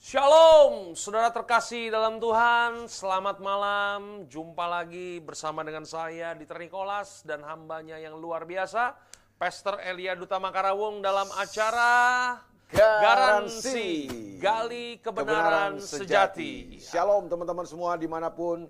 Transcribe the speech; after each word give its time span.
Shalom, 0.00 0.96
saudara 0.96 1.28
terkasih 1.28 1.92
dalam 1.92 2.16
Tuhan. 2.16 2.88
Selamat 2.88 3.36
malam. 3.36 4.24
Jumpa 4.24 4.64
lagi 4.64 5.20
bersama 5.20 5.60
dengan 5.60 5.84
saya, 5.84 6.32
Dieter 6.32 6.56
Nicholas, 6.56 7.20
dan 7.28 7.44
hambanya 7.44 8.00
yang 8.00 8.16
luar 8.16 8.48
biasa, 8.48 8.96
Pastor 9.36 9.76
Elia 9.84 10.16
Duta 10.16 10.40
Makarawung 10.40 11.04
dalam 11.04 11.28
acara 11.36 12.40
Garansi. 12.72 14.08
Gali 14.40 15.04
Kebenaran, 15.04 15.84
Sejati. 15.84 16.80
Shalom 16.80 17.28
teman-teman 17.28 17.68
semua 17.68 18.00
di 18.00 18.08
mana 18.08 18.32
pun 18.32 18.64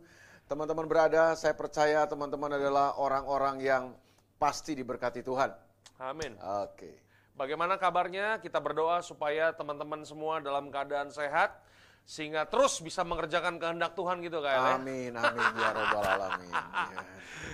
teman-teman 0.51 0.91
berada. 0.91 1.39
Saya 1.39 1.55
percaya 1.55 2.11
teman-teman 2.11 2.59
adalah 2.59 2.99
orang-orang 2.99 3.63
yang 3.63 3.95
pasti 4.35 4.75
diberkati 4.75 5.23
Tuhan. 5.23 5.55
Amin. 6.03 6.35
Oke. 6.43 7.10
Bagaimana 7.41 7.80
kabarnya? 7.80 8.36
Kita 8.45 8.61
berdoa 8.61 9.00
supaya 9.00 9.57
teman-teman 9.57 10.04
semua 10.04 10.44
dalam 10.44 10.68
keadaan 10.68 11.08
sehat 11.08 11.57
sehingga 12.04 12.44
terus 12.44 12.85
bisa 12.85 13.00
mengerjakan 13.00 13.57
kehendak 13.57 13.96
Tuhan 13.96 14.21
gitu 14.21 14.44
kayak 14.44 14.61
ya. 14.61 14.76
Amin, 14.76 15.12
amin 15.17 15.46
ya 15.57 15.68
robbal 15.72 16.04
alamin. 16.04 16.53
Ya. 16.53 17.00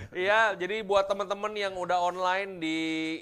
Iya, 0.07 0.41
jadi 0.59 0.83
buat 0.83 1.07
teman-teman 1.07 1.51
yang 1.55 1.75
udah 1.75 2.03
online 2.03 2.59
di 2.59 2.79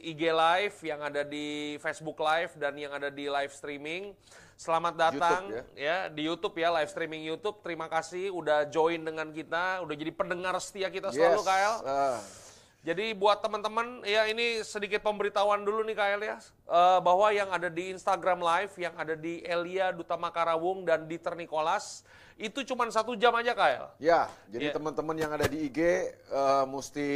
IG 0.10 0.22
Live, 0.34 0.78
yang 0.82 1.06
ada 1.06 1.22
di 1.22 1.78
Facebook 1.82 2.18
Live 2.18 2.58
dan 2.58 2.78
yang 2.78 2.94
ada 2.94 3.10
di 3.10 3.26
live 3.26 3.50
streaming, 3.54 4.14
selamat 4.54 4.94
datang 4.94 5.50
YouTube, 5.50 5.78
ya. 5.78 5.98
di 6.14 6.22
YouTube 6.26 6.56
ya, 6.62 6.70
live 6.82 6.90
streaming 6.90 7.22
YouTube. 7.26 7.58
Terima 7.62 7.90
kasih 7.90 8.30
udah 8.34 8.70
join 8.70 9.02
dengan 9.02 9.34
kita, 9.34 9.82
udah 9.82 9.96
jadi 9.98 10.12
pendengar 10.14 10.58
setia 10.62 10.90
kita 10.94 11.10
selalu, 11.10 11.42
Yes, 11.42 11.46
Kael. 11.46 11.74
ah. 11.86 12.45
Jadi 12.86 13.18
buat 13.18 13.42
teman-teman, 13.42 14.06
ya 14.06 14.30
ini 14.30 14.62
sedikit 14.62 15.02
pemberitahuan 15.02 15.66
dulu 15.66 15.82
nih 15.82 15.98
Kael 15.98 16.22
ya, 16.22 16.38
Eh, 16.66 17.00
bahwa 17.02 17.34
yang 17.34 17.50
ada 17.50 17.66
di 17.66 17.90
Instagram 17.90 18.46
Live, 18.46 18.78
yang 18.78 18.94
ada 18.94 19.18
di 19.18 19.42
Elia 19.42 19.90
Duta 19.90 20.14
Makarawung 20.14 20.86
dan 20.86 21.10
Dieter 21.10 21.34
Nicholas, 21.34 22.06
itu 22.38 22.62
cuma 22.62 22.86
satu 22.94 23.18
jam 23.18 23.34
aja 23.34 23.58
Kael. 23.58 23.90
Ya, 23.98 24.30
jadi 24.54 24.70
Ya. 24.70 24.74
teman-teman 24.78 25.18
yang 25.18 25.34
ada 25.34 25.50
di 25.50 25.66
IG 25.66 25.80
eh, 26.14 26.66
mesti 26.70 27.10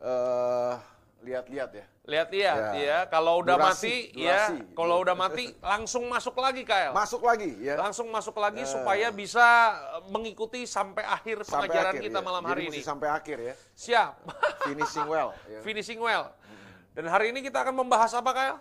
eh, 0.00 0.74
lihat-lihat 1.20 1.70
ya. 1.76 1.84
Lihat-lihat 2.04 2.58
Ya. 2.60 2.72
ya, 2.76 2.98
kalau 3.08 3.40
udah 3.40 3.56
Durasi, 3.56 4.12
mati 4.12 4.28
ya, 4.28 4.52
durasi. 4.52 4.76
kalau 4.76 4.96
udah 5.00 5.16
mati 5.16 5.44
langsung 5.72 6.04
masuk 6.04 6.36
lagi 6.36 6.60
Kael. 6.60 6.92
Masuk 6.92 7.24
lagi 7.24 7.56
ya. 7.64 7.80
Langsung 7.80 8.12
masuk 8.12 8.36
lagi 8.36 8.60
supaya 8.68 9.08
bisa 9.08 9.40
eh, 9.96 10.04
mengikuti 10.12 10.68
sampai 10.68 11.00
akhir 11.00 11.48
Sampai 11.48 11.72
pengajaran 11.72 11.92
akhir, 11.96 12.02
kita 12.04 12.20
ya. 12.20 12.24
malam 12.24 12.42
Jadi 12.44 12.50
hari 12.52 12.62
ini. 12.68 12.78
sampai 12.84 13.08
akhir 13.08 13.36
ya. 13.40 13.54
Siap. 13.72 14.12
Finishing 14.68 15.08
well. 15.08 15.30
ya. 15.48 15.60
Finishing 15.64 15.96
well. 15.96 16.28
Dan 16.92 17.08
hari 17.08 17.32
ini 17.32 17.40
kita 17.40 17.64
akan 17.64 17.72
membahas 17.72 18.12
apa 18.12 18.30
Kael? 18.36 18.56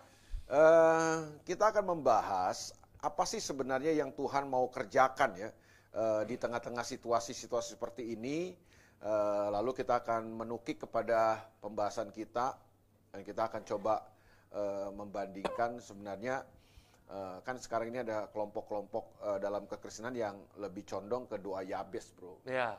Eh, 0.48 1.16
kita 1.44 1.76
akan 1.76 2.00
membahas 2.00 2.72
apa 3.04 3.28
sih 3.28 3.44
sebenarnya 3.44 3.92
yang 3.92 4.16
Tuhan 4.16 4.48
mau 4.48 4.72
kerjakan 4.72 5.36
ya 5.36 5.52
eh, 5.92 6.22
di 6.24 6.40
tengah-tengah 6.40 6.88
situasi-situasi 6.88 7.76
seperti 7.76 8.16
ini. 8.16 8.56
Lalu 9.52 9.76
kita 9.76 10.00
akan 10.00 10.32
menukik 10.32 10.88
kepada 10.88 11.36
pembahasan 11.60 12.08
kita 12.08 12.56
dan 13.14 13.22
kita 13.22 13.46
akan 13.46 13.62
coba 13.62 14.02
eh, 14.50 14.90
membandingkan 14.90 15.78
sebenarnya 15.78 16.42
eh, 17.14 17.38
kan 17.46 17.62
sekarang 17.62 17.94
ini 17.94 18.02
ada 18.02 18.26
kelompok-kelompok 18.34 19.06
eh, 19.22 19.38
dalam 19.38 19.70
kekristenan 19.70 20.18
yang 20.18 20.36
lebih 20.58 20.82
condong 20.90 21.30
ke 21.30 21.38
doa 21.38 21.62
Yabes, 21.62 22.10
bro. 22.18 22.42
Ya. 22.50 22.74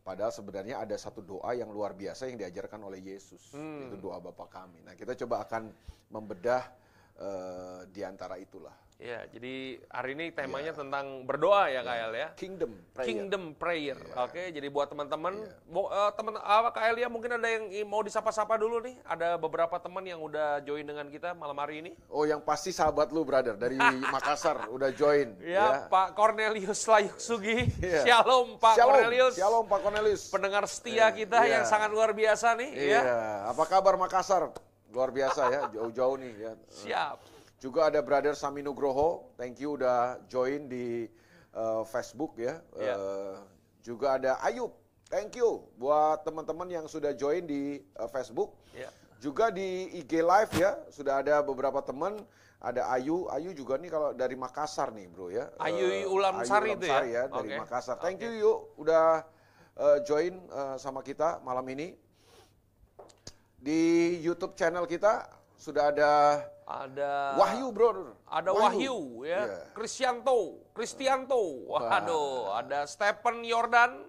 Padahal 0.00 0.32
sebenarnya 0.32 0.80
ada 0.80 0.96
satu 0.96 1.20
doa 1.20 1.52
yang 1.52 1.68
luar 1.68 1.92
biasa 1.92 2.30
yang 2.30 2.40
diajarkan 2.40 2.80
oleh 2.88 3.04
Yesus, 3.04 3.52
Hmm. 3.52 3.90
itu 3.90 4.00
doa 4.00 4.16
Bapa 4.22 4.48
kami. 4.48 4.80
Nah, 4.86 4.96
kita 4.96 5.12
coba 5.12 5.44
akan 5.44 5.68
membedah 6.08 6.62
eh, 7.20 7.80
di 7.92 8.00
antara 8.00 8.40
itulah. 8.40 8.72
Ya, 8.96 9.28
jadi 9.28 9.76
hari 9.92 10.16
ini 10.16 10.32
temanya 10.32 10.72
tentang 10.72 11.28
berdoa 11.28 11.68
ya 11.68 11.84
Kael 11.84 12.16
ya. 12.16 12.28
Kingdom 12.32 12.80
prayer. 12.96 13.04
Kingdom 13.04 13.44
prayer. 13.52 13.98
Oke, 14.16 14.48
jadi 14.48 14.72
buat 14.72 14.88
teman-teman, 14.88 15.36
Iya. 15.36 15.52
mau 15.68 15.92
eh, 15.92 16.10
teman 16.16 16.40
apa 16.40 16.72
Kak 16.72 16.96
Elia 16.96 17.12
mungkin 17.12 17.36
ada 17.36 17.44
yang 17.44 17.68
mau 17.84 18.00
disapa-sapa 18.00 18.56
dulu 18.56 18.80
nih. 18.80 18.96
Ada 19.04 19.36
beberapa 19.36 19.76
teman 19.76 20.00
yang 20.00 20.24
udah 20.24 20.64
join 20.64 20.80
dengan 20.80 21.12
kita 21.12 21.36
malam 21.36 21.60
hari 21.60 21.84
ini. 21.84 21.92
Oh, 22.08 22.24
yang 22.24 22.40
pasti 22.40 22.72
sahabat 22.72 23.12
lu, 23.12 23.20
brother, 23.20 23.52
dari 23.52 23.76
Makassar 24.16 24.64
udah 24.72 24.88
join. 24.90 25.36
Ya, 25.44 25.92
Pak 25.92 26.16
Cornelius 26.16 26.80
Layuk 26.88 27.20
Sugi. 27.20 27.68
Iya. 27.76 28.00
Shalom 28.00 28.56
Pak 28.56 28.80
Shalom, 28.80 28.96
Cornelius. 28.96 29.34
Shalom 29.36 29.64
Pak 29.68 29.80
Cornelius. 29.84 30.22
Pendengar 30.32 30.64
setia 30.64 31.12
kita 31.12 31.44
Iya. 31.44 31.60
yang 31.60 31.64
sangat 31.68 31.92
luar 31.92 32.16
biasa 32.16 32.56
nih 32.56 32.72
Iya, 32.72 33.00
ya. 33.04 33.16
apa 33.44 33.60
kabar 33.68 34.00
Makassar? 34.00 34.56
Luar 34.88 35.12
biasa 35.12 35.52
ya, 35.52 35.60
jauh-jauh 35.68 36.16
nih 36.16 36.32
ya. 36.40 36.52
Siap. 36.72 37.35
Juga 37.66 37.90
ada 37.90 37.98
brother 37.98 38.38
Sami 38.38 38.62
Nugroho, 38.62 39.34
thank 39.34 39.58
you 39.58 39.74
udah 39.74 40.22
join 40.30 40.70
di 40.70 41.10
eh, 41.50 41.82
Facebook 41.90 42.38
ya. 42.38 42.62
Iya. 42.78 42.94
Eh, 42.94 43.34
juga 43.82 44.22
ada 44.22 44.38
Ayub, 44.46 44.70
thank 45.10 45.34
you 45.34 45.66
buat 45.74 46.22
teman-teman 46.22 46.70
yang 46.70 46.86
sudah 46.86 47.10
join 47.18 47.42
di 47.42 47.82
eh, 47.82 48.08
Facebook. 48.14 48.54
Ya. 48.70 48.86
Juga 49.18 49.50
di 49.50 49.90
IG 49.98 50.22
Live 50.22 50.54
ya, 50.54 50.78
sudah 50.94 51.18
ada 51.26 51.42
beberapa 51.42 51.82
teman. 51.82 52.22
Ada 52.62 52.86
Ayu, 52.94 53.26
Ayu 53.34 53.50
juga 53.50 53.82
nih 53.82 53.90
kalau 53.90 54.14
dari 54.14 54.38
Makassar 54.38 54.94
nih 54.94 55.10
bro 55.10 55.34
ya. 55.34 55.50
Ayu 55.58 55.90
Eh, 55.90 56.06
Ulam 56.06 56.46
Sari 56.46 56.70
Ulam 56.70 56.78
itu 56.78 56.86
ya? 56.86 56.94
Sari 56.94 57.10
dari 57.18 57.50
Oke. 57.50 57.54
Makassar. 57.66 57.98
Thank 57.98 58.22
Oke. 58.22 58.30
you 58.30 58.46
yuk 58.46 58.58
udah 58.78 59.26
eh, 59.74 59.98
join 60.06 60.38
eh, 60.38 60.76
sama 60.78 61.02
kita 61.02 61.42
malam 61.42 61.66
ini. 61.66 61.98
Di 63.58 64.14
YouTube 64.22 64.54
channel 64.54 64.86
kita 64.86 65.26
sudah 65.58 65.90
ada 65.90 66.12
Ada 66.66 67.38
Wahyu 67.38 67.70
bro. 67.70 68.18
Ada 68.26 68.50
Wahyu, 68.50 69.22
ya, 69.22 69.46
Iya. 69.46 69.58
Kristianto, 69.70 70.66
Kristianto, 70.74 71.38
waduh, 71.70 72.58
ada 72.58 72.90
Stephen 72.90 73.46
Yordan, 73.46 74.02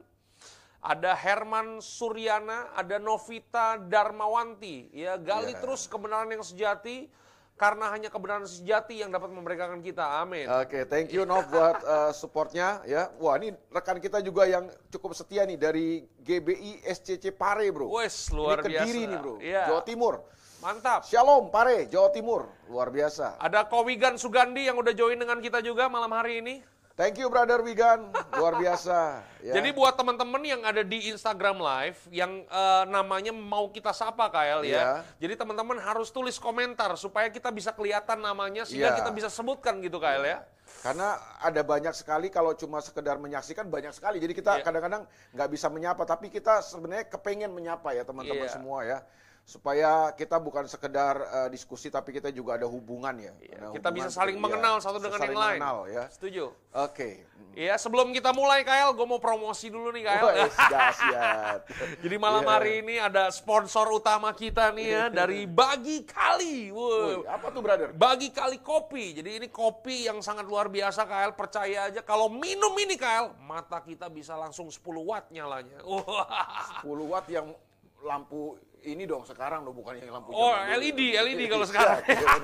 ada 0.82 1.14
Herman 1.14 1.78
Suryana, 1.78 2.74
ada 2.74 2.98
Novita 2.98 3.78
Darmawanti, 3.78 4.90
ya 4.90 5.22
gali 5.22 5.54
Iya. 5.54 5.62
terus 5.62 5.86
kebenaran 5.86 6.34
yang 6.34 6.42
sejati, 6.42 7.06
karena 7.54 7.94
hanya 7.94 8.10
kebenaran 8.10 8.50
sejati 8.50 9.06
yang 9.06 9.14
dapat 9.14 9.30
memerdekakan 9.30 9.86
kita, 9.86 10.18
amin. 10.18 10.50
Oke, 10.50 10.90
thank 10.90 11.14
you 11.14 11.30
Nov 11.30 11.46
buat 11.54 11.78
uh, 11.86 12.10
supportnya 12.26 12.82
ya. 12.90 13.14
Wah 13.22 13.38
ini 13.38 13.54
rekan 13.70 14.02
kita 14.02 14.18
juga 14.20 14.50
yang 14.50 14.66
cukup 14.90 15.14
setia 15.14 15.46
nih 15.46 15.62
dari 15.62 15.88
GBI 16.26 16.82
SCC 16.90 17.30
Pare 17.30 17.70
bro. 17.70 17.86
Wes, 17.94 18.34
luar 18.34 18.66
ini 18.66 18.74
Kediri 18.74 18.82
biasa. 19.06 19.12
nih 19.14 19.18
bro, 19.22 19.36
Iya. 19.38 19.64
Jawa 19.70 19.82
Timur. 19.86 20.16
Mantap. 20.58 21.06
Shalom 21.06 21.54
Pare, 21.54 21.86
Jawa 21.86 22.10
Timur, 22.10 22.50
luar 22.66 22.90
biasa. 22.90 23.38
Ada 23.38 23.70
Kowigan 23.70 24.18
Sugandi 24.18 24.66
yang 24.66 24.74
udah 24.82 24.90
join 24.90 25.14
dengan 25.14 25.38
kita 25.38 25.62
juga 25.62 25.86
malam 25.86 26.10
hari 26.10 26.42
ini. 26.42 26.56
Thank 26.98 27.22
you 27.22 27.30
brother 27.30 27.62
Wigan, 27.62 28.10
luar 28.42 28.58
biasa. 28.58 28.98
Ya. 29.48 29.54
Jadi 29.64 29.70
buat 29.72 29.96
teman-teman 29.96 30.44
yang 30.44 30.60
ada 30.66 30.82
di 30.84 31.08
Instagram 31.08 31.62
Live 31.62 32.04
yang 32.12 32.44
eh, 32.44 32.84
namanya 32.90 33.32
mau 33.32 33.70
kita 33.72 33.94
sapa 33.96 34.28
Kael 34.28 34.66
ya. 34.66 34.68
Iya. 34.68 34.90
Jadi 35.24 35.34
teman-teman 35.40 35.78
harus 35.80 36.12
tulis 36.12 36.36
komentar 36.36 36.92
supaya 37.00 37.32
kita 37.32 37.48
bisa 37.54 37.72
kelihatan 37.72 38.20
namanya 38.20 38.68
sehingga 38.68 38.92
Iya. 38.92 38.98
kita 39.00 39.14
bisa 39.16 39.30
sebutkan 39.32 39.80
gitu 39.80 40.02
Kael 40.04 40.26
ya. 40.26 40.44
Karena 40.84 41.16
ada 41.40 41.62
banyak 41.64 41.96
sekali 41.96 42.28
kalau 42.28 42.52
cuma 42.60 42.84
sekedar 42.84 43.16
menyaksikan 43.22 43.72
banyak 43.72 43.96
sekali. 43.96 44.20
Jadi 44.20 44.34
kita 44.36 44.60
Iya. 44.60 44.66
kadang-kadang 44.68 45.08
nggak 45.32 45.50
bisa 45.54 45.72
menyapa, 45.72 46.04
tapi 46.04 46.28
kita 46.28 46.60
sebenarnya 46.60 47.08
kepengen 47.08 47.54
menyapa 47.56 47.96
ya 47.96 48.04
teman-teman 48.04 48.50
Iya. 48.50 48.56
semua 48.58 48.84
ya. 48.84 49.00
Supaya 49.48 50.12
kita 50.12 50.44
bukan 50.44 50.68
sekedar 50.68 51.16
eh, 51.24 51.48
diskusi, 51.48 51.88
tapi 51.88 52.12
kita 52.12 52.36
juga 52.36 52.60
ada 52.60 52.68
hubungan 52.68 53.16
ya. 53.16 53.32
Iya, 53.40 53.56
Ada 53.56 53.68
kita 53.72 53.88
hubungan, 53.88 53.96
bisa 53.96 54.10
saling 54.12 54.36
iya, 54.36 54.44
mengenal 54.44 54.76
satu 54.84 55.00
dengan 55.00 55.16
saling 55.16 55.32
yang 55.32 55.40
lain. 55.40 55.60
mengenal, 55.64 55.78
ya. 55.88 56.04
Setuju. 56.12 56.46
Oke. 56.76 57.24
Iya, 57.56 57.80
sebelum 57.80 58.12
kita 58.12 58.36
mulai 58.36 58.68
Kael, 58.68 58.92
gue 58.92 59.08
mau 59.08 59.24
promosi 59.24 59.72
dulu 59.72 59.96
nih 59.96 60.04
Kael. 60.04 60.26
Yes, 60.36 60.52
dahsyat. 60.76 61.60
Jadi 62.04 62.16
malam 62.20 62.44
Iya. 62.44 62.52
hari 62.60 62.72
ini 62.84 63.00
ada 63.00 63.32
sponsor 63.32 63.88
utama 63.88 64.36
kita 64.36 64.76
nih 64.76 64.88
ya 64.92 65.04
dari 65.08 65.48
Bagi 65.64 66.04
Kali. 66.04 66.68
Wow. 66.68 67.24
Woi, 67.24 67.32
apa 67.32 67.48
tuh 67.48 67.62
brother? 67.64 67.96
Bagi 67.96 68.36
kali 68.36 68.60
kopi. 68.60 69.16
Jadi 69.16 69.40
ini 69.40 69.48
kopi 69.48 70.12
yang 70.12 70.20
sangat 70.20 70.44
luar 70.44 70.68
biasa 70.68 71.08
KL. 71.08 71.32
Percaya 71.34 71.88
aja 71.88 72.04
kalau 72.04 72.28
minum 72.28 72.76
ini 72.76 73.00
KL, 73.00 73.32
mata 73.40 73.80
kita 73.80 74.12
bisa 74.12 74.36
langsung 74.36 74.68
10 74.68 74.84
watt 75.08 75.32
nyalanya. 75.32 75.80
Wah. 75.88 76.84
10 76.84 77.08
watt 77.08 77.32
yang 77.32 77.56
lampu 78.04 78.60
ini 78.88 79.04
dong 79.04 79.24
sekarang 79.24 79.62
dong 79.62 79.76
bukan 79.76 80.00
yang 80.00 80.14
lampu 80.14 80.32
Oh, 80.32 80.50
zaman 80.50 80.64
dulu. 80.66 80.80
LED, 80.80 81.02
LED 81.18 81.42
kalau 81.52 81.66
sekarang. 81.66 82.00
iya. 82.02 82.24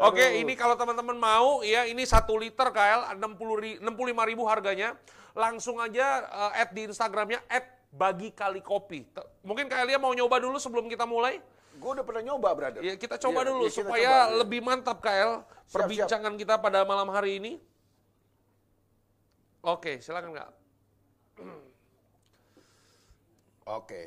Oke, 0.00 0.24
Aduh. 0.24 0.40
ini 0.42 0.54
kalau 0.54 0.74
teman-teman 0.74 1.14
mau 1.14 1.62
ya 1.62 1.86
ini 1.86 2.02
satu 2.02 2.34
liter 2.34 2.66
KL 2.68 3.14
60 3.14 3.62
ri, 3.62 3.70
65 3.78 3.94
ribu 4.26 4.42
harganya. 4.44 4.98
Langsung 5.32 5.78
aja 5.78 6.06
eh, 6.50 6.60
add 6.60 6.70
di 6.70 6.82
Instagramnya 6.84 7.42
add 7.46 7.66
bagi 7.88 8.30
kali 8.30 8.58
kopi. 8.58 9.06
Te- 9.06 9.42
Mungkin 9.42 9.66
kalian 9.66 9.98
mau 9.98 10.10
nyoba 10.10 10.38
dulu 10.38 10.58
sebelum 10.58 10.86
kita 10.86 11.04
mulai. 11.04 11.38
Gue 11.74 11.90
udah 11.92 12.02
pernah 12.02 12.22
nyoba, 12.24 12.54
brother. 12.54 12.80
Ya, 12.80 12.94
kita 12.94 13.18
coba 13.18 13.42
Iya, 13.42 13.50
dulu 13.50 13.62
iya, 13.62 13.70
kita 13.70 13.78
supaya 13.80 14.02
coba, 14.04 14.18
iya. 14.24 14.34
lebih 14.36 14.60
mantap 14.62 14.98
KL 14.98 15.32
perbincangan 15.68 16.34
kita 16.34 16.54
pada 16.56 16.82
malam 16.82 17.10
hari 17.10 17.38
ini. 17.38 17.52
Oke, 19.60 19.98
silakan 19.98 20.34
Kak. 20.34 20.50
Oke. 23.66 24.02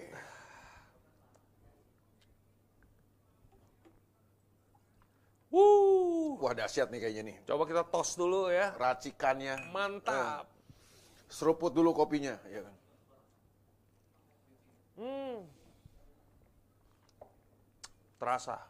Wah 6.47 6.55
dahsyat 6.55 6.87
nih 6.87 7.03
kayaknya 7.03 7.23
nih. 7.27 7.35
Coba 7.43 7.67
kita 7.67 7.83
tos 7.91 8.15
dulu 8.15 8.47
ya. 8.47 8.71
Racikannya. 8.79 9.67
Mantap. 9.75 10.47
Seruput 11.27 11.75
dulu 11.75 11.91
kopinya. 11.91 12.39
Ya 12.47 12.63
kan? 12.63 12.75
Hmm. 14.95 15.43
Terasa. 18.15 18.63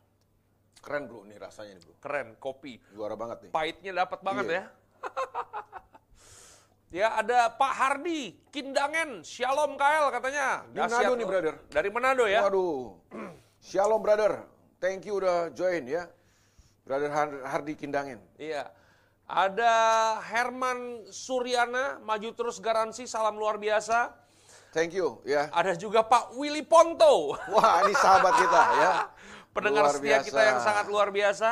Keren 0.82 1.06
bro 1.06 1.22
nih 1.30 1.38
rasanya 1.38 1.78
nih 1.78 1.86
bro. 1.86 1.94
Keren, 2.02 2.28
kopi. 2.42 2.82
Juara 2.98 3.14
banget 3.14 3.46
nih. 3.46 3.52
Pahitnya 3.54 3.92
dapat 3.94 4.20
banget 4.26 4.46
Iya. 4.50 4.58
ya. 4.58 4.64
ya 6.98 7.08
ada 7.22 7.40
Pak 7.54 7.74
Hardi, 7.78 8.42
Kindangen, 8.50 9.22
Shalom 9.22 9.78
KL 9.78 10.10
katanya. 10.18 10.66
Di 10.66 10.82
Manado 10.82 11.14
nih, 11.14 11.26
brother. 11.30 11.56
Dari 11.70 11.90
Manado 11.94 12.26
ya. 12.26 12.42
Waduh. 12.42 12.98
Shalom 13.62 14.02
brother. 14.02 14.50
Thank 14.82 15.06
you 15.06 15.22
udah 15.22 15.54
join 15.54 15.86
ya. 15.86 16.10
Brother 16.88 17.12
Har- 17.12 17.44
Hardi 17.44 17.76
Kindangen. 17.76 18.24
Iya. 18.40 18.72
Ada 19.28 19.76
Herman 20.24 21.04
Suryana, 21.12 22.00
maju 22.00 22.32
terus 22.32 22.64
garansi, 22.64 23.04
salam 23.04 23.36
luar 23.36 23.60
biasa. 23.60 24.16
Thank 24.72 24.96
you 24.96 25.20
ya. 25.28 25.52
Ada 25.52 25.76
juga 25.76 26.00
Pak 26.00 26.40
Willy 26.40 26.64
Ponto. 26.64 27.36
Wah 27.52 27.84
ini 27.84 27.92
sahabat 27.92 28.34
kita 28.40 28.62
ya. 28.80 28.92
Pendengar 29.56 29.92
Luar 29.92 29.96
setia 30.00 30.08
biasa. 30.16 30.28
kita 30.32 30.42
yang 30.48 30.60
sangat 30.64 30.86
luar 30.88 31.10
biasa. 31.12 31.50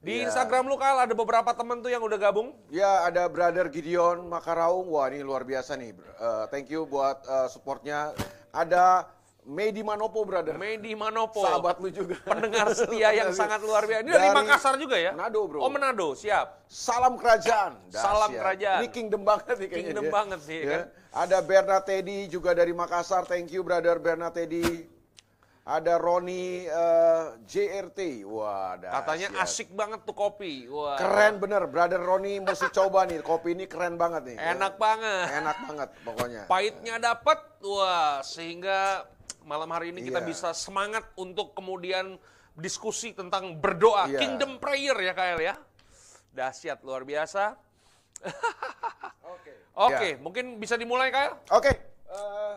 Di 0.00 0.20
Iya. 0.20 0.28
Instagram 0.28 0.68
lu 0.68 0.76
Kal 0.76 1.00
ada 1.00 1.12
beberapa 1.12 1.50
teman 1.52 1.80
tuh 1.80 1.88
yang 1.88 2.00
udah 2.00 2.16
gabung. 2.16 2.52
Ya 2.68 3.04
ada 3.04 3.28
brother 3.28 3.68
Gideon 3.68 4.24
Makaraung. 4.24 4.88
Wah 4.88 5.08
ini 5.12 5.20
luar 5.20 5.44
biasa 5.44 5.76
nih. 5.76 5.92
Eh, 5.96 6.44
thank 6.48 6.72
you 6.72 6.88
buat 6.88 7.20
eh, 7.20 7.48
supportnya. 7.48 8.16
Ada 8.48 9.08
Medi 9.44 9.84
Manopo 9.84 10.24
brother. 10.24 10.56
Medi 10.56 10.96
Manopo. 10.96 11.44
Sahabat 11.44 11.76
lu 11.76 11.92
juga. 11.92 12.16
Pendengar 12.24 12.72
setia 12.72 13.12
yang 13.12 13.28
sangat 13.36 13.60
luar 13.60 13.84
biasa. 13.84 14.00
Ini 14.00 14.10
dari, 14.10 14.28
Dari 14.32 14.36
Makassar 14.40 14.74
juga 14.80 14.96
ya? 14.96 15.12
Manado, 15.12 15.44
bro. 15.44 15.60
Oh 15.60 15.68
Manado, 15.68 16.16
siap. 16.16 16.64
Salam 16.64 17.20
kerajaan. 17.20 17.76
Salam 17.92 18.32
Dahsyat. 18.32 18.40
kerajaan. 18.40 18.78
Ini 18.80 18.88
kingdom 18.88 19.22
banget 19.22 19.54
nih 19.60 19.68
kayaknya. 19.68 19.84
Kingdom 19.92 20.06
dia. 20.08 20.12
banget 20.16 20.40
sih, 20.40 20.58
Ya. 20.64 20.72
kan? 20.72 20.82
Ada 21.14 21.38
Bernard 21.44 21.84
Teddy 21.84 22.18
juga 22.32 22.56
dari 22.56 22.72
Makassar. 22.72 23.28
Thank 23.28 23.52
you 23.52 23.60
brother 23.60 24.00
Bernard 24.00 24.32
Teddy. 24.32 24.96
Ada 25.64 25.96
Roni 25.96 26.68
eh, 26.68 27.24
JRT. 27.44 28.24
Wah, 28.28 28.76
dahsyat. 28.76 28.96
Katanya 29.00 29.28
asik 29.40 29.68
banget 29.72 30.04
tuh 30.04 30.12
kopi. 30.12 30.68
Wah. 30.68 30.96
Keren 30.96 31.40
bener, 31.40 31.64
brother 31.68 32.00
Roni 32.00 32.36
mesti 32.40 32.68
coba 32.68 33.08
nih. 33.08 33.20
Kopi 33.20 33.56
ini 33.56 33.64
keren 33.64 33.96
banget 33.96 34.28
nih. 34.28 34.36
Enak 34.40 34.76
banget. 34.76 35.26
Enak 35.40 35.56
banget 35.68 35.88
pokoknya. 36.04 36.42
Pahitnya 36.48 36.96
dapat, 37.00 37.40
wah 37.64 38.20
sehingga 38.20 39.08
malam 39.44 39.68
hari 39.68 39.92
ini 39.92 40.08
kita 40.08 40.24
Iya. 40.24 40.28
bisa 40.28 40.48
semangat 40.56 41.04
untuk 41.14 41.52
kemudian 41.52 42.16
diskusi 42.54 43.12
tentang 43.12 43.58
berdoa, 43.58 44.08
Iya. 44.08 44.20
kingdom 44.22 44.56
prayer 44.58 44.96
ya 45.00 45.12
KL 45.12 45.38
ya. 45.42 45.54
Dahsyat 46.34 46.82
luar 46.82 47.02
biasa. 47.02 47.54
Oke. 49.34 49.52
Oke, 49.74 50.08
Ya. 50.14 50.20
mungkin 50.22 50.56
bisa 50.56 50.78
dimulai 50.78 51.10
KL? 51.10 51.34
Oke, 51.50 51.72
eh, 52.08 52.54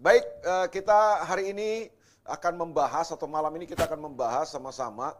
baik 0.00 0.24
eh, 0.42 0.66
kita 0.72 1.22
hari 1.24 1.52
ini 1.52 1.88
akan 2.22 2.54
membahas 2.58 3.10
atau 3.12 3.26
malam 3.26 3.50
ini 3.58 3.66
kita 3.66 3.84
akan 3.86 4.12
membahas 4.12 4.46
sama-sama 4.50 5.14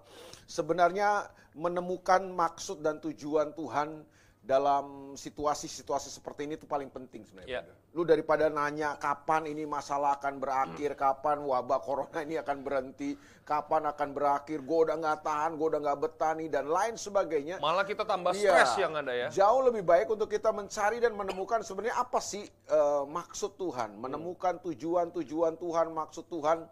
sebenarnya 0.46 1.26
menemukan 1.52 2.22
maksud 2.30 2.80
dan 2.80 3.02
tujuan 3.02 3.52
Tuhan 3.52 4.06
dalam 4.42 5.14
situasi-situasi 5.14 6.08
seperti 6.10 6.46
ini 6.46 6.54
itu 6.58 6.66
paling 6.66 6.90
penting 6.90 7.22
sebenarnya. 7.22 7.62
Ya. 7.62 7.81
Lu 7.92 8.08
daripada 8.08 8.48
nanya 8.48 8.96
kapan 8.96 9.52
ini 9.52 9.68
masalah 9.68 10.16
akan 10.16 10.40
berakhir, 10.40 10.96
kapan 10.96 11.44
wabah 11.44 11.76
corona 11.84 12.24
ini 12.24 12.40
akan 12.40 12.64
berhenti, 12.64 13.12
kapan 13.44 13.84
akan 13.84 14.16
berakhir, 14.16 14.64
gue 14.64 14.78
udah 14.88 14.96
nggak 14.96 15.20
tahan, 15.20 15.60
gue 15.60 15.66
udah 15.68 15.80
nggak 15.84 15.98
betah 16.00 16.32
nih 16.32 16.48
dan 16.48 16.72
lain 16.72 16.96
sebagainya. 16.96 17.60
Malah 17.60 17.84
kita 17.84 18.08
tambah 18.08 18.32
Iya. 18.32 18.48
stres 18.48 18.80
yang 18.80 18.96
ada 18.96 19.12
ya. 19.12 19.28
Jauh 19.28 19.68
lebih 19.68 19.84
baik 19.84 20.08
untuk 20.08 20.32
kita 20.32 20.48
mencari 20.56 21.04
dan 21.04 21.12
menemukan 21.12 21.60
sebenarnya 21.60 22.00
apa 22.00 22.16
sih 22.16 22.48
eh, 22.48 23.04
maksud 23.04 23.60
Tuhan, 23.60 24.00
menemukan 24.00 24.56
tujuan-tujuan 24.64 25.60
Tuhan, 25.60 25.92
maksud 25.92 26.32
Tuhan 26.32 26.64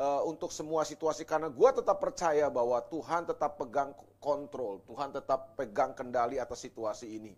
eh, 0.00 0.20
untuk 0.24 0.48
semua 0.48 0.88
situasi. 0.88 1.28
Karena 1.28 1.52
gue 1.52 1.70
tetap 1.76 2.00
percaya 2.00 2.48
bahwa 2.48 2.80
Tuhan 2.88 3.28
tetap 3.28 3.60
pegang 3.60 3.92
kontrol, 4.16 4.80
Tuhan 4.88 5.12
tetap 5.12 5.60
pegang 5.60 5.92
kendali 5.92 6.40
atas 6.40 6.64
situasi 6.64 7.20
ini. 7.20 7.36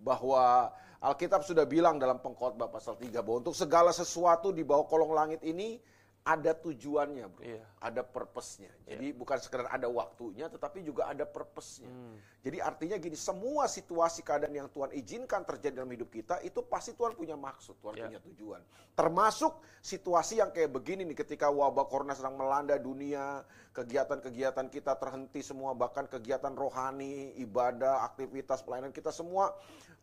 Bahwa 0.00 0.72
Alkitab 1.02 1.42
sudah 1.42 1.66
bilang 1.66 1.98
dalam 1.98 2.22
pengkhotbah 2.22 2.70
pasal 2.70 2.94
3 2.94 3.10
bahwa 3.26 3.42
untuk 3.42 3.58
segala 3.58 3.90
sesuatu 3.90 4.54
di 4.54 4.62
bawah 4.62 4.86
kolong 4.86 5.10
langit 5.10 5.42
ini 5.42 5.82
ada 6.22 6.54
tujuannya, 6.54 7.26
bro. 7.26 7.42
Iya. 7.42 7.66
Ada 7.82 8.06
purpose-nya. 8.06 8.70
Jadi 8.86 9.10
bukan 9.10 9.42
sekedar 9.42 9.66
ada 9.66 9.90
waktunya, 9.90 10.46
tetapi 10.46 10.86
juga 10.86 11.10
ada 11.10 11.26
purpose-nya. 11.26 11.90
Hmm. 11.90 12.14
Jadi 12.46 12.62
artinya 12.62 12.94
gini, 13.02 13.18
semua 13.18 13.66
situasi 13.66 14.22
keadaan 14.22 14.54
yang 14.54 14.70
Tuhan 14.70 14.94
izinkan 14.94 15.42
terjadi 15.42 15.82
dalam 15.82 15.90
hidup 15.90 16.14
kita, 16.14 16.38
itu 16.46 16.62
pasti 16.62 16.94
Tuhan 16.94 17.18
punya 17.18 17.34
maksud, 17.34 17.74
Tuhan 17.82 17.94
Ya. 17.98 18.06
punya 18.06 18.20
tujuan. 18.22 18.62
Termasuk 18.94 19.66
situasi 19.82 20.38
yang 20.38 20.54
kayak 20.54 20.70
begini 20.70 21.02
nih, 21.10 21.26
ketika 21.26 21.50
wabah 21.50 21.90
corona 21.90 22.14
sedang 22.14 22.38
melanda 22.38 22.78
dunia, 22.78 23.42
kegiatan-kegiatan 23.74 24.70
kita 24.70 24.94
terhenti 25.02 25.42
semua, 25.42 25.74
bahkan 25.74 26.06
kegiatan 26.06 26.54
rohani, 26.54 27.34
ibadah, 27.42 28.06
aktivitas 28.06 28.62
pelayanan 28.62 28.94
kita 28.94 29.10
semua 29.10 29.50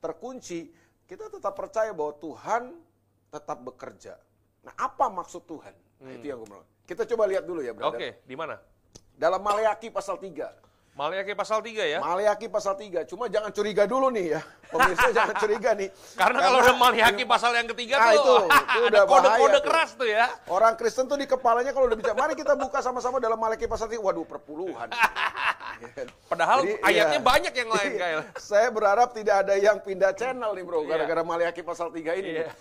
terkunci. 0.04 0.89
Kita 1.10 1.26
tetap 1.26 1.58
percaya 1.58 1.90
bahwa 1.90 2.14
Tuhan 2.22 2.70
tetap 3.34 3.58
bekerja. 3.66 4.14
Nah, 4.62 4.78
apa 4.78 5.10
maksud 5.10 5.42
Tuhan? 5.50 5.74
Nah, 6.06 6.14
itu 6.14 6.30
yang 6.30 6.38
gue 6.46 6.50
mau. 6.54 6.62
Kita 6.86 7.02
coba 7.10 7.26
lihat 7.26 7.50
dulu 7.50 7.66
ya, 7.66 7.74
Hmm. 7.74 7.82
Oke, 7.90 7.98
brother. 7.98 8.30
di 8.30 8.36
mana? 8.38 8.56
Dalam 9.18 9.42
Maleaki 9.42 9.90
pasal 9.90 10.22
3. 10.22 10.54
Maliaki 11.00 11.32
pasal 11.32 11.64
3 11.64 11.80
ya. 11.96 12.00
Maleaki 12.04 12.52
pasal 12.52 12.76
3. 12.76 13.08
Cuma 13.08 13.32
jangan 13.32 13.56
curiga 13.56 13.88
dulu 13.88 14.12
nih 14.12 14.36
ya. 14.36 14.42
Pemirsa 14.68 15.08
jangan 15.16 15.32
curiga 15.40 15.72
nih. 15.72 15.88
Karena 16.20 16.44
kalau 16.44 16.60
udah 16.60 16.76
Maliaki 16.76 17.24
pasal 17.24 17.56
yang 17.56 17.72
ketiga 17.72 17.96
Nah, 18.04 18.12
tuh 18.12 18.20
itu, 18.20 18.36
itu 18.52 18.80
ada 18.92 19.00
udah 19.00 19.04
kode-kode 19.08 19.60
keras 19.64 19.96
tuh 19.96 20.12
ya. 20.12 20.28
Orang 20.52 20.76
Kristen 20.76 21.08
tuh 21.08 21.16
di 21.16 21.24
kepalanya 21.24 21.72
kalau 21.72 21.88
udah 21.88 21.96
bicara, 21.96 22.20
mari 22.20 22.36
kita 22.36 22.52
buka 22.60 22.84
sama-sama 22.84 23.24
dalam 23.24 23.40
Maleaki 23.40 23.64
pasal 23.64 23.88
3. 23.88 23.96
Waduh, 23.96 24.28
perpuluhan. 24.28 24.92
Padahal 26.32 26.68
Jadi, 26.68 26.84
ayatnya 26.84 27.20
iya. 27.24 27.30
banyak 27.32 27.54
yang 27.56 27.70
lain 27.72 27.92
Iya. 27.96 28.00
kayak. 28.04 28.24
Saya 28.36 28.68
berharap 28.68 29.16
tidak 29.16 29.48
ada 29.48 29.56
yang 29.56 29.80
pindah 29.80 30.12
channel 30.12 30.52
nih 30.52 30.68
bro, 30.68 30.84
Iya. 30.84 31.00
gara-gara 31.00 31.24
Maleaki 31.24 31.64
pasal 31.64 31.96
3 31.96 32.20
ini. 32.20 32.44
Iya. 32.44 32.52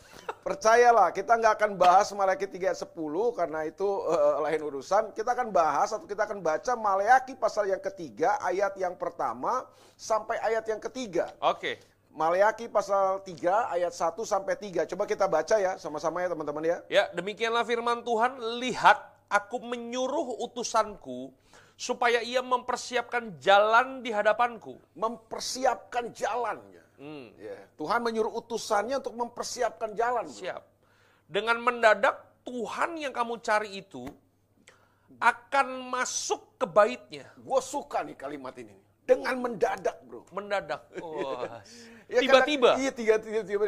Percayalah, 0.44 1.12
kita 1.12 1.36
nggak 1.36 1.54
akan 1.60 1.72
bahas 1.76 2.08
Maleaki 2.16 2.48
3 2.48 2.72
ayat 2.72 2.80
10 2.80 3.36
karena 3.36 3.60
itu 3.68 3.84
eh, 3.84 4.36
lain 4.48 4.60
urusan. 4.64 5.12
Kita 5.12 5.36
akan 5.36 5.52
bahas 5.52 5.92
atau 5.92 6.08
kita 6.08 6.24
akan 6.24 6.40
baca 6.40 6.72
Maleaki 6.72 7.36
pasal 7.36 7.68
yang 7.68 7.82
ketiga, 7.84 8.40
ayat 8.40 8.72
yang 8.80 8.96
pertama 8.96 9.68
sampai 9.92 10.40
ayat 10.40 10.64
yang 10.64 10.80
ketiga. 10.80 11.36
Oke. 11.44 11.76
Maleaki 12.16 12.66
pasal 12.66 13.20
3 13.22 13.76
ayat 13.76 13.92
1 13.92 14.16
sampai 14.24 14.56
3. 14.56 14.88
Coba 14.88 15.04
kita 15.04 15.28
baca 15.28 15.54
ya 15.60 15.76
sama-sama 15.76 16.24
ya 16.24 16.32
teman-teman 16.32 16.64
ya. 16.64 16.76
Ya, 16.88 17.04
demikianlah 17.12 17.62
firman 17.62 18.00
Tuhan, 18.02 18.40
lihat 18.58 18.98
aku 19.28 19.60
menyuruh 19.62 20.40
utusanku 20.48 21.30
supaya 21.78 22.24
ia 22.24 22.42
mempersiapkan 22.42 23.38
jalan 23.38 24.02
di 24.02 24.10
hadapanku. 24.10 24.80
Mempersiapkan 24.98 26.10
jalannya. 26.10 26.87
Hmm, 26.98 27.30
Ya. 27.38 27.54
Tuhan 27.78 28.02
menyuruh 28.02 28.34
utusannya 28.42 28.98
untuk 28.98 29.14
mempersiapkan 29.14 29.94
jalan. 29.94 30.26
siap. 30.26 30.66
Dengan 31.28 31.62
mendadak 31.62 32.18
Tuhan 32.42 32.98
yang 32.98 33.14
kamu 33.14 33.38
cari 33.38 33.78
itu 33.78 34.08
akan 35.18 35.66
masuk 35.88 36.58
ke 36.58 36.66
baitnya. 36.66 37.26
Gue 37.38 37.60
suka 37.62 38.02
nih 38.02 38.16
kalimat 38.18 38.54
ini. 38.58 38.74
Dengan 39.04 39.40
mendadak 39.40 40.04
bro. 40.04 40.26
Mendadak. 40.34 40.82
Wah. 41.00 41.62
Ya, 42.08 42.24
Tiba-tiba. 42.24 42.80
Iya 42.80 42.88
tiba-tiba. 42.88 43.64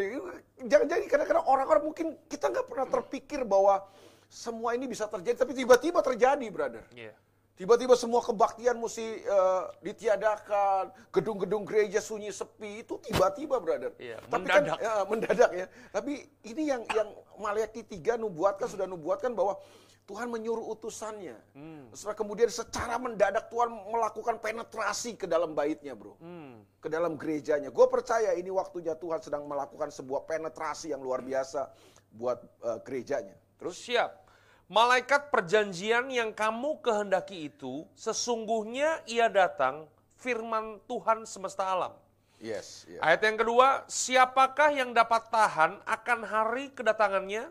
Jangan 0.65 0.87
jadi 0.89 1.05
kadang-kadang 1.13 1.45
orang-orang 1.45 1.93
mungkin 1.93 2.17
kita 2.25 2.49
nggak 2.49 2.73
pernah 2.73 2.89
terpikir 2.89 3.45
bahwa 3.45 3.85
semua 4.33 4.73
ini 4.73 4.89
bisa 4.89 5.05
terjadi, 5.05 5.45
tapi 5.45 5.53
tiba-tiba 5.53 6.01
terjadi, 6.01 6.49
brother. 6.49 6.81
Iya. 6.97 7.13
Tiba-tiba 7.61 7.93
semua 7.93 8.25
kebaktian 8.25 8.81
mesti 8.81 9.21
eh, 9.21 9.65
ditiadakan, 9.85 10.97
gedung-gedung 11.13 11.69
gereja 11.69 12.01
sunyi 12.01 12.33
sepi 12.33 12.81
itu 12.81 12.97
tiba-tiba, 13.05 13.61
brother. 13.61 13.93
Iya, 14.01 14.17
Tapi 14.17 14.33
mendadak. 14.33 14.81
kan 14.81 14.81
ya, 14.81 14.93
mendadak 15.05 15.51
ya. 15.53 15.67
Tapi 15.93 16.25
ini 16.49 16.73
yang 16.73 16.89
yang 16.97 17.13
Maliaki 17.37 17.85
3 17.85 18.17
nubuatkan 18.17 18.65
sudah 18.65 18.89
nubuatkan 18.89 19.37
bahwa 19.37 19.61
Tuhan 20.09 20.33
menyuruh 20.33 20.73
utusannya. 20.73 21.37
Hmm. 21.53 21.93
Setelah 21.93 22.17
kemudian 22.17 22.49
secara 22.49 22.97
mendadak 22.97 23.53
Tuhan 23.53 23.69
melakukan 23.93 24.41
penetrasi 24.41 25.21
ke 25.21 25.29
dalam 25.29 25.53
baitnya, 25.53 25.93
bro. 25.93 26.17
Hmm. 26.17 26.65
Ke 26.81 26.89
dalam 26.89 27.21
gerejanya. 27.21 27.69
Gue 27.69 27.85
percaya 27.93 28.33
ini 28.41 28.49
waktunya 28.49 28.97
Tuhan 28.97 29.21
sedang 29.21 29.45
melakukan 29.45 29.93
sebuah 29.93 30.25
penetrasi 30.25 30.97
yang 30.97 31.05
luar 31.05 31.21
biasa 31.21 31.69
buat 32.17 32.41
eh, 32.41 32.79
gerejanya. 32.89 33.37
Terus 33.61 33.77
siap. 33.77 34.30
Malaikat 34.71 35.35
perjanjian 35.35 36.15
yang 36.15 36.31
kamu 36.31 36.79
kehendaki 36.79 37.51
itu, 37.51 37.83
sesungguhnya 37.99 39.03
ia 39.03 39.27
datang 39.27 39.91
firman 40.15 40.79
Tuhan 40.87 41.27
semesta 41.27 41.67
alam. 41.67 41.91
Yes, 42.39 42.87
yes. 42.87 43.03
Ayat 43.03 43.19
yang 43.27 43.43
kedua, 43.43 43.83
siapakah 43.91 44.71
yang 44.71 44.95
dapat 44.95 45.27
tahan 45.27 45.83
akan 45.83 46.19
hari 46.23 46.71
kedatangannya? 46.71 47.51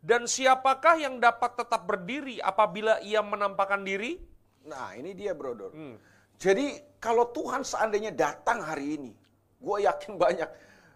Dan 0.00 0.24
siapakah 0.24 0.96
yang 0.96 1.20
dapat 1.20 1.60
tetap 1.60 1.84
berdiri 1.84 2.40
apabila 2.40 3.04
ia 3.04 3.20
menampakkan 3.20 3.84
diri? 3.84 4.16
Nah, 4.64 4.96
ini 4.96 5.12
dia, 5.12 5.36
brother. 5.36 5.68
Hmm. 5.76 6.00
Jadi 6.40 6.80
kalau 6.96 7.28
Tuhan 7.36 7.68
seandainya 7.68 8.16
datang 8.16 8.64
hari 8.64 8.96
ini, 8.96 9.12
gue 9.60 9.78
yakin 9.84 10.16
banyak, 10.16 10.48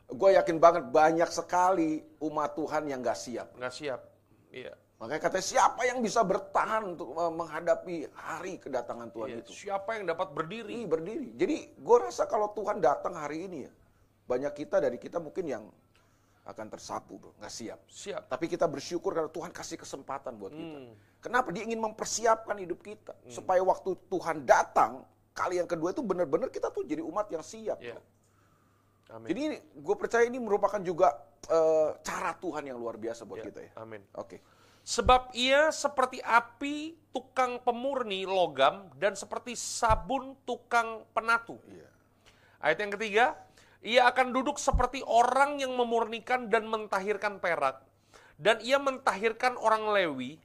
gue 0.09 0.31
yakin 0.41 0.57
banget 0.57 0.89
banyak 0.89 1.29
sekali 1.29 2.01
umat 2.25 2.57
Tuhan 2.57 2.89
yang 2.89 3.05
gak 3.05 3.21
siap. 3.21 3.53
Nggak 3.61 3.75
siap. 3.77 4.01
Iya. 4.49 4.73
Makanya 4.95 5.21
katanya 5.21 5.47
siapa 5.47 5.81
yang 5.85 5.99
bisa 6.01 6.23
bertahan 6.23 6.95
untuk 6.95 7.11
menghadapi 7.13 8.09
hari 8.15 8.57
kedatangan 8.57 9.11
Tuhan 9.11 9.29
Iya. 9.29 9.39
itu? 9.43 9.51
Siapa 9.51 9.99
yang 9.99 10.07
dapat 10.07 10.31
berdiri? 10.31 10.71
Ih, 10.71 10.87
berdiri. 10.87 11.35
Jadi 11.35 11.57
gue 11.75 11.97
rasa 11.99 12.25
kalau 12.25 12.55
Tuhan 12.55 12.79
datang 12.79 13.19
hari 13.19 13.45
ini 13.45 13.67
ya, 13.67 13.73
banyak 14.25 14.55
kita 14.55 14.79
dari 14.79 14.97
kita 14.97 15.19
mungkin 15.19 15.45
yang 15.45 15.65
akan 16.45 16.67
tersapu 16.69 17.17
bro, 17.17 17.33
nggak 17.41 17.49
siap. 17.51 17.81
Siap. 17.89 18.29
Tapi 18.29 18.47
kita 18.47 18.69
bersyukur 18.69 19.17
karena 19.17 19.33
Tuhan 19.33 19.49
kasih 19.51 19.81
kesempatan 19.81 20.37
buat 20.37 20.53
kita. 20.53 20.79
Hmm. 20.79 20.93
Kenapa? 21.19 21.49
Dia 21.51 21.65
ingin 21.65 21.81
mempersiapkan 21.81 22.55
hidup 22.61 22.85
kita. 22.85 23.17
Supaya 23.27 23.65
waktu 23.65 23.97
Tuhan 24.13 24.45
datang, 24.45 25.09
kali 25.33 25.57
yang 25.57 25.67
kedua 25.67 25.91
itu 25.91 26.05
benar-benar 26.05 26.53
kita 26.53 26.69
tuh 26.69 26.85
jadi 26.85 27.01
umat 27.01 27.33
yang 27.33 27.41
siap. 27.41 27.81
Bro. 27.81 28.01
Amin. 29.11 29.27
Jadi 29.27 29.43
gue 29.75 29.97
percaya 29.97 30.25
ini 30.25 30.37
merupakan 30.37 30.81
juga 30.81 31.13
eh, 31.45 31.91
cara 32.01 32.33
Tuhan 32.37 32.65
yang 32.65 32.77
luar 32.77 32.97
biasa 32.97 33.25
buat 33.25 33.41
Iya. 33.41 33.47
kita 33.53 33.61
ya. 33.65 33.71
Amin. 33.77 34.01
Oke. 34.17 34.41
Sebab 34.85 35.33
ia 35.33 35.73
seperti 35.73 36.21
api 36.21 36.93
tukang 37.09 37.57
pemurni 37.65 38.29
logam 38.29 38.93
dan 39.01 39.17
seperti 39.17 39.57
sabun 39.57 40.37
tukang 40.45 41.09
penatu. 41.17 41.57
Iya. 41.65 41.89
Ayat 42.61 42.79
yang 42.85 42.93
ketiga, 42.93 43.27
ia 43.81 44.05
akan 44.09 44.37
duduk 44.37 44.61
seperti 44.61 45.01
orang 45.09 45.57
yang 45.57 45.73
memurnikan 45.73 46.53
dan 46.53 46.69
mentahirkan 46.69 47.41
perak. 47.41 47.81
Dan 48.37 48.61
ia 48.61 48.77
mentahirkan 48.77 49.57
orang 49.57 49.89
Lewi, 49.89 50.37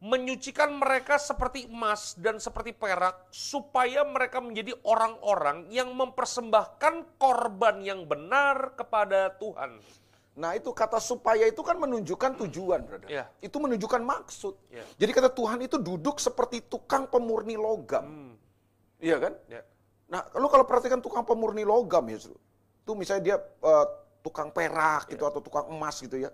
menyucikan 0.00 0.72
mereka 0.72 1.20
seperti 1.20 1.68
emas 1.68 2.16
dan 2.16 2.40
seperti 2.40 2.72
perak, 2.72 3.28
supaya 3.28 4.04
mereka 4.08 4.40
menjadi 4.40 4.72
orang-orang 4.88 5.68
yang 5.68 5.92
mempersembahkan 5.92 7.20
korban 7.20 7.84
yang 7.84 8.08
benar 8.08 8.72
kepada 8.72 9.36
Tuhan. 9.36 9.84
Nah 10.32 10.56
itu 10.56 10.72
kata 10.72 10.96
supaya 10.96 11.44
itu 11.44 11.60
kan 11.60 11.76
menunjukkan 11.76 12.40
tujuan, 12.46 12.80
brother. 12.88 13.08
Iya. 13.08 13.24
Itu 13.44 13.60
menunjukkan 13.60 14.00
maksud. 14.00 14.54
Iya. 14.72 14.84
Jadi 14.96 15.10
kata 15.12 15.28
Tuhan 15.28 15.60
itu 15.60 15.76
duduk 15.76 16.16
seperti 16.16 16.64
tukang 16.64 17.04
pemurni 17.04 17.60
logam. 17.60 18.04
Hmm. 18.04 18.32
Iya 18.96 19.20
kan? 19.20 19.32
Ya. 19.50 19.60
Nah, 20.08 20.24
lu 20.36 20.48
kalau 20.48 20.64
perhatikan 20.64 21.04
tukang 21.04 21.28
pemurni 21.28 21.68
logam 21.68 22.08
ya. 22.08 22.16
Tuh 22.84 22.94
misalnya 22.96 23.22
dia 23.22 23.36
eh, 23.40 23.86
tukang 24.24 24.48
perak 24.54 25.12
gitu 25.12 25.28
atau 25.28 25.44
tukang 25.44 25.68
emas 25.68 26.00
gitu 26.00 26.16
ya. 26.16 26.32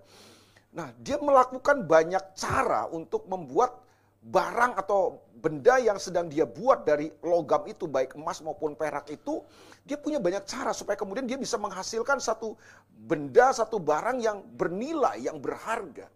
Nah, 0.69 0.93
dia 1.01 1.17
melakukan 1.19 1.83
banyak 1.83 2.23
cara 2.37 2.85
untuk 2.93 3.25
membuat 3.25 3.88
barang 4.19 4.75
atau 4.75 5.23
benda 5.31 5.79
yang 5.79 5.95
sedang 5.95 6.27
dia 6.27 6.43
buat 6.43 6.83
dari 6.83 7.07
logam 7.23 7.63
itu 7.65 7.87
baik 7.87 8.19
emas 8.19 8.43
maupun 8.43 8.75
perak 8.75 9.07
itu 9.07 9.39
dia 9.87 9.95
punya 9.95 10.19
banyak 10.19 10.43
cara 10.43 10.75
supaya 10.75 10.99
kemudian 10.99 11.23
dia 11.23 11.39
bisa 11.39 11.55
menghasilkan 11.55 12.19
satu 12.19 12.59
benda 12.83 13.55
satu 13.55 13.79
barang 13.79 14.19
yang 14.19 14.43
bernilai 14.43 15.23
yang 15.23 15.39
berharga. 15.39 16.11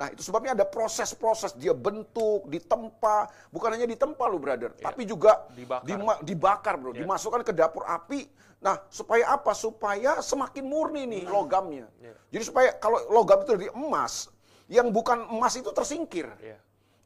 Nah, 0.00 0.08
itu 0.08 0.24
sebabnya 0.24 0.56
ada 0.56 0.64
proses-proses 0.64 1.52
dia 1.60 1.76
bentuk, 1.76 2.48
ditempa, 2.48 3.28
bukan 3.52 3.76
hanya 3.76 3.84
ditempa 3.84 4.24
lu 4.32 4.40
brother, 4.40 4.72
tapi 4.72 5.04
juga 5.04 5.44
Dibakar. 5.52 5.84
dima- 5.84 6.20
dibakar 6.24 6.74
bro, 6.80 6.96
Ya. 6.96 7.04
dimasukkan 7.04 7.44
ke 7.44 7.52
dapur 7.52 7.84
api. 7.84 8.24
Nah, 8.64 8.80
supaya 8.88 9.28
apa? 9.36 9.52
Supaya 9.52 10.24
semakin 10.24 10.64
murni 10.64 11.04
nih 11.04 11.28
logamnya. 11.28 11.84
Ya. 12.00 12.16
Jadi 12.32 12.44
supaya 12.48 12.72
kalau 12.80 12.96
logam 13.12 13.44
itu 13.44 13.52
dari 13.60 13.68
emas, 13.76 14.32
yang 14.72 14.88
bukan 14.88 15.20
emas 15.36 15.60
itu 15.60 15.68
tersingkir. 15.68 16.32
Ya. 16.40 16.56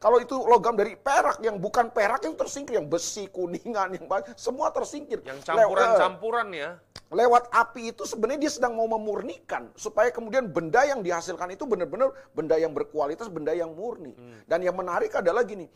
Kalau 0.04 0.20
itu 0.20 0.36
logam 0.36 0.76
dari 0.76 1.00
perak, 1.00 1.40
yang 1.40 1.56
bukan 1.56 1.88
perak 1.88 2.20
itu 2.28 2.36
tersingkir, 2.36 2.76
yang 2.76 2.84
besi, 2.84 3.24
kuningan, 3.32 3.96
yang 3.96 4.04
banyak, 4.04 4.36
semua 4.36 4.68
tersingkir. 4.68 5.24
Yang 5.24 5.48
campuran-campuran 5.48 6.52
ya. 6.52 6.76
lewat 7.08 7.48
api 7.54 7.94
itu 7.94 8.02
sebenarnya 8.04 8.44
dia 8.44 8.52
sedang 8.52 8.74
mau 8.74 8.90
memurnikan 8.90 9.70
supaya 9.78 10.10
kemudian 10.10 10.50
benda 10.50 10.82
yang 10.82 10.98
dihasilkan 10.98 11.56
itu 11.56 11.62
benar-benar 11.64 12.12
benda 12.36 12.58
yang 12.58 12.74
berkualitas, 12.76 13.32
benda 13.32 13.56
yang 13.56 13.72
murni. 13.72 14.12
Dan 14.44 14.60
yang 14.60 14.76
menarik 14.76 15.14
adalah 15.14 15.40
gini, 15.40 15.70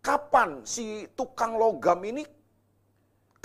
kapan 0.00 0.62
si 0.62 1.10
tukang 1.18 1.58
logam 1.58 1.98
ini 2.06 2.22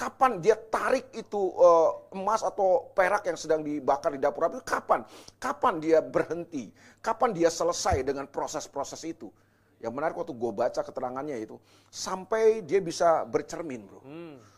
kapan 0.02 0.42
dia 0.42 0.58
tarik 0.58 1.14
itu 1.14 1.54
eh, 1.62 1.90
emas 2.18 2.42
atau 2.42 2.90
perak 2.98 3.22
yang 3.30 3.38
sedang 3.38 3.62
dibakar 3.62 4.10
di 4.10 4.18
dapur 4.18 4.50
api 4.50 4.66
kapan? 4.66 5.06
Kapan 5.38 5.78
dia 5.78 6.02
berhenti? 6.02 6.74
Kapan 7.06 7.38
dia 7.38 7.54
selesai 7.54 8.02
dengan 8.02 8.26
proses-proses 8.26 8.98
itu? 9.06 9.30
Yang 9.78 9.94
menarik 9.98 10.16
waktu 10.18 10.34
gue 10.34 10.52
baca 10.54 10.82
keterangannya 10.82 11.42
itu 11.42 11.58
sampai 11.90 12.62
dia 12.66 12.82
bisa 12.82 13.26
bercermin, 13.26 13.82
bro. 13.86 14.02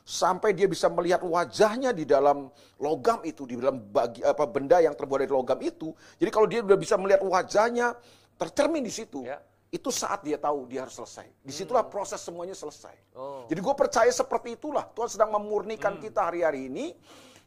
Sampai 0.04 0.52
dia 0.52 0.68
bisa 0.68 0.92
melihat 0.92 1.24
wajahnya 1.24 1.96
di 1.96 2.04
dalam 2.04 2.52
logam 2.76 3.24
itu, 3.24 3.48
di 3.48 3.56
dalam 3.56 3.80
bagi 3.88 4.20
apa 4.20 4.44
benda 4.44 4.84
yang 4.84 4.92
terbuat 4.92 5.24
dari 5.24 5.32
logam 5.32 5.60
itu. 5.64 5.96
Jadi 6.20 6.28
kalau 6.28 6.48
dia 6.48 6.60
udah 6.60 6.76
bisa 6.76 7.00
melihat 7.00 7.24
wajahnya 7.24 7.96
tercermin 8.36 8.84
di 8.84 8.92
situ, 8.92 9.24
Ya. 9.24 9.40
Itu 9.74 9.90
saat 9.90 10.22
dia 10.22 10.38
tahu 10.38 10.70
dia 10.70 10.86
harus 10.86 10.94
selesai. 10.94 11.26
Di 11.42 11.50
situlah 11.50 11.82
proses 11.82 12.22
semuanya 12.22 12.54
selesai. 12.54 12.94
Oh. 13.18 13.50
Jadi 13.50 13.58
gue 13.58 13.74
percaya 13.74 14.14
seperti 14.14 14.54
itulah 14.54 14.86
Tuhan 14.94 15.10
sedang 15.10 15.34
memurnikan 15.34 15.98
kita 15.98 16.30
hari-hari 16.30 16.70
ini. 16.70 16.94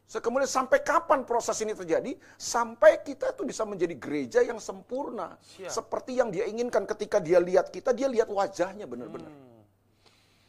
Se- 0.03 0.19
Kemudian 0.19 0.43
sampai 0.43 0.83
kapan 0.83 1.23
proses 1.23 1.55
ini 1.63 1.71
terjadi? 1.71 2.19
Sampai 2.35 2.99
kita 2.99 3.31
tuh 3.31 3.47
bisa 3.47 3.63
menjadi 3.63 3.95
gereja 3.95 4.39
yang 4.43 4.59
sempurna. 4.59 5.39
Siap. 5.39 5.71
Seperti 5.71 6.19
yang 6.19 6.27
dia 6.27 6.43
inginkan 6.43 6.83
ketika 6.83 7.23
dia 7.23 7.39
lihat 7.39 7.71
kita, 7.71 7.95
dia 7.95 8.11
lihat 8.11 8.27
wajahnya 8.27 8.83
benar-benar. 8.83 9.31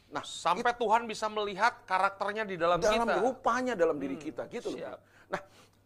Nah, 0.09 0.23
Sampai 0.25 0.73
Tuhan 0.75 1.07
bisa 1.07 1.31
melihat 1.31 1.85
karakternya 1.87 2.43
di 2.43 2.59
dalam, 2.59 2.81
dalam 2.83 3.07
kita. 3.07 3.23
rupanya 3.23 3.73
dalam 3.77 3.95
diri 3.95 4.19
kita 4.19 4.51
gitu 4.51 4.73
loh. 4.75 4.99
Nah, 5.31 5.39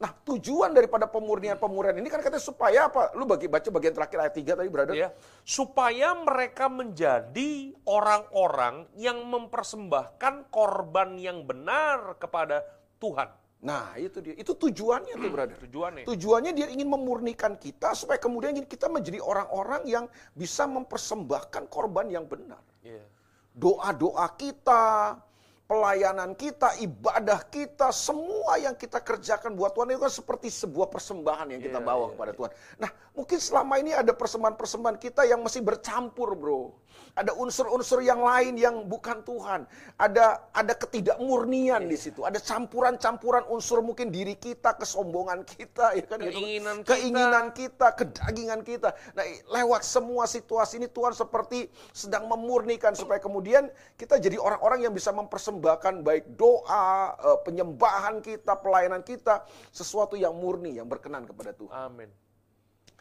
nah 0.04 0.12
tujuan 0.28 0.76
daripada 0.76 1.08
pemurnian-pemurnian 1.08 1.96
ini 1.96 2.12
kan 2.12 2.20
katanya 2.20 2.44
supaya 2.44 2.92
apa? 2.92 3.16
Lu 3.16 3.24
bagi 3.24 3.48
baca 3.48 3.72
bagian 3.72 3.96
terakhir 3.96 4.20
ayat 4.20 4.36
3 4.36 4.60
tadi, 4.60 4.68
brother. 4.68 4.96
ya, 5.00 5.16
supaya 5.48 6.12
mereka 6.12 6.68
menjadi 6.68 7.72
orang-orang 7.88 8.84
yang 9.00 9.24
mempersembahkan 9.24 10.52
korban 10.52 11.16
yang 11.16 11.48
benar 11.48 12.20
kepada 12.20 12.68
Tuhan. 13.00 13.32
Nah, 13.64 13.96
itu 13.96 14.20
dia. 14.20 14.36
Itu 14.36 14.60
tujuannya 14.60 15.16
tuh, 15.16 15.32
brother. 15.32 15.56
Tujuannya. 15.56 16.04
Tujuannya 16.04 16.52
dia 16.52 16.68
ingin 16.68 16.92
memurnikan 16.92 17.56
kita 17.56 17.96
supaya 17.96 18.20
kemudian 18.20 18.52
kita 18.68 18.92
menjadi 18.92 19.24
orang-orang 19.24 19.88
yang 19.88 20.06
bisa 20.36 20.68
mempersembahkan 20.68 21.72
korban 21.72 22.12
yang 22.12 22.28
benar. 22.28 22.60
Iya. 22.84 23.08
Doa-doa 23.56 24.28
kita, 24.36 25.16
pelayanan 25.64 26.36
kita, 26.36 26.76
ibadah 26.84 27.40
kita, 27.48 27.90
semua 27.96 28.60
yang 28.60 28.76
kita 28.76 29.00
kerjakan 29.00 29.56
buat 29.56 29.72
Tuhan 29.72 29.96
itu 29.96 30.02
kan 30.04 30.14
seperti 30.14 30.48
sebuah 30.52 30.92
persembahan 30.92 31.56
yang 31.56 31.62
kita 31.64 31.80
Iya, 31.80 31.88
bawa 31.88 32.06
iya, 32.08 32.12
kepada 32.14 32.32
Tuhan. 32.36 32.52
Nah, 32.84 32.90
mungkin 33.16 33.40
selama 33.40 33.74
ini 33.80 33.92
ada 33.96 34.12
persembahan-persembahan 34.12 34.98
kita 35.00 35.24
yang 35.24 35.40
masih 35.40 35.64
bercampur, 35.64 36.36
bro. 36.36 36.76
Ada 37.14 37.38
unsur-unsur 37.38 38.02
yang 38.02 38.26
lain 38.26 38.58
yang 38.58 38.90
bukan 38.90 39.22
Tuhan. 39.22 39.70
Ada 40.02 40.50
ada 40.50 40.74
ketidakmurnian 40.74 41.86
di 41.86 41.94
situ. 41.94 42.26
Ada 42.26 42.42
campuran-campuran 42.42 43.46
unsur 43.54 43.86
mungkin 43.86 44.10
diri 44.10 44.34
kita, 44.34 44.74
kesombongan 44.82 45.46
kita, 45.46 45.94
ya 45.94 46.06
kan? 46.10 46.18
gitu. 46.26 46.42
Keinginan 46.42 46.76
kita. 46.82 46.90
Keinginan 46.90 47.46
kita, 47.54 47.88
kedagingan 47.94 48.62
kita. 48.66 48.90
Nah, 49.14 49.26
lewat 49.46 49.86
semua 49.86 50.26
situasi 50.26 50.82
ini 50.82 50.90
Tuhan 50.90 51.14
seperti 51.14 51.70
sedang 51.94 52.26
memurnikan 52.26 52.98
supaya 52.98 53.22
kemudian 53.22 53.70
kita 53.94 54.18
jadi 54.18 54.42
orang-orang 54.42 54.90
yang 54.90 54.94
bisa 54.98 55.14
mempersembahkan 55.14 56.02
baik 56.02 56.34
doa, 56.34 57.14
eh, 57.14 57.40
penyembahan 57.46 58.26
kita, 58.26 58.58
pelayanan 58.58 59.06
kita, 59.06 59.46
sesuatu 59.70 60.18
yang 60.18 60.34
murni, 60.34 60.82
yang 60.82 60.90
berkenan 60.90 61.30
kepada 61.30 61.54
Tuhan. 61.54 61.78
Amin. 61.94 62.10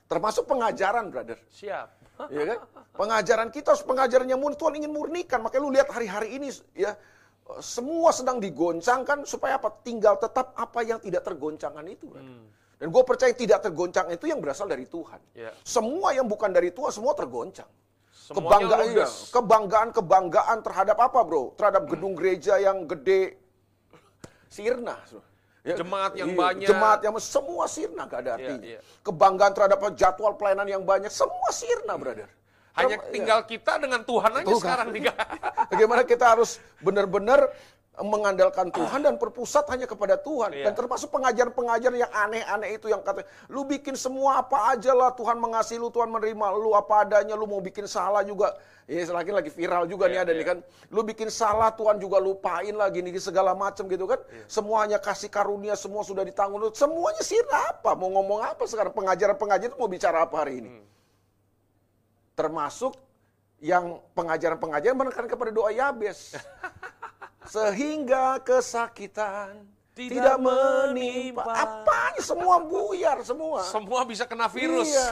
Termasuk 0.04 0.44
pengajaran, 0.44 1.08
brother. 1.08 1.40
Siap. 1.48 2.01
Iya 2.28 2.44
kan? 2.54 2.58
Pengajaran 2.94 3.48
kita 3.50 3.72
harus 3.74 3.84
pengajaran 3.86 4.28
yang 4.28 4.38
murni. 4.38 4.54
Tuhan 4.58 4.74
ingin 4.78 4.92
murnikan. 4.92 5.40
Makanya 5.40 5.62
lu 5.64 5.70
lihat 5.72 5.88
hari-hari 5.90 6.38
ini 6.38 6.52
ya 6.76 6.94
semua 7.58 8.14
sedang 8.14 8.38
digoncangkan 8.38 9.26
supaya 9.26 9.58
apa? 9.58 9.72
Tinggal 9.82 10.20
tetap 10.20 10.54
apa 10.54 10.80
yang 10.86 11.02
tidak 11.02 11.26
tergoncangkan 11.26 11.84
itu. 11.90 12.06
brother. 12.06 12.62
Dan 12.82 12.90
gue 12.90 13.02
percaya 13.06 13.30
tidak 13.30 13.62
tergoncang 13.62 14.10
itu 14.10 14.26
yang 14.26 14.42
berasal 14.42 14.66
dari 14.66 14.90
Tuhan. 14.90 15.22
Ya. 15.38 15.54
Semua 15.62 16.10
yang 16.18 16.26
bukan 16.26 16.50
dari 16.50 16.74
Tuhan 16.74 16.90
semua 16.90 17.14
tergoncang. 17.14 17.70
Semuanya 18.10 18.70
Kebanggaan, 18.70 18.86
iya. 18.90 19.06
kebanggaan, 19.34 19.88
kebanggaan 19.90 20.58
terhadap 20.62 20.98
apa, 20.98 21.20
bro? 21.22 21.54
Terhadap 21.58 21.86
gedung 21.90 22.14
gereja 22.14 22.58
yang 22.58 22.86
gede, 22.86 23.38
sirna. 24.46 24.98
Ya, 25.62 25.78
Jemaat 25.78 26.18
yang 26.18 26.34
iya, 26.34 26.38
banyak. 26.42 26.68
Jemaat 26.68 27.00
yang 27.06 27.14
semua 27.22 27.70
sirna 27.70 28.02
gak 28.10 28.26
ada 28.26 28.34
Iya, 28.34 28.34
artinya. 28.34 28.66
iya. 28.66 28.78
Kebanggaan 29.06 29.52
terhadap 29.54 29.78
jadwal 29.94 30.34
pelayanan 30.34 30.66
yang 30.66 30.82
banyak, 30.82 31.06
semua 31.06 31.50
sirna, 31.54 31.94
brother. 31.94 32.26
Hanya 32.74 32.98
Iya. 32.98 33.10
tinggal 33.14 33.40
kita 33.46 33.78
dengan 33.78 34.02
Tuhan 34.02 34.42
aja 34.42 34.48
Tuhan. 34.48 34.58
sekarang 34.58 34.86
nih. 34.90 35.02
Bagaimana 35.70 36.02
kita 36.02 36.34
harus 36.34 36.58
benar-benar 36.82 37.46
mengandalkan 38.00 38.72
Tuhan 38.72 39.04
dan 39.04 39.20
berpusat 39.20 39.68
hanya 39.68 39.84
kepada 39.84 40.16
Tuhan 40.16 40.48
Iya. 40.56 40.64
dan 40.64 40.72
termasuk 40.72 41.12
pengajaran-pengajaran 41.12 42.00
yang 42.00 42.08
aneh-aneh 42.08 42.80
itu 42.80 42.88
yang 42.88 43.04
kata 43.04 43.20
lu 43.52 43.68
bikin 43.68 44.00
semua 44.00 44.40
apa 44.40 44.72
aja 44.72 44.96
lah 44.96 45.12
Tuhan 45.12 45.36
mengasihi 45.36 45.76
lu 45.76 45.92
Tuhan 45.92 46.08
menerima 46.08 46.56
lu 46.56 46.72
apa 46.72 47.04
adanya 47.04 47.36
lu 47.36 47.44
mau 47.44 47.60
bikin 47.60 47.84
salah 47.84 48.24
juga 48.24 48.56
ya 48.88 49.04
lagi 49.12 49.28
lagi 49.28 49.52
viral 49.52 49.84
juga 49.84 50.08
nih 50.08 50.16
Iya, 50.16 50.24
ada 50.24 50.32
iya. 50.32 50.40
nih 50.40 50.46
kan 50.48 50.58
lu 50.88 51.04
bikin 51.04 51.28
salah 51.28 51.68
Tuhan 51.76 52.00
juga 52.00 52.16
lupain 52.16 52.72
lah 52.72 52.88
gini 52.88 53.12
segala 53.20 53.52
macam 53.52 53.84
gitu 53.84 54.08
kan 54.08 54.24
Iya. 54.24 54.48
semuanya 54.48 54.96
kasih 54.96 55.28
karunia 55.28 55.76
semua 55.76 56.00
sudah 56.00 56.24
ditanggung 56.24 56.64
Lu 56.64 56.72
semuanya 56.72 57.20
sirna 57.20 57.76
apa 57.76 57.92
mau 57.92 58.08
ngomong 58.08 58.40
apa 58.40 58.64
sekarang 58.64 58.96
pengajaran-pengajaran 58.96 59.68
itu 59.68 59.76
mau 59.76 59.92
bicara 59.92 60.24
apa 60.24 60.40
hari 60.40 60.64
ini 60.64 60.70
Hmm. 60.80 60.84
termasuk 62.32 62.96
yang 63.60 64.00
pengajaran-pengajaran 64.16 64.96
menekan 64.96 65.28
kepada 65.28 65.52
doa 65.52 65.70
Yabes. 65.70 66.32
Sehingga 67.46 68.38
kesakitan 68.40 69.66
Tidak 69.92 70.08
tidak, 70.16 70.36
menimpa. 70.40 71.44
menimpa. 71.44 71.52
Apanya 71.52 72.22
semua 72.24 72.56
buyar 72.64 73.20
semua. 73.20 73.60
Semua 73.68 74.00
bisa 74.08 74.24
kena 74.24 74.48
virus. 74.48 74.88
Iya, 74.88 75.08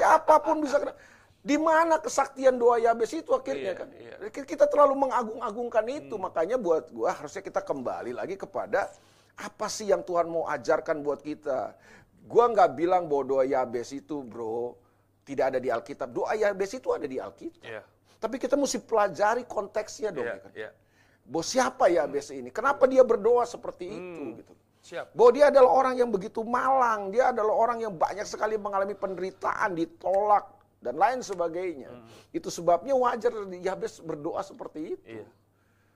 siapa 0.00 0.40
pun 0.40 0.64
bisa 0.64 0.80
kena. 0.80 0.96
Di 1.42 1.58
mana 1.58 1.98
kesaktian 1.98 2.54
doa 2.56 2.78
Yabes 2.78 3.12
itu 3.12 3.28
akhirnya 3.34 3.74
Iya, 3.74 3.80
kan? 3.82 3.88
iya. 3.92 4.16
Kita 4.30 4.70
terlalu 4.70 4.94
mengagung-agungkan 5.04 5.84
itu. 5.90 6.14
Makanya 6.16 6.56
buat 6.56 6.88
gua 6.94 7.12
harusnya 7.12 7.42
kita 7.44 7.60
kembali 7.60 8.14
lagi 8.16 8.38
kepada 8.38 8.88
apa 9.36 9.66
sih 9.68 9.90
yang 9.90 10.00
Tuhan 10.00 10.30
mau 10.32 10.46
ajarkan 10.48 11.02
buat 11.04 11.20
kita. 11.20 11.76
Gua 12.24 12.46
nggak 12.48 12.78
bilang 12.78 13.10
bahwa 13.10 13.36
doa 13.36 13.44
Yabes 13.44 13.90
itu, 13.92 14.22
bro, 14.22 14.78
tidak 15.28 15.52
ada 15.52 15.58
di 15.60 15.68
Alkitab. 15.68 16.08
Doa 16.08 16.32
Yabes 16.38 16.72
itu 16.72 16.88
ada 16.94 17.04
di 17.04 17.18
Alkitab. 17.20 17.68
Iya. 17.68 17.82
Tapi 18.16 18.38
kita 18.38 18.54
mesti 18.54 18.78
pelajari 18.80 19.42
konteksnya 19.44 20.14
dong. 20.14 20.24
Iya, 20.24 20.32
ya 20.32 20.40
kan? 20.40 20.52
iya. 20.56 20.70
Bahwa 21.32 21.44
siapa 21.48 21.88
Yabes 21.88 22.28
ini? 22.28 22.52
Kenapa 22.52 22.84
dia 22.84 23.00
berdoa 23.00 23.48
seperti 23.48 23.88
itu? 23.88 24.20
Hmm. 24.20 24.36
Gitu. 24.36 24.52
Siap. 24.84 25.16
Bahwa 25.16 25.30
dia 25.32 25.48
adalah 25.48 25.70
orang 25.72 25.94
yang 25.96 26.12
begitu 26.12 26.44
malang, 26.44 27.08
dia 27.08 27.32
adalah 27.32 27.56
orang 27.56 27.80
yang 27.80 27.96
banyak 27.96 28.28
sekali 28.28 28.60
mengalami 28.60 28.92
penderitaan, 28.92 29.72
ditolak 29.72 30.44
dan 30.84 31.00
lain 31.00 31.24
sebagainya. 31.24 31.88
Hmm. 31.88 32.04
Itu 32.36 32.52
sebabnya 32.52 32.92
wajar 32.92 33.32
Yabes 33.48 34.04
berdoa 34.04 34.44
seperti 34.44 35.00
itu. 35.00 35.24
Iya. 35.24 35.24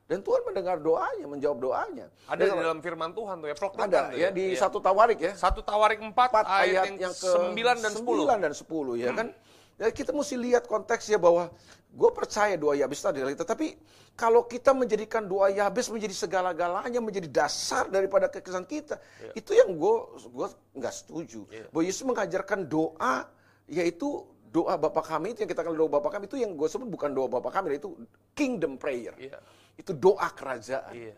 Dan 0.06 0.22
Tuhan 0.22 0.38
mendengar 0.46 0.78
doanya, 0.78 1.26
menjawab 1.26 1.58
doanya. 1.58 2.06
Ada 2.30 2.46
Dan 2.46 2.54
di 2.54 2.62
dalam 2.62 2.78
firman 2.78 3.10
Tuhan 3.10 3.42
tuh 3.42 3.48
ya, 3.50 3.56
proklamkan 3.58 3.90
ada 3.90 4.00
tuh 4.14 4.22
ya 4.22 4.28
di 4.30 4.54
Iya. 4.54 4.62
satu 4.62 4.78
Tawarik 4.78 5.18
ya. 5.18 5.32
Satu 5.34 5.60
Tawarik 5.66 5.98
4, 5.98 6.14
Empat 6.14 6.46
ayat, 6.46 6.94
yang, 6.94 7.10
ke 7.10 7.26
9 7.26 7.82
dan 7.82 7.90
10. 7.90 8.06
9 8.06 8.38
dan 8.38 8.52
10 8.54 8.94
ya 9.02 9.10
kan. 9.10 9.28
Ya, 9.76 9.92
kita 9.92 10.08
mesti 10.16 10.40
lihat 10.40 10.64
konteksnya 10.64 11.20
bahwa 11.20 11.52
gue 11.92 12.10
percaya 12.12 12.56
doa 12.56 12.72
Yabes 12.76 13.04
adalah 13.04 13.32
kita. 13.32 13.44
Tapi 13.44 13.76
kalau 14.16 14.48
kita 14.48 14.72
menjadikan 14.72 15.28
doa 15.28 15.52
Yabes 15.52 15.92
menjadi 15.92 16.16
segala-galanya, 16.16 17.00
menjadi 17.04 17.28
dasar 17.28 17.84
daripada 17.92 18.32
kekesan 18.32 18.64
kita, 18.64 18.96
itu 19.36 19.52
yang 19.52 19.76
gue 19.76 19.96
gua 20.32 20.48
nggak 20.72 20.94
setuju. 20.96 21.44
Iya. 21.52 21.68
Bahwa 21.68 21.84
Yesus 21.84 22.04
mengajarkan 22.08 22.64
doa, 22.64 23.28
yaitu 23.68 24.24
doa 24.48 24.80
Bapa 24.80 25.04
kami 25.04 25.36
itu 25.36 25.44
yang 25.44 25.50
kita 25.52 25.60
kenal 25.60 25.76
doa 25.76 25.90
Bapa 25.92 26.08
kami 26.08 26.24
itu 26.24 26.40
yang 26.40 26.56
gue 26.56 26.68
sebut 26.68 26.88
bukan 26.88 27.12
doa 27.12 27.28
Bapa 27.28 27.52
kami, 27.52 27.76
itu 27.76 27.92
kingdom 28.32 28.80
prayer. 28.80 29.12
Iya. 29.20 29.36
Itu 29.76 29.92
doa 29.92 30.32
kerajaan. 30.32 30.96
Iya. 30.96 31.16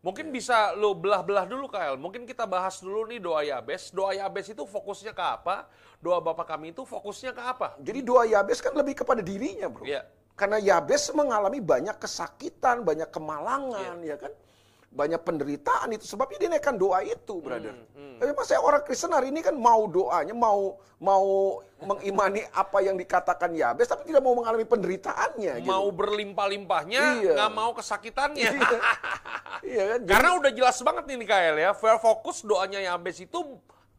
Mungkin 0.00 0.32
bisa 0.32 0.72
lo 0.80 0.96
belah-belah 0.96 1.44
dulu 1.44 1.68
Kael. 1.68 2.00
Mungkin 2.00 2.24
kita 2.24 2.48
bahas 2.48 2.80
dulu 2.80 3.04
nih 3.04 3.20
doa 3.20 3.44
Yabes. 3.44 3.92
Doa 3.92 4.16
Yabes 4.16 4.48
itu 4.48 4.64
fokusnya 4.64 5.12
ke 5.12 5.20
apa? 5.20 5.68
Doa 6.00 6.24
Bapak 6.24 6.48
kami 6.48 6.72
itu 6.72 6.88
fokusnya 6.88 7.36
ke 7.36 7.42
apa? 7.44 7.76
Jadi 7.84 8.00
doa 8.00 8.24
Yabes 8.24 8.64
kan 8.64 8.72
lebih 8.72 8.96
kepada 9.04 9.20
dirinya, 9.20 9.68
bro. 9.68 9.84
Iya. 9.84 10.08
Karena 10.32 10.56
Yabes 10.56 11.12
mengalami 11.12 11.60
banyak 11.60 12.00
kesakitan, 12.00 12.80
banyak 12.80 13.12
kemalangan, 13.12 14.00
Iya. 14.00 14.16
ya 14.16 14.24
kan? 14.24 14.32
Banyak 14.90 15.22
penderitaan 15.22 15.94
itu 15.94 16.02
sebabnya 16.02 16.34
dia 16.36 16.50
naikkan 16.50 16.74
doa 16.74 16.98
itu, 17.00 17.38
brother. 17.38 17.78
hmm. 17.94 18.18
Tapi 18.18 18.30
masa 18.34 18.58
orang 18.58 18.82
Kristen 18.82 19.10
hari 19.10 19.30
ini 19.30 19.38
kan 19.38 19.54
mau 19.54 19.86
doanya, 19.86 20.34
mau 20.34 20.74
mau 20.98 21.26
mengimani 21.80 22.44
apa 22.50 22.82
yang 22.82 22.92
dikatakan 22.92 23.54
Yabes, 23.54 23.86
tapi 23.86 24.04
tidak 24.04 24.20
mau 24.20 24.34
mengalami 24.34 24.66
penderitaannya. 24.66 25.62
gitu. 25.62 25.70
Mau 25.70 25.88
berlimpah-limpahnya, 25.88 27.02
Iya. 27.16 27.32
nggak 27.32 27.52
mau 27.52 27.70
kesakitannya. 27.72 28.50
Iya 29.62 29.82
kan? 29.94 30.00
Jadi- 30.02 30.10
Karena 30.10 30.30
udah 30.36 30.50
jelas 30.50 30.76
banget 30.80 31.04
nih 31.06 31.24
Kael 31.24 31.56
ya. 31.56 31.70
Fair 31.72 31.96
fokus 31.96 32.42
doanya 32.42 32.82
Yabes 32.82 33.22
itu 33.22 33.38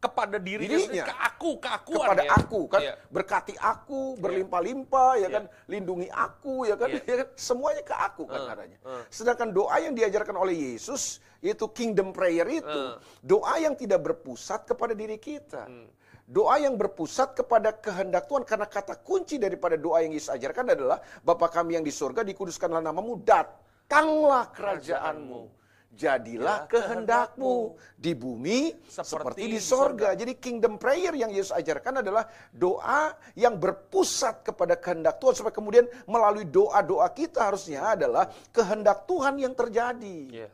kepada 0.02 0.36
dirinya, 0.42 0.74
Dirinya. 0.82 1.04
ke 1.06 1.14
aku, 1.14 1.50
keakuan 1.62 2.06
kepada 2.10 2.22
ya. 2.26 2.32
aku 2.34 2.60
kan 2.66 2.80
Iya. 2.82 2.94
berkati 3.06 3.54
aku 3.54 4.18
berlimpah-limpah 4.18 5.10
ya 5.14 5.20
Iya. 5.22 5.28
kan 5.30 5.44
lindungi 5.70 6.08
aku 6.10 6.66
ya 6.66 6.74
kan, 6.74 6.90
Iya. 6.90 7.00
ya 7.06 7.16
kan? 7.22 7.28
semuanya 7.38 7.82
ke 7.86 7.94
aku 7.94 8.22
kan 8.26 8.40
Eh, 8.42 8.50
adanya 8.50 8.78
eh. 8.82 9.02
sedangkan 9.06 9.54
doa 9.54 9.78
yang 9.78 9.94
diajarkan 9.94 10.34
oleh 10.34 10.58
Yesus 10.74 11.22
yaitu 11.38 11.70
kingdom 11.70 12.10
prayer 12.10 12.50
itu 12.50 12.66
Eh. 12.66 12.98
doa 13.22 13.54
yang 13.62 13.78
tidak 13.78 14.02
berpusat 14.02 14.66
kepada 14.66 14.90
diri 14.92 15.16
kita 15.16 15.70
Hmm. 15.70 15.86
Doa 16.22 16.54
yang 16.56 16.78
berpusat 16.78 17.34
kepada 17.34 17.74
kehendak 17.76 18.24
Tuhan 18.24 18.46
karena 18.46 18.64
kata 18.64 18.94
kunci 18.98 19.36
daripada 19.36 19.74
doa 19.76 20.00
yang 20.00 20.14
Yesus 20.14 20.30
ajarkan 20.30 20.70
adalah 20.70 20.98
Bapa 21.20 21.46
kami 21.46 21.76
yang 21.76 21.84
di 21.84 21.92
surga 21.92 22.22
dikuduskanlah 22.22 22.80
namamu 22.80 23.20
datanglah 23.20 24.48
kerajaanmu 24.50 25.61
jadilah 25.92 26.64
Ya, 26.64 26.68
kehendakmu 26.72 27.76
di 28.00 28.16
bumi 28.16 28.72
Seperti 28.88 29.12
seperti, 29.12 29.40
di 29.44 29.60
sorga. 29.60 30.08
Jadi 30.16 30.32
kingdom 30.40 30.80
prayer 30.80 31.12
yang 31.12 31.30
Yesus 31.30 31.52
ajarkan 31.52 32.00
adalah 32.00 32.24
doa 32.50 33.12
yang 33.36 33.60
berpusat 33.60 34.42
kepada 34.42 34.80
kehendak 34.80 35.20
Tuhan. 35.20 35.34
Supaya 35.36 35.54
kemudian 35.54 35.86
melalui 36.08 36.48
doa-doa 36.48 37.08
kita 37.12 37.52
harusnya 37.52 37.92
adalah 37.92 38.28
kehendak 38.50 39.04
Tuhan 39.04 39.36
yang 39.36 39.52
terjadi. 39.52 40.18
Iya. 40.32 40.48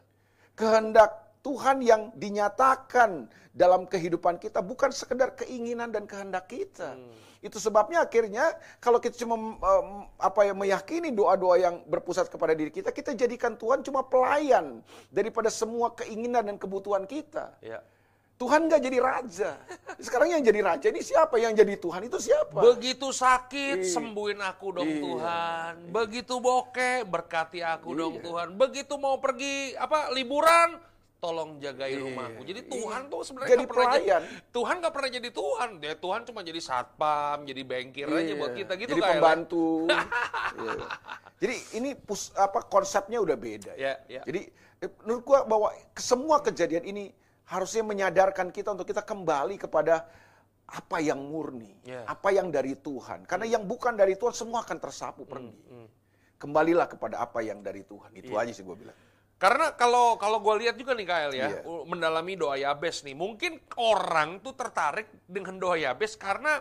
Kehendak 0.58 1.38
Tuhan 1.46 1.80
yang 1.86 2.10
dinyatakan 2.18 3.30
dalam 3.54 3.86
kehidupan 3.86 4.42
kita 4.42 4.58
bukan 4.58 4.90
sekedar 4.90 5.38
keinginan 5.38 5.94
dan 5.94 6.04
kehendak 6.04 6.50
kita. 6.50 6.98
Hmm. 6.98 7.27
Itu 7.38 7.62
sebabnya 7.62 8.02
akhirnya 8.02 8.50
kalau 8.82 8.98
kita 8.98 9.14
cuma 9.14 9.38
em, 9.38 9.88
apa 10.18 10.40
ya 10.42 10.54
meyakini 10.54 11.14
doa-doa 11.14 11.54
yang 11.54 11.74
berpusat 11.86 12.26
kepada 12.26 12.50
diri 12.50 12.74
kita, 12.74 12.90
kita 12.90 13.14
jadikan 13.14 13.54
Tuhan 13.54 13.86
cuma 13.86 14.02
pelayan 14.02 14.82
daripada 15.08 15.46
semua 15.46 15.94
keinginan 15.94 16.42
dan 16.50 16.56
kebutuhan 16.58 17.06
kita. 17.06 17.54
Iya. 17.62 17.78
Tuhan 18.38 18.70
nggak 18.70 18.82
jadi 18.86 18.98
raja. 19.02 19.50
Sekarang 19.98 20.30
yang 20.30 20.42
jadi 20.46 20.62
raja 20.62 20.86
ini 20.94 21.02
siapa? 21.02 21.42
Yang 21.42 21.58
jadi 21.58 21.74
Tuhan 21.74 22.02
itu 22.06 22.18
siapa? 22.22 22.58
Begitu 22.62 23.10
sakit, 23.10 23.82
Iya. 23.82 23.90
sembuhin 23.90 24.38
aku 24.38 24.66
dong 24.78 24.86
Iya. 24.86 25.02
Tuhan. 25.02 25.72
Begitu 25.90 26.34
bokeh, 26.38 27.02
berkati 27.02 27.66
aku 27.66 27.98
dong 27.98 28.14
Iya. 28.18 28.22
Tuhan. 28.22 28.48
Begitu 28.54 28.94
mau 28.94 29.18
pergi 29.18 29.74
apa 29.74 30.14
liburan, 30.14 30.78
tolong 31.18 31.58
jagain 31.58 31.98
Iya. 31.98 32.04
rumahku. 32.04 32.40
Jadi 32.46 32.60
Iya. 32.62 32.70
Tuhan 32.70 33.02
tuh 33.10 33.20
sebenarnya 33.26 33.50
Jadi 33.50 33.58
nggak 33.60 33.72
pernah 33.74 33.90
jadi. 33.92 34.26
Tuhan 34.48 34.74
nggak 34.78 34.94
pernah 34.94 35.10
jadi 35.10 35.28
Tuhan. 35.30 35.68
Ya, 35.82 35.94
Tuhan 35.98 36.20
cuma 36.24 36.40
jadi 36.40 36.60
satpam, 36.62 37.38
jadi 37.42 37.62
bengkir 37.62 38.06
aja 38.06 38.22
Iya. 38.22 38.34
buat 38.38 38.52
kita 38.54 38.72
gitu 38.78 38.90
Jadi 38.94 39.02
kayak. 39.02 39.12
pembantu. 39.18 39.68
Iya. 40.58 40.86
Jadi 41.38 41.56
ini 41.74 41.90
pus, 41.94 42.34
apa 42.34 42.62
konsepnya 42.64 43.18
udah 43.18 43.36
beda. 43.36 43.72
Ya, 43.74 43.98
ya. 44.06 44.22
Jadi 44.24 44.50
eh, 44.78 44.90
menurut 45.02 45.22
gua 45.22 45.42
bahwa 45.42 45.68
semua 45.94 46.38
kejadian 46.38 46.82
ini 46.82 47.10
harusnya 47.46 47.82
menyadarkan 47.82 48.50
kita 48.50 48.70
untuk 48.70 48.86
kita 48.86 49.02
kembali 49.02 49.54
kepada 49.56 50.06
apa 50.68 50.98
yang 51.00 51.18
murni, 51.18 51.72
Ya. 51.82 52.04
apa 52.04 52.28
yang 52.28 52.50
dari 52.50 52.74
Tuhan. 52.74 53.24
Karena 53.24 53.48
yang 53.48 53.64
bukan 53.64 53.94
dari 53.94 54.14
Tuhan 54.14 54.34
semua 54.34 54.62
akan 54.62 54.78
tersapu 54.78 55.24
pergi. 55.24 55.54
Kembalilah 56.36 56.86
kepada 56.86 57.18
apa 57.18 57.42
yang 57.42 57.58
dari 57.58 57.82
Tuhan. 57.82 58.14
Itu 58.14 58.34
Iya. 58.34 58.46
aja 58.46 58.52
sih 58.52 58.62
gua 58.62 58.76
bilang. 58.76 58.94
Karena 59.38 59.70
kalau 59.70 60.18
kalau 60.18 60.42
gue 60.42 60.66
lihat 60.66 60.74
juga 60.74 60.98
nih 60.98 61.06
Kael 61.06 61.32
ya, 61.32 61.46
Iya. 61.46 61.60
u- 61.62 61.86
mendalami 61.86 62.34
doa 62.34 62.58
Yabes 62.58 63.06
nih, 63.06 63.14
mungkin 63.14 63.62
orang 63.78 64.42
tuh 64.42 64.50
tertarik 64.52 65.06
dengan 65.30 65.54
doa 65.56 65.78
Yabes 65.78 66.18
karena 66.18 66.58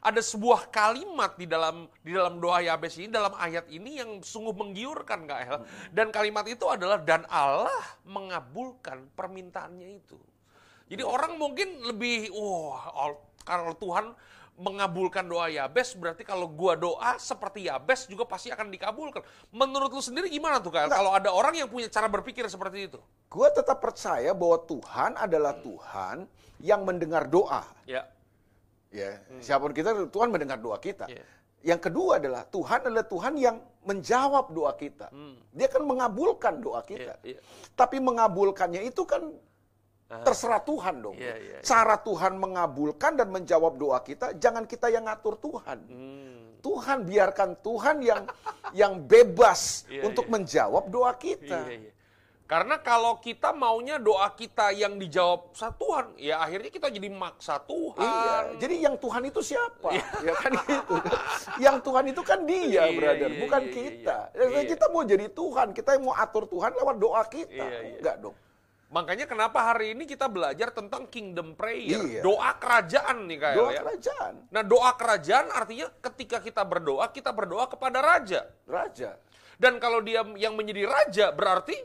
ada 0.00 0.22
sebuah 0.22 0.70
kalimat 0.70 1.34
di 1.36 1.44
dalam 1.44 1.90
di 2.00 2.14
dalam 2.14 2.38
doa 2.38 2.62
Yabes 2.62 2.96
ini, 3.02 3.10
dalam 3.10 3.34
ayat 3.34 3.66
ini 3.68 3.98
yang 3.98 4.22
sungguh 4.22 4.54
menggiurkan 4.54 5.26
Kael. 5.26 5.58
Hmm. 5.58 5.66
Dan 5.90 6.14
kalimat 6.14 6.46
itu 6.46 6.70
adalah 6.70 7.02
dan 7.02 7.26
Allah 7.26 7.82
mengabulkan 8.06 9.10
permintaannya 9.12 9.98
itu. 9.98 10.16
Jadi 10.86 11.02
orang 11.02 11.34
mungkin 11.34 11.82
lebih, 11.82 12.30
wah 12.30 12.94
al- 12.94 13.22
kalau 13.42 13.74
Tuhan 13.74 14.14
mengabulkan 14.58 15.24
doa 15.24 15.48
Yabes, 15.48 15.94
berarti 15.96 16.26
kalau 16.26 16.48
gua 16.50 16.76
doa 16.76 17.16
seperti 17.16 17.68
Yabes 17.70 18.10
juga 18.10 18.26
pasti 18.26 18.52
akan 18.52 18.68
dikabulkan. 18.72 19.22
Menurut 19.52 19.92
lu 19.94 20.02
sendiri 20.02 20.28
gimana 20.28 20.58
tuh 20.58 20.72
Kak? 20.74 20.90
Kalau 20.90 21.14
ada 21.14 21.32
orang 21.32 21.56
yang 21.56 21.68
punya 21.70 21.88
cara 21.88 22.08
berpikir 22.08 22.44
seperti 22.50 22.92
itu? 22.92 22.98
Gua 23.30 23.48
tetap 23.48 23.80
percaya 23.80 24.34
bahwa 24.36 24.58
Tuhan 24.66 25.16
adalah 25.16 25.54
Tuhan 25.60 26.28
yang 26.60 26.84
mendengar 26.84 27.24
doa. 27.30 27.64
Ya. 27.88 28.04
Ya, 28.90 29.22
siapa 29.38 29.62
pun 29.62 29.70
kita 29.70 30.10
Tuhan 30.10 30.34
mendengar 30.34 30.58
doa 30.58 30.74
kita. 30.82 31.06
Iya. 31.06 31.22
Yang 31.62 31.80
kedua 31.92 32.18
adalah 32.18 32.42
Tuhan 32.48 32.88
adalah 32.90 33.06
Tuhan 33.06 33.38
yang 33.38 33.56
menjawab 33.86 34.50
doa 34.50 34.74
kita. 34.74 35.12
Dia 35.54 35.68
kan 35.70 35.86
mengabulkan 35.86 36.58
doa 36.58 36.82
kita. 36.82 37.20
Iya, 37.22 37.36
iya. 37.36 37.40
Tapi 37.78 38.02
mengabulkannya 38.02 38.82
itu 38.82 39.06
kan 39.06 39.30
terserah 40.10 40.62
Tuhan 40.66 40.94
dong. 40.98 41.14
Iya, 41.14 41.34
iya, 41.38 41.56
iya. 41.56 41.58
Cara 41.62 41.94
Tuhan 42.02 42.34
mengabulkan 42.34 43.14
dan 43.14 43.30
menjawab 43.30 43.78
doa 43.78 44.02
kita, 44.02 44.34
jangan 44.34 44.66
kita 44.66 44.90
yang 44.90 45.06
ngatur 45.06 45.38
Tuhan. 45.38 45.78
Hmm. 45.86 46.58
Tuhan 46.60 47.08
biarkan 47.08 47.56
Tuhan 47.62 47.96
yang 48.02 48.22
yang 48.80 48.92
bebas 49.06 49.86
Iya, 49.86 50.10
untuk 50.10 50.26
iya. 50.26 50.32
menjawab 50.34 50.84
doa 50.90 51.14
kita. 51.14 51.62
Iya, 51.70 51.78
iya. 51.86 51.92
Karena 52.50 52.82
kalau 52.82 53.22
kita 53.22 53.54
maunya 53.54 54.02
doa 54.02 54.26
kita 54.34 54.74
yang 54.74 54.98
dijawab 54.98 55.54
sa 55.54 55.70
Tuhan, 55.70 56.18
ya 56.18 56.42
akhirnya 56.42 56.66
kita 56.66 56.90
jadi 56.90 57.06
maksa 57.06 57.62
Tuhan. 57.62 58.02
Iya, 58.02 58.36
jadi 58.58 58.74
yang 58.90 58.98
Tuhan 58.98 59.22
itu 59.30 59.38
siapa? 59.38 59.94
ya 60.26 60.34
kan 60.34 60.58
gitu. 60.66 60.94
yang 61.62 61.78
Tuhan 61.78 62.04
itu 62.10 62.22
kan 62.26 62.42
dia, 62.42 62.90
Iya, 62.90 62.98
brother, 62.98 63.30
iya, 63.30 63.38
bukan 63.46 63.62
iya, 63.62 63.70
kita. 63.70 64.16
iya. 64.34 64.42
Ya, 64.50 64.60
Iya. 64.66 64.70
Kita 64.74 64.84
mau 64.90 65.06
jadi 65.06 65.26
Tuhan, 65.30 65.68
kita 65.70 65.90
yang 65.94 66.02
mau 66.10 66.14
atur 66.18 66.50
Tuhan 66.50 66.74
lewat 66.74 66.96
doa 66.98 67.22
kita. 67.30 67.54
Iya, 67.54 67.78
iya. 67.86 67.96
Enggak 68.02 68.16
dong. 68.18 68.34
Makanya 68.90 69.30
kenapa 69.30 69.70
hari 69.70 69.94
ini 69.94 70.02
kita 70.02 70.26
belajar 70.26 70.74
tentang 70.74 71.06
kingdom 71.06 71.54
prayer, 71.54 72.02
Iya. 72.02 72.26
doa 72.26 72.58
kerajaan 72.58 73.30
nih 73.30 73.38
kayak 73.38 73.56
Doa 73.56 73.70
ya. 73.70 73.80
kerajaan, 73.86 74.34
Nah, 74.50 74.62
doa 74.66 74.90
kerajaan 74.98 75.46
artinya 75.54 75.86
ketika 76.02 76.42
kita 76.42 76.66
berdoa, 76.66 77.06
kita 77.08 77.30
berdoa 77.30 77.70
kepada 77.70 78.02
raja. 78.02 78.50
raja. 78.66 79.14
Dan 79.54 79.78
kalau 79.78 80.02
dia 80.02 80.26
yang 80.34 80.58
menjadi 80.58 80.90
raja 80.90 81.26
berarti 81.30 81.78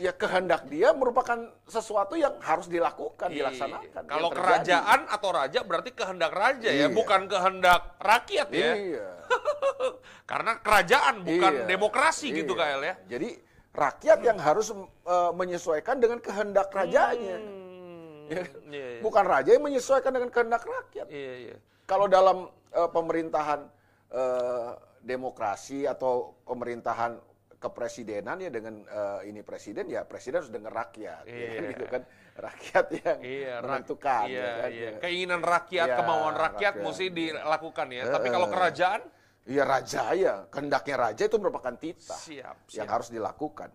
Ya 0.00 0.08
kehendak 0.08 0.72
dia 0.72 0.88
merupakan 0.96 1.36
sesuatu 1.68 2.16
yang 2.16 2.40
harus 2.40 2.64
dilakukan, 2.64 3.28
Iya. 3.28 3.52
dilaksanakan. 3.52 4.02
Kalau 4.08 4.32
kerajaan 4.32 5.00
atau 5.04 5.30
raja 5.36 5.60
berarti 5.60 5.92
kehendak 5.92 6.32
raja 6.32 6.72
ya, 6.72 6.88
Iya. 6.88 6.96
bukan 6.96 7.28
kehendak 7.28 8.00
rakyat 8.00 8.48
ya. 8.56 8.72
Iya. 8.72 9.08
Karena 10.30 10.56
kerajaan 10.58 11.20
bukan 11.20 11.52
Iya. 11.54 11.66
demokrasi 11.68 12.32
gitu 12.32 12.56
Iya. 12.56 12.60
Kael 12.64 12.80
ya. 12.82 12.94
Jadi 13.04 13.28
rakyat 13.72 14.18
yang 14.20 14.36
harus 14.36 14.70
eh, 14.70 15.32
menyesuaikan 15.32 15.96
dengan 15.96 16.18
kehendak 16.18 16.68
rajanya. 16.68 17.36
Hmm, 17.36 17.60
Ya. 18.22 18.44
iya, 18.70 18.86
iya. 18.96 19.00
Bukan 19.02 19.24
raja 19.24 19.50
yang 19.50 19.60
menyesuaikan 19.60 20.08
dengan 20.08 20.30
kehendak 20.30 20.62
rakyat. 20.62 21.04
Iya, 21.06 21.32
iya. 21.42 21.56
Kalau 21.84 22.06
dalam 22.06 22.48
eh, 22.70 22.88
pemerintahan 22.88 23.60
eh, 24.08 24.70
demokrasi 25.02 25.84
atau 25.84 26.38
pemerintahan 26.44 27.18
kepresidenan 27.58 28.38
ya 28.38 28.48
dengan 28.48 28.82
eh, 28.82 29.28
ini 29.28 29.42
presiden 29.42 29.86
ya 29.86 30.02
presiden 30.02 30.40
harus 30.40 30.50
dengar 30.50 30.72
rakyat 30.72 31.22
ya 31.24 31.32
kan 31.46 31.62
Iya. 31.62 31.70
gitu 31.70 31.84
kan 31.86 32.02
rakyat 32.32 32.84
yang 32.96 33.18
Iya, 33.20 33.52
rak- 33.52 33.62
menentukan 33.68 34.24
iya, 34.26 34.40
ya 34.40 34.50
kan 34.56 34.70
iya. 34.70 34.88
ya. 34.88 34.98
Keinginan 34.98 35.40
rakyat, 35.42 35.86
Iya, 35.86 35.96
kemauan 35.96 36.34
rakyat, 36.34 36.72
rakyat. 36.74 36.84
mesti 36.86 37.06
dilakukan 37.10 37.86
ya. 37.88 38.02
Eh, 38.02 38.12
Tapi 38.12 38.28
kalau 38.30 38.48
kerajaan, 38.48 39.00
Iya 39.42 39.66
raja 39.66 40.14
ya 40.14 40.46
kehendaknya 40.54 40.94
raja 40.94 41.22
itu 41.26 41.34
merupakan 41.34 41.74
titah 41.74 42.14
siap, 42.14 42.62
yang 42.70 42.86
siap. 42.86 42.94
harus 42.94 43.08
dilakukan 43.10 43.74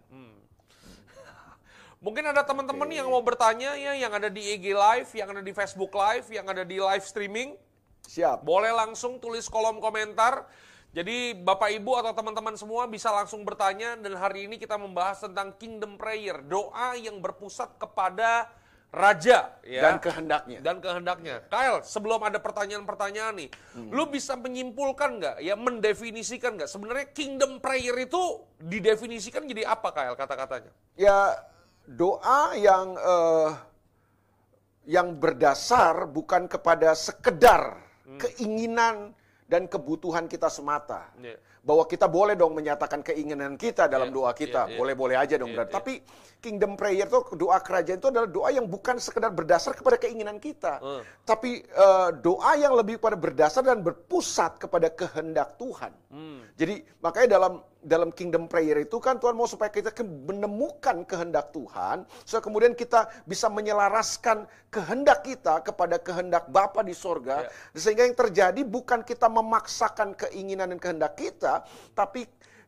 Mungkin 1.98 2.30
ada 2.30 2.46
teman-teman 2.46 2.86
yang 2.94 3.10
mau 3.10 3.26
bertanya 3.26 3.74
ya, 3.74 3.98
yang 3.98 4.14
ada 4.14 4.30
di 4.30 4.54
IG 4.54 4.70
Live, 4.70 5.10
yang 5.18 5.34
ada 5.34 5.42
di 5.42 5.50
Facebook 5.50 5.90
Live, 5.98 6.30
yang 6.30 6.46
ada 6.46 6.62
di 6.62 6.78
live 6.78 7.02
streaming. 7.02 7.58
siap 8.06 8.46
Boleh 8.46 8.70
langsung 8.70 9.18
tulis 9.18 9.50
kolom 9.50 9.82
komentar. 9.82 10.46
Jadi 10.94 11.34
Bapak 11.36 11.74
Ibu 11.74 11.98
atau 12.00 12.14
teman-teman 12.14 12.54
semua 12.54 12.86
bisa 12.86 13.10
langsung 13.10 13.42
bertanya 13.42 13.98
dan 13.98 14.14
hari 14.14 14.46
ini 14.46 14.62
kita 14.62 14.78
membahas 14.78 15.26
tentang 15.26 15.58
kingdom 15.58 15.98
prayer, 15.98 16.38
doa 16.46 16.94
yang 16.96 17.18
berpusat 17.18 17.76
kepada 17.82 18.46
raja 18.88 19.52
ya. 19.68 19.82
dan 19.84 20.00
kehendaknya 20.00 20.60
dan 20.64 20.80
kehendaknya. 20.80 21.44
Kyle, 21.52 21.84
sebelum 21.84 22.24
ada 22.24 22.40
pertanyaan-pertanyaan 22.40 23.36
nih, 23.36 23.50
Hmm. 23.76 23.92
lu 23.92 24.08
bisa 24.08 24.34
menyimpulkan 24.34 25.20
nggak, 25.20 25.36
ya 25.44 25.54
mendefinisikan 25.54 26.56
nggak 26.56 26.72
sebenarnya 26.72 27.12
kingdom 27.12 27.60
prayer 27.60 27.94
itu 28.00 28.20
didefinisikan 28.58 29.44
jadi 29.44 29.68
apa, 29.68 29.92
Kyle 29.92 30.16
kata-katanya? 30.16 30.72
ya 30.96 31.36
doa 31.86 32.56
yang 32.56 32.96
eh, 32.96 33.52
yang 34.88 35.14
berdasar 35.14 36.08
bukan 36.08 36.48
kepada 36.48 36.96
sekedar 36.96 37.84
Hmm. 38.08 38.24
keinginan 38.24 39.12
dan 39.46 39.68
kebutuhan 39.68 40.32
kita 40.32 40.48
semata. 40.48 41.12
Iya. 41.20 41.36
Bahwa 41.68 41.84
kita 41.84 42.08
boleh 42.08 42.40
dong 42.40 42.56
menyatakan 42.56 43.04
keinginan 43.04 43.60
kita 43.60 43.92
dalam 43.92 44.08
Iya, 44.08 44.16
doa 44.16 44.32
kita, 44.32 44.62
iya, 44.66 44.72
iya. 44.72 44.78
boleh-boleh 44.80 45.18
aja 45.20 45.36
dong. 45.36 45.52
Iya, 45.52 45.58
brother. 45.60 45.72
iya. 45.76 45.78
Tapi 45.84 45.94
kingdom 46.40 46.80
prayer 46.80 47.04
itu 47.04 47.20
doa 47.36 47.60
kerajaan 47.60 48.00
itu 48.00 48.08
adalah 48.08 48.30
doa 48.30 48.50
yang 48.56 48.72
bukan 48.72 48.96
sekedar 48.98 49.36
berdasar 49.36 49.76
kepada 49.76 50.00
keinginan 50.00 50.40
kita, 50.40 50.80
Hmm. 50.80 51.04
tapi 51.28 51.60
eh, 51.60 52.10
doa 52.24 52.56
yang 52.56 52.72
lebih 52.72 53.04
pada 53.04 53.20
berdasar 53.20 53.68
dan 53.68 53.84
berpusat 53.84 54.64
kepada 54.64 54.88
kehendak 54.88 55.60
Tuhan. 55.60 55.92
Hmm. 56.08 56.48
Jadi 56.56 56.88
makanya 57.04 57.28
dalam 57.36 57.54
dalam 57.88 58.12
kingdom 58.12 58.52
prayer 58.52 58.84
itu 58.84 59.00
kan 59.00 59.16
Tuhan 59.16 59.32
mau 59.34 59.48
supaya 59.48 59.72
kita 59.72 59.96
menemukan 60.04 61.08
kehendak 61.08 61.56
Tuhan, 61.56 62.04
supaya 62.28 62.44
kemudian 62.44 62.76
kita 62.76 63.08
bisa 63.24 63.48
menyelaraskan 63.48 64.44
kehendak 64.68 65.24
kita 65.24 65.64
kepada 65.64 65.96
kehendak 65.98 66.52
Bapa 66.52 66.84
di 66.84 66.92
sorga, 66.92 67.48
Ya. 67.48 67.50
sehingga 67.72 68.04
yang 68.04 68.18
terjadi 68.20 68.62
bukan 68.68 69.08
kita 69.08 69.32
memaksakan 69.32 70.20
keinginan 70.20 70.76
dan 70.76 70.80
kehendak 70.84 71.16
kita, 71.16 71.64
tapi 71.96 72.28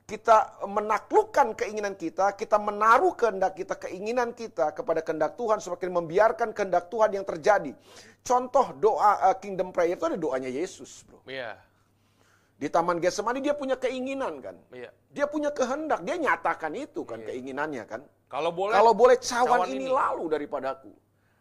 kita 0.10 0.58
menaklukkan 0.66 1.54
keinginan 1.54 1.94
kita, 1.94 2.34
kita 2.34 2.58
menaruh 2.58 3.14
kehendak 3.14 3.54
kita, 3.54 3.78
keinginan 3.78 4.34
kita 4.34 4.74
kepada 4.74 5.06
kehendak 5.06 5.38
Tuhan, 5.38 5.62
semakin 5.62 5.90
membiarkan 6.02 6.50
kehendak 6.50 6.90
Tuhan 6.90 7.14
yang 7.14 7.22
terjadi. 7.22 7.78
Contoh 8.26 8.74
doa 8.82 9.30
eh, 9.30 9.38
kingdom 9.38 9.70
prayer 9.70 9.94
itu 9.94 10.10
ada 10.10 10.18
doanya 10.18 10.50
Yesus, 10.50 11.06
bro. 11.06 11.22
Iya, 11.30 11.54
Di 12.60 12.68
Taman 12.68 13.00
Getsemani 13.00 13.40
dia 13.40 13.56
punya 13.56 13.80
keinginan 13.80 14.44
kan. 14.44 14.60
iya. 14.76 14.92
Dia 15.10 15.26
punya 15.32 15.50
kehendak, 15.56 16.04
dia 16.04 16.20
nyatakan 16.20 16.76
itu 16.76 17.08
kan 17.08 17.24
keinginannya 17.24 17.88
kan. 17.88 18.04
Kalau 18.28 18.52
boleh, 18.54 18.76
Kalau 18.76 18.92
boleh 18.94 19.18
cawan, 19.18 19.64
cawan 19.64 19.70
ini, 19.72 19.88
ini. 19.88 19.96
lalu 19.96 20.24
daripadaku. 20.30 20.92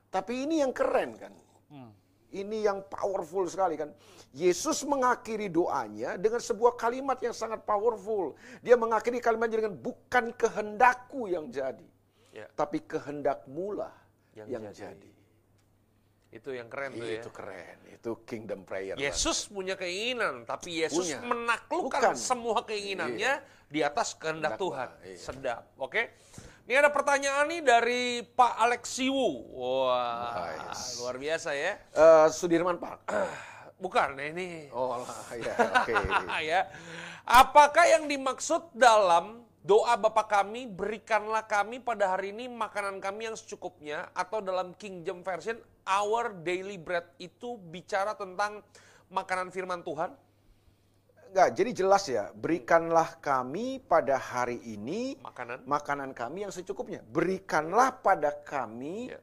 Tapi 0.08 0.46
ini 0.46 0.62
yang 0.64 0.72
keren 0.72 1.18
kan. 1.20 1.34
Hmm. 1.68 1.90
Ini 2.32 2.64
yang 2.64 2.86
powerful 2.88 3.44
sekali 3.50 3.76
kan. 3.76 3.90
Yesus 4.32 4.86
mengakhiri 4.86 5.50
doanya 5.50 6.16
dengan 6.16 6.38
sebuah 6.40 6.78
kalimat 6.78 7.18
yang 7.20 7.34
sangat 7.34 7.66
powerful. 7.66 8.38
Dia 8.62 8.78
mengakhiri 8.78 9.18
kalimatnya 9.18 9.66
dengan 9.66 9.74
bukan 9.76 10.32
kehendakku 10.32 11.28
yang 11.28 11.50
jadi, 11.50 11.84
Ya, 12.32 12.46
tapi 12.54 12.78
kehendakmu 12.84 13.74
lah 13.74 13.92
Yang 14.36 14.46
yang, 14.48 14.62
jadi. 14.70 14.76
jadi. 14.94 15.10
Itu 16.28 16.52
yang 16.52 16.68
keren 16.68 16.92
tuh 16.92 17.08
ya. 17.08 17.20
Itu 17.24 17.30
keren, 17.32 17.78
itu 17.88 18.10
kingdom 18.28 18.60
prayer. 18.62 19.00
Yesus 19.00 19.48
punya 19.48 19.74
keinginan, 19.74 20.44
tapi 20.44 20.84
Yesus 20.84 21.08
Punya. 21.08 21.24
menaklukkan 21.24 22.12
Bukan. 22.12 22.16
semua 22.16 22.60
keinginannya 22.68 23.40
di 23.66 23.80
atas 23.80 24.12
kehendak 24.12 24.60
Tuhan. 24.60 24.92
Iya. 25.00 25.16
Sedap, 25.16 25.62
oke? 25.80 26.02
Ini 26.68 26.76
ada 26.76 26.92
pertanyaan 26.92 27.48
nih 27.48 27.62
dari 27.64 28.02
Pak 28.20 28.60
Alexiwu. 28.60 29.56
Wah, 29.56 30.68
Nice. 30.68 31.00
luar 31.00 31.16
biasa 31.16 31.56
ya. 31.56 31.80
Eh, 31.80 32.26
Sudirman 32.28 32.76
Park. 32.76 33.08
Bukan, 33.82 34.20
ini. 34.20 34.68
Oh 34.68 35.00
lah, 35.00 35.16
ya, 35.32 35.54
oke. 35.56 35.94
ya. 36.44 36.68
Apakah 37.24 37.88
yang 37.88 38.04
dimaksud 38.04 38.68
dalam 38.76 39.47
doa 39.68 40.00
Bapa 40.00 40.24
kami, 40.24 40.64
berikanlah 40.64 41.44
kami 41.44 41.76
pada 41.84 42.16
hari 42.16 42.32
ini 42.32 42.48
makanan 42.48 43.04
kami 43.04 43.28
yang 43.28 43.36
secukupnya, 43.36 44.08
atau 44.16 44.40
dalam 44.40 44.72
King 44.80 45.04
James 45.04 45.20
Version, 45.20 45.60
our 45.84 46.32
daily 46.40 46.80
bread 46.80 47.04
itu 47.20 47.60
bicara 47.68 48.16
tentang 48.16 48.64
makanan 49.12 49.52
firman 49.52 49.84
Tuhan? 49.84 50.16
Enggak, 51.28 51.48
jadi 51.52 51.70
jelas 51.76 52.08
ya, 52.08 52.32
berikanlah 52.32 53.20
kami 53.20 53.84
pada 53.84 54.16
hari 54.16 54.56
ini 54.64 55.20
Makanan? 55.20 55.68
makanan 55.68 56.10
kami 56.16 56.48
yang 56.48 56.52
secukupnya. 56.56 57.04
Berikanlah 57.12 57.92
pada 57.92 58.32
kami 58.32 59.12
Ya. 59.12 59.20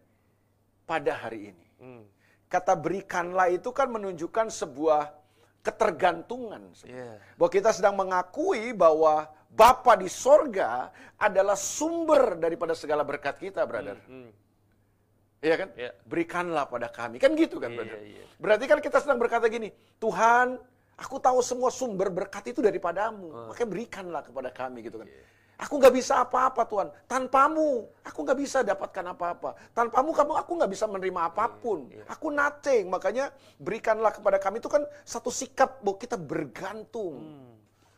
pada 0.85 1.17
hari 1.17 1.49
ini. 1.49 1.65
Hmm. 1.81 2.03
Kata 2.45 2.77
berikanlah 2.77 3.49
itu 3.49 3.73
kan 3.73 3.89
menunjukkan 3.89 4.53
sebuah 4.53 5.17
ketergantungan. 5.65 6.77
Iya. 6.85 7.17
Bahwa 7.41 7.49
kita 7.49 7.73
sedang 7.73 7.97
mengakui 7.97 8.69
bahwa 8.77 9.25
Bapa 9.55 9.95
di 9.95 10.11
sorga 10.11 10.91
adalah 11.15 11.55
sumber 11.55 12.35
daripada 12.35 12.75
segala 12.75 13.07
berkat 13.07 13.39
kita, 13.39 13.63
brother. 13.63 13.95
Hmm. 14.03 14.29
Iya 15.39 15.55
kan? 15.55 15.69
Iya. 15.79 15.91
Berikanlah 16.03 16.67
pada 16.67 16.91
kami. 16.91 17.15
Kan 17.23 17.39
gitu 17.39 17.63
kan, 17.63 17.71
Iya, 17.71 17.77
brother? 17.79 17.99
iya. 18.03 18.23
Berarti 18.35 18.65
kan 18.67 18.79
kita 18.83 18.99
sedang 18.99 19.15
berkata 19.15 19.47
gini, 19.47 19.71
Tuhan, 19.95 20.59
aku 20.99 21.15
tahu 21.23 21.39
semua 21.39 21.71
sumber 21.71 22.11
berkat 22.11 22.51
itu 22.51 22.59
daripadamu. 22.59 23.31
Ah. 23.31 23.47
Makanya 23.55 23.69
berikanlah 23.71 24.21
kepada 24.27 24.49
kami 24.51 24.83
gitu 24.83 24.99
kan. 24.99 25.07
Iya. 25.07 25.23
Aku 25.55 25.79
nggak 25.79 25.95
bisa 25.95 26.19
apa-apa 26.19 26.67
Tuhan. 26.67 26.91
Tanpamu, 27.07 27.87
aku 28.03 28.19
nggak 28.27 28.39
bisa 28.43 28.59
dapatkan 28.59 29.15
apa-apa. 29.15 29.55
Tanpamu, 29.71 30.11
kamu 30.11 30.35
aku 30.35 30.51
nggak 30.59 30.71
bisa 30.75 30.83
menerima 30.83 31.31
apa 31.31 31.47
pun. 31.47 31.87
Iya. 31.87 32.03
Aku 32.11 32.27
nothing. 32.27 32.91
Makanya 32.91 33.31
berikanlah 33.55 34.11
kepada 34.11 34.35
kami 34.35 34.59
itu 34.59 34.67
kan 34.67 34.83
satu 35.07 35.31
sikap 35.31 35.79
bahwa 35.79 35.95
kita 35.95 36.19
bergantung 36.19 37.15
Hmm. 37.23 37.55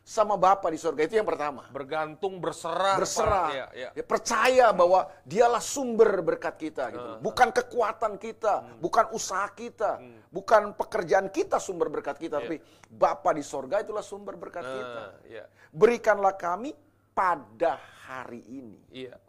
Sama 0.07 0.39
Bapa 0.39 0.71
di 0.71 0.79
surga. 0.79 1.03
Itu 1.03 1.19
yang 1.19 1.27
pertama 1.27 1.67
Bergantung, 1.67 2.39
berserah. 2.39 2.95
berserah, 2.95 3.47
Ya, 3.51 3.67
ya. 3.75 3.89
Ya, 3.91 4.03
percaya 4.07 4.71
bahwa 4.71 5.11
dialah 5.27 5.59
sumber 5.59 6.23
berkat 6.23 6.55
kita, 6.55 6.95
gitu. 6.95 7.03
Uh-huh. 7.03 7.19
bukan 7.19 7.51
kekuatan 7.51 8.15
kita, 8.15 8.63
Hmm. 8.63 8.79
bukan 8.79 9.11
usaha 9.11 9.43
kita, 9.51 9.99
bukan 10.31 10.71
pekerjaan 10.79 11.27
kita 11.27 11.59
sumber 11.59 11.91
berkat 11.91 12.15
kita, 12.15 12.39
tapi 12.39 12.63
Bapa 12.87 13.35
di 13.35 13.43
sorga 13.43 13.83
itulah 13.83 13.99
sumber 13.99 14.39
berkat 14.39 14.63
kita. 14.63 15.03
Nah, 15.11 15.27
ya. 15.27 15.43
Berikanlah 15.75 16.39
kami 16.39 16.71
pada 17.11 17.75
hari 18.07 18.47
ini. 18.47 18.79
Iya. 18.87 19.19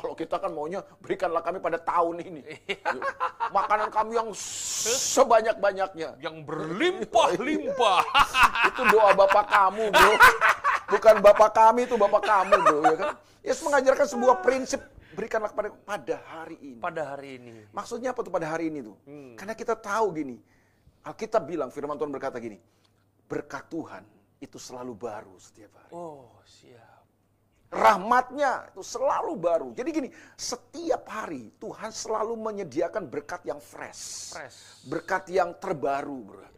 Kalau 0.00 0.16
kita 0.16 0.36
kan 0.36 0.50
maunya 0.50 0.80
berikanlah 0.98 1.38
kami 1.38 1.60
pada 1.60 1.76
tahun 1.76 2.24
ini. 2.24 2.40
Yuk, 2.66 3.04
Makanan 3.52 3.88
kami 3.88 4.16
yang 4.16 4.32
sebanyak-banyaknya. 4.32 6.16
Yang 6.18 6.36
berlimpah-limpah. 6.42 8.02
Itu 8.72 8.82
doa 8.88 9.12
Bapak 9.12 9.44
kamu, 9.46 9.92
bro. 9.92 10.14
bukan 10.90 11.22
bapak 11.22 11.54
kami 11.54 11.86
itu 11.86 11.94
bapak 11.94 12.18
kamu 12.18 12.54
bro 12.66 12.82
ya 12.82 12.96
kan 12.98 13.10
Yesus 13.46 13.62
mengajarkan 13.62 14.10
sebuah 14.10 14.42
prinsip 14.42 14.82
berikanlah 15.14 15.54
kepada 15.54 15.70
pada 15.86 16.16
hari 16.26 16.58
ini 16.58 16.82
Pada 16.82 17.02
hari 17.14 17.38
ini. 17.38 17.62
maksudnya 17.70 18.10
apa 18.10 18.26
tuh 18.26 18.32
pada 18.34 18.50
hari 18.50 18.74
ini 18.74 18.82
tuh 18.82 18.98
Hmm. 19.06 19.38
karena 19.38 19.54
kita 19.54 19.78
tahu 19.78 20.10
gini 20.10 20.42
Alkitab 21.06 21.46
bilang 21.46 21.70
firman 21.70 21.94
Tuhan 21.94 22.10
berkata 22.10 22.42
gini 22.42 22.58
berkat 23.22 23.70
Tuhan 23.70 24.02
itu 24.42 24.58
selalu 24.58 24.98
baru 24.98 25.38
setiap 25.38 25.70
hari 25.78 25.94
Oh, 25.94 26.26
siap. 26.42 26.89
Rahmatnya 27.70 28.66
itu 28.74 28.82
selalu 28.82 29.38
baru 29.38 29.68
jadi 29.70 29.90
gini 29.94 30.08
setiap 30.34 31.06
hari 31.06 31.54
Tuhan 31.62 31.94
selalu 31.94 32.34
menyediakan 32.34 33.06
berkat 33.06 33.46
yang 33.46 33.62
fresh 33.62 34.34
Fresh. 34.34 34.90
berkat 34.90 35.30
yang 35.30 35.54
terbaru 35.54 36.18
bro 36.26 36.49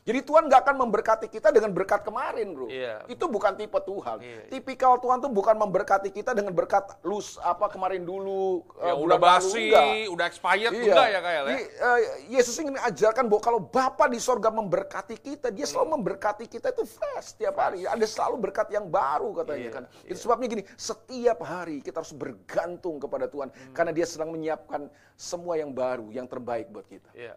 jadi 0.00 0.24
Tuhan 0.24 0.48
nggak 0.48 0.64
akan 0.64 0.76
memberkati 0.80 1.28
kita 1.28 1.52
dengan 1.52 1.76
berkat 1.76 2.00
kemarin, 2.00 2.56
bro. 2.56 2.72
Iya. 2.72 3.04
Itu 3.04 3.28
bukan 3.28 3.52
tipe 3.52 3.76
Tuhan. 3.76 4.16
Iya. 4.24 4.40
Tipikal 4.48 4.96
Tuhan 4.96 5.20
tuh 5.20 5.28
bukan 5.28 5.52
memberkati 5.60 6.08
kita 6.08 6.32
dengan 6.32 6.56
berkat 6.56 6.88
lus 7.04 7.36
apa 7.38 7.68
kemarin 7.68 8.08
dulu. 8.08 8.64
Ya 8.80 8.90
eh, 8.90 8.96
udah 8.96 9.18
basi, 9.20 9.68
enggak. 9.68 10.08
udah 10.08 10.24
expired 10.24 10.72
Iya. 10.72 10.82
enggak 10.88 11.06
ya 11.06 11.20
kayak 11.20 11.42
ya? 11.44 11.52
Eh, 11.52 12.00
Yesus 12.32 12.56
ingin 12.56 12.80
ajarkan 12.80 13.28
bahwa 13.28 13.42
kalau 13.44 13.60
Bapa 13.60 14.08
di 14.08 14.16
sorga 14.16 14.48
memberkati 14.48 15.20
kita, 15.20 15.52
dia 15.52 15.68
Hmm. 15.68 15.72
selalu 15.76 15.88
memberkati 16.00 16.48
kita 16.48 16.72
itu 16.72 16.88
fresh 16.88 17.36
setiap 17.36 17.60
hari. 17.60 17.84
Ada 17.84 18.06
selalu 18.08 18.40
berkat 18.40 18.72
yang 18.72 18.88
baru 18.88 19.36
katanya 19.36 19.68
Iya, 19.68 19.76
kan. 19.76 19.84
Itu 20.08 20.16
sebabnya 20.16 20.48
gini, 20.48 20.64
setiap 20.80 21.44
hari 21.44 21.84
kita 21.84 22.00
harus 22.00 22.16
bergantung 22.16 22.96
kepada 22.96 23.28
Tuhan 23.28 23.52
Hmm. 23.52 23.76
karena 23.76 23.92
dia 23.92 24.08
sedang 24.08 24.32
menyiapkan 24.32 24.88
semua 25.12 25.60
yang 25.60 25.76
baru, 25.76 26.08
yang 26.08 26.24
terbaik 26.24 26.72
buat 26.72 26.88
kita. 26.88 27.12
Iya. 27.12 27.36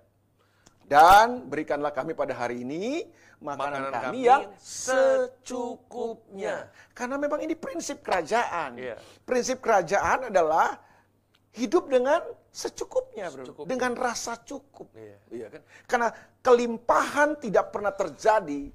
Dan 0.84 1.48
berikanlah 1.48 1.92
kami 1.96 2.14
pada 2.14 2.36
hari 2.36 2.62
ini 2.62 3.08
makanan, 3.40 3.60
Makanan 3.60 3.92
kami, 3.92 4.04
kami 4.04 4.20
yang 4.24 4.44
secukupnya. 4.60 6.56
Karena 6.96 7.16
memang 7.20 7.40
ini 7.44 7.56
prinsip 7.56 8.00
kerajaan. 8.04 8.80
Iya. 8.80 8.96
Prinsip 9.24 9.60
kerajaan 9.60 10.32
adalah 10.32 10.80
hidup 11.54 11.88
dengan 11.92 12.24
secukupnya, 12.52 13.30
bro. 13.32 13.44
Secukupnya. 13.44 13.70
Dengan 13.76 13.92
rasa 14.00 14.40
cukup. 14.44 14.88
Iya. 15.32 15.48
kan? 15.50 15.62
Karena 15.88 16.10
kelimpahan 16.44 17.40
tidak 17.40 17.72
pernah 17.74 17.94
terjadi 17.96 18.72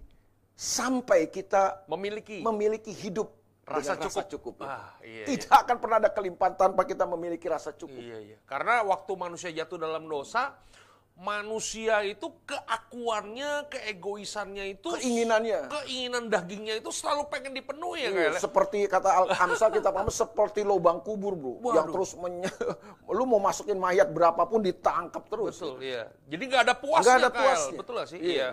sampai 0.59 1.31
kita 1.31 1.87
Memiliki 1.87 2.43
memiliki 2.43 2.91
hidup 2.91 3.31
rasa 3.63 3.95
cukup. 3.95 4.09
rasa 4.11 4.23
cukup. 4.27 4.55
Ah, 4.65 4.97
iya, 5.05 5.25
tidak 5.29 5.55
akan 5.55 5.77
pernah 5.79 5.97
ada 6.03 6.11
kelimpahan 6.11 6.55
tanpa 6.57 6.83
kita 6.89 7.05
memiliki 7.05 7.47
rasa 7.47 7.71
cukup. 7.77 8.01
Iya, 8.01 8.19
iya. 8.35 8.39
Karena 8.49 8.81
waktu 8.83 9.13
manusia 9.15 9.53
jatuh 9.53 9.77
dalam 9.79 10.09
dosa, 10.09 10.57
manusia 11.19 11.99
itu 12.03 12.31
keakuannya, 12.47 13.67
keegoisannya 13.67 14.71
itu 14.73 14.87
Keinginannya. 14.89 15.67
keinginan 15.69 16.27
dagingnya 16.27 16.79
itu 16.79 16.89
selalu 16.89 17.27
pengen 17.27 17.51
dipenuhi 17.53 18.01
ya 18.01 18.09
Iya, 18.09 18.19
kayak. 18.31 18.41
seperti 18.41 18.79
kata 18.87 19.11
Al 19.13 19.27
Amsal 19.37 19.69
kita 19.71 19.91
paham 19.91 20.07
seperti 20.09 20.63
lubang 20.63 21.03
kubur 21.03 21.35
bro 21.35 21.59
Waduh. 21.59 21.75
yang 21.75 21.87
terus 21.91 22.15
menye- 22.15 22.55
lu 23.09 23.27
mau 23.27 23.39
masukin 23.39 23.75
mayat 23.75 24.07
berapapun 24.07 24.63
ditangkap 24.63 25.27
terus 25.27 25.59
Betul, 25.59 25.83
iya. 25.83 26.07
Jadi 26.25 26.43
nggak 26.45 26.63
ada 26.63 26.75
puasnya, 26.77 27.03
Nggak 27.05 27.19
ada 27.19 27.31
Kael. 27.31 27.43
puasnya. 27.43 27.79
Betul 27.79 27.95
gak 27.97 28.09
sih? 28.09 28.19
Iya. 28.19 28.31
Iya. 28.31 28.49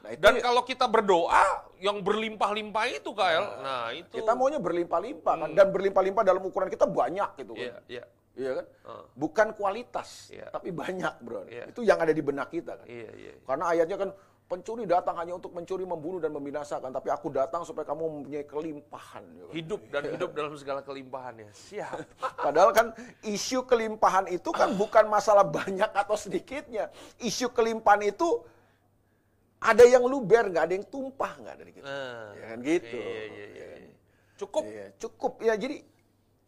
Nah, 0.00 0.10
itu 0.10 0.20
Dan 0.20 0.32
ya- 0.34 0.42
kalau 0.42 0.62
kita 0.62 0.86
berdoa, 0.86 1.44
yang 1.76 2.00
berlimpah-limpah 2.00 2.84
itu, 2.90 3.10
Kael. 3.12 3.44
Nah, 3.60 3.86
itu. 3.92 4.12
kita 4.12 4.32
maunya 4.32 4.58
berlimpah-limpah 4.58 5.34
kan 5.38 5.50
dan 5.52 5.66
berlimpah-limpah 5.68 6.22
dalam 6.22 6.42
ukuran 6.42 6.66
kita 6.66 6.84
banyak 6.84 7.38
gitu 7.38 7.52
kan 7.52 7.62
Iya, 7.62 7.76
iya. 7.86 8.04
Iya 8.40 8.52
kan 8.56 8.66
Ah. 8.88 9.04
bukan 9.12 9.48
kualitas 9.52 10.32
Iya. 10.32 10.48
tapi 10.48 10.72
banyak 10.72 11.14
bro 11.20 11.44
Iya. 11.44 11.68
itu 11.68 11.84
yang 11.84 12.00
ada 12.00 12.10
di 12.10 12.22
benak 12.24 12.48
kita 12.48 12.80
kan 12.80 12.86
Iya, 12.88 13.10
iya. 13.12 13.32
karena 13.44 13.64
ayatnya 13.68 13.98
kan 14.00 14.10
pencuri 14.50 14.82
datang 14.82 15.14
hanya 15.14 15.38
untuk 15.38 15.54
mencuri 15.54 15.86
membunuh 15.86 16.18
dan 16.18 16.34
membinasakan 16.34 16.90
tapi 16.90 17.06
aku 17.06 17.30
datang 17.30 17.62
supaya 17.62 17.86
kamu 17.86 18.02
mempunyai 18.02 18.42
kelimpahan 18.42 19.22
gitu 19.30 19.46
kan. 19.46 19.54
Hidup 19.54 19.80
dan 19.94 20.02
hidup 20.10 20.30
dalam 20.34 20.52
segala 20.58 20.82
kelimpahannya. 20.82 21.54
Siap. 21.54 22.18
Padahal 22.50 22.74
kan 22.74 22.90
isu 23.22 23.62
kelimpahan 23.62 24.26
itu 24.26 24.50
kan 24.50 24.74
bukan 24.74 25.06
masalah 25.06 25.46
banyak 25.46 25.86
atau 25.94 26.18
sedikitnya. 26.18 26.90
Isu 27.22 27.54
kelimpahan 27.54 28.02
itu 28.02 28.42
ada 29.62 29.86
yang 29.86 30.02
luber, 30.02 30.50
nggak 30.50 30.64
ada 30.66 30.74
yang 30.74 30.86
tumpah, 30.90 31.32
nggak 31.36 31.54
ada 31.54 31.62
gitu. 31.70 31.84
Nah, 31.86 32.26
Ya 32.34 32.44
kan 32.50 32.58
gitu. 32.58 32.96
Iya, 32.98 33.22
iya, 33.30 33.46
iya. 33.54 33.66
iya. 33.86 33.90
Cukup. 34.34 34.64
Iya, 34.66 34.86
cukup. 34.98 35.32
Ya 35.46 35.54
jadi 35.54 35.84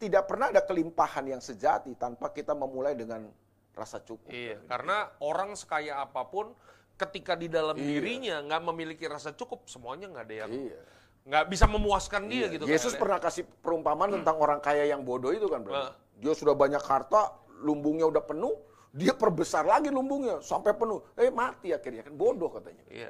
tidak 0.03 0.27
pernah 0.27 0.51
ada 0.51 0.59
kelimpahan 0.59 1.23
yang 1.31 1.39
sejati 1.39 1.95
tanpa 1.95 2.27
kita 2.35 2.51
memulai 2.51 2.91
dengan 2.91 3.31
rasa 3.71 4.03
cukup. 4.03 4.27
Iya, 4.27 4.59
karena 4.67 5.07
orang 5.23 5.55
sekaya 5.55 6.03
apa 6.03 6.27
pun 6.27 6.51
ketika 6.99 7.33
di 7.39 7.47
dalam 7.47 7.79
Iya. 7.79 7.87
dirinya 7.87 8.35
nggak 8.43 8.61
memiliki 8.67 9.05
rasa 9.07 9.31
cukup, 9.31 9.65
semuanya 9.71 10.11
nggak 10.11 10.25
ada 10.27 10.35
yang 10.45 10.51
Iya. 10.51 10.79
nggak 11.23 11.45
bisa 11.47 11.65
memuaskan 11.71 12.27
dia 12.27 12.51
gitu. 12.51 12.67
Yesus 12.67 12.93
Kael, 12.93 12.99
ya. 12.99 13.01
pernah 13.01 13.17
kasih 13.23 13.43
perumpamaan 13.63 14.11
tentang 14.19 14.35
orang 14.43 14.59
kaya 14.59 14.83
yang 14.83 15.07
bodoh 15.07 15.31
itu 15.31 15.47
kan, 15.47 15.63
bro. 15.63 15.71
Nah. 15.71 15.95
Dia 16.19 16.35
sudah 16.35 16.51
banyak 16.53 16.83
harta, 16.83 17.33
lumbungnya 17.63 18.05
udah 18.05 18.21
penuh, 18.21 18.53
dia 18.93 19.15
perbesar 19.15 19.63
lagi 19.65 19.87
lumbungnya 19.89 20.43
sampai 20.43 20.75
penuh. 20.75 20.99
Eh 21.15 21.31
mati 21.31 21.71
akhirnya 21.71 22.03
kan 22.05 22.13
bodoh 22.13 22.51
katanya. 22.51 22.83
Iya. 22.91 23.09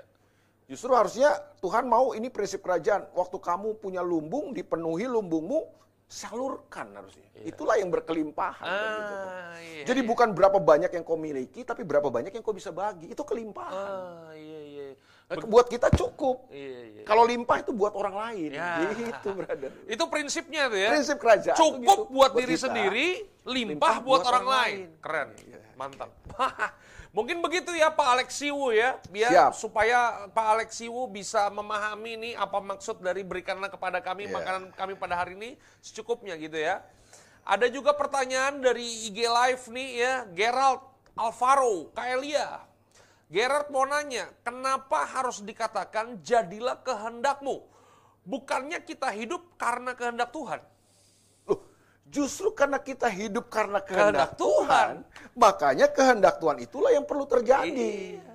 Justru 0.64 0.96
harusnya 0.96 1.36
Tuhan 1.60 1.90
mau 1.92 2.16
ini 2.16 2.32
prinsip 2.32 2.64
kerajaan. 2.64 3.12
Waktu 3.12 3.36
kamu 3.36 3.84
punya 3.84 4.00
lumbung, 4.00 4.56
dipenuhi 4.56 5.12
lumbungmu, 5.12 5.68
salurkan 6.06 6.94
harusnya. 6.94 7.26
Itulah 7.42 7.76
yang 7.82 7.90
berkelimpahan. 7.90 8.62
kan 8.64 8.90
gitu. 9.02 9.14
Ah, 9.16 9.56
iya. 9.60 9.84
Jadi 9.88 10.02
bukan 10.06 10.32
berapa 10.32 10.62
banyak 10.62 10.92
yang 10.94 11.04
kau 11.04 11.18
miliki, 11.18 11.66
tapi 11.66 11.82
berapa 11.82 12.06
banyak 12.08 12.30
yang 12.30 12.44
kau 12.46 12.54
bisa 12.54 12.70
bagi. 12.70 13.10
Itu 13.10 13.26
kelimpahan. 13.26 13.74
Ah, 13.74 14.32
iya, 14.38 14.60
iya. 14.62 14.88
Eh, 15.32 15.40
Buat 15.50 15.72
kita 15.72 15.90
cukup. 15.90 16.52
Iya, 16.54 16.80
iya. 16.94 17.04
Kalau 17.08 17.26
limpah 17.26 17.66
itu 17.66 17.72
buat 17.74 17.98
orang 17.98 18.14
lain. 18.14 18.50
Ya. 18.54 18.94
Gitu, 18.94 19.30
brother. 19.34 19.72
Itu 19.90 20.04
prinsipnya 20.12 20.70
tuh 20.70 20.78
ya. 20.78 20.90
Prinsip 20.94 21.18
kerajaan. 21.18 21.58
Cukup 21.58 22.00
gitu. 22.06 22.14
buat 22.14 22.32
diri 22.38 22.56
kita. 22.56 22.64
sendiri, 22.70 23.08
limpah, 23.44 23.72
Limpah 23.74 23.96
buat, 24.00 24.06
buat 24.06 24.22
orang, 24.30 24.46
orang 24.46 24.46
lain. 24.46 24.78
lain. 24.78 25.02
Keren. 25.02 25.30
Iya. 25.42 25.60
Mantap. 25.74 26.10
Mungkin 27.14 27.46
begitu 27.46 27.70
ya 27.78 27.94
Pak 27.94 28.08
Alexiwu 28.18 28.74
ya, 28.74 28.98
biar 29.14 29.30
Siap. 29.30 29.52
supaya 29.54 30.26
Pak 30.34 30.48
Alexiwu 30.58 31.06
bisa 31.14 31.46
memahami 31.54 32.18
nih 32.18 32.34
apa 32.34 32.58
maksud 32.58 33.06
dari 33.06 33.22
berikanlah 33.22 33.70
kepada 33.70 34.02
kami 34.02 34.26
Iya. 34.26 34.34
makanan 34.34 34.64
kami 34.74 34.98
pada 34.98 35.22
hari 35.22 35.38
ini 35.38 35.54
secukupnya 35.78 36.34
gitu 36.42 36.58
ya. 36.58 36.82
Ada 37.46 37.70
juga 37.70 37.94
pertanyaan 37.94 38.66
dari 38.66 38.82
IG 39.14 39.30
Live 39.30 39.70
nih 39.70 39.90
ya, 40.02 40.14
Gerald 40.34 40.82
Alvaro, 41.14 41.94
Kaelia. 41.94 42.66
Gerard 43.30 43.70
mau 43.70 43.86
nanya, 43.86 44.34
kenapa 44.42 45.06
harus 45.06 45.42
dikatakan 45.46 46.18
jadilah 46.26 46.82
kehendakmu? 46.82 47.62
Bukannya 48.26 48.82
kita 48.82 49.14
hidup 49.14 49.54
karena 49.58 49.94
kehendak 49.94 50.34
Tuhan. 50.34 50.62
Justru 52.14 52.54
karena 52.54 52.78
kita 52.78 53.10
hidup 53.10 53.50
karena 53.50 53.82
Kehendak 53.82 54.06
kehendak, 54.06 54.32
Tuhan, 54.38 54.94
makanya 55.34 55.88
kehendak 55.90 56.36
Tuhan 56.38 56.58
itulah 56.62 56.94
yang 56.94 57.10
perlu 57.10 57.26
terjadi. 57.26 57.74
Iya. 58.22 58.32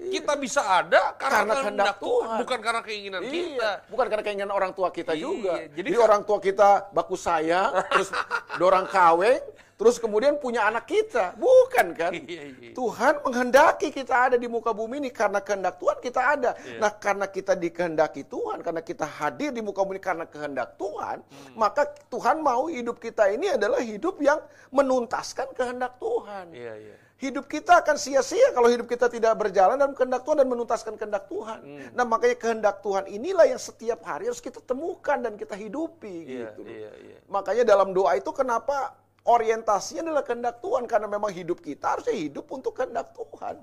Kita 0.00 0.32
bisa 0.40 0.64
ada 0.64 1.12
karena, 1.12 1.44
Karena 1.44 1.52
kehendak 1.52 1.60
kehendak 1.60 1.96
Tuhan, 2.00 2.24
Tuhan. 2.24 2.38
bukan 2.40 2.58
karena 2.64 2.80
keinginan 2.80 3.20
Iya, 3.20 3.28
kita. 3.28 3.70
bukan 3.92 4.06
karena 4.08 4.22
keinginan 4.24 4.52
orang 4.56 4.72
tua 4.72 4.88
kita 4.88 5.12
Iya, 5.12 5.20
juga. 5.20 5.52
jadi 5.76 5.88
Jadi, 5.92 6.00
orang 6.00 6.22
tua 6.24 6.38
kita 6.40 6.68
baku 6.96 7.16
sayang, 7.20 7.70
terus 7.92 8.08
dorang 8.56 8.88
kawin, 8.88 9.44
terus 9.80 9.96
kemudian 9.96 10.36
punya 10.36 10.68
anak 10.68 10.84
kita. 10.84 11.32
Bukan 11.40 11.96
kan? 11.96 12.12
Iya, 12.12 12.52
iya. 12.52 12.76
Tuhan 12.76 13.24
menghendaki 13.24 13.88
kita 13.88 14.28
ada 14.28 14.36
di 14.36 14.44
muka 14.44 14.76
bumi 14.76 15.00
ini 15.00 15.08
karena 15.08 15.40
kehendak 15.40 15.80
Tuhan 15.80 15.96
kita 16.04 16.20
ada. 16.20 16.50
Iya. 16.60 16.76
Nah, 16.84 16.92
karena 16.92 17.24
kita 17.24 17.56
dikehendaki 17.56 18.28
Tuhan, 18.28 18.60
karena 18.60 18.84
kita 18.84 19.08
hadir 19.08 19.56
di 19.56 19.64
muka 19.64 19.80
bumi 19.80 19.96
ini 19.96 20.04
karena 20.04 20.28
kehendak 20.28 20.76
Tuhan, 20.76 21.24
Hmm. 21.24 21.56
maka 21.56 21.88
Tuhan 22.12 22.44
mau 22.44 22.68
hidup 22.68 23.00
kita 23.00 23.32
ini 23.32 23.56
adalah 23.56 23.80
hidup 23.80 24.20
yang 24.20 24.36
menuntaskan 24.68 25.56
kehendak 25.56 25.96
Tuhan. 25.96 26.52
Iya, 26.52 26.74
iya. 26.76 26.96
Hidup 27.16 27.48
kita 27.48 27.84
akan 27.84 28.00
sia-sia 28.00 28.48
kalau 28.56 28.68
hidup 28.72 28.88
kita 28.88 29.08
tidak 29.08 29.36
berjalan 29.36 29.76
dalam 29.76 29.92
kehendak 29.92 30.24
Tuhan 30.24 30.40
dan 30.40 30.48
menuntaskan 30.48 30.96
kehendak 30.96 31.28
Tuhan. 31.28 31.60
Hmm. 31.60 31.88
Nah 31.92 32.04
makanya 32.08 32.36
kehendak 32.36 32.76
Tuhan 32.80 33.04
inilah 33.08 33.44
yang 33.44 33.60
setiap 33.60 34.00
hari 34.04 34.28
harus 34.28 34.40
kita 34.40 34.60
temukan 34.64 35.20
dan 35.20 35.36
kita 35.36 35.52
hidupi 35.52 36.08
Iya, 36.28 36.56
gitu. 36.56 36.64
iya, 36.64 36.88
iya. 36.96 37.18
Makanya 37.28 37.64
dalam 37.68 37.92
doa 37.92 38.16
itu 38.16 38.32
kenapa 38.32 38.96
orientasinya 39.24 40.06
adalah 40.10 40.24
kehendak 40.24 40.64
Tuhan 40.64 40.84
karena 40.88 41.08
memang 41.10 41.28
hidup 41.32 41.60
kita 41.60 41.98
harusnya 41.98 42.16
hidup 42.16 42.46
untuk 42.48 42.72
kehendak 42.72 43.12
Tuhan. 43.12 43.60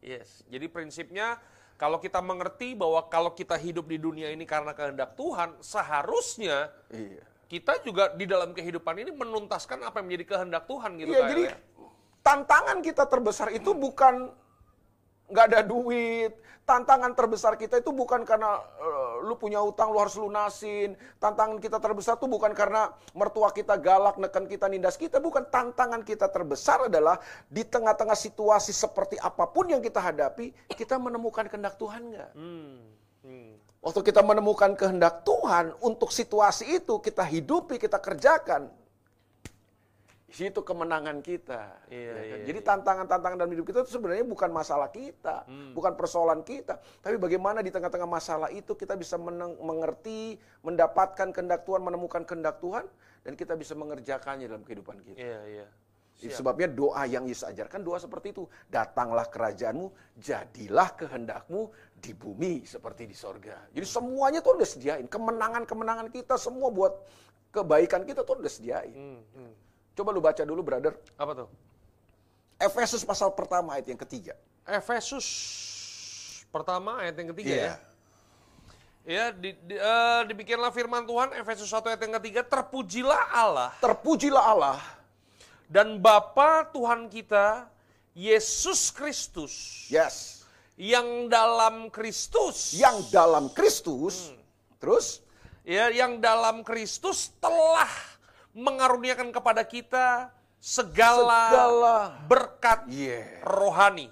Yes. 0.00 0.44
Jadi 0.48 0.66
prinsipnya 0.68 1.40
kalau 1.80 1.96
kita 1.96 2.20
mengerti 2.20 2.76
bahwa 2.76 3.08
kalau 3.08 3.32
kita 3.32 3.56
hidup 3.56 3.88
di 3.88 3.96
dunia 3.96 4.28
ini 4.28 4.44
karena 4.44 4.76
kehendak 4.76 5.16
Tuhan, 5.16 5.56
seharusnya 5.64 6.68
Iya. 6.92 7.24
kita 7.48 7.80
juga 7.84 8.12
di 8.12 8.28
dalam 8.28 8.52
kehidupan 8.52 9.00
ini 9.00 9.10
menuntaskan 9.16 9.80
apa 9.88 10.00
yang 10.00 10.06
menjadi 10.12 10.24
kehendak 10.36 10.64
Tuhan 10.68 10.90
gitu 11.00 11.12
Iya, 11.12 11.22
jadi 11.32 11.42
ya. 11.48 11.56
tantangan 12.20 12.78
kita 12.84 13.04
terbesar 13.08 13.48
itu 13.56 13.72
bukan 13.72 14.28
nggak 15.30 15.46
ada 15.54 15.60
duit. 15.64 16.34
Tantangan 16.66 17.18
terbesar 17.18 17.58
kita 17.58 17.82
itu 17.82 17.90
bukan 17.90 18.22
karena 18.22 18.62
eh, 18.78 19.26
lu 19.26 19.34
punya 19.34 19.58
utang 19.58 19.90
lu 19.90 19.98
harus 19.98 20.14
lunasin. 20.14 20.94
Tantangan 21.18 21.58
kita 21.58 21.82
terbesar 21.82 22.14
itu 22.14 22.30
bukan 22.30 22.54
karena 22.54 22.94
mertua 23.10 23.50
kita 23.50 23.74
galak, 23.74 24.18
neken 24.22 24.46
kita, 24.46 24.70
nindas 24.70 24.94
kita. 24.94 25.18
Bukan 25.18 25.50
tantangan 25.50 26.06
kita 26.06 26.30
terbesar 26.30 26.86
adalah 26.86 27.18
di 27.50 27.66
tengah-tengah 27.66 28.14
situasi 28.14 28.70
seperti 28.70 29.18
apa 29.18 29.50
pun 29.50 29.66
yang 29.66 29.82
kita 29.82 29.98
hadapi, 29.98 30.54
kita 30.70 30.94
menemukan 30.94 31.50
kehendak 31.50 31.74
Tuhan 31.74 32.14
nggak? 32.14 32.30
Hmm. 32.38 32.78
Hmm. 33.26 33.52
Waktu 33.80 34.00
kita 34.12 34.22
menemukan 34.22 34.76
kehendak 34.78 35.26
Tuhan 35.26 35.74
untuk 35.82 36.14
situasi 36.14 36.78
itu 36.78 37.02
kita 37.02 37.26
hidupi, 37.26 37.82
kita 37.82 37.98
kerjakan. 37.98 38.70
Situ 40.30 40.62
kemenangan 40.62 41.18
kita. 41.20 41.74
Iya, 41.90 41.98
ya 42.00 42.12
kan? 42.14 42.24
iya, 42.24 42.36
Jadi 42.46 42.60
iya. 42.62 42.68
tantangan-tantangan 42.70 43.36
dalam 43.36 43.50
hidup 43.50 43.66
kita 43.66 43.82
itu 43.82 43.90
sebenarnya 43.98 44.22
bukan 44.22 44.50
masalah 44.54 44.88
kita, 44.94 45.42
Hmm. 45.44 45.74
bukan 45.74 45.98
persoalan 45.98 46.46
kita, 46.46 46.78
tapi 47.02 47.18
bagaimana 47.18 47.60
di 47.60 47.74
tengah-tengah 47.74 48.06
masalah 48.06 48.48
itu 48.54 48.78
kita 48.78 48.94
bisa 48.94 49.18
meneng- 49.18 49.58
mengerti, 49.58 50.38
mendapatkan 50.62 51.34
kehendak 51.34 51.66
Tuhan, 51.66 51.82
menemukan 51.82 52.22
kehendak 52.22 52.62
Tuhan, 52.62 52.86
dan 53.26 53.32
kita 53.34 53.58
bisa 53.58 53.74
mengerjakannya 53.74 54.46
dalam 54.46 54.62
kehidupan 54.62 55.02
kita. 55.02 55.18
Iya, 55.18 55.40
iya. 55.50 55.66
Itu 56.20 56.36
sebabnya 56.36 56.68
doa 56.68 57.08
yang 57.08 57.24
Yesus 57.24 57.48
ajarkan 57.48 57.80
doa 57.80 57.96
seperti 57.96 58.36
itu. 58.36 58.44
Datanglah 58.68 59.24
kerajaanmu, 59.24 59.88
jadilah 60.20 60.92
kehendakmu 60.92 61.72
di 61.96 62.12
bumi 62.12 62.68
seperti 62.68 63.08
di 63.08 63.16
sorga. 63.16 63.56
Jadi 63.72 63.86
semuanya 63.88 64.44
tuh 64.44 64.60
udah 64.60 64.68
sediain. 64.68 65.08
Kemenangan-kemenangan 65.08 66.12
kita 66.12 66.36
semua 66.36 66.68
buat 66.68 66.92
kebaikan 67.48 68.04
kita 68.04 68.20
tuh 68.20 68.36
udah 68.36 68.52
sediain. 68.52 68.92
Hmm, 68.92 69.20
hmm. 69.32 69.52
Coba 69.94 70.10
lu 70.14 70.22
baca 70.22 70.42
dulu 70.42 70.60
brother. 70.62 70.94
Apa 71.18 71.44
tuh? 71.44 71.48
Efesus 72.60 73.02
pasal 73.02 73.32
pertama 73.32 73.76
ayat 73.76 73.88
yang 73.88 74.00
ketiga. 74.00 74.36
Efesus 74.68 75.24
pertama 76.52 77.00
ayat 77.00 77.16
yang 77.16 77.28
ketiga 77.32 77.52
Iya. 77.52 77.64
ya. 77.64 77.76
Ya, 79.00 79.24
di, 79.32 79.56
di, 79.64 79.74
eh, 79.80 80.22
demikianlah 80.28 80.68
firman 80.70 81.08
Tuhan 81.08 81.32
Efesus 81.40 81.72
1 81.72 81.88
ayat 81.88 82.04
yang 82.04 82.14
ketiga, 82.20 82.44
terpujilah 82.44 83.32
Allah 83.32 83.72
Terpujilah 83.80 84.44
Allah 84.44 84.76
dan 85.72 85.96
Bapa 85.96 86.68
Tuhan 86.68 87.08
kita 87.08 87.64
Yesus 88.12 88.92
Kristus 88.92 89.86
Yes. 89.88 90.44
yang 90.76 91.32
dalam 91.32 91.88
Kristus 91.88 92.76
Yang 92.76 93.08
dalam 93.08 93.48
Kristus. 93.56 94.36
Terus? 94.76 95.24
ya 95.64 95.88
yang 95.88 96.20
dalam 96.20 96.60
Kristus 96.60 97.32
telah 97.40 97.88
mengaruniakan 98.52 99.30
kepada 99.30 99.62
kita 99.62 100.30
segala, 100.60 101.50
Segala. 101.50 101.96
berkat 102.26 102.84
Yeah. 102.86 103.40
rohani. 103.42 104.10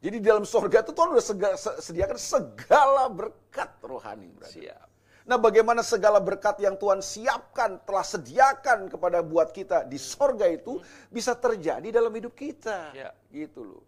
Jadi 0.00 0.16
di 0.16 0.26
dalam 0.26 0.48
sorga 0.48 0.80
itu 0.80 0.96
Tuhan 0.96 1.12
udah 1.12 1.24
sega- 1.24 1.58
se- 1.60 1.78
sediakan 1.92 2.18
segala 2.18 3.04
berkat 3.06 3.68
rohani. 3.84 4.32
brother. 4.32 4.48
Siap. 4.50 4.86
Nah 5.28 5.36
bagaimana 5.36 5.84
segala 5.84 6.18
berkat 6.18 6.58
yang 6.58 6.74
Tuhan 6.74 7.04
siapkan, 7.04 7.78
telah 7.84 8.02
sediakan 8.02 8.88
kepada 8.88 9.20
buat 9.20 9.52
kita 9.52 9.84
di 9.84 10.00
sorga 10.00 10.48
itu 10.48 10.80
bisa 11.12 11.36
terjadi 11.36 11.92
dalam 11.92 12.10
hidup 12.10 12.32
kita. 12.32 12.90
Ya. 12.96 13.12
Gitu 13.28 13.60
loh. 13.62 13.84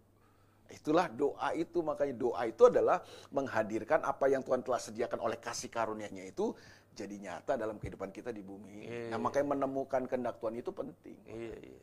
Itulah 0.69 1.05
doa 1.05 1.53
itu, 1.53 1.81
makanya 1.81 2.15
doa 2.15 2.41
itu 2.45 2.65
adalah 2.65 3.01
menghadirkan 3.29 4.01
apa 4.01 4.25
yang 4.25 4.41
Tuhan 4.41 4.61
telah 4.61 4.79
sediakan 4.79 5.19
oleh 5.19 5.37
kasih 5.37 5.69
karunia-Nya 5.69 6.29
itu 6.29 6.53
jadi 6.93 7.15
nyata 7.19 7.57
dalam 7.57 7.77
kehidupan 7.77 8.09
kita 8.09 8.29
di 8.29 8.39
bumi. 8.39 8.85
ini. 8.85 9.09
Nah 9.09 9.17
makanya 9.17 9.57
menemukan 9.57 10.05
kehendak 10.05 10.37
Tuhan 10.37 10.55
itu 10.55 10.69
penting. 10.69 11.17
Iya, 11.25 11.55
iya. 11.57 11.81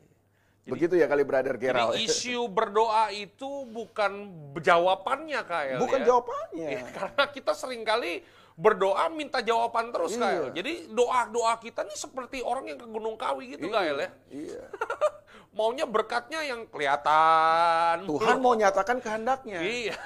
Begitu 0.61 0.95
ya 0.95 1.07
kali 1.07 1.27
Brother 1.27 1.57
Gerald. 1.57 1.99
Jadi 1.99 2.07
isu 2.07 2.47
berdoa 2.47 3.11
itu 3.11 3.67
bukan 3.67 4.31
jawabannya 4.55 5.41
kayak 5.43 5.79
Bukan 5.83 6.01
ya. 6.01 6.07
jawabannya. 6.07 6.69
Iya, 6.71 6.83
karena 6.95 7.25
kita 7.27 7.53
sering 7.53 7.83
kali 7.83 8.23
berdoa 8.55 9.09
minta 9.09 9.41
jawaban 9.41 9.91
terus 9.91 10.15
Iya. 10.15 10.23
Kael. 10.23 10.45
Jadi 10.53 10.73
doa-doa 10.93 11.59
kita 11.59 11.81
nih 11.83 11.97
seperti 11.97 12.39
orang 12.41 12.69
yang 12.69 12.79
ke 12.79 12.87
Gunung 12.87 13.17
Kawi 13.17 13.57
gitu 13.57 13.67
Kael 13.67 13.99
ya. 13.99 14.11
Iya. 14.31 14.63
Maunya 15.57 15.83
berkatnya 15.83 16.47
yang 16.47 16.69
kelihatan. 16.71 18.07
Tuhan 18.07 18.39
mau 18.39 18.55
nyatakan 18.55 19.03
kehendaknya. 19.03 19.59
Iya. 19.59 19.97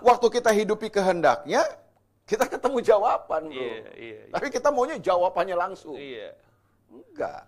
Waktu 0.00 0.26
kita 0.32 0.50
hidupi 0.50 0.88
kehendaknya, 0.88 1.62
kita 2.30 2.46
ketemu 2.46 2.78
jawaban, 2.78 3.50
bro. 3.50 3.58
Iya, 3.58 3.74
iya, 3.98 4.18
iya. 4.30 4.30
Tapi 4.30 4.46
kita 4.54 4.70
maunya 4.70 5.02
jawabannya 5.02 5.56
langsung. 5.58 5.98
Iya. 5.98 6.38
Enggak. 6.86 7.42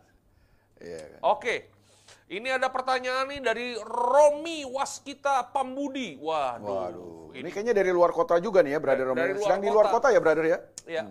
Iya 0.83 1.03
kan? 1.07 1.21
Oke. 1.23 1.71
Ini 2.27 2.59
ada 2.59 2.67
pertanyaan 2.67 3.31
nih 3.31 3.41
dari 3.45 3.69
Romi 3.79 4.67
Waskita 4.67 5.55
Pambudi. 5.55 6.19
Waduh. 6.19 6.67
Waduh. 6.67 7.31
Ini 7.31 7.49
kayaknya 7.55 7.79
dari 7.79 7.95
luar 7.95 8.11
kota 8.11 8.43
juga 8.43 8.65
nih 8.67 8.75
ya, 8.75 8.81
Brother 8.83 9.07
Romi. 9.15 9.39
Sedang 9.39 9.63
di 9.63 9.71
luar 9.71 9.87
kota. 9.87 10.11
kota 10.11 10.17
ya, 10.17 10.21
Brother 10.21 10.47
ya? 10.51 10.59
Ya. 10.91 11.03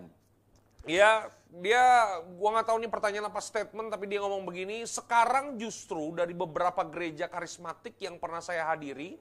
Ya, 0.82 1.10
dia 1.62 1.82
gua 2.36 2.58
nggak 2.58 2.66
tahu 2.74 2.78
nih 2.82 2.90
pertanyaan 2.90 3.30
apa 3.30 3.38
statement 3.38 3.88
tapi 3.88 4.10
dia 4.10 4.18
ngomong 4.18 4.42
begini, 4.42 4.82
sekarang 4.82 5.54
justru 5.54 6.10
dari 6.10 6.34
beberapa 6.34 6.82
gereja 6.82 7.30
karismatik 7.30 7.94
yang 8.02 8.18
pernah 8.18 8.42
saya 8.42 8.66
hadiri, 8.66 9.14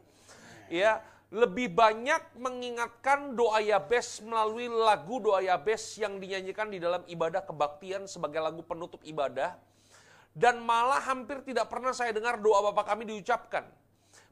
ya, 0.74 1.06
lebih 1.32 1.72
banyak 1.72 2.36
mengingatkan 2.36 3.40
doa 3.40 3.64
Yabes 3.64 4.20
melalui 4.20 4.68
lagu 4.68 5.24
doa 5.24 5.40
Yabes 5.40 5.96
yang 5.96 6.20
dinyanyikan 6.20 6.68
di 6.68 6.76
dalam 6.76 7.08
ibadah 7.08 7.40
kebaktian 7.48 8.04
sebagai 8.04 8.44
lagu 8.44 8.60
penutup 8.68 9.00
ibadah. 9.08 9.56
Dan 10.36 10.60
malah 10.60 11.00
hampir 11.08 11.40
tidak 11.48 11.72
pernah 11.72 11.96
saya 11.96 12.12
dengar 12.12 12.40
doa 12.40 12.60
Bapa 12.72 12.84
kami 12.84 13.08
diucapkan. 13.08 13.64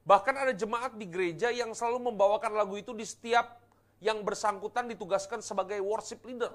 Bahkan 0.04 0.36
ada 0.36 0.52
jemaat 0.52 1.00
di 1.00 1.08
gereja 1.08 1.52
yang 1.56 1.72
selalu 1.72 2.12
membawakan 2.12 2.56
lagu 2.56 2.76
itu 2.76 2.92
di 2.92 3.08
setiap 3.08 3.64
yang 4.04 4.20
bersangkutan 4.24 4.92
ditugaskan 4.92 5.40
sebagai 5.40 5.80
worship 5.80 6.24
leader. 6.28 6.52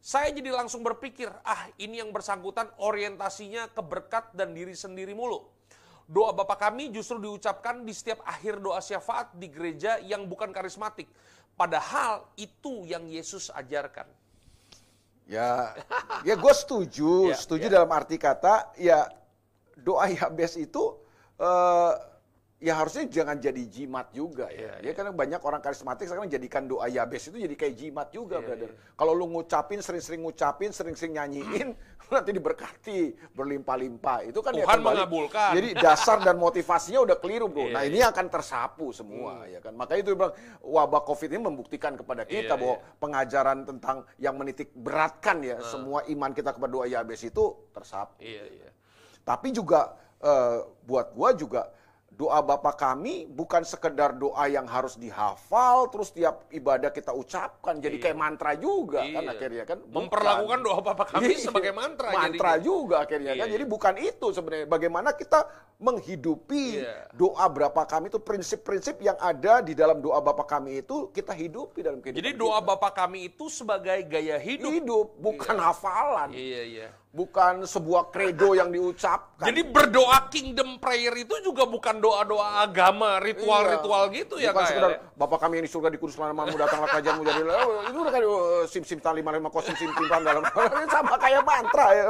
Saya 0.00 0.32
jadi 0.32 0.52
langsung 0.52 0.84
berpikir, 0.84 1.28
ah 1.44 1.68
ini 1.76 2.00
yang 2.00 2.12
bersangkutan 2.12 2.68
orientasinya 2.80 3.72
ke 3.72 3.80
berkat 3.80 4.32
dan 4.36 4.52
diri 4.52 4.76
sendiri 4.76 5.16
mulu. 5.16 5.55
Doa 6.06 6.30
Bapa 6.30 6.54
kami 6.54 6.94
justru 6.94 7.18
diucapkan 7.18 7.82
di 7.82 7.90
setiap 7.90 8.22
akhir 8.22 8.62
doa 8.62 8.78
syafaat 8.78 9.34
di 9.34 9.50
gereja 9.50 9.98
yang 9.98 10.22
bukan 10.30 10.54
karismatik. 10.54 11.10
Padahal 11.58 12.30
itu 12.38 12.86
yang 12.86 13.02
Yesus 13.10 13.50
ajarkan. 13.50 14.06
Ya, 15.26 15.74
ya 16.22 16.38
gue 16.38 16.54
setuju, 16.54 17.10
Ya, 17.34 17.36
setuju 17.36 17.66
ya. 17.66 17.82
dalam 17.82 17.90
arti 17.90 18.14
kata, 18.22 18.70
ya 18.78 19.10
doa 19.74 20.06
Yabes 20.06 20.54
itu 20.54 20.94
eh, 21.42 21.92
ya 22.56 22.72
harusnya 22.72 23.04
jangan 23.04 23.36
jadi 23.36 23.62
jimat 23.68 24.08
juga 24.16 24.48
ya. 24.48 24.80
Iya, 24.80 24.88
Ya, 24.88 24.92
karena 24.96 25.12
banyak 25.12 25.40
orang 25.44 25.60
karismatik 25.60 26.08
sekarang 26.08 26.24
menjadikan 26.24 26.64
doa 26.64 26.88
Yabes 26.88 27.28
itu 27.28 27.36
jadi 27.36 27.52
kayak 27.52 27.74
jimat 27.76 28.08
juga, 28.08 28.40
Iya, 28.40 28.46
brother. 28.48 28.70
Kalau 28.96 29.12
lu 29.12 29.28
ngucapin, 29.28 29.84
sering-sering 29.84 30.24
ngucapin, 30.24 30.72
sering-sering 30.72 31.20
nyanyiin, 31.20 31.76
nanti 32.14 32.32
diberkati, 32.32 33.12
berlimpah-limpah. 33.36 34.24
Itu 34.24 34.40
kan 34.40 34.56
ya 34.56 34.64
Tuhan 34.64 34.78
kembali- 34.80 34.96
mengabulkan. 35.04 35.50
Jadi 35.52 35.68
dasar 35.76 36.16
dan 36.24 36.40
motivasinya 36.40 37.04
udah 37.04 37.16
keliru, 37.20 37.52
bro. 37.52 37.68
Iya, 37.68 37.74
nah 37.76 37.82
ini 37.84 38.00
akan 38.00 38.26
tersapu 38.32 38.88
semua, 38.96 39.44
ya 39.52 39.60
kan. 39.60 39.76
Makanya 39.76 40.00
itu 40.00 40.10
bilang 40.16 40.32
wabah 40.64 41.02
COVID 41.04 41.28
ini 41.36 41.40
membuktikan 41.44 41.92
kepada 41.92 42.24
kita 42.24 42.56
Iya, 42.56 42.60
bahwa 42.60 42.76
iya. 42.80 42.96
pengajaran 42.96 43.58
tentang 43.68 43.96
yang 44.16 44.32
menitik 44.40 44.72
beratkan 44.72 45.44
ya 45.44 45.60
semua 45.60 46.08
iman 46.08 46.32
kita 46.32 46.56
kepada 46.56 46.72
doa 46.72 46.86
Yabes 46.88 47.20
itu 47.20 47.52
tersapu. 47.76 48.16
Iya, 48.24 48.48
iya. 48.48 48.70
Tapi 49.28 49.52
juga 49.52 49.92
eh, 50.16 50.64
buat 50.88 51.12
gua 51.12 51.36
juga 51.36 51.68
doa 52.16 52.40
Bapa 52.40 52.72
kami 52.72 53.28
bukan 53.28 53.60
sekedar 53.60 54.10
doa 54.10 54.48
yang 54.48 54.64
harus 54.64 54.96
dihafal 54.96 55.84
terus 55.86 56.08
tiap 56.10 56.48
ibadah 56.48 56.88
kita 56.88 57.12
ucapkan 57.12 57.76
jadi 57.76 58.00
kayak 58.00 58.16
mantra 58.16 58.56
juga 58.56 59.04
kan 59.04 59.20
Iya. 59.20 59.30
akhirnya 59.30 59.64
kan 59.64 59.78
Bukan. 59.78 59.92
Memperlakukan 60.02 60.58
doa 60.60 60.78
Bapa 60.80 61.04
kami 61.06 61.28
Iya. 61.30 61.44
sebagai 61.44 61.70
mantra. 61.70 62.08
mantra 62.10 62.56
jadinya. 62.56 62.64
juga 62.64 62.96
akhirnya 62.98 63.30
Iya, 63.30 63.38
kan 63.38 63.46
iya. 63.46 63.54
jadi 63.54 63.64
bukan 63.66 63.94
itu 63.98 64.26
sebenarnya 64.30 64.64
bagaimana 64.66 65.12
kita 65.12 65.44
menghidupi 65.76 66.80
Iya. 66.80 67.12
doa 67.12 67.44
berapa 67.46 67.82
kami 67.82 68.08
itu 68.08 68.18
prinsip-prinsip 68.18 68.96
yang 68.98 69.16
ada 69.18 69.60
di 69.60 69.72
dalam 69.72 69.98
doa 69.98 70.16
Bapa 70.18 70.42
kami 70.42 70.80
itu 70.80 71.08
kita 71.10 71.30
hidupi 71.30 71.80
dalam 71.80 72.00
kehidupan 72.00 72.20
Jadi 72.22 72.32
doa 72.34 72.58
kita. 72.58 72.66
Bapa 72.66 72.88
kami 72.90 73.28
itu 73.28 73.44
sebagai 73.46 73.98
gaya 74.02 74.36
hidup. 74.36 74.72
hidup 74.72 75.06
bukan 75.16 75.56
hafalan 75.58 76.32
Iya, 76.32 76.62
iya. 76.64 76.88
Bukan 77.16 77.64
sebuah 77.64 78.12
kredo 78.12 78.52
yang 78.52 78.68
diucapkan 78.68 79.48
Jadi 79.48 79.64
berdoa 79.64 80.28
kingdom 80.28 80.76
prayer 80.76 81.16
itu 81.16 81.32
juga 81.40 81.64
bukan 81.64 81.96
doa-doa 81.96 82.60
agama, 82.60 83.16
ritual-ritual 83.24 84.12
Iya. 84.12 84.16
gitu 84.20 84.34
ya 84.36 84.52
Bukan 84.52 84.64
sekedar 84.68 84.90
ya? 84.92 84.98
Bapak 85.16 85.38
kami 85.40 85.56
yang 85.56 85.64
di 85.64 85.72
surga 85.72 85.88
dikuduskan 85.96 86.28
namamu 86.28 86.60
datanglah 86.60 86.92
kerajaanmu 86.92 87.22
jadi 87.24 87.40
oh, 87.48 87.88
itu 87.88 87.98
udah 88.04 88.12
kayak 88.12 88.28
oh, 88.28 88.64
sim 88.68 88.84
sim 88.84 89.00
tali 89.00 89.24
lima 89.24 89.32
lima 89.32 89.48
sim 89.64 89.72
sim 89.80 89.88
sim 89.88 90.06
dalam 90.12 90.44
sama 90.92 91.16
kayak 91.16 91.40
mantra 91.40 91.86
ya. 91.96 92.02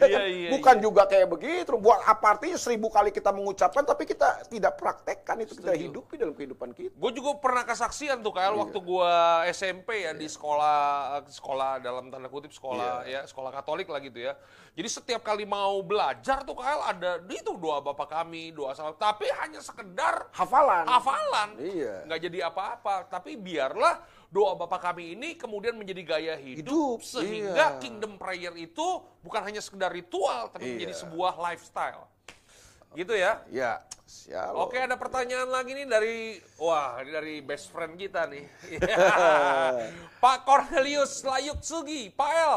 Iya, 0.00 0.20
iya, 0.24 0.48
Bukan 0.56 0.80
juga 0.80 1.04
kayak 1.04 1.28
begitu. 1.28 1.76
Buat 1.76 2.00
apa 2.08 2.40
artinya 2.40 2.56
seribu 2.56 2.88
kali 2.88 3.12
kita 3.12 3.28
mengucapkan 3.36 3.84
tapi 3.84 4.08
kita 4.08 4.48
tidak 4.48 4.80
praktekkan 4.80 5.36
itu 5.44 5.52
kita 5.52 5.76
hidupi 5.76 6.16
dalam 6.16 6.32
kehidupan 6.32 6.72
kita. 6.72 6.96
Gue 6.96 7.12
juga 7.12 7.36
pernah 7.36 7.68
kesaksian 7.68 8.24
tuh 8.24 8.32
Iya. 8.32 8.52
Kael 8.52 8.54
waktu 8.56 8.78
gue 8.80 9.12
SMP 9.52 9.88
ya 10.08 10.12
di 10.16 10.28
sekolah 10.28 10.78
sekolah 11.28 11.80
dalam 11.80 12.08
tanda 12.08 12.28
kutip 12.32 12.52
sekolah 12.52 13.04
Iya. 13.04 13.24
ya 13.24 13.28
sekolah 13.28 13.50
Katolik 13.52 13.88
lah 13.92 14.00
gitu 14.00 14.20
ya. 14.20 14.32
Jadi 14.76 14.88
setiap 14.92 15.24
kali 15.24 15.48
mau 15.48 15.80
belajar 15.80 16.44
tuh 16.44 16.52
Kael 16.52 16.84
ada 16.84 17.16
itu 17.32 17.56
doa 17.56 17.80
Bapa 17.80 18.04
kami, 18.04 18.52
doa 18.52 18.76
salam. 18.76 18.92
Tapi 18.92 19.24
hanya 19.40 19.64
sekedar 19.64 20.28
Hafalan. 20.36 20.84
hafalan. 20.84 21.48
Iya. 21.56 22.04
Nggak 22.04 22.20
jadi 22.28 22.38
apa-apa. 22.52 23.08
Tapi 23.08 23.40
biarlah 23.40 24.04
doa 24.28 24.52
Bapa 24.52 24.76
kami 24.76 25.16
ini 25.16 25.32
kemudian 25.32 25.72
menjadi 25.80 26.02
gaya 26.04 26.34
hidup, 26.36 26.60
Hidup, 26.60 26.98
sehingga 27.00 27.66
iya. 27.72 27.80
kingdom 27.80 28.20
prayer 28.20 28.52
itu 28.52 29.00
bukan 29.24 29.40
hanya 29.48 29.64
sekedar 29.64 29.88
ritual 29.88 30.52
tapi 30.52 30.76
menjadi 30.76 30.92
Iya. 30.92 31.02
sebuah 31.08 31.40
lifestyle. 31.40 32.04
Gitu 32.92 33.16
ya. 33.16 33.44
Ya, 33.48 33.80
shalom. 34.04 34.60
Oke, 34.68 34.76
ada 34.76 34.96
pertanyaan 34.96 35.48
lagi 35.48 35.72
nih 35.72 35.84
dari 35.84 36.16
wah, 36.56 37.00
ini 37.00 37.10
dari 37.12 37.34
best 37.40 37.72
friend 37.72 37.96
kita 37.96 38.28
nih. 38.28 38.44
Pak 40.24 40.44
Cornelius 40.44 41.24
Layuk 41.24 41.64
Sugi, 41.64 42.12
Pak 42.12 42.30
El. 42.32 42.56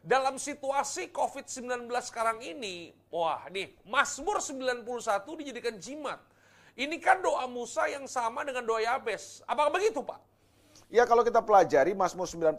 Dalam 0.00 0.40
situasi 0.40 1.12
COVID-19 1.12 1.84
sekarang 2.00 2.40
ini, 2.40 2.88
wah 3.12 3.44
nih, 3.52 3.76
Mazmur 3.84 4.40
91 4.40 4.88
dijadikan 5.36 5.76
jimat. 5.76 6.16
Ini 6.72 6.96
kan 6.96 7.20
doa 7.20 7.44
Musa 7.44 7.84
yang 7.84 8.08
sama 8.08 8.40
dengan 8.40 8.64
doa 8.64 8.80
Yabes. 8.80 9.44
Apakah 9.44 9.68
begitu, 9.68 10.00
Pak? 10.00 10.29
Ya 10.90 11.06
kalau 11.06 11.22
kita 11.22 11.38
pelajari 11.46 11.94
Mazmur 11.94 12.26
91 12.26 12.58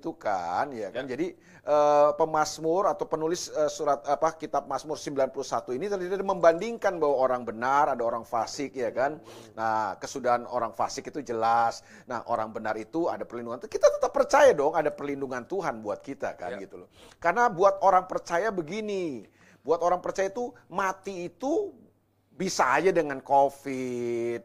itu 0.00 0.16
kan 0.16 0.72
ya 0.72 0.88
kan 0.88 1.04
jadi 1.04 1.36
eh, 1.60 2.10
pemazmur 2.16 2.88
atau 2.88 3.04
penulis 3.04 3.52
eh, 3.52 3.68
surat 3.68 4.00
apa 4.08 4.32
kitab 4.32 4.64
Mazmur 4.64 4.96
91 4.96 5.76
ini 5.76 5.84
tadi 5.92 6.08
membandingkan 6.24 6.96
bahwa 6.96 7.16
orang 7.20 7.44
benar 7.44 7.92
ada 7.92 8.00
orang 8.00 8.24
fasik 8.24 8.72
ya 8.72 8.88
kan. 8.88 9.20
Nah, 9.52 9.92
kesudahan 10.00 10.48
orang 10.48 10.72
fasik 10.72 11.12
itu 11.12 11.20
jelas. 11.20 11.84
Nah, 12.08 12.24
orang 12.32 12.48
benar 12.48 12.80
itu 12.80 13.12
ada 13.12 13.28
perlindungan. 13.28 13.60
Kita 13.60 13.92
tetap 13.92 14.08
percaya 14.08 14.56
dong 14.56 14.72
ada 14.72 14.88
perlindungan 14.88 15.44
Tuhan 15.44 15.84
buat 15.84 16.00
kita 16.00 16.32
kan 16.32 16.56
Ya. 16.56 16.64
gitu 16.64 16.80
loh. 16.80 16.88
Karena 17.20 17.52
buat 17.52 17.76
orang 17.84 18.08
percaya 18.08 18.48
begini, 18.48 19.28
buat 19.60 19.84
orang 19.84 20.00
percaya 20.00 20.32
itu 20.32 20.48
mati 20.72 21.28
itu 21.28 21.76
bisa 22.32 22.72
aja 22.72 22.88
dengan 22.88 23.20
Covid, 23.20 24.40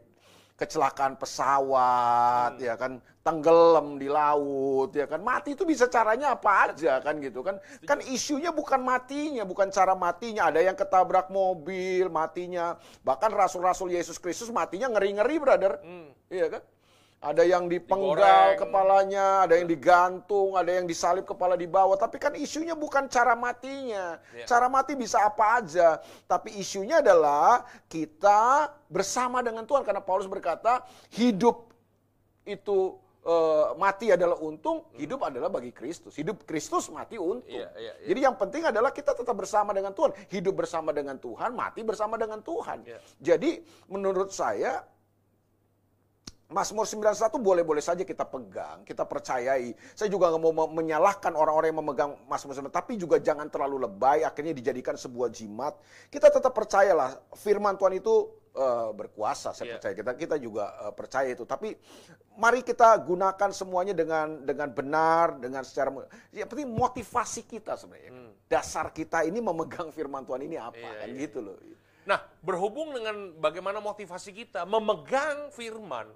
kecelakaan 0.56 1.16
pesawat, 1.16 2.60
ya 2.60 2.76
kan, 2.76 3.00
tenggelam 3.22 4.02
di 4.02 4.10
laut, 4.10 4.90
ya 4.92 5.06
kan, 5.06 5.22
mati 5.22 5.54
itu 5.54 5.62
bisa 5.62 5.86
caranya 5.86 6.34
apa 6.34 6.74
aja 6.74 6.98
kan 6.98 7.22
gitu 7.22 7.46
kan, 7.46 7.62
kan 7.86 8.02
isunya 8.10 8.50
bukan 8.50 8.82
matinya, 8.82 9.46
bukan 9.46 9.70
cara 9.70 9.94
matinya, 9.94 10.50
ada 10.50 10.58
yang 10.58 10.74
ketabrak 10.74 11.30
mobil 11.30 12.10
matinya, 12.10 12.74
bahkan 13.06 13.30
rasul-rasul 13.30 13.94
Yesus 13.94 14.18
Kristus 14.18 14.50
matinya 14.50 14.90
ngeri-ngeri 14.90 15.38
brother, 15.38 15.78
iya 16.34 16.50
kan, 16.50 16.62
ada 17.22 17.46
yang 17.46 17.70
dipenggal 17.70 18.18
Digoreng. 18.18 18.58
kepalanya, 18.58 19.46
ada 19.46 19.54
yang 19.54 19.70
digantung, 19.70 20.58
ada 20.58 20.74
yang 20.74 20.90
disalib 20.90 21.22
kepala 21.22 21.54
di 21.54 21.70
bawah. 21.70 21.94
Tapi 21.94 22.18
kan 22.18 22.34
isunya 22.34 22.74
bukan 22.74 23.06
cara 23.06 23.38
matinya. 23.38 24.18
Ya. 24.34 24.42
Cara 24.42 24.66
mati 24.66 24.98
bisa 24.98 25.22
apa 25.22 25.62
aja. 25.62 26.02
Tapi 26.26 26.58
isunya 26.58 26.98
adalah 26.98 27.62
kita 27.86 28.74
bersama 28.90 29.38
dengan 29.38 29.62
Tuhan. 29.62 29.86
Karena 29.86 30.02
Paulus 30.02 30.26
berkata, 30.26 30.82
hidup 31.14 31.70
itu 32.42 32.98
eh, 33.22 33.66
mati 33.78 34.10
adalah 34.10 34.38
untung, 34.42 34.90
hidup 34.98 35.22
adalah 35.22 35.48
bagi 35.48 35.70
Kristus. 35.70 36.18
Hidup 36.18 36.42
Kristus, 36.42 36.90
mati 36.90 37.16
untung. 37.16 37.46
Iya, 37.46 37.70
iya, 37.78 37.92
iya. 38.02 38.06
Jadi 38.10 38.20
yang 38.22 38.36
penting 38.36 38.62
adalah 38.66 38.90
kita 38.90 39.14
tetap 39.14 39.34
bersama 39.38 39.70
dengan 39.70 39.94
Tuhan. 39.94 40.10
Hidup 40.28 40.54
bersama 40.58 40.90
dengan 40.90 41.16
Tuhan, 41.22 41.54
mati 41.54 41.80
bersama 41.86 42.18
dengan 42.18 42.42
Tuhan. 42.42 42.82
Iya. 42.82 42.98
Jadi 43.22 43.62
menurut 43.86 44.34
saya 44.34 44.82
Mazmur 46.52 46.84
91 46.84 47.40
boleh-boleh 47.40 47.80
saja 47.80 48.04
kita 48.04 48.28
pegang, 48.28 48.84
kita 48.84 49.08
percayai. 49.08 49.72
Saya 49.96 50.12
juga 50.12 50.28
nggak 50.28 50.42
mau 50.44 50.52
me- 50.52 50.84
menyalahkan 50.84 51.32
orang-orang 51.32 51.72
yang 51.72 51.80
memegang 51.80 52.12
Mazmur 52.28 52.52
91, 52.52 52.68
tapi 52.68 53.00
juga 53.00 53.16
jangan 53.16 53.48
terlalu 53.48 53.88
lebay, 53.88 54.22
akhirnya 54.22 54.52
dijadikan 54.52 54.94
sebuah 54.94 55.32
jimat. 55.32 55.72
Kita 56.12 56.28
tetap 56.28 56.52
percayalah, 56.52 57.16
firman 57.32 57.80
Tuhan 57.80 57.96
itu 57.96 58.41
eh, 58.52 58.90
berkuasa, 58.92 59.50
saya 59.50 59.64
Iya. 59.66 59.74
percaya. 59.76 59.94
Kita 59.96 60.12
kita 60.14 60.36
juga 60.36 60.64
eh, 60.82 60.92
percaya 60.92 61.28
itu. 61.28 61.44
Tapi 61.44 61.72
mari 62.36 62.60
kita 62.60 62.96
gunakan 63.00 63.50
semuanya 63.50 63.92
dengan 63.92 64.40
dengan 64.42 64.68
benar, 64.68 65.36
dengan 65.36 65.64
secara 65.64 65.88
ya 66.28 66.44
penting 66.44 66.68
motivasi 66.68 67.44
kita 67.44 67.76
sebenarnya. 67.76 68.12
Dasar 68.46 68.92
kita 68.92 69.24
ini 69.24 69.40
memegang 69.40 69.88
firman 69.88 70.22
Tuhan 70.22 70.42
ini 70.42 70.56
apa 70.56 70.76
Iya, 70.76 70.92
kan 71.00 71.08
iya, 71.08 71.20
gitu 71.24 71.40
loh. 71.40 71.56
Nah, 72.02 72.18
berhubung 72.42 72.90
dengan 72.90 73.30
bagaimana 73.38 73.78
motivasi 73.78 74.34
kita 74.34 74.66
memegang 74.66 75.54
firman, 75.54 76.10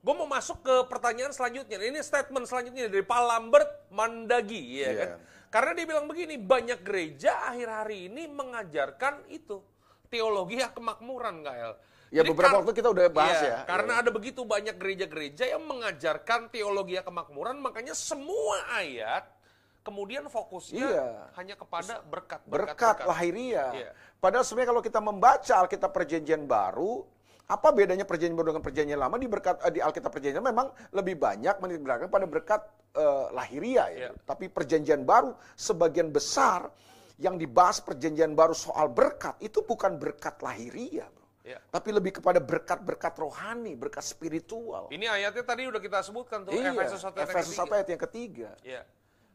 gue 0.00 0.14
mau 0.16 0.24
masuk 0.24 0.64
ke 0.64 0.74
pertanyaan 0.88 1.30
selanjutnya. 1.30 1.76
Ini 1.76 2.00
statement 2.00 2.48
selanjutnya 2.48 2.88
dari 2.88 3.04
Pak 3.04 3.20
Lambert 3.20 3.70
Mandagi, 3.92 4.80
ya 4.80 4.88
Iya. 4.88 4.94
kan? 4.96 5.10
Karena 5.48 5.70
dia 5.72 5.84
bilang 5.84 6.04
begini, 6.04 6.36
banyak 6.36 6.80
gereja 6.80 7.44
akhir 7.44 7.68
hari 7.68 8.08
ini 8.08 8.24
mengajarkan 8.28 9.28
itu 9.28 9.60
teologi 10.08 10.60
kemakmuran, 10.60 11.44
Gael. 11.44 11.72
Ya, 12.08 12.24
Jadi 12.24 12.28
beberapa 12.32 12.64
waktu 12.64 12.72
kita 12.72 12.88
udah 12.88 13.04
bahas 13.12 13.38
Iya, 13.44 13.48
ya. 13.52 13.58
Karena 13.68 13.92
Iya. 14.00 14.02
ada 14.04 14.10
begitu 14.10 14.40
banyak 14.48 14.76
gereja-gereja 14.80 15.44
yang 15.44 15.62
mengajarkan 15.68 16.48
teologi 16.48 16.96
kemakmuran, 17.04 17.60
makanya 17.60 17.92
semua 17.92 18.64
ayat 18.80 19.28
kemudian 19.84 20.24
fokusnya 20.28 20.84
Iya. 20.88 21.08
hanya 21.36 21.54
kepada 21.56 22.00
berkat, 22.08 22.40
berkat, 22.48 23.04
lahiriah. 23.04 23.72
Iya. 23.76 23.90
Padahal 24.20 24.44
sebenarnya 24.44 24.70
kalau 24.72 24.82
kita 24.84 25.00
membaca 25.04 25.52
Alkitab 25.64 25.90
Perjanjian 25.92 26.48
Baru, 26.48 27.04
apa 27.48 27.68
bedanya 27.72 28.04
Perjanjian 28.04 28.36
Baru 28.36 28.52
dengan 28.52 28.64
Perjanjian 28.64 29.00
Lama 29.00 29.16
di 29.16 29.28
berkat 29.28 29.56
eh, 29.64 29.72
di 29.76 29.80
Alkitab 29.80 30.12
Perjanjian 30.12 30.44
memang 30.44 30.68
lebih 30.92 31.16
banyak 31.16 31.56
menitik 31.60 32.08
pada 32.08 32.24
berkat 32.28 32.60
eh, 32.96 33.26
lahiriah 33.36 33.88
ya. 33.92 33.98
Iya. 34.08 34.10
Tapi 34.24 34.48
Perjanjian 34.48 35.04
Baru 35.04 35.36
sebagian 35.56 36.08
besar 36.12 36.68
yang 37.18 37.34
dibahas 37.34 37.82
Perjanjian 37.82 38.32
Baru 38.32 38.54
soal 38.54 38.86
berkat 38.88 39.34
itu 39.42 39.60
bukan 39.60 39.98
berkat 39.98 40.38
lahiriah, 40.38 41.10
Bro. 41.10 41.26
Iya. 41.42 41.58
Tapi 41.66 41.88
lebih 41.90 42.22
kepada 42.22 42.38
berkat-berkat 42.38 43.14
rohani, 43.18 43.74
berkat 43.74 44.04
spiritual. 44.04 44.86
Ini 44.88 45.08
ayatnya 45.10 45.42
tadi 45.42 45.66
udah 45.66 45.80
kita 45.80 45.98
sebutkan 46.00 46.46
tuh, 46.46 46.54
iya, 46.54 46.70
Efesus 46.70 47.02
1 47.02 47.10
ayat 47.10 47.18
yang 47.18 47.28
Efesus 47.34 47.52
ketiga. 47.52 47.66
1 47.72 47.76
ayat 47.76 47.88
yang 47.88 48.00
ketiga. 48.06 48.50
Iya. 48.62 48.82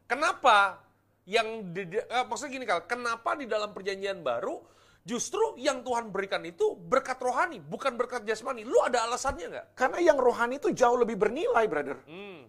Kenapa 0.05 0.57
yang 1.25 1.47
di, 1.73 1.81
di- 1.89 2.03
eh, 2.03 2.23
maksudnya 2.23 2.51
gini 2.53 2.65
kal, 2.65 2.83
kenapa 2.85 3.35
di 3.35 3.47
dalam 3.47 3.71
perjanjian 3.73 4.21
baru 4.21 4.61
justru 5.01 5.57
yang 5.57 5.81
Tuhan 5.81 6.13
berikan 6.13 6.43
itu 6.45 6.77
berkat 6.77 7.17
rohani, 7.19 7.59
bukan 7.59 7.97
berkat 7.97 8.23
jasmani? 8.23 8.61
Lu 8.63 8.77
ada 8.79 9.03
alasannya 9.03 9.47
nggak? 9.49 9.65
Karena 9.75 9.99
yang 9.99 10.15
rohani 10.15 10.61
itu 10.61 10.69
jauh 10.71 10.95
lebih 10.95 11.17
bernilai, 11.17 11.65
brother. 11.67 11.97
Hmm, 12.07 12.45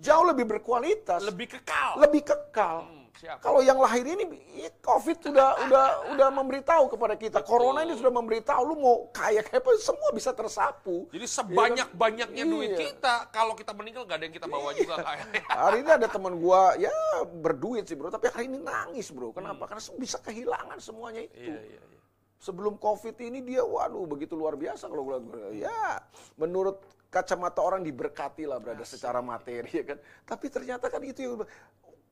Jauh 0.00 0.24
lebih 0.26 0.48
berkualitas. 0.48 1.22
lebih 1.22 1.52
kekal. 1.52 2.00
lebih 2.02 2.22
kekal. 2.26 2.88
Hmm, 2.88 3.03
siap. 3.14 3.38
Kalau 3.40 3.60
yang 3.62 3.78
lahir 3.78 4.04
ini 4.04 4.24
ya, 4.58 4.70
COVID 4.82 5.16
sudah 5.22 5.48
udah 5.66 5.86
udah 6.14 6.28
memberitahu 6.34 6.84
kepada 6.90 7.14
kita. 7.14 7.38
Betul. 7.40 7.50
Corona 7.50 7.86
ini 7.86 7.94
sudah 7.94 8.12
memberitahu 8.12 8.62
lu 8.66 8.74
mau 8.78 8.96
kaya 9.14 9.40
kayak 9.40 9.62
apa 9.62 9.70
semua 9.78 10.10
bisa 10.10 10.30
tersapu. 10.34 11.06
Jadi 11.14 11.26
sebanyak-banyaknya 11.26 12.44
Iya. 12.44 12.52
duit 12.52 12.72
kita, 12.74 13.30
kalau 13.30 13.54
kita 13.54 13.72
meninggal 13.72 14.04
gak 14.04 14.18
ada 14.18 14.24
yang 14.26 14.36
kita 14.36 14.48
bawa 14.50 14.70
juga 14.74 14.94
kayak. 15.00 15.26
Hari 15.64 15.78
ini 15.80 15.90
ada 15.94 16.06
teman 16.10 16.34
gua 16.38 16.74
ya 16.76 16.92
berduit 17.30 17.86
sih 17.86 17.94
bro, 17.94 18.10
tapi 18.10 18.28
hari 18.28 18.50
ini 18.50 18.58
nangis 18.60 19.08
bro. 19.14 19.30
Kenapa? 19.30 19.70
Karena 19.70 19.82
bisa 19.96 20.18
kehilangan 20.20 20.78
semuanya 20.82 21.22
itu. 21.24 21.38
Hmm. 21.38 21.54
Iya, 21.54 21.60
iya, 21.64 21.80
iya. 21.80 22.00
Sebelum 22.42 22.76
COVID 22.76 23.16
ini 23.24 23.40
dia 23.40 23.64
waduh 23.64 24.04
begitu 24.04 24.36
luar 24.36 24.58
biasa 24.58 24.90
kalau 24.90 25.06
gua 25.06 25.16
ya 25.54 26.02
menurut 26.36 26.82
kacamata 27.08 27.62
orang 27.62 27.86
diberkati 27.86 28.42
lah 28.44 28.58
berada 28.58 28.82
secara 28.84 29.22
materi 29.22 29.70
ya 29.70 29.84
kan. 29.86 29.98
Tapi 30.26 30.46
ternyata 30.50 30.90
kan 30.90 31.00
itu 31.00 31.24
yang 31.24 31.40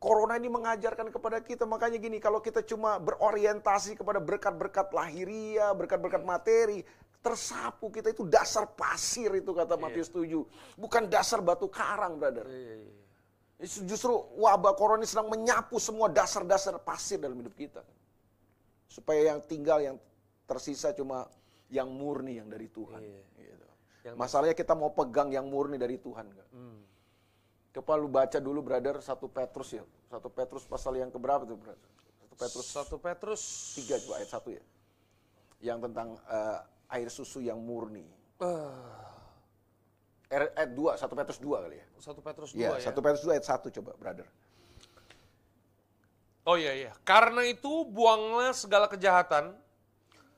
Corona 0.03 0.34
ini 0.34 0.50
mengajarkan 0.50 1.14
kepada 1.14 1.38
kita 1.38 1.62
makanya 1.62 1.94
gini 2.03 2.18
kalau 2.18 2.42
kita 2.42 2.59
cuma 2.66 2.98
berorientasi 2.98 3.94
kepada 3.94 4.18
berkat-berkat 4.18 4.90
lahiriah, 4.90 5.70
berkat-berkat 5.78 6.26
materi, 6.26 6.82
tersapu 7.22 7.86
kita 7.86 8.11
itu 8.11 8.26
dasar 8.26 8.66
pasir 8.66 9.30
itu 9.38 9.55
kata 9.55 9.78
Matius 9.78 10.11
7. 10.11 10.42
Bukan 10.74 11.07
dasar 11.07 11.38
batu 11.38 11.70
karang, 11.70 12.18
brother. 12.18 12.50
Iya, 12.50 12.59
iya, 12.59 12.76
iya. 12.82 12.94
Justru 13.86 14.11
wabah 14.42 14.74
corona 14.74 14.98
ini 14.98 15.07
sedang 15.07 15.30
menyapu 15.30 15.78
semua 15.78 16.11
dasar-dasar 16.11 16.82
pasir 16.82 17.22
dalam 17.22 17.38
hidup 17.38 17.55
kita. 17.55 17.86
Supaya 18.90 19.30
yang 19.30 19.38
tinggal, 19.46 19.78
yang 19.78 19.96
tersisa 20.50 20.90
cuma 20.90 21.30
yang 21.70 21.86
murni 21.86 22.42
yang 22.42 22.50
dari 22.50 22.66
Tuhan. 22.66 22.98
Iya. 23.07 23.22
Gitu. 23.38 23.66
Yang- 24.03 24.18
Masalahnya 24.18 24.59
kita 24.59 24.74
mau 24.74 24.90
pegang 24.90 25.30
yang 25.30 25.46
murni 25.46 25.78
dari 25.78 25.94
Tuhan. 25.94 26.26
Hmm. 26.50 26.82
Coba 27.72 27.96
lu 27.96 28.08
baca 28.08 28.36
dulu 28.36 28.60
brother 28.60 29.00
satu 29.00 29.32
Petrus 29.32 29.72
ya. 29.72 29.84
Satu 30.12 30.28
Petrus 30.28 30.68
pasal 30.68 31.00
yang 31.00 31.08
keberapa 31.08 31.48
tuh 31.48 31.56
brother? 31.56 31.88
Satu 32.20 32.34
Petrus 32.36 32.66
Satu 32.68 32.96
Petrus 33.00 33.42
3 33.80 34.04
coba 34.04 34.14
ayat 34.20 34.30
1 34.30 34.56
ya. 34.60 34.62
Yang 35.72 35.78
tentang 35.88 36.08
eh, 36.28 36.58
air 36.92 37.08
susu 37.08 37.40
yang 37.40 37.56
murni. 37.56 38.04
Er- 40.32 40.52
Ayat 40.56 40.72
2, 40.76 40.96
1 41.00 41.16
Petrus 41.16 41.38
2 41.40 41.64
kali 41.64 41.76
ya. 41.80 41.86
Satu 41.96 42.20
Petrus 42.20 42.50
2 42.52 42.60
Iya, 42.60 42.70
ya. 42.76 42.92
1 42.92 43.00
Petrus 43.00 43.22
2 43.24 43.32
ayat 43.36 43.46
1 43.48 43.76
coba 43.80 43.90
brother. 43.96 44.28
Oh 46.42 46.58
iya 46.58 46.74
iya. 46.74 46.92
Karena 47.06 47.46
itu 47.46 47.86
buanglah 47.86 48.50
segala 48.50 48.90
kejahatan, 48.90 49.54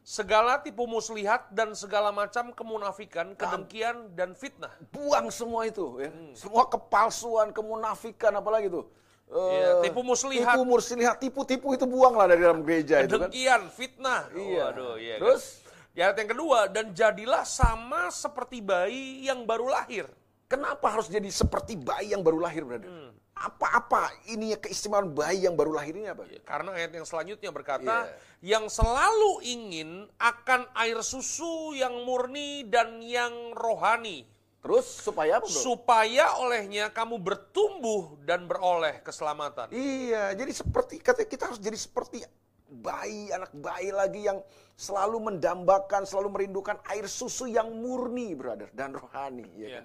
segala 0.05 0.61
tipu 0.61 0.85
muslihat 0.85 1.49
dan 1.49 1.73
segala 1.73 2.13
macam 2.13 2.53
kemunafikan, 2.53 3.33
kedengkian 3.33 4.13
dan 4.13 4.37
fitnah. 4.37 4.71
buang 4.93 5.33
semua 5.33 5.65
itu 5.65 5.97
ya. 5.97 6.13
Hmm. 6.13 6.37
Semua 6.37 6.69
kepalsuan, 6.69 7.51
kemunafikan 7.57 8.37
apalagi. 8.37 8.69
Eh, 8.69 8.85
Iya, 9.25 9.81
tipu 9.81 10.05
muslihat. 10.05 10.55
Tipu 10.55 10.65
muslihat, 10.69 11.17
tipu-tipu 11.17 11.73
itu 11.73 11.89
buanglah 11.89 12.29
dari 12.29 12.45
dalam 12.45 12.61
gereja 12.61 13.01
itu 13.01 13.17
kan. 13.17 13.33
Kedengkian, 13.33 13.63
fitnah. 13.73 14.29
Iya. 14.37 14.65
Waduh, 14.71 14.95
iya. 15.01 15.17
kan? 15.17 15.21
Terus 15.25 15.65
Ya, 15.95 16.11
ayat 16.11 16.27
yang 16.27 16.31
kedua, 16.35 16.67
dan 16.67 16.91
jadilah 16.91 17.47
sama 17.47 18.11
seperti 18.11 18.59
bayi 18.59 19.31
yang 19.31 19.47
baru 19.47 19.71
lahir. 19.71 20.11
kenapa 20.51 20.91
harus 20.91 21.07
jadi 21.07 21.31
seperti 21.31 21.79
bayi 21.79 22.11
yang 22.15 22.23
baru 22.23 22.43
lahir, 22.43 22.67
brother? 22.67 22.91
Hmm. 22.91 23.11
Apa-apa 23.35 24.14
ini 24.30 24.55
keistimewaan 24.55 25.11
bayi 25.11 25.43
yang 25.45 25.59
baru 25.59 25.74
lahir 25.74 25.99
ini 25.99 26.07
apa? 26.07 26.22
Karena 26.47 26.70
ayat 26.70 26.95
yang 26.95 27.07
selanjutnya 27.07 27.51
berkata, 27.51 28.14
yang 28.39 28.70
selalu 28.70 29.43
ingin 29.43 30.07
akan 30.22 30.70
air 30.78 31.03
susu 31.03 31.74
yang 31.74 32.07
murni 32.07 32.62
dan 32.70 33.03
yang 33.03 33.53
rohani. 33.59 34.22
Terus 34.64 34.87
supaya 35.05 35.43
apa, 35.43 35.45
Bro? 35.45 35.61
Supaya 35.61 36.41
olehnya 36.41 36.89
kamu 36.89 37.20
bertumbuh 37.20 38.16
dan 38.24 38.49
beroleh 38.49 39.05
keselamatan. 39.05 39.68
Iya, 39.68 40.32
jadi 40.32 40.53
seperti 40.57 41.05
katanya 41.05 41.28
kita 41.28 41.45
harus 41.53 41.61
jadi 41.61 41.76
seperti 41.76 42.24
bayi, 42.70 43.28
anak 43.28 43.53
bayi 43.53 43.93
lagi 43.93 44.24
yang 44.24 44.41
selalu 44.72 45.20
mendambakan, 45.30 46.09
selalu 46.09 46.41
merindukan 46.41 46.80
air 46.89 47.05
susu 47.07 47.45
yang 47.45 47.70
murni, 47.76 48.32
brother, 48.32 48.72
dan 48.72 48.97
rohani, 48.97 49.45
ya 49.53 49.68
Iya. 49.68 49.78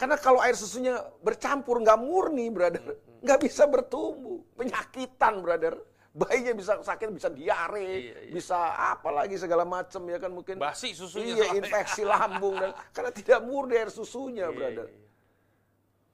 Karena 0.00 0.16
kalau 0.16 0.40
air 0.40 0.56
susunya 0.56 0.96
bercampur 1.20 1.76
nggak 1.84 2.00
murni, 2.00 2.48
brother, 2.48 2.80
nggak 3.20 3.36
bisa 3.44 3.68
bertumbuh, 3.68 4.40
penyakitan, 4.56 5.44
brother. 5.44 5.76
Bayinya 6.10 6.56
bisa 6.56 6.80
sakit, 6.80 7.12
bisa 7.12 7.28
diare, 7.30 7.84
Iya, 7.86 8.18
iya. 8.26 8.32
bisa 8.34 8.56
apa 8.96 9.12
lagi 9.14 9.36
segala 9.38 9.62
macam 9.62 10.02
ya 10.08 10.18
kan 10.18 10.32
mungkin. 10.32 10.56
Basi 10.58 10.96
susunya 10.96 11.36
Iya, 11.38 11.54
infeksi 11.54 12.02
lambung 12.02 12.56
dan 12.58 12.72
karena 12.96 13.12
tidak 13.12 13.44
murni 13.44 13.76
air 13.76 13.92
susunya, 13.92 14.48
Iya, 14.48 14.56
brother. 14.56 14.86
iya, 14.88 14.98
iya. 14.98 15.08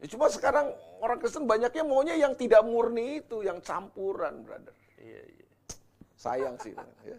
Ya, 0.02 0.06
cuma 0.12 0.28
sekarang 0.28 0.74
orang 1.00 1.16
Kristen 1.22 1.48
banyaknya 1.48 1.80
maunya 1.86 2.12
yang 2.18 2.36
tidak 2.36 2.60
murni 2.66 3.24
itu, 3.24 3.40
yang 3.40 3.62
campuran, 3.64 4.42
brother. 4.44 4.74
Iya, 5.00 5.22
iya. 5.30 5.46
Sayang 6.18 6.58
sih. 6.60 6.74
ya. 7.06 7.16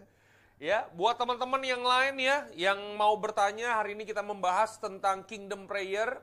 Ya, 0.58 0.78
buat 0.94 1.18
teman-teman 1.18 1.64
yang 1.66 1.82
lain 1.82 2.14
ya, 2.20 2.46
yang 2.54 2.78
mau 2.94 3.16
bertanya, 3.18 3.78
hari 3.80 3.98
ini 3.98 4.06
kita 4.06 4.22
membahas 4.22 4.78
tentang 4.78 5.26
Kingdom 5.26 5.66
Prayer 5.66 6.18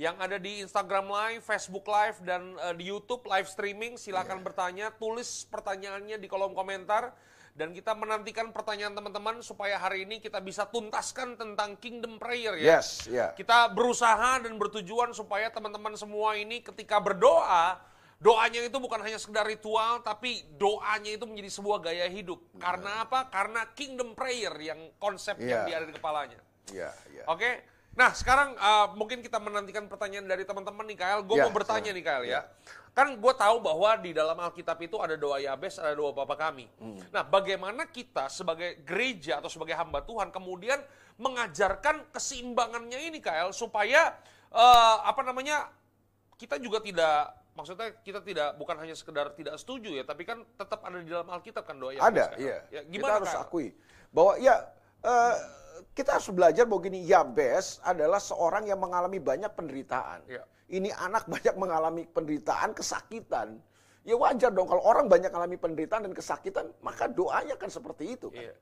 yang 0.00 0.16
ada 0.16 0.40
di 0.40 0.64
Instagram 0.64 1.12
Live, 1.12 1.44
Facebook 1.44 1.84
Live, 1.84 2.24
dan 2.24 2.56
eh, 2.56 2.72
di 2.80 2.88
YouTube 2.88 3.28
live 3.28 3.44
streaming. 3.44 4.00
Silakan 4.00 4.40
bertanya, 4.40 4.88
tulis 4.96 5.44
pertanyaannya 5.52 6.16
di 6.16 6.24
kolom 6.24 6.56
komentar. 6.56 7.12
Dan 7.52 7.76
kita 7.76 7.92
menantikan 7.92 8.48
pertanyaan 8.56 8.96
teman-teman 8.96 9.44
supaya 9.44 9.76
hari 9.76 10.08
ini 10.08 10.22
kita 10.22 10.40
bisa 10.40 10.64
tuntaskan 10.64 11.36
tentang 11.36 11.76
Kingdom 11.76 12.16
Prayer 12.16 12.56
ya. 12.56 12.80
Yes, 12.80 13.04
ya. 13.04 13.36
Kita 13.36 13.68
berusaha 13.68 14.40
dan 14.40 14.56
bertujuan 14.56 15.12
supaya 15.12 15.52
teman-teman 15.52 15.92
semua 15.98 16.38
ini 16.40 16.64
ketika 16.64 16.96
berdoa, 17.02 17.76
doanya 18.16 18.64
itu 18.64 18.80
bukan 18.80 19.04
hanya 19.04 19.20
sekedar 19.20 19.44
ritual, 19.44 20.00
tapi 20.00 20.48
doanya 20.56 21.12
itu 21.12 21.28
menjadi 21.28 21.50
sebuah 21.60 21.84
gaya 21.84 22.08
hidup. 22.08 22.40
Karena 22.56 23.04
apa? 23.04 23.28
Karena 23.28 23.68
kingdom 23.76 24.16
prayer 24.16 24.56
yang 24.56 24.80
konsep 24.96 25.36
yang 25.36 25.66
Iya. 25.66 25.68
dia 25.68 25.76
ada 25.84 25.86
di 25.90 25.94
kepalanya. 26.00 26.40
Iya, 26.72 26.90
iya. 27.12 27.24
Oke? 27.28 27.69
Nah, 27.90 28.14
sekarang 28.14 28.54
uh, 28.54 28.94
mungkin 28.94 29.18
kita 29.18 29.42
menantikan 29.42 29.90
pertanyaan 29.90 30.24
dari 30.30 30.46
teman-teman 30.46 30.86
nih, 30.86 30.98
Kael. 30.98 31.20
Gue 31.26 31.36
Ya, 31.36 31.44
mau 31.46 31.52
bertanya 31.52 31.90
silakan. 31.90 31.98
nih, 31.98 32.04
Kael 32.06 32.24
ya. 32.30 32.40
Kan 32.94 33.18
gue 33.18 33.32
tahu 33.34 33.56
bahwa 33.62 33.90
di 33.98 34.10
dalam 34.14 34.38
Alkitab 34.38 34.78
itu 34.82 34.98
ada 35.02 35.18
doa 35.18 35.42
Yabes, 35.42 35.78
ada 35.82 35.94
doa 35.94 36.14
Bapa 36.14 36.38
kami. 36.38 36.70
Hmm. 36.78 37.02
Nah, 37.10 37.26
bagaimana 37.26 37.90
kita 37.90 38.30
sebagai 38.30 38.82
gereja 38.86 39.42
atau 39.42 39.50
sebagai 39.50 39.74
hamba 39.74 40.06
Tuhan 40.06 40.30
kemudian 40.30 40.78
mengajarkan 41.18 42.14
keseimbangannya 42.14 43.10
ini, 43.10 43.18
Kael, 43.18 43.50
supaya 43.50 44.14
uh, 44.54 44.96
apa 45.04 45.26
namanya 45.26 45.68
kita 46.38 46.56
juga 46.56 46.80
tidak 46.80 47.36
maksudnya 47.50 47.92
kita 48.00 48.24
tidak 48.24 48.56
bukan 48.56 48.78
hanya 48.80 48.96
sekedar 48.96 49.34
tidak 49.36 49.58
setuju 49.60 49.92
ya, 49.92 50.06
tapi 50.06 50.24
kan 50.24 50.40
tetap 50.56 50.80
ada 50.80 50.96
di 51.02 51.10
dalam 51.10 51.28
Alkitab 51.28 51.66
kan 51.66 51.76
doa 51.76 51.92
Yabes. 51.92 52.06
Ada, 52.06 52.26
iya. 52.40 52.56
Ya, 52.70 52.80
kita 52.86 53.10
harus 53.20 53.28
Kael? 53.28 53.42
akui 53.44 53.66
bahwa 54.14 54.32
ya 54.40 54.56
eh, 55.04 55.34
kita 55.96 56.16
harus 56.18 56.30
belajar 56.30 56.64
bahwa 56.64 56.80
gini, 56.84 57.04
Yabes 57.06 57.80
adalah 57.84 58.18
seorang 58.22 58.68
yang 58.68 58.80
mengalami 58.80 59.18
banyak 59.18 59.52
penderitaan. 59.52 60.24
Iya. 60.26 60.44
Ini 60.70 60.94
anak 60.94 61.26
banyak 61.26 61.54
mengalami 61.58 62.06
penderitaan, 62.06 62.72
kesakitan. 62.76 63.58
Ya 64.06 64.16
wajar 64.16 64.48
dong 64.48 64.64
kalau 64.64 64.80
orang 64.80 65.12
banyak 65.12 65.28
mengalami 65.28 65.60
penderitaan 65.60 66.08
dan 66.08 66.14
kesakitan, 66.16 66.72
maka 66.80 67.04
doanya 67.04 67.58
kan 67.60 67.68
seperti 67.68 68.16
itu 68.16 68.32
kan. 68.32 68.48
Iya. 68.48 68.54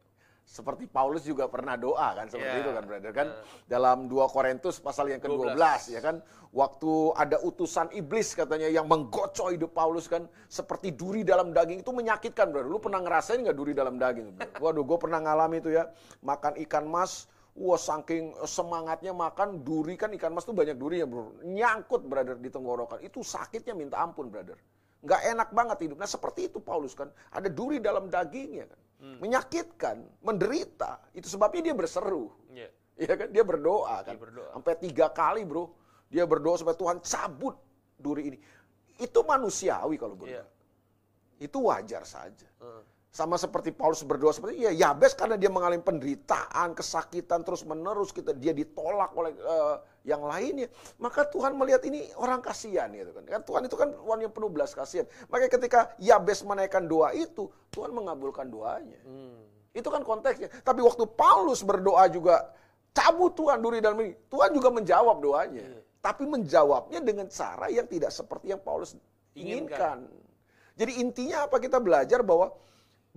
Seperti 0.49 0.89
Paulus 0.89 1.29
juga 1.29 1.45
pernah 1.45 1.77
doa 1.77 2.17
kan 2.17 2.25
seperti 2.25 2.57
Iya. 2.57 2.65
itu 2.65 2.71
kan 2.73 2.85
brother 2.89 3.13
kan 3.13 3.29
dalam 3.69 4.09
2 4.09 4.33
Korintus 4.33 4.81
pasal 4.81 5.13
yang 5.13 5.21
ke-12 5.21 5.61
ya 5.93 6.01
kan 6.01 6.25
waktu 6.57 6.93
ada 7.21 7.37
utusan 7.45 7.93
iblis 7.93 8.33
katanya 8.33 8.65
yang 8.73 8.89
menggocok 8.89 9.53
hidup 9.53 9.77
Paulus 9.77 10.09
kan 10.09 10.25
seperti 10.49 10.97
duri 10.97 11.21
dalam 11.21 11.53
daging 11.53 11.85
itu 11.85 11.93
menyakitkan 11.93 12.49
brother. 12.49 12.65
Lu 12.65 12.81
pernah 12.81 13.05
ngerasain 13.05 13.45
nggak 13.45 13.53
duri 13.53 13.77
dalam 13.77 14.01
daging? 14.01 14.41
Bro? 14.41 14.65
Waduh, 14.65 14.85
gue 14.89 14.99
pernah 15.05 15.21
ngalami 15.21 15.61
itu 15.61 15.71
ya. 15.77 15.85
Makan 16.25 16.57
ikan 16.65 16.89
mas 16.89 17.29
Wah 17.59 17.75
saking 17.75 18.39
semangatnya 18.47 19.11
makan 19.11 19.67
duri 19.67 19.99
kan 19.99 20.15
ikan 20.15 20.31
mas 20.31 20.47
tuh 20.47 20.55
banyak 20.55 20.79
duri 20.79 21.03
ya 21.03 21.07
bro. 21.11 21.35
Nyangkut 21.43 22.07
brother 22.07 22.39
di 22.39 22.55
tenggorokan. 22.55 23.03
Itu 23.03 23.27
sakitnya 23.27 23.75
minta 23.75 23.99
ampun 23.99 24.31
brother. 24.31 24.55
Nggak 25.03 25.21
enak 25.35 25.49
banget 25.51 25.79
hidup. 25.91 25.99
Nah 25.99 26.07
seperti 26.07 26.47
itu 26.47 26.63
Paulus 26.63 26.95
kan. 26.95 27.11
Ada 27.35 27.51
duri 27.51 27.83
dalam 27.83 28.07
dagingnya 28.07 28.71
kan. 28.71 28.79
Menyakitkan, 28.99 30.03
menderita. 30.27 30.99
Itu 31.15 31.31
sebabnya 31.31 31.71
dia 31.71 31.75
berseru. 31.75 32.35
Iya. 32.51 32.69
Ya 32.99 33.15
kan 33.15 33.31
dia 33.31 33.47
berdoa 33.47 34.03
kan. 34.03 34.19
Dia 34.19 34.23
berdoa. 34.27 34.51
Sampai 34.59 34.75
tiga 34.83 35.07
kali 35.15 35.47
bro. 35.47 35.71
Dia 36.11 36.27
berdoa 36.27 36.59
supaya 36.59 36.75
Tuhan 36.75 36.99
cabut 36.99 37.55
duri 37.95 38.35
ini. 38.35 38.39
Itu 38.99 39.23
manusiawi 39.23 39.95
kalau 39.95 40.19
berdoa. 40.19 40.43
Iya. 40.43 40.45
Itu 41.39 41.71
wajar 41.71 42.03
saja. 42.03 42.51
Heeh. 42.59 42.83
Sama 43.19 43.35
seperti 43.35 43.75
Paulus 43.75 44.07
berdoa 44.07 44.31
seperti 44.31 44.63
ya 44.63 44.71
Yabes 44.71 45.11
karena 45.19 45.35
dia 45.35 45.51
mengalami 45.51 45.83
penderitaan, 45.83 46.71
kesakitan 46.71 47.43
terus 47.43 47.67
menerus 47.67 48.15
kita 48.15 48.31
dia 48.31 48.55
ditolak 48.55 49.11
oleh 49.19 49.35
eh, 49.35 49.77
yang 50.07 50.23
lainnya. 50.23 50.71
Maka 51.03 51.27
Tuhan 51.27 51.59
melihat 51.59 51.83
ini 51.91 52.07
orang 52.15 52.39
kasihan 52.39 52.87
gitu 52.95 53.11
kan. 53.11 53.27
Kan 53.27 53.43
Tuhan 53.43 53.63
itu 53.67 53.75
kan 53.75 53.91
Tuhan 53.91 54.19
yang 54.23 54.31
penuh 54.31 54.47
belas 54.55 54.71
kasihan. 54.71 55.03
Makanya 55.35 55.51
ketika 55.51 55.81
Yabes 55.99 56.47
menaikkan 56.47 56.87
doa 56.87 57.11
itu, 57.11 57.51
Tuhan 57.75 57.91
mengabulkan 57.91 58.47
doanya. 58.47 59.03
Hmm. 59.03 59.43
Itu 59.75 59.91
kan 59.91 60.07
konteksnya. 60.07 60.55
Tapi 60.63 60.79
waktu 60.79 61.03
Paulus 61.19 61.67
berdoa 61.67 62.07
juga 62.07 62.55
cabut 62.95 63.35
Tuhan 63.35 63.59
duri 63.59 63.83
dalam 63.83 63.99
ini, 63.99 64.15
Tuhan 64.31 64.55
juga 64.55 64.71
menjawab 64.71 65.19
doanya. 65.19 65.67
Iya. 65.67 65.83
Tapi 65.99 66.23
menjawabnya 66.23 67.03
dengan 67.03 67.27
cara 67.27 67.67
yang 67.67 67.91
tidak 67.91 68.15
seperti 68.15 68.55
yang 68.55 68.63
Paulus 68.63 68.95
Inginkan. 69.35 69.35
inginkan. 69.35 69.99
Jadi 70.79 70.93
intinya 71.03 71.51
apa 71.51 71.59
kita 71.59 71.83
belajar 71.83 72.23
bahwa 72.23 72.55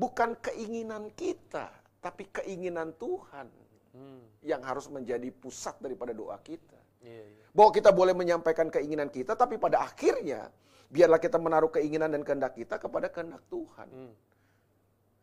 bukan 0.01 0.33
keinginan 0.41 1.13
kita, 1.13 1.69
tapi 2.01 2.25
keinginan 2.33 2.97
Tuhan 2.97 3.45
Hmm. 3.91 4.23
yang 4.39 4.63
harus 4.63 4.87
menjadi 4.87 5.27
pusat 5.35 5.75
daripada 5.83 6.15
doa 6.15 6.39
kita. 6.39 6.79
Iya, 7.03 7.27
iya. 7.27 7.43
Bahwa 7.51 7.75
kita 7.75 7.91
boleh 7.91 8.15
menyampaikan 8.15 8.71
keinginan 8.71 9.11
kita, 9.11 9.35
tapi 9.35 9.59
pada 9.59 9.83
akhirnya 9.83 10.47
biarlah 10.87 11.19
kita 11.19 11.35
menaruh 11.35 11.67
keinginan 11.67 12.07
dan 12.07 12.23
kehendak 12.23 12.55
kita 12.55 12.79
kepada 12.79 13.11
kehendak 13.11 13.43
Tuhan. 13.51 13.87
Hmm. 13.91 14.15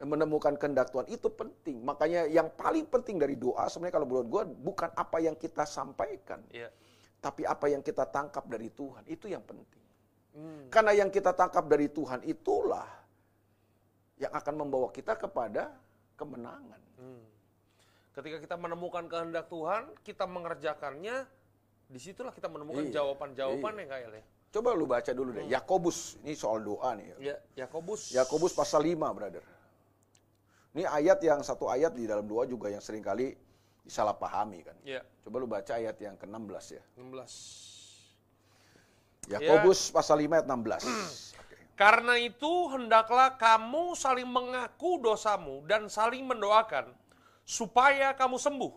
Menemukan 0.05 0.55
kehendak 0.61 0.93
Tuhan 0.93 1.09
itu 1.09 1.33
penting. 1.33 1.81
Makanya 1.81 2.29
yang 2.29 2.53
paling 2.55 2.85
penting 2.87 3.17
dari 3.17 3.41
doa 3.41 3.67
sebenarnya 3.73 3.99
kalau 3.99 4.07
menurut 4.07 4.29
gue 4.29 4.43
bukan 4.61 4.93
apa 4.95 5.17
yang 5.19 5.35
kita 5.35 5.65
sampaikan, 5.65 6.45
Iya. 6.53 6.69
tapi 7.25 7.49
apa 7.49 7.73
yang 7.73 7.81
kita 7.81 8.05
tangkap 8.05 8.45
dari 8.53 8.69
Tuhan. 8.69 9.03
Itu 9.09 9.33
yang 9.33 9.43
penting. 9.49 9.85
Hmm. 10.37 10.69
Karena 10.69 10.93
yang 10.93 11.09
kita 11.09 11.33
tangkap 11.33 11.65
dari 11.67 11.89
Tuhan 11.89 12.21
itulah 12.29 12.98
yang 14.19 14.35
akan 14.35 14.55
membawa 14.59 14.91
kita 14.91 15.15
kepada 15.15 15.71
kemenangan. 16.19 16.81
Hmm. 16.99 17.23
Ketika 18.15 18.43
kita 18.43 18.57
menemukan 18.59 19.07
kehendak 19.07 19.47
Tuhan, 19.47 19.95
kita 20.03 20.27
mengerjakannya, 20.27 21.23
di 21.87 21.99
situlah 22.03 22.35
kita 22.35 22.51
menemukan 22.51 22.91
Iya, 22.91 23.01
jawaban-jawaban 23.01 23.79
yang 23.79 23.89
kayak 23.89 24.09
ya. 24.11 24.23
Coba 24.49 24.75
lu 24.75 24.87
baca 24.91 25.13
dulu 25.15 25.31
deh. 25.39 25.47
Yakobus, 25.47 26.19
ini 26.27 26.35
soal 26.35 26.65
doa 26.67 26.99
nih. 26.99 27.15
ya. 27.15 27.17
Ya, 27.21 27.37
Yakobus. 27.65 28.11
Yakobus 28.11 28.53
pasal 28.57 28.83
5, 28.83 29.15
brother. 29.15 29.45
Ini 30.75 30.85
ayat 30.89 31.23
yang 31.23 31.41
satu 31.47 31.71
ayat 31.71 31.95
di 31.95 32.07
dalam 32.11 32.27
doa 32.27 32.45
juga 32.45 32.69
yang 32.69 32.83
sering 32.83 33.05
kali 33.05 33.37
disalahpahami 33.87 34.61
kan. 34.67 34.77
Ya, 34.85 35.01
Coba 35.25 35.41
lu 35.41 35.47
baca 35.49 35.73
ayat 35.79 35.97
yang 36.01 36.17
ke-16 36.19 36.65
ya. 36.75 36.83
16. 36.97 37.69
Yakobus 39.29 39.93
pasal 39.93 40.25
5 40.25 40.41
ayat 40.41 40.47
16. 40.49 40.49
Oke. 40.49 40.89
Karena 41.79 42.19
itu 42.19 42.75
hendaklah 42.75 43.39
kamu 43.39 43.95
saling 43.95 44.27
mengaku 44.27 44.99
dosamu 44.99 45.63
dan 45.71 45.87
saling 45.87 46.27
mendoakan 46.27 46.91
supaya 47.47 48.11
kamu 48.19 48.35
sembuh. 48.35 48.75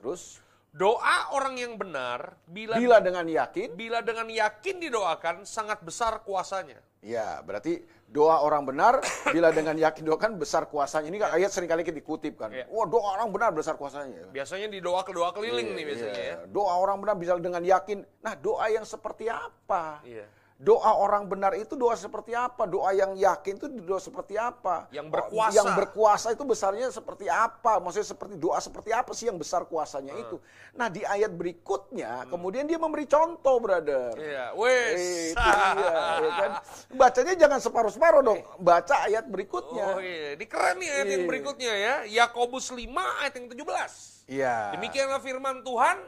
Terus 0.00 0.40
Doa 0.70 1.34
orang 1.34 1.58
yang 1.58 1.74
benar 1.74 2.38
bila 2.46 2.78
bila 2.78 3.02
dengan 3.02 3.26
yakin, 3.26 3.74
bila 3.74 4.06
dengan 4.06 4.30
yakin 4.30 4.78
didoakan 4.78 5.42
sangat 5.42 5.82
besar 5.82 6.22
kuasanya. 6.22 6.78
ya 7.00 7.40
berarti 7.42 7.80
doa 8.06 8.44
orang 8.44 8.68
benar 8.68 9.02
bila 9.34 9.50
dengan 9.50 9.74
yakin 9.74 10.06
doakan 10.06 10.38
besar 10.38 10.70
kuasanya. 10.70 11.10
Ini 11.10 11.18
kan 11.18 11.30
ayat 11.34 11.50
sering 11.50 11.66
kali 11.66 11.82
kita 11.82 11.98
dikutip 11.98 12.38
kan. 12.38 12.54
Iya. 12.54 12.70
Wah, 12.70 12.86
doa 12.86 13.18
orang 13.18 13.34
benar 13.34 13.50
besar 13.50 13.74
kuasanya. 13.74 14.30
Biasanya 14.30 14.70
di 14.70 14.78
doa 14.78 15.02
ke 15.02 15.10
doa 15.10 15.34
keliling 15.34 15.74
Iya, 15.74 15.76
nih 15.80 15.84
biasanya 15.90 16.14
iya. 16.14 16.34
ya. 16.38 16.46
Doa 16.46 16.74
orang 16.78 17.02
benar 17.02 17.18
bisa 17.18 17.34
dengan 17.42 17.66
yakin. 17.66 18.06
Nah, 18.22 18.34
doa 18.38 18.70
yang 18.70 18.86
seperti 18.86 19.26
apa? 19.26 20.06
Iya. 20.06 20.22
Doa 20.60 20.92
orang 20.92 21.24
benar 21.24 21.56
itu 21.56 21.72
doa 21.72 21.96
seperti 21.96 22.36
apa? 22.36 22.68
Doa 22.68 22.92
yang 22.92 23.16
yakin 23.16 23.56
itu 23.56 23.64
doa 23.80 23.96
seperti 23.96 24.36
apa? 24.36 24.92
Yang 24.92 25.08
Oh, 25.08 25.12
berkuasa. 25.16 25.54
Yang 25.56 25.68
berkuasa 25.72 26.26
itu 26.36 26.44
besarnya 26.44 26.92
seperti 26.92 27.32
apa? 27.32 27.80
Maksudnya 27.80 28.04
seperti 28.04 28.34
doa 28.36 28.60
seperti 28.60 28.92
apa 28.92 29.08
sih 29.16 29.32
yang 29.32 29.40
besar 29.40 29.64
kuasanya 29.64 30.12
itu? 30.20 30.36
Nah 30.76 30.92
di 30.92 31.00
ayat 31.00 31.32
berikutnya 31.32 32.28
kemudian 32.28 32.68
dia 32.68 32.76
memberi 32.76 33.08
contoh, 33.08 33.56
brother. 33.56 34.12
Iya, 34.20 34.52
Eh, 34.52 34.60
wes. 34.60 35.32
Itu 35.32 35.48
dia, 35.48 35.96
ya 36.20 36.32
kan? 36.36 36.50
Bacanya 36.92 37.34
jangan 37.40 37.58
separuh-separuh 37.58 38.20
dong. 38.20 38.40
Baca 38.60 39.08
ayat 39.08 39.24
berikutnya. 39.24 39.96
Oh 39.96 39.98
iya, 39.98 40.36
ini 40.36 40.44
keren 40.44 40.76
nih 40.76 40.92
ayat 40.92 41.08
yang 41.08 41.24
Iya. 41.24 41.30
berikutnya 41.32 41.72
ya. 41.72 41.94
Yakobus 42.04 42.68
5 42.68 43.00
ayat 43.24 43.32
yang 43.32 43.48
17. 43.48 44.28
Iya. 44.28 44.76
Demikianlah 44.76 45.24
firman 45.24 45.64
Tuhan, 45.64 46.04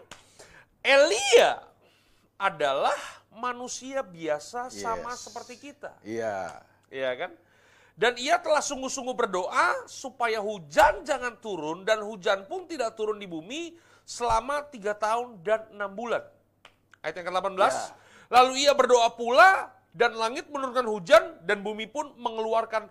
Elia 0.85 1.72
adalah 2.43 2.99
manusia 3.31 4.03
biasa 4.03 4.67
sama 4.75 5.15
Yes. 5.15 5.23
seperti 5.31 5.55
kita. 5.71 5.95
Iya. 6.03 6.59
Iya 6.91 7.11
kan? 7.15 7.31
Dan 7.95 8.19
ia 8.19 8.41
telah 8.43 8.59
sungguh-sungguh 8.59 9.15
berdoa 9.15 9.87
supaya 9.87 10.43
hujan 10.43 11.07
jangan 11.07 11.39
turun 11.39 11.87
dan 11.87 12.03
hujan 12.03 12.43
pun 12.51 12.67
tidak 12.67 12.99
turun 12.99 13.23
di 13.23 13.31
bumi 13.31 13.79
selama 14.03 14.67
tiga 14.67 14.97
tahun 14.99 15.39
dan 15.47 15.71
enam 15.71 15.95
bulan. 15.95 16.25
Ayat 17.05 17.23
yang 17.23 17.31
ke-18. 17.31 17.57
Ya. 17.57 17.95
Lalu 18.33 18.53
ia 18.67 18.73
berdoa 18.75 19.13
pula 19.15 19.71
dan 19.95 20.17
langit 20.17 20.49
menurunkan 20.49 20.89
hujan 20.89 21.23
dan 21.47 21.61
bumi 21.63 21.87
pun 21.87 22.11
mengeluarkan 22.19 22.89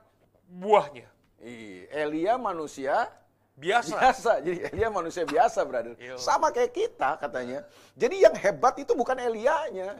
buahnya. 0.47 1.09
Elia 1.91 2.37
manusia 2.37 3.09
Biasa. 3.55 3.93
biasa. 3.93 4.31
Jadi 4.41 4.57
Elia 4.71 4.89
manusia 4.89 5.23
biasa, 5.23 5.59
brother. 5.63 5.93
Iya. 5.99 6.15
Sama 6.17 6.49
kayak 6.49 6.71
kita 6.71 7.19
katanya. 7.19 7.67
Jadi 7.93 8.15
yang 8.23 8.33
hebat 8.33 8.79
itu 8.79 8.95
bukan 8.95 9.17
Elianya. 9.17 9.97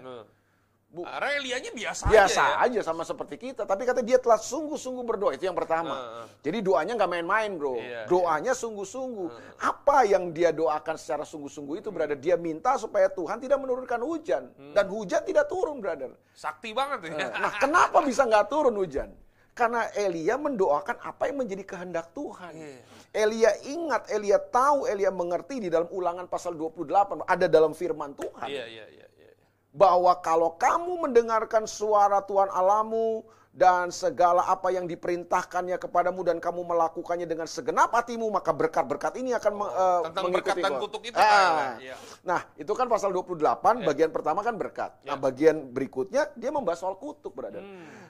Bu- 0.92 1.08
Karena 1.08 1.40
Elianya 1.40 1.72
biasa, 1.72 2.04
Biasa 2.12 2.44
aja 2.44 2.68
ya. 2.68 2.84
aja 2.84 2.92
sama 2.92 3.08
seperti 3.08 3.40
kita. 3.40 3.64
Tapi 3.64 3.88
kata 3.88 4.04
dia 4.04 4.20
telah 4.20 4.36
sungguh-sungguh 4.36 5.08
berdoa. 5.08 5.32
Itu 5.32 5.48
yang 5.48 5.56
pertama. 5.56 5.96
Heeh. 5.96 6.26
Jadi 6.52 6.58
doanya 6.60 7.00
nggak 7.00 7.12
main-main, 7.16 7.48
bro. 7.56 7.80
Iya, 7.80 8.12
doanya 8.12 8.52
sungguh-sungguh. 8.52 9.56
Apa 9.64 10.04
yang 10.04 10.36
dia 10.36 10.52
doakan 10.52 11.00
secara 11.00 11.24
sungguh-sungguh 11.24 11.80
itu, 11.80 11.96
brother? 11.96 12.20
Dia 12.20 12.36
minta 12.36 12.76
supaya 12.76 13.08
Tuhan 13.08 13.40
tidak 13.40 13.64
menurunkan 13.64 14.04
hujan. 14.04 14.52
Hmm. 14.52 14.76
Dan 14.76 14.92
hujan 14.92 15.24
tidak 15.24 15.48
turun, 15.48 15.80
brother. 15.80 16.12
Sakti 16.36 16.76
banget 16.76 17.08
ya. 17.08 17.40
Nah, 17.40 17.56
kenapa 17.56 18.04
bisa 18.04 18.28
nggak 18.28 18.52
turun 18.52 18.76
hujan? 18.76 19.16
Karena 19.52 19.92
Elia 19.92 20.40
mendoakan 20.40 20.98
apa 21.04 21.28
yang 21.28 21.44
menjadi 21.44 21.64
kehendak 21.68 22.16
Tuhan. 22.16 22.56
Iya. 22.56 22.82
Elia 23.12 23.52
ingat, 23.68 24.08
Elia 24.08 24.40
tahu, 24.40 24.88
Elia 24.88 25.12
mengerti 25.12 25.60
di 25.60 25.68
dalam 25.68 25.92
ulangan 25.92 26.26
pasal 26.32 26.56
28. 26.56 27.28
Ada 27.28 27.52
dalam 27.52 27.76
firman 27.76 28.16
Tuhan. 28.16 28.48
Iya, 28.48 28.66
iya, 28.66 28.86
iya. 28.88 29.06
iya. 29.12 29.30
Bahwa 29.76 30.16
kalau 30.24 30.56
kamu 30.56 31.04
mendengarkan 31.12 31.68
suara 31.68 32.24
Tuhan 32.24 32.48
Alamu 32.48 33.28
dan 33.52 33.92
segala 33.92 34.48
apa 34.48 34.72
yang 34.72 34.88
diperintahkannya 34.88 35.76
kepadamu 35.76 36.24
dan 36.24 36.40
kamu 36.40 36.64
melakukannya 36.64 37.28
dengan 37.28 37.44
segenap 37.44 37.92
hatimu 37.92 38.32
maka 38.32 38.56
berkat-berkat 38.56 39.20
ini 39.20 39.36
akan 39.36 39.54
eh, 39.60 40.02
Tentang 40.08 40.24
mengikuti 40.32 40.48
berkat 40.48 40.64
dan 40.64 40.74
kutuk 40.80 41.04
itu, 41.04 41.18
Ah. 41.20 41.28
Pak, 41.28 41.84
ya. 41.84 41.96
Nah, 42.24 42.42
itu 42.56 42.72
kan 42.72 42.88
pasal 42.88 43.12
28 43.12 43.84
bagian 43.84 44.08
pertama 44.16 44.40
kan 44.40 44.56
berkat. 44.56 44.96
Nah, 45.04 45.20
Ya. 45.20 45.20
bagian 45.20 45.68
berikutnya 45.76 46.32
dia 46.40 46.48
membahas 46.48 46.80
soal 46.80 46.96
kutuk, 46.96 47.36
brother. 47.36 47.60
Hmm. 47.60 48.01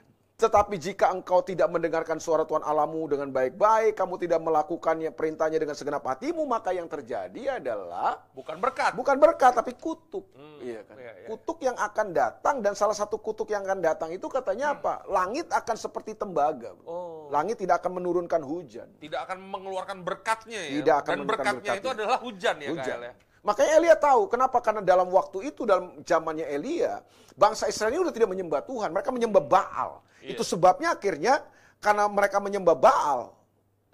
Tetapi 0.42 0.74
jika 0.74 1.14
engkau 1.14 1.38
tidak 1.38 1.70
mendengarkan 1.70 2.18
suara 2.18 2.42
Tuhan 2.42 2.66
Alamu 2.66 3.06
dengan 3.06 3.30
baik-baik, 3.30 3.94
kamu 3.94 4.18
tidak 4.18 4.42
melakukannya 4.42 5.14
perintahnya 5.14 5.62
dengan 5.62 5.78
segenap 5.78 6.02
hatimu, 6.02 6.42
maka 6.42 6.74
yang 6.74 6.90
terjadi 6.90 7.62
adalah 7.62 8.18
Bukan 8.34 8.58
berkat. 8.58 8.90
bukan 8.98 9.22
berkat 9.22 9.54
tapi 9.54 9.70
kutuk. 9.78 10.26
Hmm, 10.34 10.58
Iya 10.58 10.82
kan? 10.82 10.98
iya, 10.98 11.12
iya. 11.14 11.26
Kutuk 11.30 11.62
yang 11.62 11.78
akan 11.78 12.10
datang 12.10 12.58
dan 12.58 12.74
salah 12.74 12.98
satu 12.98 13.22
kutuk 13.22 13.54
yang 13.54 13.62
akan 13.62 13.78
datang 13.78 14.10
itu 14.10 14.26
katanya 14.26 14.74
apa? 14.74 15.06
Langit 15.06 15.46
akan 15.46 15.76
seperti 15.78 16.18
tembaga. 16.18 16.74
Hmm. 16.74 16.90
Oh. 16.90 17.30
Langit 17.30 17.62
tidak 17.62 17.78
akan 17.78 18.02
menurunkan 18.02 18.42
hujan. 18.42 18.90
Tidak 18.98 19.20
akan 19.22 19.38
mengeluarkan 19.46 20.02
berkatnya 20.02 20.58
ya. 20.58 20.82
Tidak 20.82 20.96
akan 21.00 21.10
Dan 21.14 21.18
menurunkan 21.22 21.54
berkatnya 21.54 21.70
itu 21.70 21.86
berkatnya. 21.86 21.94
adalah 22.02 22.18
hujan 22.18 22.56
ya 22.58 22.68
hujan. 22.74 22.98
KL 22.98 23.02
ya. 23.06 23.14
Makanya 23.42 23.70
Elia 23.74 23.96
tahu 23.98 24.30
kenapa 24.30 24.62
karena 24.62 24.78
dalam 24.80 25.10
waktu 25.10 25.50
itu 25.50 25.66
dalam 25.66 25.98
zamannya 26.06 26.46
Elia 26.46 27.02
bangsa 27.34 27.66
Israel 27.66 27.90
ini 27.90 28.00
udah 28.06 28.14
tidak 28.14 28.30
menyembah 28.30 28.62
Tuhan, 28.62 28.94
mereka 28.94 29.10
menyembah 29.10 29.42
Baal. 29.42 29.98
Iya. 30.22 30.38
Itu 30.38 30.46
sebabnya 30.46 30.94
akhirnya 30.94 31.42
karena 31.82 32.06
mereka 32.06 32.38
menyembah 32.38 32.78
Baal, 32.78 33.34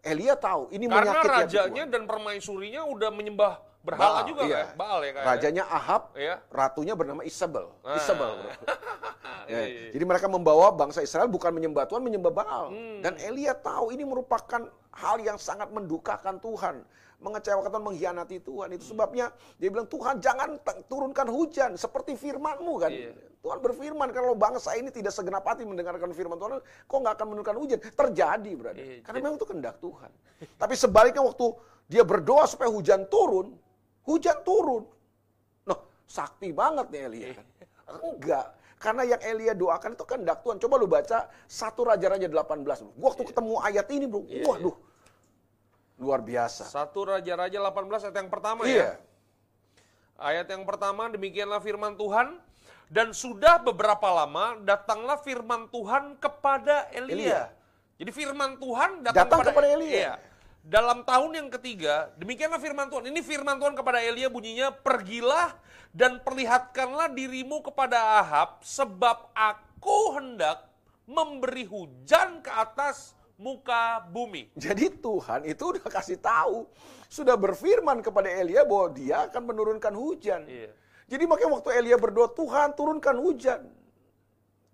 Elia 0.05 0.37
tahu 0.37 0.69
ini 0.69 0.85
Karena 0.85 1.17
menyakiti 1.17 1.29
rajanya 1.33 1.83
Tuhan. 1.89 1.95
dan 1.97 2.03
permaisurinya 2.05 2.83
udah 2.93 3.09
menyembah 3.09 3.53
berhala 3.81 4.21
Baal, 4.21 4.29
juga 4.29 4.43
iya. 4.45 4.61
kan? 4.69 4.77
Baal 4.77 4.99
ya 5.01 5.11
KL. 5.11 5.17
ya? 5.17 5.25
Rajanya 5.25 5.65
Ahab, 5.65 6.03
Iya. 6.13 6.35
ratunya 6.53 6.93
bernama 6.93 7.23
Isabel. 7.25 7.73
Ah. 7.83 7.97
Isabel. 7.97 8.33
Ya, 9.49 9.65
iya. 9.65 9.89
Jadi 9.97 10.05
mereka 10.05 10.29
membawa 10.29 10.69
bangsa 10.69 11.01
Israel 11.01 11.25
bukan 11.25 11.49
menyembah 11.57 11.89
Tuhan, 11.89 12.05
menyembah 12.05 12.29
Baal. 12.29 12.69
Hmm. 12.69 13.01
Dan 13.01 13.17
Elia 13.17 13.57
tahu 13.57 13.97
ini 13.97 14.05
merupakan 14.05 14.61
hal 14.93 15.17
yang 15.25 15.41
sangat 15.41 15.73
mendukakan 15.73 16.37
Tuhan. 16.37 16.85
Mengecewakan 17.19 17.71
Tuhan, 17.75 17.83
mengkhianati 17.83 18.37
Tuhan. 18.47 18.69
Itu 18.79 18.95
sebabnya 18.95 19.35
dia 19.59 19.69
bilang, 19.75 19.91
Tuhan 19.91 20.23
jangan 20.23 20.55
turunkan 20.87 21.27
hujan 21.27 21.75
seperti 21.75 22.14
firmanmu 22.14 22.75
kan. 22.79 22.95
Iya. 22.95 23.11
Tuhan 23.43 23.59
berfirman, 23.59 24.11
kalau 24.14 24.39
bangsa 24.39 24.75
ini 24.79 24.91
tidak 24.95 25.11
segenap 25.11 25.43
hati 25.43 25.66
mendengarkan 25.66 26.11
firman 26.14 26.39
Tuhan, 26.39 26.62
kok 26.62 26.97
nggak 26.99 27.14
akan 27.19 27.27
menurunkan 27.35 27.57
hujan? 27.59 27.79
Terjadi, 27.83 28.51
brother. 28.55 28.79
Iya, 28.79 29.03
Karena 29.03 29.19
memang 29.19 29.35
itu 29.39 29.47
kehendak 29.47 29.83
Tuhan. 29.83 30.11
Tapi 30.59 30.75
sebaliknya 30.79 31.23
waktu 31.27 31.47
dia 31.91 32.07
berdoa 32.07 32.47
supaya 32.47 32.71
hujan 32.71 33.07
turun, 33.11 33.55
hujan 34.07 34.39
turun. 34.47 34.87
Noh, 35.66 35.81
sakti 36.07 36.55
banget 36.55 36.87
nih 36.91 37.01
Elia 37.11 37.29
kan. 37.35 37.47
Enggak. 37.99 38.47
Karena 38.79 39.03
yang 39.03 39.21
Elia 39.27 39.53
doakan 39.59 39.99
itu 39.99 40.05
kehendak 40.07 40.39
Tuhan. 40.47 40.62
Coba 40.62 40.75
lu 40.79 40.87
baca 40.87 41.27
satu 41.51 41.83
Raja-Raja 41.83 42.31
18. 42.31 42.62
Bro. 42.62 42.95
Gua 42.95 43.07
waktu 43.11 43.25
ketemu 43.27 43.55
ayat 43.59 43.87
ini 43.91 44.07
bro, 44.07 44.23
Iya, 44.23 44.47
waduh. 44.47 44.77
Luar 45.99 46.23
biasa. 46.23 46.71
Satu 46.71 47.11
Raja-Raja 47.11 47.59
18 47.59 48.07
ayat 48.07 48.17
yang 48.17 48.31
pertama 48.31 48.63
ya. 48.65 48.71
Iya. 48.71 48.91
Ayat 50.19 50.47
yang 50.51 50.63
pertama 50.63 51.11
demikianlah 51.11 51.59
firman 51.59 51.99
Tuhan 51.99 52.39
dan 52.91 53.11
sudah 53.11 53.59
beberapa 53.59 54.07
lama 54.11 54.59
datanglah 54.63 55.19
firman 55.19 55.67
Tuhan 55.69 56.17
kepada 56.23 56.87
Elia. 56.95 57.15
Elia. 57.15 57.43
Jadi 57.99 58.11
firman 58.15 58.55
Tuhan 58.63 59.03
datang, 59.03 59.27
Datang 59.27 59.39
kepada 59.51 59.69
Elia. 59.75 59.91
Iya. 59.91 60.13
Dalam 60.69 61.03
tahun 61.03 61.31
yang 61.35 61.49
ketiga, 61.51 62.13
demikianlah 62.21 62.61
firman 62.63 62.87
Tuhan. 62.87 63.11
Ini 63.11 63.21
firman 63.25 63.57
Tuhan 63.59 63.75
kepada 63.75 63.99
Elia 64.05 64.31
bunyinya, 64.31 64.71
pergilah 64.71 65.57
dan 65.97 66.21
perlihatkanlah 66.23 67.11
dirimu 67.11 67.65
kepada 67.65 68.21
Ahab, 68.21 68.61
sebab 68.61 69.33
aku 69.33 70.19
hendak 70.21 70.69
memberi 71.09 71.65
hujan 71.65 72.45
ke 72.45 72.53
atas 72.53 73.17
muka 73.39 74.03
bumi. 74.11 74.51
Jadi 74.59 74.91
Tuhan 74.99 75.47
itu 75.47 75.62
udah 75.62 75.86
kasih 75.86 76.18
tahu, 76.18 76.66
sudah 77.07 77.39
berfirman 77.39 78.03
kepada 78.03 78.26
Elia 78.26 78.66
bahwa 78.66 78.91
dia 78.93 79.30
akan 79.30 79.43
menurunkan 79.47 79.95
hujan. 79.95 80.45
Iya. 80.45 80.74
Jadi 81.09 81.24
makanya 81.24 81.51
waktu 81.57 81.70
Elia 81.72 81.97
berdoa, 81.97 82.28
Tuhan 82.34 82.76
turunkan 82.76 83.16
hujan. 83.16 83.62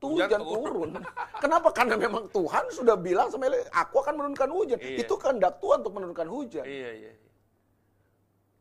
Tuh 0.02 0.18
Hujan 0.18 0.26
Hujan, 0.26 0.40
turun. 0.42 0.64
turun. 0.66 0.90
Kenapa? 1.38 1.68
Karena 1.70 1.94
memang 1.94 2.26
Tuhan 2.28 2.64
sudah 2.74 2.98
bilang 2.98 3.30
sama 3.30 3.46
Elia, 3.46 3.62
aku 3.70 4.02
akan 4.02 4.18
menurunkan 4.18 4.50
hujan. 4.50 4.78
Iya. 4.82 5.06
Itu 5.06 5.14
kehendak 5.14 5.62
Tuhan 5.62 5.86
untuk 5.86 5.94
menurunkan 5.94 6.28
hujan. 6.28 6.66
Iya, 6.66 6.90
iya. 6.98 7.12
iya. 7.14 7.30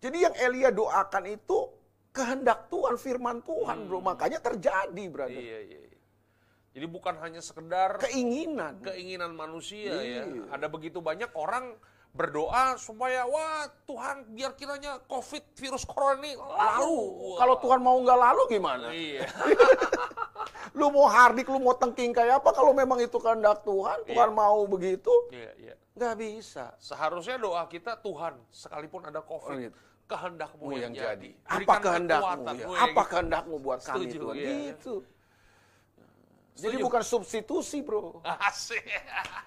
Jadi 0.03 0.17
yang 0.19 0.35
Elia 0.35 0.69
doakan 0.69 1.23
itu 1.31 1.57
kehendak 2.13 2.67
Tuhan, 2.69 2.99
firman 2.99 3.39
Tuhan, 3.41 3.87
bro. 3.89 4.03
Makanya 4.03 4.43
terjadi, 4.43 5.03
brother. 5.09 5.33
Hmm. 5.33 5.47
Iya, 5.47 5.59
iya. 5.63 5.92
Jadi 6.73 6.85
bukan 6.85 7.13
hanya 7.21 7.37
sekedar 7.37 8.01
Keinginan. 8.01 8.81
keinginan 8.81 9.31
manusia 9.31 9.93
ya. 9.93 10.25
Iya. 10.25 10.49
Ada 10.49 10.65
begitu 10.65 10.97
banyak 10.99 11.29
orang 11.33 11.77
berdoa 12.09 12.77
supaya 12.77 13.25
wah 13.25 13.65
Tuhan 13.85 14.25
biar 14.29 14.53
kiranya 14.53 15.01
COVID 15.05 15.53
virus 15.53 15.81
corona 15.81 16.17
ini 16.19 16.33
lalu. 16.33 16.97
Wah. 17.33 17.37
kalau 17.37 17.55
Tuhan 17.57 17.79
mau 17.79 17.97
nggak 17.97 18.19
lalu 18.19 18.41
gimana? 18.49 18.89
Iya. 18.89 19.25
Lu 20.73 20.89
mau 20.89 21.05
hardik, 21.05 21.45
lu 21.45 21.61
mau 21.61 21.77
tengking 21.77 22.09
kayak 22.09 22.41
apa? 22.41 22.49
Kalau 22.49 22.73
memang 22.73 22.97
itu 22.97 23.13
kehendak 23.15 23.61
Tuhan, 23.61 24.09
Tuhan 24.09 24.29
Iya. 24.29 24.33
mau 24.33 24.65
begitu, 24.65 25.13
iya, 25.29 25.53
iya. 25.53 25.75
nggak 25.93 26.15
bisa. 26.17 26.73
Seharusnya 26.81 27.37
doa 27.37 27.61
kita 27.67 27.93
Tuhan 27.95 28.33
sekalipun 28.49 29.05
ada 29.05 29.21
COVID 29.21 29.53
Oh, 29.53 29.61
gitu. 29.61 29.77
kehendakmu 30.09 30.65
Mau 30.65 30.73
yang, 30.73 30.89
jadi. 30.89 31.29
Apa 31.45 31.77
kehendakmu? 31.77 32.57
ya? 32.57 32.65
Apa 32.73 32.89
gitu. 32.89 33.11
kehendakmu 33.13 33.55
buat 33.61 33.85
kami 33.85 33.97
Setuju, 34.01 34.17
Tuhan? 34.17 34.33
iya, 34.35 34.49
iya. 34.49 34.73
Gitu. 36.53 36.61
Jadi 36.63 36.75
Setuju. 36.77 36.85
bukan 36.85 37.01
substitusi 37.03 37.77
bro, 37.81 38.21
Asik. 38.47 38.85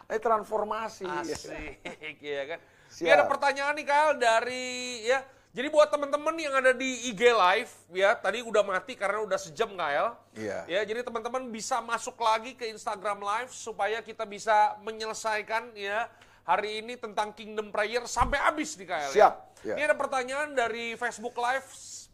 eh 0.07 0.19
transformasi. 0.19 1.07
Asik, 1.07 1.79
ya 2.19 2.43
kan. 2.47 2.59
Ini 2.87 3.07
Siap. 3.07 3.15
ada 3.15 3.25
pertanyaan 3.25 3.75
nih 3.75 3.87
Kal 3.87 4.09
dari 4.17 4.67
ya. 5.03 5.23
Jadi 5.51 5.73
buat 5.73 5.89
teman-teman 5.89 6.37
yang 6.37 6.53
ada 6.53 6.77
di 6.77 7.09
IG 7.09 7.33
Live 7.33 7.73
ya, 7.91 8.13
tadi 8.13 8.45
udah 8.45 8.61
mati 8.61 8.93
karena 8.93 9.25
udah 9.25 9.41
sejam 9.41 9.73
Kal. 9.73 10.13
Iya. 10.37 10.69
Ya, 10.69 10.81
jadi 10.85 11.01
teman-teman 11.01 11.49
bisa 11.49 11.81
masuk 11.81 12.19
lagi 12.19 12.53
ke 12.53 12.69
Instagram 12.69 13.23
Live 13.23 13.51
supaya 13.51 14.05
kita 14.05 14.29
bisa 14.29 14.77
menyelesaikan 14.85 15.73
ya 15.73 16.13
hari 16.45 16.85
ini 16.85 17.01
tentang 17.01 17.33
Kingdom 17.33 17.73
Prayer 17.73 18.05
sampai 18.05 18.37
habis 18.37 18.77
nih 18.77 18.85
Kal. 18.85 19.09
Siap, 19.09 19.35
Ya. 19.65 19.73
ya. 19.73 19.75
Ini 19.79 19.83
ada 19.89 19.97
pertanyaan 19.97 20.53
dari 20.53 20.93
Facebook 20.95 21.33
Live 21.35 21.65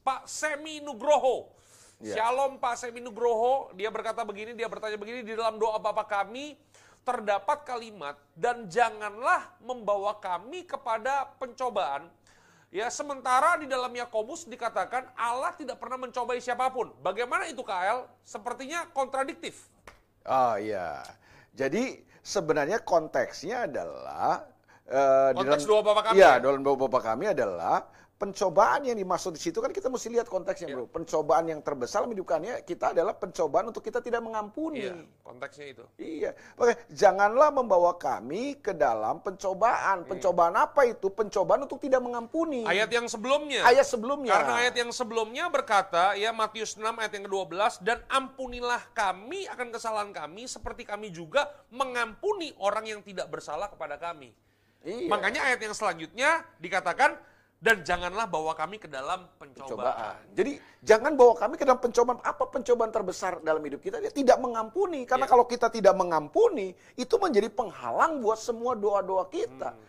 Pak 0.01 0.25
Semi 0.25 0.79
Nugroho. 0.79 1.51
Iya. 2.03 2.19
Shalom 2.19 2.59
Pak 2.59 2.75
Semi 2.83 2.99
Nugroho, 2.99 3.71
dia 3.79 3.87
berkata 3.87 4.27
begini, 4.27 4.59
dia 4.59 4.67
bertanya 4.67 4.99
begini, 4.99 5.23
di 5.23 5.39
dalam 5.39 5.55
doa 5.55 5.79
Bapak 5.79 6.11
kami 6.11 6.59
terdapat 7.07 7.63
kalimat, 7.63 8.19
dan 8.35 8.67
janganlah 8.67 9.55
membawa 9.63 10.19
kami 10.19 10.67
kepada 10.67 11.31
pencobaan. 11.39 12.11
Ya, 12.75 12.91
sementara 12.91 13.55
di 13.55 13.71
dalam 13.71 13.95
Yakobus 13.95 14.51
dikatakan 14.51 15.15
Allah 15.15 15.55
tidak 15.55 15.79
pernah 15.79 15.95
mencobai 15.95 16.43
siapa 16.43 16.75
pun. 16.75 16.91
Bagaimana 17.07 17.47
itu 17.47 17.63
KL? 17.63 18.11
Sepertinya 18.27 18.91
kontradiktif. 18.91 19.71
Oh 20.27 20.59
iya. 20.59 21.07
Jadi 21.55 22.03
sebenarnya 22.19 22.83
konteksnya 22.83 23.71
adalah 23.71 24.43
di 25.31 25.39
Konteks 25.39 25.63
dalam- 25.63 25.71
doa 25.71 25.83
Bapa 25.87 26.01
kami 26.11 26.15
Iya, 26.19 26.31
ya? 26.35 26.43
dalam 26.43 26.61
doa 26.67 26.77
Bapa 26.81 26.99
kami 26.99 27.25
adalah 27.31 27.87
pencobaan 28.23 28.87
yang 28.87 28.95
dimaksud 28.95 29.35
di 29.35 29.43
situ 29.43 29.59
kan 29.59 29.75
kita 29.75 29.91
mesti 29.91 30.07
lihat 30.15 30.31
konteksnya, 30.31 30.71
Iya. 30.71 30.79
Bro. 30.79 30.95
Pencobaan 30.95 31.51
yang 31.51 31.59
terbesar 31.59 32.07
menunjukkannya 32.07 32.63
kita 32.63 32.95
adalah 32.95 33.19
pencobaan 33.19 33.75
untuk 33.75 33.83
kita 33.83 33.99
tidak 33.99 34.23
mengampuni. 34.23 34.87
Iya, 34.87 34.95
konteksnya 35.27 35.67
itu. 35.75 35.85
Iya, 35.99 36.31
oke. 36.55 36.87
Janganlah 36.95 37.51
membawa 37.51 37.99
kami 37.99 38.63
ke 38.63 38.71
dalam 38.79 39.19
Iya. 39.19 39.27
pencobaan. 39.27 39.97
Pencobaan 40.07 40.55
apa 40.55 40.87
itu? 40.87 41.11
Pencobaan 41.11 41.67
untuk 41.67 41.83
tidak 41.83 41.99
mengampuni. 41.99 42.63
Ayat 42.63 42.95
yang 42.95 43.11
sebelumnya. 43.11 43.67
Ayat 43.67 43.91
sebelumnya. 43.91 44.39
Karena 44.39 44.55
ayat 44.63 44.75
yang 44.79 44.95
sebelumnya 44.95 45.51
berkata, 45.51 46.15
ya 46.15 46.31
Matius 46.31 46.79
6 46.79 46.95
ayat 47.03 47.19
yang 47.19 47.27
ke-12, 47.27 47.83
dan 47.83 48.07
ampunilah 48.07 48.87
kami 48.95 49.51
akan 49.51 49.75
kesalahan 49.75 50.15
kami 50.15 50.47
seperti 50.47 50.87
kami 50.87 51.11
juga 51.11 51.51
mengampuni 51.75 52.55
orang 52.63 52.87
yang 52.87 53.03
tidak 53.03 53.27
bersalah 53.27 53.67
kepada 53.67 53.99
kami. 53.99 54.31
Iya. 54.87 55.11
Makanya 55.11 55.51
ayat 55.51 55.59
yang 55.59 55.75
selanjutnya 55.75 56.47
dikatakan, 56.63 57.19
dan 57.63 57.87
janganlah 57.87 58.27
bawa 58.27 58.59
kami 58.59 58.83
ke 58.83 58.91
dalam 58.91 59.23
pencobaan. 59.39 59.71
pencobaan. 59.71 60.19
Jadi 60.35 60.53
jangan 60.83 61.15
bawa 61.15 61.39
kami 61.39 61.55
ke 61.55 61.63
dalam 61.63 61.79
pencobaan. 61.79 62.19
Apa 62.27 62.51
pencobaan 62.51 62.91
terbesar 62.91 63.39
dalam 63.39 63.63
hidup 63.63 63.79
kita? 63.79 64.03
Dia 64.03 64.11
tidak 64.11 64.43
mengampuni. 64.43 65.07
Karena 65.07 65.31
Iya. 65.31 65.33
kalau 65.39 65.47
kita 65.47 65.71
tidak 65.71 65.95
mengampuni, 65.95 66.75
itu 66.99 67.15
menjadi 67.23 67.47
penghalang 67.55 68.19
buat 68.19 68.43
semua 68.43 68.75
doa-doa 68.75 69.31
kita. 69.31 69.79
Hmm. 69.79 69.87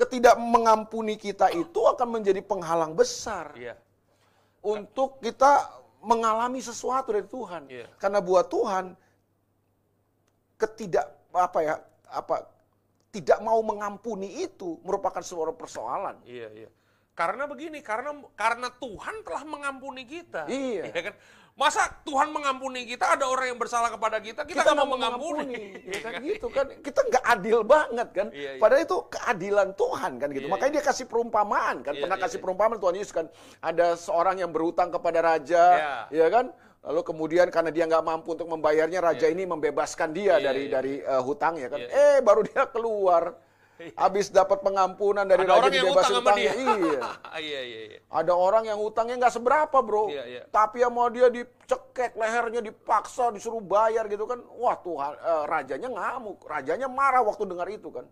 Ketidak 0.00 0.40
mengampuni 0.40 1.20
kita 1.20 1.52
itu 1.52 1.80
akan 1.84 2.08
menjadi 2.08 2.40
penghalang 2.40 2.96
besar 2.96 3.52
Iya. 3.52 3.76
untuk 4.64 5.20
kita 5.20 5.68
mengalami 6.00 6.64
sesuatu 6.64 7.12
dari 7.12 7.28
Tuhan. 7.28 7.68
Iya. 7.68 7.84
Karena 8.00 8.24
buat 8.24 8.48
Tuhan 8.48 8.96
ketidak 10.56 11.04
apa 11.36 11.58
ya 11.60 11.74
apa 12.08 12.48
tidak 13.10 13.38
mau 13.42 13.58
mengampuni 13.60 14.46
itu 14.46 14.78
merupakan 14.86 15.20
sebuah 15.20 15.58
persoalan. 15.58 16.22
Iya, 16.22 16.48
iya. 16.54 16.70
Karena 17.10 17.44
begini, 17.44 17.82
karena 17.82 18.16
karena 18.38 18.70
Tuhan 18.70 19.26
telah 19.26 19.44
mengampuni 19.44 20.06
kita. 20.06 20.46
Iya. 20.46 20.88
kan? 20.88 21.14
Masa 21.58 21.90
Tuhan 22.06 22.32
mengampuni 22.32 22.86
kita, 22.88 23.18
ada 23.18 23.28
orang 23.28 23.52
yang 23.52 23.60
bersalah 23.60 23.92
kepada 23.92 24.16
kita, 24.22 24.46
kita, 24.48 24.62
nggak 24.64 24.78
mau 24.80 24.88
mengampuni. 24.96 25.76
ya 25.84 26.00
kan 26.00 26.12
gitu 26.22 26.46
kan 26.48 26.66
kita 26.80 27.00
nggak 27.10 27.24
adil 27.26 27.58
banget 27.66 28.08
kan 28.16 28.26
Iya, 28.32 28.56
iya. 28.56 28.60
padahal 28.62 28.86
itu 28.86 28.96
keadilan 29.12 29.68
Tuhan 29.76 30.12
kan 30.16 30.28
gitu 30.32 30.46
Iya, 30.48 30.52
makanya 30.56 30.72
dia 30.80 30.84
kasih 30.86 31.06
perumpamaan 31.10 31.76
kan 31.84 31.92
Iya, 31.98 32.02
pernah 32.06 32.16
iya, 32.16 32.24
kasih 32.24 32.38
iya. 32.38 32.44
perumpamaan 32.46 32.78
Tuhan 32.80 32.96
Yesus 32.96 33.12
kan 33.12 33.26
ada 33.60 33.86
seorang 33.98 34.40
yang 34.40 34.54
berutang 34.54 34.88
kepada 34.88 35.20
raja 35.20 35.64
Iya. 36.08 36.24
ya 36.24 36.26
kan 36.32 36.54
lalu 36.80 37.00
kemudian 37.04 37.46
karena 37.52 37.68
dia 37.68 37.84
nggak 37.84 38.04
mampu 38.04 38.32
untuk 38.32 38.48
membayarnya 38.48 39.04
raja 39.04 39.28
ini 39.28 39.44
membebaskan 39.44 40.16
dia 40.16 40.40
Iya, 40.40 40.44
dari 40.48 40.62
iya, 40.64 40.72
dari 40.72 40.94
uh, 41.04 41.20
hutangnya 41.20 41.68
kan 41.68 41.80
Iya, 41.84 41.88
eh 41.92 42.16
baru 42.24 42.40
dia 42.40 42.64
keluar 42.72 43.36
habis 43.96 44.28
dapat 44.28 44.60
pengampunan 44.60 45.24
dari 45.24 45.44
Ada 45.44 45.56
raja 45.56 45.60
orang 45.60 45.72
yang 45.72 45.88
utang 45.88 46.04
sama 46.04 46.20
hutangnya 46.20 46.52
dia. 46.52 46.52
iya 46.60 47.00
iya, 47.48 47.60
iya, 47.64 47.80
iya. 47.96 47.98
ada 48.12 48.32
orang 48.36 48.64
yang 48.68 48.76
utangnya 48.76 49.16
nggak 49.24 49.34
seberapa 49.40 49.78
bro, 49.80 50.12
Iya, 50.12 50.24
iya. 50.28 50.42
tapi 50.52 50.84
sama 50.84 51.08
dia 51.08 51.32
dicekek 51.32 52.12
lehernya, 52.12 52.60
dipaksa, 52.60 53.32
disuruh 53.32 53.64
bayar 53.64 54.04
gitu 54.12 54.28
kan. 54.28 54.44
Wah 54.60 54.76
Tuhan, 54.84 55.16
eh, 55.16 55.44
rajanya 55.48 55.88
ngamuk, 55.96 56.44
rajanya 56.44 56.92
marah 56.92 57.24
waktu 57.24 57.48
dengar 57.48 57.72
itu 57.72 57.88
kan. 57.88 58.04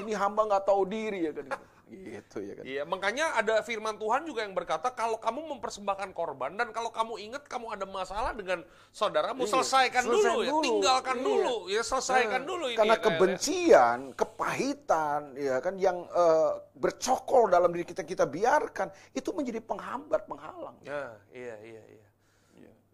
Ini 0.00 0.16
hamba 0.16 0.48
nggak 0.48 0.64
tahu 0.64 0.88
diri 0.88 1.28
ya 1.28 1.32
kan. 1.36 1.52
Gitu 1.52 1.73
ya 1.86 2.20
kan. 2.54 2.64
Iya, 2.64 2.82
makanya 2.84 3.36
ada 3.36 3.60
firman 3.60 3.94
Tuhan 3.94 4.24
juga 4.24 4.40
yang 4.40 4.52
berkata 4.52 4.88
kalau 4.90 5.16
kamu 5.16 5.56
mempersembahkan 5.56 6.10
korban 6.10 6.56
dan 6.56 6.72
kalau 6.72 6.88
kamu 6.88 7.20
ingat 7.20 7.44
kamu 7.44 7.70
ada 7.70 7.84
masalah 7.84 8.32
dengan 8.32 8.64
saudaramu, 8.90 9.44
Iya, 9.44 9.52
selesaikan 9.52 10.02
selesai 10.02 10.24
dulu, 10.24 10.40
ya, 10.40 10.50
dulu. 10.50 10.64
tinggalkan 10.64 11.16
Iya. 11.16 11.24
dulu, 11.24 11.56
ya 11.68 11.82
selesaikan 11.82 12.40
Nah, 12.40 12.48
dulu 12.48 12.64
ini. 12.66 12.78
Karena 12.78 12.88
ya, 12.90 12.98
kayak- 12.98 13.06
kebencian, 13.14 13.98
kepahitan, 14.14 15.20
ya 15.36 15.56
kan 15.60 15.74
yang 15.76 15.98
eh, 16.06 16.50
bercokol 16.74 17.48
dalam 17.48 17.70
diri 17.70 17.84
kita 17.84 18.02
kita 18.02 18.24
biarkan 18.24 18.88
itu 19.12 19.30
menjadi 19.30 19.60
penghambat, 19.60 20.24
penghalang. 20.24 20.76
Ya, 20.82 21.14
iya, 21.30 21.56
iya, 21.60 21.82
iya. 21.90 22.02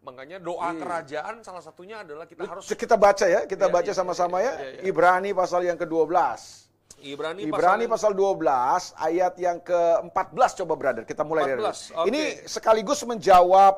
Makanya 0.01 0.41
doa 0.41 0.73
Iya. 0.73 0.81
kerajaan 0.81 1.35
salah 1.45 1.61
satunya 1.61 2.01
adalah 2.01 2.25
kita 2.25 2.41
harus 2.49 2.65
Kita 2.67 2.97
baca 2.97 3.29
ya, 3.29 3.45
kita 3.45 3.69
Iya, 3.69 3.75
baca 3.75 3.91
iya, 3.93 3.97
sama-sama 3.97 4.41
iya, 4.41 4.49
ya. 4.49 4.53
iya, 4.57 4.71
iya. 4.81 4.83
Ibrani 4.89 5.31
pasal 5.37 5.61
yang 5.69 5.77
ke-12. 5.77 6.70
Ibrani, 7.01 7.49
Ibrani 7.49 7.89
pasal 7.89 8.13
pasal 8.13 8.37
12 8.37 9.09
ayat 9.09 9.35
yang 9.41 9.59
ke-14 9.65 10.51
coba 10.65 10.75
brother. 10.77 11.03
Kita 11.09 11.25
mulai 11.25 11.49
dari 11.49 11.61
14, 11.63 11.97
oke. 11.97 12.07
Ini 12.13 12.23
sekaligus 12.45 13.01
menjawab 13.09 13.75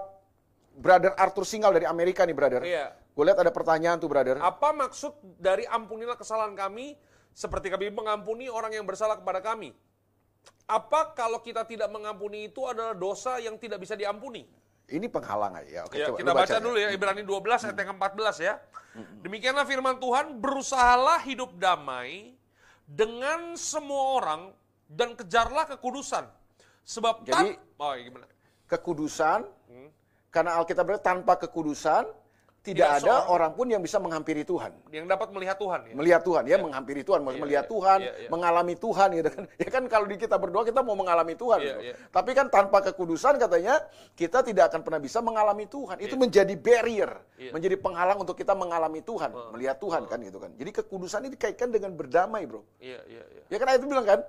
brother 0.74 1.14
Arthur 1.14 1.46
Singal 1.46 1.70
dari 1.70 1.86
Amerika 1.86 2.26
nih 2.26 2.34
brother. 2.34 2.62
Iya. 2.66 2.90
Gue 3.12 3.24
lihat 3.28 3.38
ada 3.38 3.52
pertanyaan 3.54 4.02
tuh 4.02 4.10
brother. 4.10 4.42
Apa 4.42 4.74
maksud 4.74 5.14
dari 5.38 5.68
ampunilah 5.68 6.18
kesalahan 6.18 6.56
kami 6.58 6.98
seperti 7.30 7.70
kami 7.70 7.94
mengampuni 7.94 8.50
orang 8.50 8.74
yang 8.74 8.88
bersalah 8.88 9.20
kepada 9.20 9.38
kami? 9.38 9.70
Apa 10.66 11.14
kalau 11.14 11.38
kita 11.38 11.62
tidak 11.68 11.92
mengampuni 11.92 12.50
itu 12.50 12.66
adalah 12.66 12.96
dosa 12.96 13.38
yang 13.38 13.54
tidak 13.60 13.78
bisa 13.78 13.94
diampuni? 13.94 14.48
Ini 14.90 15.06
penghalang 15.06 15.54
aja. 15.62 15.86
Oke, 15.86 16.02
Ya, 16.02 16.10
coba 16.10 16.18
kita 16.18 16.32
baca 16.34 16.56
ya. 16.58 16.60
dulu 16.60 16.76
ya 16.76 16.88
Ibrani 16.90 17.22
12 17.22 17.70
ayat 17.70 17.76
yang 17.78 17.88
ke-14 17.94 18.36
ya. 18.42 18.54
Demikianlah 19.22 19.64
firman 19.64 19.96
Tuhan, 20.02 20.36
berusahalah 20.42 21.22
hidup 21.22 21.54
damai 21.56 22.34
dengan 22.86 23.54
semua 23.54 24.18
orang 24.20 24.42
dan 24.88 25.16
kejarlah 25.16 25.64
kekudusan. 25.66 26.26
Sebab 26.82 27.22
Jadi- 27.24 27.32
tan- 27.56 27.58
oh, 27.78 27.92
iya, 27.94 28.02
gimana? 28.10 28.26
Kekudusan 28.66 29.40
Hmm. 29.68 29.88
karena 30.28 30.56
Alkitab 30.58 30.84
berkata 30.84 31.06
tanpa 31.12 31.36
kekudusan 31.38 32.08
tidak, 32.62 32.78
Tidak 32.78 32.98
ada 33.02 33.26
seorang- 33.26 33.26
orang 33.34 33.52
pun 33.58 33.66
yang 33.74 33.82
bisa 33.82 33.98
menghampiri 33.98 34.46
Tuhan. 34.46 34.70
Yang 34.94 35.06
dapat 35.10 35.34
melihat 35.34 35.58
Tuhan 35.58 35.80
ya. 35.82 35.94
Melihat 35.98 36.22
Tuhan 36.22 36.42
ya, 36.46 36.56
menghampiri 36.62 37.02
Tuhan, 37.02 37.20
Iya, 37.26 37.40
melihat 37.42 37.64
iya, 37.66 37.72
Tuhan, 37.74 37.98
iya, 37.98 38.12
iya. 38.22 38.28
mengalami 38.30 38.74
Tuhan 38.78 39.08
gitu 39.18 39.28
kan. 39.34 39.44
Ya 39.66 39.68
kan 39.74 39.82
kalau 39.90 40.06
di 40.06 40.14
kita 40.14 40.36
berdoa 40.38 40.62
kita 40.62 40.80
mau 40.86 40.94
mengalami 40.94 41.34
Tuhan. 41.34 41.58
Iya, 41.58 41.66
gitu. 41.66 41.80
iya. 41.90 41.94
Tapi 42.14 42.30
kan 42.38 42.46
tanpa 42.54 42.78
kekudusan 42.86 43.42
katanya 43.42 43.82
kita 44.14 44.46
tidak 44.46 44.70
akan 44.70 44.80
pernah 44.86 45.02
bisa 45.02 45.18
mengalami 45.18 45.66
Tuhan. 45.66 45.96
Itu 45.98 46.14
menjadi 46.14 46.54
barrier, 46.54 47.10
Iya. 47.34 47.50
menjadi 47.50 47.76
penghalang 47.82 48.22
untuk 48.22 48.38
kita 48.38 48.54
mengalami 48.54 49.02
Tuhan, 49.02 49.34
melihat 49.50 49.82
Tuhan 49.82 50.06
kan 50.06 50.18
gitu 50.22 50.38
kan. 50.38 50.54
Jadi 50.54 50.70
kekudusan 50.70 51.18
ini 51.26 51.34
dikaitkan 51.34 51.66
dengan 51.74 51.90
berdamai, 51.98 52.46
Bro. 52.46 52.62
Iya, 52.78 53.02
iya, 53.10 53.26
iya. 53.26 53.42
Ya 53.50 53.56
kan 53.58 53.74
ayat 53.74 53.82
itu 53.82 53.90
bilang 53.90 54.06
kan, 54.06 54.22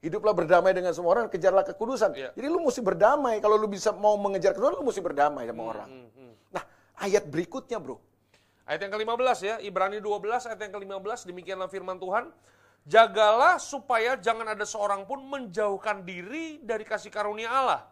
hiduplah 0.00 0.32
berdamai 0.32 0.72
dengan 0.72 0.96
semua 0.96 1.20
orang, 1.20 1.28
kejarlah 1.28 1.68
kekudusan. 1.68 2.16
Iya. 2.16 2.32
Jadi 2.32 2.46
lu 2.48 2.64
mesti 2.64 2.80
berdamai. 2.80 3.38
Kalau 3.38 3.60
lu 3.60 3.68
bisa 3.68 3.92
mau 3.92 4.16
mengejar 4.16 4.56
kekudusan, 4.56 4.80
lu 4.80 4.88
mesti 4.88 5.04
berdamai 5.04 5.44
sama 5.46 5.62
orang. 5.62 5.88
Hmm, 5.92 6.08
hmm. 6.16 6.32
Nah, 6.52 6.64
ayat 6.98 7.24
berikutnya, 7.28 7.78
Bro. 7.80 8.00
Ayat 8.62 8.86
yang 8.86 8.92
ke-15 8.94 9.38
ya, 9.42 9.54
Ibrani 9.62 9.98
12 9.98 10.48
ayat 10.48 10.60
yang 10.60 10.72
ke-15, 10.72 11.26
demikianlah 11.26 11.68
firman 11.68 11.98
Tuhan. 11.98 12.30
Jagalah 12.82 13.62
supaya 13.62 14.18
jangan 14.18 14.58
ada 14.58 14.66
seorang 14.66 15.06
pun 15.06 15.22
menjauhkan 15.22 16.02
diri 16.02 16.58
dari 16.62 16.82
kasih 16.82 17.14
karunia 17.14 17.50
Allah. 17.50 17.86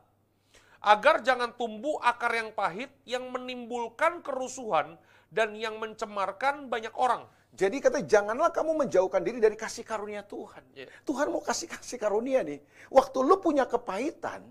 Agar 0.83 1.23
jangan 1.23 1.55
tumbuh 1.55 2.01
akar 2.03 2.33
yang 2.35 2.51
pahit 2.57 2.91
yang 3.07 3.29
menimbulkan 3.31 4.25
kerusuhan 4.25 4.99
dan 5.31 5.55
yang 5.55 5.79
mencemarkan 5.79 6.67
banyak 6.67 6.91
orang. 6.99 7.29
Jadi 7.51 7.83
kata 7.83 8.07
janganlah 8.07 8.55
kamu 8.55 8.87
menjauhkan 8.87 9.23
diri 9.27 9.43
dari 9.43 9.59
kasih 9.59 9.83
karunia 9.83 10.23
Tuhan. 10.23 10.63
Iya. 10.75 10.87
Tuhan 11.03 11.35
mau 11.35 11.43
kasih 11.43 11.67
kasih 11.67 11.99
karunia 11.99 12.47
nih. 12.47 12.63
Waktu 12.91 13.19
lu 13.27 13.37
punya 13.43 13.67
kepahitan. 13.67 14.47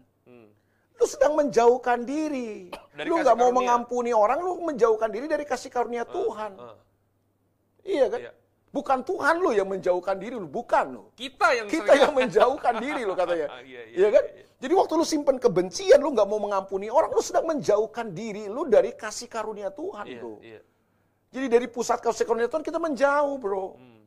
Lu 1.00 1.06
sedang 1.08 1.34
menjauhkan 1.34 2.04
diri. 2.04 2.68
Dari 2.92 3.08
lu 3.08 3.24
nggak 3.24 3.38
mau 3.40 3.50
mengampuni 3.50 4.12
orang, 4.12 4.44
lu 4.44 4.60
menjauhkan 4.62 5.08
diri 5.08 5.26
dari 5.26 5.48
kasih 5.48 5.72
karunia 5.72 6.04
Tuhan. 6.04 6.60
Ah. 6.60 6.76
Iya 7.82 8.06
kan? 8.12 8.20
Iya. 8.20 8.32
Bukan 8.70 9.02
Tuhan 9.02 9.42
lu 9.42 9.50
yang 9.50 9.66
menjauhkan 9.66 10.20
diri 10.20 10.36
lu, 10.36 10.46
bukan 10.46 10.86
lu. 10.94 11.04
Kita 11.16 11.56
yang 11.56 11.66
Kita 11.66 11.90
sering- 11.90 12.04
yang 12.06 12.14
menjauhkan 12.14 12.74
diri 12.78 13.02
lu 13.02 13.16
katanya. 13.16 13.48
Iya, 13.66 13.82
iya, 13.88 13.96
Iya 13.96 14.08
kan? 14.12 14.24
iya, 14.28 14.36
iya. 14.36 14.46
Jadi 14.60 14.74
waktu 14.76 14.94
lu 14.94 15.06
simpen 15.08 15.38
kebencian, 15.40 15.98
lu 15.98 16.12
nggak 16.12 16.28
mau 16.28 16.38
mengampuni 16.38 16.92
orang, 16.92 17.10
lu 17.10 17.24
sedang 17.24 17.48
menjauhkan 17.48 18.12
diri 18.12 18.46
lu 18.46 18.68
dari 18.68 18.92
kasih 18.92 19.26
karunia 19.26 19.72
Tuhan 19.72 20.04
Iya, 20.06 20.20
bro. 20.20 20.36
iya. 20.44 20.60
Jadi 21.32 21.46
dari 21.48 21.66
pusat 21.66 22.04
kasih 22.04 22.28
karunia 22.28 22.52
Tuhan 22.52 22.62
kita 22.62 22.78
menjauh 22.78 23.40
bro. 23.40 23.80
Hmm. 23.80 24.04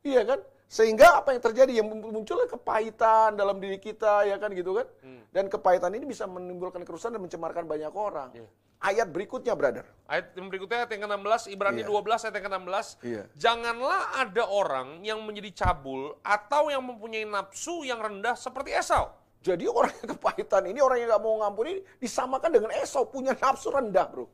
Iya 0.00 0.22
kan? 0.24 0.40
Sehingga 0.68 1.22
apa 1.22 1.36
yang 1.36 1.42
terjadi? 1.44 1.72
Yang 1.82 1.88
munculnya 2.02 2.48
kepahitan 2.50 3.38
dalam 3.38 3.60
diri 3.62 3.78
kita, 3.78 4.26
ya 4.26 4.36
kan 4.40 4.50
gitu 4.50 4.74
kan? 4.74 4.86
Hmm. 5.04 5.22
Dan 5.30 5.46
kepahitan 5.46 5.92
ini 5.94 6.08
bisa 6.08 6.26
menimbulkan 6.26 6.82
kerusakan 6.82 7.18
dan 7.18 7.22
mencemarkan 7.22 7.64
banyak 7.68 7.92
orang. 7.94 8.30
Iya. 8.34 8.48
Ayat 8.84 9.08
berikutnya, 9.08 9.56
brother. 9.56 9.88
Ayat 10.04 10.36
yang 10.36 10.52
berikutnya 10.52 10.84
ayat 10.84 10.90
yang 10.92 11.08
ke-16, 11.08 11.42
Ibrani 11.56 11.80
Iya. 11.80 11.88
12 11.88 12.20
ayat 12.28 12.34
yang 12.36 12.46
ke-16. 12.52 12.86
Iya. 13.00 13.22
Janganlah 13.32 14.00
ada 14.20 14.44
orang 14.44 15.00
yang 15.00 15.24
menjadi 15.24 15.64
cabul 15.64 16.20
atau 16.20 16.68
yang 16.68 16.84
mempunyai 16.84 17.24
nafsu 17.24 17.80
yang 17.88 17.96
rendah 17.96 18.36
seperti 18.36 18.76
Esau. 18.76 19.08
Jadi 19.40 19.68
orang 19.68 19.92
yang 20.00 20.08
kepahitan 20.16 20.64
ini, 20.68 20.80
orang 20.80 21.00
yang 21.00 21.08
nggak 21.16 21.24
mau 21.24 21.36
ngampuni, 21.44 21.80
disamakan 22.00 22.48
dengan 22.48 22.72
Esau, 22.76 23.08
punya 23.08 23.32
nafsu 23.36 23.72
rendah 23.72 24.04
bro. 24.08 24.28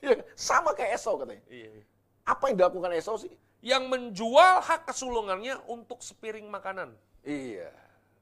Ya, 0.00 0.16
sama 0.32 0.72
kayak 0.72 0.96
Esau 0.96 1.20
katanya. 1.20 1.44
Iya, 1.48 1.68
iya. 1.68 1.84
Apa 2.24 2.48
yang 2.48 2.56
dilakukan 2.64 2.96
Esau 2.96 3.20
sih? 3.20 3.32
Yang 3.60 3.84
menjual 3.92 4.64
hak 4.64 4.88
kesulungannya 4.88 5.60
untuk 5.68 6.00
sepiring 6.00 6.48
makanan. 6.48 6.96
Iya. 7.24 7.68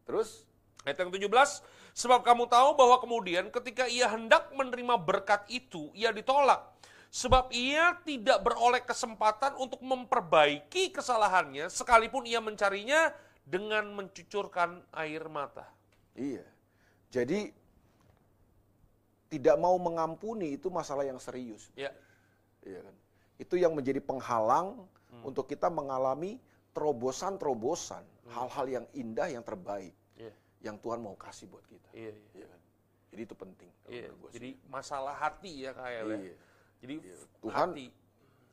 Terus? 0.02 0.42
Ayat 0.82 1.04
yang 1.04 1.10
17, 1.14 1.62
sebab 1.94 2.26
kamu 2.26 2.50
tahu 2.50 2.74
bahwa 2.74 2.98
kemudian 2.98 3.50
ketika 3.50 3.86
ia 3.86 4.10
hendak 4.10 4.50
menerima 4.54 4.98
berkat 4.98 5.46
itu, 5.50 5.90
ia 5.94 6.10
ditolak. 6.10 6.74
Sebab 7.08 7.54
ia 7.54 7.96
tidak 8.04 8.44
beroleh 8.44 8.84
kesempatan 8.84 9.56
untuk 9.56 9.80
memperbaiki 9.80 10.92
kesalahannya, 10.92 11.70
sekalipun 11.72 12.28
ia 12.28 12.42
mencarinya 12.42 13.14
dengan 13.48 13.88
mencucurkan 13.96 14.84
air 14.92 15.24
mata. 15.30 15.64
Iya. 16.12 16.44
Jadi 17.08 17.48
tidak 19.28 19.56
mau 19.56 19.76
mengampuni 19.80 20.56
itu 20.56 20.68
masalah 20.68 21.04
yang 21.04 21.20
serius. 21.20 21.68
Ya, 21.76 21.92
Iya 22.64 22.80
kan? 22.84 22.94
Itu 23.38 23.54
yang 23.54 23.72
menjadi 23.72 24.02
penghalang 24.02 24.84
untuk 25.24 25.44
kita 25.46 25.66
mengalami 25.68 26.38
terobosan-terobosan, 26.72 28.04
hal-hal 28.30 28.66
yang 28.68 28.86
indah, 28.94 29.26
yang 29.26 29.42
terbaik, 29.42 29.94
iya, 30.14 30.30
yang 30.62 30.78
Tuhan 30.78 31.02
mau 31.02 31.16
kasih 31.18 31.50
buat 31.50 31.64
kita. 31.66 31.90
iya, 31.92 32.12
iya. 32.12 32.44
Iya 32.44 32.46
kan? 32.46 32.60
Jadi 33.08 33.20
itu 33.24 33.34
penting. 33.34 33.70
kalau 33.82 33.94
Iya, 33.96 34.08
sih. 34.12 34.32
Jadi 34.36 34.50
masalah 34.68 35.14
hati 35.16 35.52
ya 35.64 35.72
kayak 35.72 36.02
ya. 36.04 36.16
Iya. 36.20 36.36
Jadi 36.78 36.94
Tuhan 37.40 37.68
hati. 37.72 37.86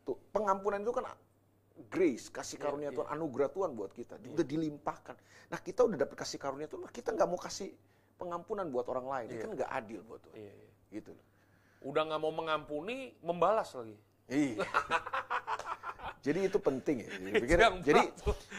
Tuh, 0.06 0.18
pengampunan 0.32 0.80
itu 0.80 0.94
kan 0.96 1.06
grace, 1.92 2.32
kasih 2.32 2.56
Iya, 2.56 2.64
karunia 2.64 2.90
iya. 2.90 2.98
Tuhan, 2.98 3.08
anugerah 3.20 3.50
Tuhan 3.52 3.70
buat 3.76 3.92
kita. 3.92 4.16
Udah 4.32 4.48
dilimpahkan. 4.48 5.16
Nah 5.52 5.60
kita 5.60 5.84
udah 5.84 5.98
dapet 6.00 6.16
kasih 6.16 6.40
karunia 6.40 6.72
Tuhan, 6.72 6.88
nah 6.88 6.94
kita 6.94 7.12
nggak 7.12 7.28
mau 7.28 7.38
kasih 7.38 7.76
pengampunan 8.16 8.64
buat 8.72 8.88
orang 8.88 9.06
lain. 9.06 9.28
Itu 9.28 9.36
Iya. 9.38 9.44
kan 9.44 9.52
nggak 9.60 9.72
adil 9.76 10.00
buat 10.08 10.22
Tuhan. 10.24 10.38
Iya, 10.40 10.54
iya. 10.56 10.72
Gitu 10.96 11.10
loh. 11.12 11.26
Udah 11.86 12.02
nggak 12.08 12.22
mau 12.24 12.34
mengampuni, 12.34 12.98
membalas 13.20 13.76
lagi. 13.76 13.98
Iya. 14.32 14.64
Jadi 16.26 16.40
itu 16.50 16.58
penting 16.58 17.06
ya. 17.06 17.10
Jadi, 17.14 17.38
pikir- 17.38 17.82
jadi 17.86 18.02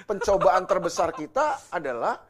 pencobaan 0.07 0.63
terbesar 0.71 1.11
kita 1.11 1.59
adalah 1.75 2.23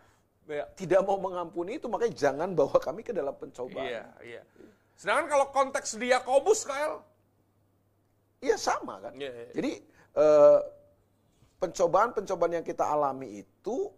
Ya. 0.46 0.64
tidak 0.78 1.02
mau 1.04 1.18
mengampuni 1.18 1.76
itu 1.76 1.90
makanya 1.90 2.14
jangan 2.16 2.54
bawa 2.54 2.78
kami 2.80 3.02
ke 3.02 3.12
dalam 3.12 3.34
pencobaan. 3.36 3.84
Iya, 3.84 4.04
iya. 4.22 4.42
Sedangkan 4.96 5.26
kalau 5.28 5.46
konteks 5.52 5.98
di 6.00 6.08
Yakobus, 6.08 6.64
Kael, 6.64 7.02
Iya 8.40 8.56
sama 8.56 9.00
kan. 9.02 9.12
Iya, 9.16 9.32
iya. 9.32 9.48
Jadi 9.52 9.72
eh, 10.16 10.60
pencobaan-pencobaan 11.58 12.52
yang 12.60 12.64
kita 12.64 12.84
alami 12.84 13.42
itu 13.42 13.90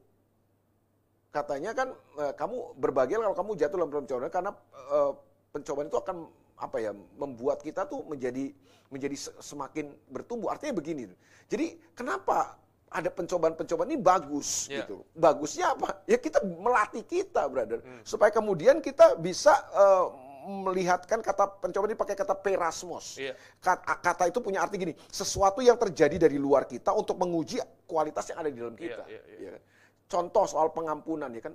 katanya 1.28 1.76
kan 1.76 1.88
eh, 2.18 2.32
kamu 2.32 2.78
berbahagia 2.80 3.20
kalau 3.20 3.36
kamu 3.36 3.50
jatuh 3.58 3.76
dalam 3.76 3.90
pencobaan 3.92 4.32
karena 4.32 4.52
eh, 4.94 5.12
pencobaan 5.52 5.86
itu 5.90 5.98
akan 6.00 6.16
apa 6.58 6.76
ya 6.82 6.90
membuat 7.16 7.62
kita 7.62 7.86
tuh 7.86 8.02
menjadi 8.04 8.50
menjadi 8.88 9.16
se- 9.16 9.36
semakin 9.38 9.94
bertumbuh. 10.08 10.50
Artinya 10.50 10.74
begini. 10.74 11.06
Jadi 11.46 11.78
kenapa 11.94 12.58
ada 12.88 13.12
pencobaan-pencobaan 13.12 13.92
ini 13.92 14.00
bagus 14.00 14.66
Iya. 14.66 14.84
gitu. 14.84 15.04
Bagusnya 15.12 15.76
apa? 15.76 16.00
Ya 16.08 16.16
kita 16.16 16.40
melatih 16.40 17.04
kita, 17.04 17.44
brother, 17.46 17.84
supaya 18.00 18.32
kemudian 18.32 18.80
kita 18.80 19.12
bisa 19.20 19.52
eh, 19.52 20.06
melihatkan 20.48 21.20
kata 21.20 21.60
pencobaan 21.60 21.92
ini 21.92 22.00
pakai 22.00 22.16
kata 22.16 22.32
perasmos. 22.32 23.20
Iya. 23.20 23.36
Kata, 23.60 24.00
kata 24.00 24.24
itu 24.32 24.40
punya 24.40 24.64
arti 24.64 24.80
gini, 24.80 24.96
sesuatu 25.12 25.60
yang 25.60 25.76
terjadi 25.76 26.16
dari 26.16 26.40
luar 26.40 26.64
kita 26.64 26.96
untuk 26.96 27.20
menguji 27.20 27.60
kualitas 27.84 28.24
yang 28.32 28.40
ada 28.40 28.48
di 28.48 28.56
dalam 28.56 28.72
kita. 28.72 29.04
Iya, 29.04 29.20
iya, 29.20 29.36
iya. 29.36 29.44
Ya 29.44 29.50
kan? 29.60 29.62
Contoh 30.08 30.44
soal 30.48 30.72
pengampunan 30.72 31.28
ya 31.28 31.44
kan. 31.44 31.54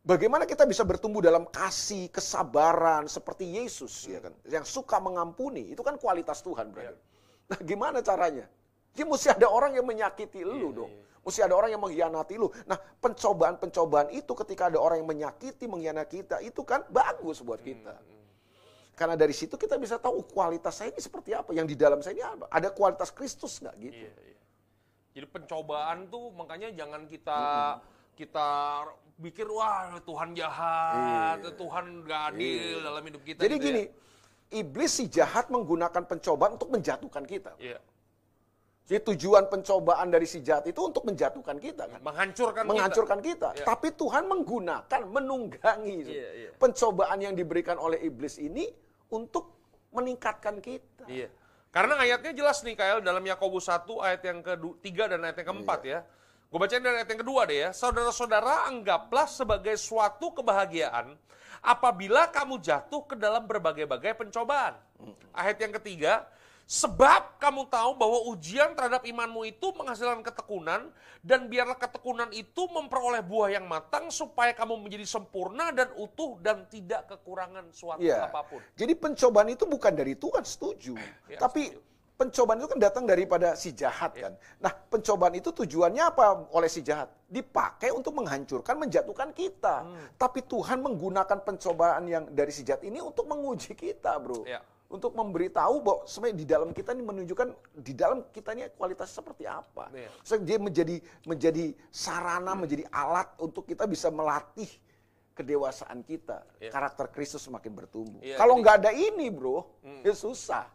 Bagaimana 0.00 0.48
kita 0.48 0.64
bisa 0.64 0.80
bertumbuh 0.80 1.20
dalam 1.20 1.44
kasih, 1.44 2.08
kesabaran 2.08 3.04
seperti 3.04 3.60
Yesus 3.60 4.08
ya 4.08 4.24
kan, 4.24 4.32
yang 4.48 4.64
suka 4.64 4.96
mengampuni, 4.96 5.76
itu 5.76 5.84
kan 5.84 6.00
kualitas 6.00 6.40
Tuhan, 6.40 6.72
brother. 6.72 6.96
Nah, 7.52 7.60
gimana 7.60 8.00
caranya? 8.00 8.48
Dia 8.96 9.04
mesti 9.04 9.28
ada 9.28 9.52
orang 9.52 9.76
yang 9.76 9.84
menyakiti 9.84 10.40
lu 10.40 10.72
dong. 10.72 10.92
Mesti 11.20 11.44
ada 11.44 11.52
orang 11.52 11.68
yang 11.68 11.84
mengkhianati 11.84 12.34
lu. 12.40 12.48
Nah, 12.64 12.80
pencobaan-pencobaan 12.80 14.08
itu 14.16 14.32
ketika 14.40 14.72
ada 14.72 14.80
orang 14.80 15.04
yang 15.04 15.10
menyakiti, 15.12 15.68
mengkhianati 15.68 16.24
kita, 16.24 16.36
itu 16.40 16.64
kan 16.64 16.80
bagus 16.88 17.44
buat 17.44 17.60
kita. 17.60 18.00
Karena 18.96 19.20
dari 19.20 19.36
situ 19.36 19.56
kita 19.60 19.76
bisa 19.76 20.00
tahu 20.00 20.24
kualitas 20.24 20.80
saya 20.80 20.96
ini 20.96 21.00
seperti 21.00 21.36
apa, 21.36 21.52
yang 21.52 21.68
di 21.68 21.76
dalam 21.76 22.00
saya 22.00 22.16
ini 22.16 22.24
apa. 22.24 22.48
Ada 22.48 22.72
kualitas 22.72 23.12
Kristus 23.12 23.60
nggak 23.60 23.76
gitu? 23.80 24.00
Iya, 24.00 24.12
iya. 24.16 24.40
Jadi 25.12 25.26
pencobaan 25.28 26.08
tuh 26.08 26.32
makanya 26.32 26.72
jangan 26.72 27.04
kita 27.04 27.40
kita 28.14 28.48
pikir 29.20 29.46
wah 29.46 30.00
Tuhan 30.00 30.32
jahat, 30.32 31.44
Tuhan 31.54 31.84
gak 32.08 32.22
adil 32.34 32.80
dalam 32.80 33.02
hidup 33.04 33.22
kita. 33.22 33.38
Iya. 33.38 33.44
Jadi 33.46 33.54
gitu 33.60 33.66
gini, 33.68 33.82
ya. 33.84 34.58
iblis 34.64 34.92
si 34.96 35.04
jahat 35.12 35.52
menggunakan 35.52 36.02
pencobaan 36.08 36.56
untuk 36.56 36.72
menjatuhkan 36.72 37.24
kita. 37.28 37.52
Iya. 37.60 37.78
Jadi 38.90 39.14
tujuan 39.14 39.46
pencobaan 39.46 40.10
dari 40.10 40.26
si 40.26 40.42
jahat 40.42 40.66
itu 40.66 40.82
untuk 40.82 41.06
menjatuhkan 41.06 41.62
kita 41.62 41.86
kan. 41.86 42.00
menghancurkan, 42.02 42.66
Menghancurkan 42.66 43.20
kita. 43.22 43.54
Iya. 43.54 43.62
Tapi 43.62 43.94
Tuhan 43.94 44.26
menggunakan, 44.26 45.00
menunggangi 45.06 45.96
Iya, 46.10 46.30
iya. 46.34 46.50
pencobaan 46.58 47.22
yang 47.22 47.38
diberikan 47.38 47.78
oleh 47.78 48.02
iblis 48.02 48.42
ini 48.42 48.66
untuk 49.14 49.54
meningkatkan 49.94 50.58
kita. 50.58 51.06
kita. 51.06 51.06
Iya. 51.06 51.28
Karena 51.70 52.02
ayatnya 52.02 52.34
jelas 52.34 52.66
nih 52.66 52.74
Kael 52.74 52.98
dalam 52.98 53.22
Yakobus 53.22 53.70
1 53.70 54.02
ayat 54.02 54.26
yang 54.26 54.42
ketiga 54.42 55.06
dan 55.06 55.22
ayat 55.22 55.38
yang 55.38 55.48
keempat 55.54 55.80
Iya. 55.86 55.92
ya. 55.94 56.00
Gue 56.50 56.58
bacain 56.58 56.82
dari 56.82 56.98
ayat 56.98 57.06
yang 57.14 57.22
kedua 57.22 57.46
deh 57.46 57.58
ya. 57.62 57.70
Saudara-saudara 57.70 58.66
anggaplah 58.66 59.30
sebagai 59.30 59.78
suatu 59.78 60.34
kebahagiaan 60.34 61.14
apabila 61.62 62.26
kamu 62.26 62.58
jatuh 62.58 63.06
ke 63.06 63.14
dalam 63.14 63.46
berbagai-bagai 63.46 64.18
pencobaan. 64.18 64.74
Ayat 65.30 65.62
yang 65.62 65.70
ketiga, 65.78 66.26
sebab 66.66 67.38
kamu 67.38 67.70
tahu 67.70 67.94
bahwa 67.94 68.18
ujian 68.34 68.74
terhadap 68.74 69.06
imanmu 69.06 69.46
itu 69.46 69.70
menghasilkan 69.78 70.26
ketekunan 70.26 70.90
dan 71.22 71.46
biarlah 71.46 71.78
ketekunan 71.78 72.34
itu 72.34 72.66
memperoleh 72.66 73.22
buah 73.22 73.54
yang 73.54 73.70
matang 73.70 74.10
supaya 74.10 74.50
kamu 74.50 74.74
menjadi 74.74 75.06
sempurna 75.06 75.70
dan 75.70 75.94
utuh 75.94 76.34
dan 76.42 76.66
tidak 76.66 77.06
kekurangan 77.14 77.70
suatu 77.70 78.02
Iya. 78.02 78.26
apa 78.26 78.42
pun. 78.42 78.58
Jadi 78.74 78.98
pencobaan 78.98 79.54
itu 79.54 79.70
bukan 79.70 79.94
dari 79.94 80.18
Tuhan, 80.18 80.42
setuju. 80.42 80.98
Ya, 81.30 81.38
Tapi 81.38 81.70
setuju. 81.70 81.89
Pencobaan 82.20 82.60
itu 82.60 82.68
kan 82.68 82.80
datang 82.84 83.04
daripada 83.08 83.56
si 83.56 83.72
jahat 83.72 84.12
Iya. 84.12 84.28
kan. 84.28 84.32
Nah, 84.60 84.72
pencobaan 84.92 85.32
itu 85.32 85.48
tujuannya 85.48 86.04
apa 86.04 86.52
oleh 86.52 86.68
si 86.68 86.84
jahat? 86.84 87.08
Dipakai 87.24 87.88
untuk 87.88 88.12
menghancurkan, 88.12 88.76
menjatuhkan 88.76 89.32
kita. 89.32 89.88
Hmm. 89.88 90.04
Tapi 90.20 90.44
Tuhan 90.44 90.84
menggunakan 90.84 91.40
pencobaan 91.40 92.04
yang 92.04 92.28
dari 92.28 92.52
si 92.52 92.60
jahat 92.60 92.84
ini 92.84 93.00
untuk 93.00 93.24
menguji 93.24 93.72
kita, 93.72 94.20
bro. 94.20 94.44
Iya. 94.44 94.60
Untuk 94.90 95.14
memberitahu 95.14 95.74
bahwa 95.80 96.00
sebenarnya 96.04 96.36
di 96.36 96.46
dalam 96.50 96.70
kita 96.74 96.90
ini 96.92 97.04
menunjukkan 97.06 97.48
di 97.78 97.94
dalam 97.94 98.26
kita 98.34 98.52
ini 98.52 98.68
kualitas 98.74 99.08
seperti 99.08 99.46
apa. 99.46 99.88
So, 100.20 100.34
dia 100.36 100.58
menjadi 100.58 100.98
menjadi 101.24 101.72
sarana, 101.88 102.52
menjadi 102.52 102.84
alat 102.90 103.30
untuk 103.38 103.64
kita 103.64 103.86
bisa 103.86 104.10
melatih 104.10 104.66
kedewasaan 105.30 106.02
kita, 106.04 106.42
Iya. 106.60 106.68
karakter 106.74 107.06
Kristus 107.08 107.40
semakin 107.40 107.72
bertumbuh. 107.72 108.20
Iya, 108.20 108.36
Kalau 108.36 108.58
nggak 108.60 108.84
ada 108.84 108.90
ini, 108.92 109.30
bro, 109.32 109.62
ya 110.04 110.12
susah. 110.12 110.66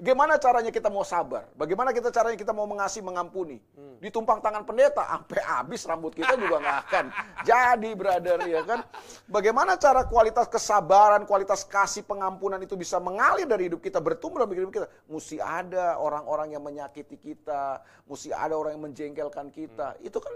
Bagaimana 0.00 0.40
caranya 0.40 0.72
kita 0.72 0.88
mau 0.88 1.04
sabar? 1.04 1.44
Bagaimana 1.52 1.92
kita 1.92 2.08
caranya 2.08 2.32
kita 2.40 2.56
mau 2.56 2.64
mengasihi, 2.64 3.04
mengampuni? 3.04 3.60
Ditumpang 4.00 4.40
tangan 4.40 4.64
pendeta, 4.64 5.04
sampai 5.04 5.44
habis 5.44 5.84
rambut 5.84 6.16
kita 6.16 6.40
juga 6.40 6.56
nggak 6.56 6.78
akan 6.88 7.04
jadi, 7.44 7.90
brother, 7.92 8.40
ya 8.48 8.64
kan? 8.64 8.80
Bagaimana 9.28 9.76
cara 9.76 10.08
kualitas 10.08 10.48
kesabaran, 10.48 11.28
kualitas 11.28 11.68
kasih 11.68 12.08
pengampunan 12.08 12.56
itu 12.64 12.80
bisa 12.80 12.96
mengalir 12.96 13.44
dari 13.44 13.68
hidup 13.68 13.84
kita, 13.84 14.00
bertumbuh 14.00 14.40
dalam 14.40 14.56
hidup 14.56 14.72
kita? 14.72 14.88
Mesti 15.04 15.36
ada 15.36 16.00
orang-orang 16.00 16.56
yang 16.56 16.64
menyakiti 16.64 17.20
kita, 17.20 17.84
mesti 18.08 18.32
ada 18.32 18.56
orang 18.56 18.80
yang 18.80 18.84
menjengkelkan 18.88 19.52
kita. 19.52 20.00
Itu 20.00 20.16
kan 20.16 20.32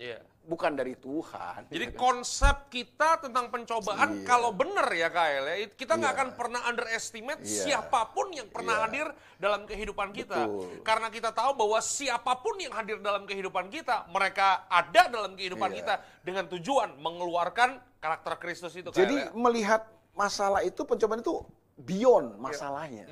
Iya. 0.00 0.16
Bukan 0.50 0.74
dari 0.74 0.98
Tuhan. 0.98 1.70
Jadi 1.70 1.86
ya 1.86 1.90
kan? 1.94 2.00
konsep 2.02 2.56
kita 2.66 3.22
tentang 3.22 3.46
pencobaan 3.54 4.18
Iya. 4.18 4.26
kalau 4.26 4.50
benar 4.50 4.90
ya 4.90 5.06
Kael 5.06 5.46
ya, 5.46 5.56
kita 5.70 5.94
nggak 5.94 6.10
Iya. 6.10 6.18
akan 6.18 6.28
pernah 6.34 6.60
underestimate 6.66 7.42
Iya. 7.46 7.62
siapa 7.62 8.10
pun 8.10 8.34
yang 8.34 8.50
pernah 8.50 8.74
Iya. 8.74 8.84
hadir 8.90 9.06
dalam 9.38 9.62
kehidupan 9.70 10.10
kita. 10.10 10.50
Betul. 10.50 10.82
Karena 10.82 11.08
kita 11.14 11.30
tahu 11.30 11.54
bahwa 11.54 11.78
siapa 11.78 12.34
pun 12.42 12.58
yang 12.58 12.74
hadir 12.74 12.98
dalam 12.98 13.22
kehidupan 13.30 13.70
kita, 13.70 14.10
mereka 14.10 14.66
ada 14.66 15.06
dalam 15.06 15.38
kehidupan 15.38 15.70
Iya. 15.70 15.78
kita 15.78 15.94
dengan 16.26 16.44
tujuan 16.50 16.98
mengeluarkan 16.98 17.78
karakter 18.02 18.34
Kristus 18.42 18.74
itu 18.74 18.90
Jadi 18.90 19.14
Kael 19.14 19.30
ya. 19.30 19.38
melihat 19.38 19.86
masalah 20.18 20.66
itu 20.66 20.82
pencobaan 20.82 21.22
itu 21.22 21.46
beyond 21.78 22.34
masalahnya. 22.42 23.06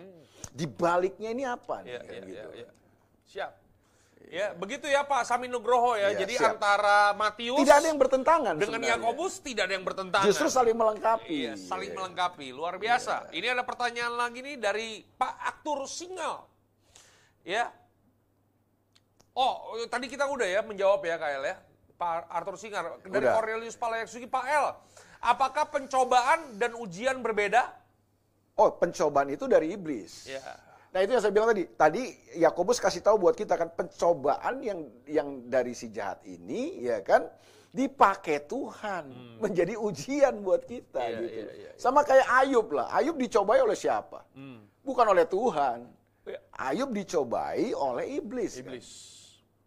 Di 0.51 0.66
baliknya 0.66 1.30
ini 1.30 1.47
apa 1.47 1.86
nih? 1.86 1.95
Iya, 1.95 2.01
kan 2.03 2.11
iya, 2.11 2.22
gitu. 2.26 2.34
iya, 2.34 2.66
iya. 2.66 2.68
Siap. 3.28 3.53
Ya, 4.29 4.53
begitu 4.53 4.85
ya 4.85 5.09
Pak 5.09 5.24
Sami 5.24 5.49
Nugroho 5.49 5.97
ya. 5.97 6.12
Iya, 6.12 6.20
Jadi 6.20 6.35
siap. 6.37 6.61
antara 6.61 7.16
Matius 7.16 7.64
Tidak 7.64 7.76
ada 7.81 7.89
yang 7.89 7.97
bertentangan 7.97 8.55
dengan. 8.61 8.81
Yakobus 8.85 9.41
tidak 9.41 9.72
ada 9.72 9.74
yang 9.74 9.87
bertentangan. 9.89 10.26
Justru 10.29 10.53
saling 10.53 10.76
melengkapi. 10.76 11.33
Iya, 11.49 11.53
saling 11.57 11.91
Iya. 11.93 11.97
melengkapi. 11.97 12.47
Luar 12.53 12.76
biasa. 12.76 13.33
Ini 13.33 13.57
ada 13.57 13.64
pertanyaan 13.64 14.14
lagi 14.20 14.45
nih 14.45 14.61
dari 14.61 15.01
Pak 15.01 15.35
Aktur 15.49 15.89
Singal. 15.89 16.45
Ya. 17.41 17.72
Oh, 19.33 19.81
tadi 19.89 20.12
kita 20.12 20.29
udah 20.29 20.45
ya 20.45 20.61
menjawab 20.61 21.01
ya 21.01 21.16
Kael 21.16 21.43
ya. 21.49 21.57
Pak 21.99 22.31
Arthur 22.31 22.55
Singar 22.55 22.85
dari 23.03 23.26
Udah. 23.26 23.35
Cornelius 23.35 23.74
Palayaksugi 23.74 24.31
Pak 24.31 24.45
El. 24.47 24.66
Apakah 25.18 25.66
pencobaan 25.66 26.55
dan 26.55 26.79
ujian 26.79 27.18
berbeda? 27.18 27.74
Oh, 28.55 28.70
pencobaan 28.70 29.31
itu 29.31 29.51
dari 29.51 29.74
iblis. 29.74 30.31
Ya. 30.31 30.39
Nah 30.99 31.07
itu 31.07 31.14
yang 31.14 31.22
saya 31.22 31.30
bilang 31.30 31.55
tadi. 31.55 31.62
Tadi 31.70 32.03
Yakobus 32.42 32.82
kasih 32.82 33.07
tahu 33.07 33.22
buat 33.22 33.38
kita 33.38 33.55
kan 33.55 33.70
pencobaan 33.70 34.59
yang 34.66 34.82
yang 35.07 35.46
dari 35.46 35.70
si 35.70 35.94
jahat 35.94 36.18
ini 36.26 36.82
ya 36.82 36.99
kan 37.07 37.22
dipakai 37.70 38.42
Tuhan 38.51 39.07
menjadi 39.38 39.78
ujian 39.78 40.42
buat 40.42 40.66
kita 40.66 40.99
Hmm. 40.99 41.14
Iya, 41.14 41.18
gitu. 41.22 41.30
iya, 41.30 41.46
iya, 41.55 41.70
iya. 41.70 41.70
Sama 41.78 42.03
kayak 42.03 42.26
Ayub 42.42 42.66
lah. 42.74 42.90
Ayub 42.90 43.14
dicobai 43.14 43.62
oleh 43.62 43.78
siapa? 43.78 44.26
Hmm. 44.34 44.66
Bukan 44.82 45.07
oleh 45.07 45.22
Tuhan. 45.22 45.86
Iya. 46.26 46.42
Ayub 46.66 46.90
dicobai 46.90 47.70
oleh 47.78 48.18
iblis. 48.18 48.59
kan? 48.59 48.66
Iblis. 48.66 48.88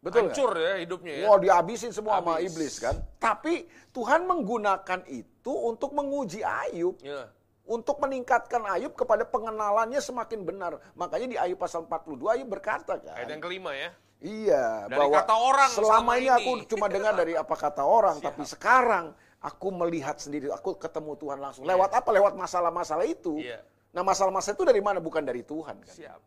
Betul 0.04 0.28
nggak? 0.28 0.36
Hancur 0.36 0.52
ya 0.60 0.74
hidupnya 0.84 1.14
ya. 1.16 1.26
Wah 1.32 1.38
dihabisin 1.40 1.96
semua 1.96 2.20
sama 2.20 2.44
Habis. 2.44 2.52
iblis 2.52 2.74
kan. 2.76 2.96
Tapi 3.24 3.72
Tuhan 3.96 4.28
menggunakan 4.28 5.00
itu 5.08 5.54
untuk 5.56 5.96
menguji 5.96 6.44
Ayub. 6.44 7.00
Ya. 7.00 7.32
Untuk 7.72 8.04
meningkatkan 8.04 8.68
Ayub 8.68 8.92
kepada 9.00 9.24
pengenalannya 9.24 10.04
semakin 10.04 10.44
benar. 10.44 10.76
Makanya 11.00 11.28
di 11.32 11.38
Ayub 11.40 11.56
pasal 11.56 11.88
42 11.88 12.20
Ayub 12.36 12.50
berkata 12.52 13.00
kan. 13.00 13.16
Ayat 13.16 13.32
yang 13.32 13.40
kelima 13.40 13.72
ya. 13.72 13.96
Iya, 14.22 14.86
Dari 14.86 15.08
kata 15.10 15.34
orang 15.34 15.70
selama 15.74 15.90
selama 15.98 16.12
ini 16.22 16.30
aku 16.30 16.52
cuma 16.70 16.86
dengar 16.94 17.18
dari 17.18 17.34
apa 17.34 17.56
kata 17.58 17.82
orang, 17.82 18.22
tapi 18.22 18.46
sekarang 18.46 19.18
aku 19.42 19.68
melihat 19.74 20.22
sendiri, 20.22 20.54
aku 20.54 20.78
ketemu 20.78 21.18
Tuhan 21.18 21.42
langsung. 21.42 21.66
Lewat 21.66 21.90
apa? 21.90 22.10
Lewat 22.14 22.38
masalah-masalah 22.38 23.10
itu. 23.10 23.42
Iya. 23.42 23.66
Nah, 23.92 24.06
masalah-masalah 24.06 24.54
itu 24.54 24.66
dari 24.70 24.78
mana? 24.78 25.02
Bukan 25.02 25.26
dari 25.26 25.42
Tuhan 25.42 25.82
kan. 25.82 25.96
Siap. 25.98 26.22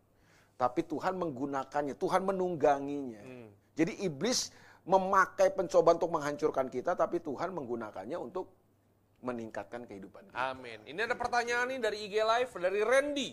Tapi 0.59 0.81
Tuhan 0.91 1.15
menggunakannya, 1.15 1.95
Tuhan 1.95 2.27
menungganginya. 2.27 3.23
Hmm. 3.23 3.49
Jadi 3.79 4.03
iblis 4.03 4.51
memakai 4.85 5.55
pencobaan 5.55 5.97
untuk 5.97 6.13
menghancurkan 6.13 6.67
kita, 6.67 6.99
tapi 6.99 7.23
Tuhan 7.23 7.55
menggunakannya 7.55 8.19
untuk 8.19 8.51
meningkatkan 9.25 9.89
kehidupan 9.89 10.29
kita. 10.29 10.53
Amin. 10.53 10.79
Ini 10.85 11.01
ada 11.09 11.17
pertanyaan 11.17 11.73
nih 11.73 11.81
dari 11.81 11.97
IG 12.05 12.15
Live 12.21 12.53
dari 12.61 12.81
Randy. 12.85 13.31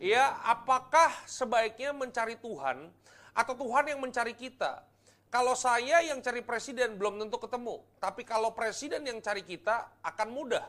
Ya, 0.00 0.38
apakah 0.46 1.12
sebaiknya 1.28 1.92
mencari 1.92 2.38
Tuhan 2.40 2.88
atau 3.36 3.54
Tuhan 3.58 3.84
yang 3.90 4.00
mencari 4.00 4.32
kita? 4.32 4.86
Kalau 5.30 5.54
saya 5.54 6.02
yang 6.02 6.18
cari 6.24 6.42
presiden 6.42 6.96
belum 6.96 7.20
tentu 7.20 7.38
ketemu, 7.38 7.82
tapi 8.00 8.24
kalau 8.24 8.50
presiden 8.50 9.04
yang 9.06 9.20
cari 9.20 9.44
kita 9.44 9.86
akan 10.02 10.28
mudah. 10.32 10.64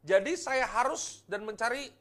Jadi 0.00 0.32
saya 0.34 0.64
harus 0.64 1.22
dan 1.28 1.44
mencari 1.44 1.92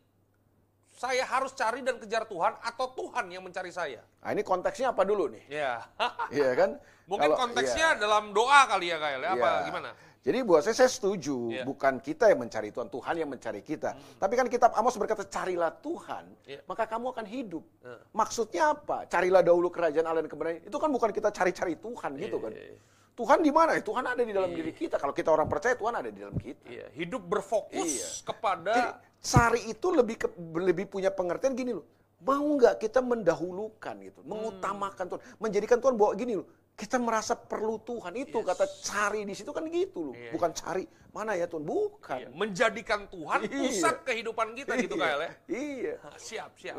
saya 0.90 1.24
harus 1.24 1.56
cari 1.56 1.80
dan 1.80 1.96
kejar 1.96 2.28
Tuhan 2.28 2.60
atau 2.60 2.92
Tuhan 2.92 3.32
yang 3.32 3.44
mencari 3.46 3.72
saya. 3.72 4.04
Nah, 4.20 4.36
ini 4.36 4.44
konteksnya 4.44 4.92
apa 4.92 5.08
dulu 5.08 5.32
nih? 5.32 5.44
Ya. 5.48 5.84
Iya 6.28 6.52
kan? 6.60 6.70
Mungkin 7.12 7.30
Kalau- 7.34 7.40
konteksnya 7.40 7.96
iya. 7.96 8.00
dalam 8.00 8.36
doa 8.36 8.68
kali 8.68 8.92
ya 8.92 8.98
Kael, 9.00 9.22
ya? 9.24 9.32
apa 9.34 9.50
Iya. 9.50 9.66
gimana? 9.66 9.90
Jadi 10.20 10.44
buat 10.44 10.60
saya, 10.60 10.76
saya 10.76 10.92
setuju. 10.92 11.48
Iya. 11.48 11.64
Bukan 11.64 12.04
kita 12.04 12.28
yang 12.28 12.44
mencari 12.44 12.76
Tuhan, 12.76 12.92
Tuhan 12.92 13.16
yang 13.16 13.30
mencari 13.32 13.64
kita. 13.64 13.96
Tapi 14.20 14.34
kan 14.36 14.52
kitab 14.52 14.76
Amos 14.76 15.00
berkata, 15.00 15.24
carilah 15.24 15.72
Tuhan, 15.80 16.28
Iya. 16.44 16.60
maka 16.68 16.84
kamu 16.84 17.16
akan 17.16 17.26
hidup. 17.26 17.64
Iya. 17.80 17.98
Maksudnya 18.12 18.64
apa? 18.76 19.08
Carilah 19.08 19.40
dahulu 19.40 19.72
kerajaan 19.72 20.04
Allah 20.04 20.20
dan 20.20 20.32
kebenaran. 20.32 20.60
Itu 20.60 20.76
kan 20.76 20.92
bukan 20.92 21.16
kita 21.16 21.32
cari-cari 21.32 21.80
Tuhan 21.80 22.12
gitu 22.20 22.38
kan. 22.38 22.52
Iya. 22.52 22.76
Tuhan 23.16 23.40
di 23.44 23.52
mana? 23.52 23.76
Tuhan 23.80 24.04
ada 24.08 24.24
di 24.24 24.32
dalam 24.32 24.52
diri 24.52 24.72
kita. 24.72 24.96
Kalau 24.96 25.12
kita 25.12 25.32
orang 25.32 25.48
percaya, 25.48 25.76
Tuhan 25.76 25.92
ada 25.92 26.08
di 26.12 26.20
dalam 26.20 26.36
kita. 26.36 26.68
Iya, 26.68 26.88
hidup 26.96 27.24
berfokus 27.24 27.88
Iya. 28.00 28.08
kepada 28.28 28.74
Jadi, 28.76 28.90
cari 29.24 29.62
itu 29.72 29.88
lebih 29.92 30.16
ke- 30.20 30.36
lebih 30.56 30.88
punya 30.88 31.12
pengertian 31.12 31.56
gini 31.56 31.76
loh. 31.76 31.84
Mau 32.20 32.44
nggak 32.60 32.84
kita 32.84 33.00
mendahulukan 33.00 33.96
gitu, 34.04 34.20
mengutamakan 34.28 35.08
Tuhan, 35.08 35.22
menjadikan 35.40 35.80
Tuhan 35.80 35.96
bawa 35.96 36.12
gini 36.16 36.36
loh. 36.36 36.48
Kita 36.80 36.96
merasa 36.96 37.36
perlu 37.36 37.76
Tuhan 37.84 38.16
itu 38.16 38.40
kata 38.40 38.64
cari 38.80 39.28
di 39.28 39.36
situ 39.36 39.52
kan 39.52 39.68
gitu 39.68 40.10
loh. 40.10 40.16
Iya, 40.16 40.32
Bukan 40.32 40.52
cari 40.56 40.88
mana 41.12 41.36
ya 41.36 41.44
Tuhan, 41.44 41.68
bukan. 41.68 42.18
Iya, 42.24 42.30
menjadikan 42.32 43.04
Tuhan 43.12 43.40
Iya. 43.44 43.52
pusat 43.52 43.96
kehidupan 44.08 44.48
kita 44.56 44.80
gitu 44.80 44.96
Iya, 44.96 45.04
Kael 45.04 45.20
ya. 45.20 45.32
Iya. 45.52 45.94
Siap, 46.16 46.52
siap. 46.56 46.76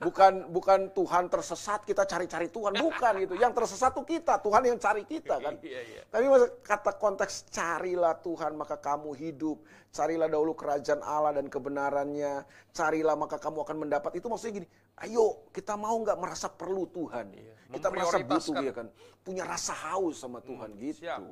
Bukan 0.00 0.48
bukan 0.48 0.88
Tuhan 0.96 1.28
tersesat 1.28 1.84
kita 1.84 2.06
cari-cari 2.06 2.48
Tuhan, 2.48 2.72
bukan 2.72 3.12
gitu. 3.20 3.34
Yang 3.36 3.52
tersesat 3.52 3.90
tuh 3.92 4.06
kita, 4.06 4.38
Tuhan 4.40 4.62
yang 4.64 4.78
cari 4.78 5.02
kita 5.04 5.36
kan. 5.42 5.58
Iya, 5.60 5.80
iya. 5.82 6.02
Tapi 6.06 6.24
kata 6.62 6.94
konteks 6.96 7.50
carilah 7.50 8.14
Tuhan 8.16 8.54
maka 8.56 8.78
kamu 8.80 9.12
hidup, 9.12 9.60
carilah 9.90 10.30
dahulu 10.30 10.54
kerajaan 10.56 11.02
Allah 11.04 11.36
dan 11.36 11.50
kebenarannya, 11.50 12.46
carilah 12.72 13.18
maka 13.18 13.36
kamu 13.36 13.60
akan 13.66 13.76
mendapat. 13.76 14.16
Itu 14.16 14.30
maksudnya 14.32 14.64
gini, 14.64 14.68
ayo 15.04 15.44
kita 15.52 15.76
mau 15.76 15.98
nggak 16.00 16.16
merasa 16.16 16.48
perlu 16.48 16.88
Tuhan, 16.88 17.36
Iya, 17.36 17.54
kita 17.70 17.88
merasa 17.90 18.16
butuh 18.18 18.54
ya 18.62 18.72
kan, 18.74 18.86
punya 19.22 19.44
rasa 19.46 19.72
haus 19.72 20.18
sama 20.18 20.42
Tuhan 20.42 20.74
gitu, 20.78 21.06
siap. 21.06 21.22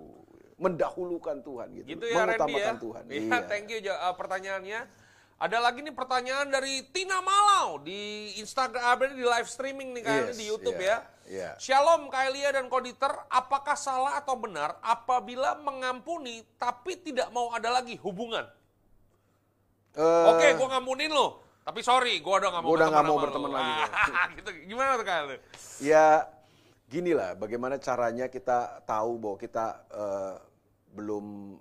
mendahulukan 0.59 1.39
Tuhan 1.43 1.68
gitu, 1.82 1.86
Gitu 1.95 2.05
ya 2.11 2.26
Randy 2.26 2.26
ya. 2.26 2.34
mengutamakan 2.34 2.76
Tuhan. 2.82 3.03
Iya, 3.11 3.39
thank 3.47 3.66
you 3.70 3.78
uh, 3.91 4.14
pertanyaannya. 4.14 4.80
Ada 5.39 5.62
lagi 5.62 5.86
nih 5.86 5.95
pertanyaan 5.95 6.51
dari 6.51 6.82
Tina 6.91 7.22
Malau 7.22 7.78
di 7.78 8.34
Instagram, 8.43 9.14
di 9.14 9.22
live 9.22 9.47
streaming 9.47 9.95
nih 9.95 10.03
Kael 10.03 10.26
Yes, 10.26 10.34
di 10.34 10.45
YouTube 10.51 10.78
iya, 10.82 10.99
ya. 10.99 10.99
iya. 11.30 11.51
Shalom 11.62 12.11
Kaelia 12.11 12.51
dan 12.51 12.66
Koditer, 12.66 13.14
apakah 13.30 13.78
salah 13.78 14.18
atau 14.18 14.34
benar 14.34 14.82
apabila 14.82 15.55
mengampuni 15.62 16.43
tapi 16.59 16.99
tidak 16.99 17.30
mau 17.30 17.55
ada 17.55 17.70
lagi 17.70 17.95
hubungan? 18.03 18.51
Eh, 19.95 20.26
Oke, 20.34 20.59
gue 20.59 20.68
ngampunin 20.74 21.11
lo. 21.11 21.47
Tapi 21.68 21.84
sorry, 21.84 22.16
gue 22.24 22.32
udah 22.32 22.48
gak 22.48 22.62
mau 22.64 22.72
Gua 22.72 22.76
udah 22.80 22.88
nggak 22.88 23.04
mau 23.04 23.16
berteman 23.20 23.52
lagi. 23.52 23.72
Ah, 23.92 24.26
gitu. 24.40 24.50
Gimana 24.72 24.96
tuh 24.96 25.04
Kael? 25.04 25.36
Ya, 25.84 26.24
gini 26.88 27.12
lah, 27.12 27.36
bagaimana 27.36 27.76
caranya 27.76 28.32
kita 28.32 28.80
tahu 28.88 29.20
bahwa 29.20 29.36
kita 29.36 29.84
eh, 29.92 30.34
belum 30.96 31.60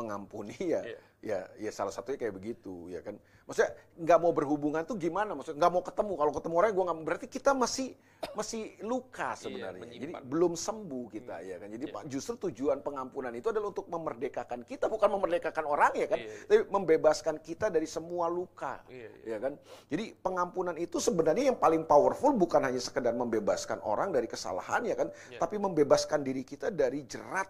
mengampuni 0.00 0.56
ya, 0.72 0.80
Iya. 0.80 0.98
ya, 1.20 1.38
ya 1.60 1.70
salah 1.76 1.92
satunya 1.92 2.16
kayak 2.16 2.40
begitu, 2.40 2.88
ya 2.88 3.04
kan. 3.04 3.20
Maksudnya 3.46 3.70
nggak 4.02 4.18
mau 4.18 4.32
berhubungan 4.34 4.82
tuh 4.82 4.98
gimana? 4.98 5.30
Maksudnya 5.38 5.62
nggak 5.62 5.72
mau 5.72 5.82
ketemu. 5.86 6.12
Kalau 6.18 6.32
ketemu 6.34 6.54
orang 6.58 6.70
gua 6.74 6.84
nggak, 6.90 6.98
berarti 7.06 7.26
kita 7.30 7.50
masih 7.54 7.94
masih 8.34 8.74
luka 8.82 9.38
sebenarnya. 9.38 9.86
Jadi 9.86 10.10
menyimpan. 10.10 10.22
belum 10.26 10.52
sembuh 10.58 11.04
kita, 11.14 11.36
ya 11.46 11.56
kan. 11.62 11.68
Jadi 11.70 11.84
Iya. 11.86 11.94
Pak, 11.94 12.02
justru 12.10 12.34
tujuan 12.50 12.82
pengampunan 12.82 13.30
itu 13.38 13.54
adalah 13.54 13.70
untuk 13.70 13.86
memerdekakan 13.86 14.66
kita, 14.66 14.90
bukan 14.90 15.08
memerdekakan 15.14 15.62
orang 15.62 15.92
ya 15.94 16.06
kan, 16.10 16.18
Iya, 16.18 16.26
iya. 16.26 16.44
tapi 16.48 16.62
membebaskan 16.74 17.36
kita 17.38 17.70
dari 17.70 17.86
semua 17.86 18.26
luka, 18.26 18.82
Iya, 18.90 19.10
ya 19.22 19.38
kan. 19.38 19.54
Jadi 19.86 20.04
pengampunan 20.18 20.74
itu 20.74 20.98
sebenarnya 20.98 21.54
yang 21.54 21.60
paling 21.60 21.86
powerful 21.86 22.34
bukan 22.34 22.66
hanya 22.66 22.82
sekedar 22.82 23.14
membebaskan 23.14 23.78
orang 23.86 24.10
dari 24.10 24.26
kesalahan 24.26 24.82
ya 24.82 24.96
kan, 24.98 25.08
Iya. 25.30 25.38
tapi 25.38 25.60
membebaskan 25.60 26.24
diri 26.26 26.42
kita 26.42 26.72
dari 26.74 27.06
jerat, 27.06 27.46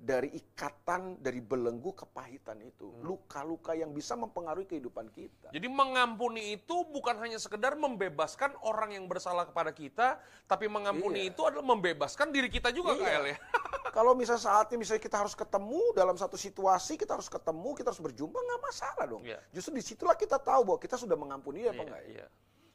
dari 0.00 0.32
ikatan, 0.32 1.20
dari 1.20 1.44
belenggu 1.44 1.92
kepahitan 1.92 2.56
itu, 2.64 2.88
Hmm. 2.88 3.04
luka-luka 3.04 3.76
yang 3.76 3.92
bisa 3.92 4.16
mempengaruhi 4.16 4.64
kehidupan 4.64 5.12
kita. 5.12 5.52
Jadi 5.52 5.68
mengampuni 5.68 6.56
itu 6.56 6.88
bukan 6.88 7.20
hanya 7.20 7.36
sekedar 7.36 7.76
membebaskan 7.76 8.56
orang 8.64 8.96
yang 8.96 9.04
bersalah 9.04 9.44
kepada 9.44 9.76
kita, 9.76 10.16
tapi 10.48 10.72
mengampuni 10.72 11.28
Iya. 11.28 11.36
itu 11.36 11.40
adalah 11.44 11.68
membebaskan 11.68 12.32
diri 12.32 12.48
kita 12.48 12.72
juga 12.72 12.96
Iya. 12.96 13.28
Ya. 13.28 13.36
Kalau 13.92 14.16
misalnya 14.16 14.40
saatnya 14.40 14.80
misalnya 14.80 15.04
kita 15.04 15.20
harus 15.20 15.36
ketemu 15.36 15.92
dalam 15.92 16.16
satu 16.16 16.40
situasi, 16.40 16.96
kita 16.96 17.20
harus 17.20 17.28
ketemu, 17.28 17.76
kita 17.76 17.92
harus 17.92 18.00
berjumpa, 18.00 18.38
nggak 18.40 18.60
masalah 18.64 19.04
dong. 19.04 19.20
Iya. 19.20 19.36
Justru 19.52 19.76
di 19.76 19.84
situlah 19.84 20.16
kita 20.16 20.40
tahu 20.40 20.64
bahwa 20.64 20.80
kita 20.80 20.96
sudah 20.96 21.18
mengampuni 21.20 21.60
dia 21.60 21.76
apa 21.76 21.76
Iya, 21.76 21.84
enggak. 21.84 22.02
iya. 22.08 22.26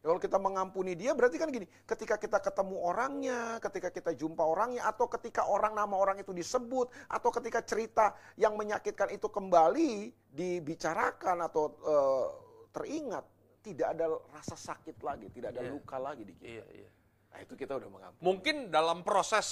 Ya, 0.06 0.14
Kalau 0.14 0.22
kita 0.22 0.38
mengampuni 0.38 0.94
dia 0.94 1.18
berarti 1.18 1.42
kan 1.42 1.50
gini, 1.50 1.66
ketika 1.82 2.22
kita 2.22 2.38
ketemu 2.38 2.78
orangnya, 2.78 3.58
ketika 3.58 3.90
kita 3.90 4.14
jumpa 4.14 4.46
orangnya, 4.46 4.86
atau 4.86 5.10
ketika 5.10 5.50
orang 5.50 5.74
nama 5.74 5.98
orang 5.98 6.22
itu 6.22 6.30
disebut, 6.30 6.94
atau 7.10 7.34
ketika 7.34 7.66
cerita 7.66 8.14
yang 8.38 8.54
menyakitkan 8.54 9.10
itu 9.10 9.26
kembali 9.26 10.14
dibicarakan 10.30 11.50
atau 11.50 11.74
eh, 11.82 12.26
teringat, 12.70 13.26
tidak 13.66 13.98
ada 13.98 14.06
rasa 14.30 14.54
sakit 14.54 15.02
lagi, 15.02 15.26
tidak 15.34 15.58
ada 15.58 15.66
Iya. 15.66 15.74
luka 15.74 15.98
lagi 15.98 16.22
di 16.22 16.38
kita. 16.38 16.54
Iya, 16.54 16.66
iya. 16.70 16.90
Nah 17.34 17.38
itu 17.42 17.58
kita 17.58 17.74
udah 17.74 17.90
mengampuni. 17.90 18.22
Mungkin 18.22 18.56
dalam 18.70 19.02
proses 19.02 19.50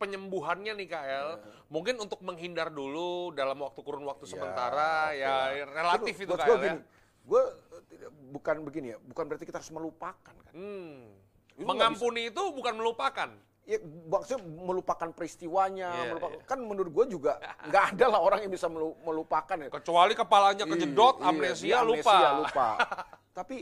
penyembuhannya 0.00 0.72
nih 0.72 0.88
Kael, 0.88 1.28
Iya. 1.36 1.52
mungkin 1.68 2.00
untuk 2.00 2.24
menghindar 2.24 2.72
dulu 2.72 3.28
dalam 3.36 3.60
waktu 3.60 3.80
kurun 3.84 4.08
waktu 4.08 4.24
Ya, 4.24 4.40
sementara, 4.40 5.12
ya 5.12 5.28
lah. 5.52 5.68
relatif 5.68 6.16
itu 6.16 6.32
Kael 6.32 6.48
gua 6.48 6.56
ya. 6.56 6.64
gini, 6.64 6.80
Gue 7.26 7.42
bukan 8.30 8.62
begini 8.62 8.94
ya, 8.94 8.98
bukan 9.02 9.26
berarti 9.26 9.44
kita 9.44 9.58
harus 9.58 9.74
melupakan 9.74 10.34
kan. 10.34 10.52
Hmm. 10.54 11.10
Itu 11.56 11.66
Mengampuni 11.66 12.30
itu 12.30 12.42
bukan 12.52 12.78
melupakan. 12.78 13.28
Ya, 13.66 13.82
maksudnya 13.82 14.46
melupakan 14.46 15.10
peristiwanya, 15.10 15.90
Iya, 15.90 16.04
melupakan, 16.14 16.38
iya. 16.38 16.46
kan 16.46 16.58
menurut 16.62 16.90
gue 16.94 17.18
juga 17.18 17.34
nggak 17.66 17.84
ada 17.98 18.06
lah 18.14 18.20
orang 18.22 18.46
yang 18.46 18.52
bisa 18.54 18.70
melu- 18.70 18.94
melupakan 19.02 19.58
ya. 19.58 19.66
Kecuali 19.66 20.14
kepalanya 20.14 20.64
kejedot, 20.64 21.18
Iya, 21.18 21.26
amnesia, 21.26 21.66
iya, 21.66 21.78
lupa. 21.82 21.98
amnesia, 22.14 22.28
lupa. 22.38 22.68
Tapi 23.42 23.56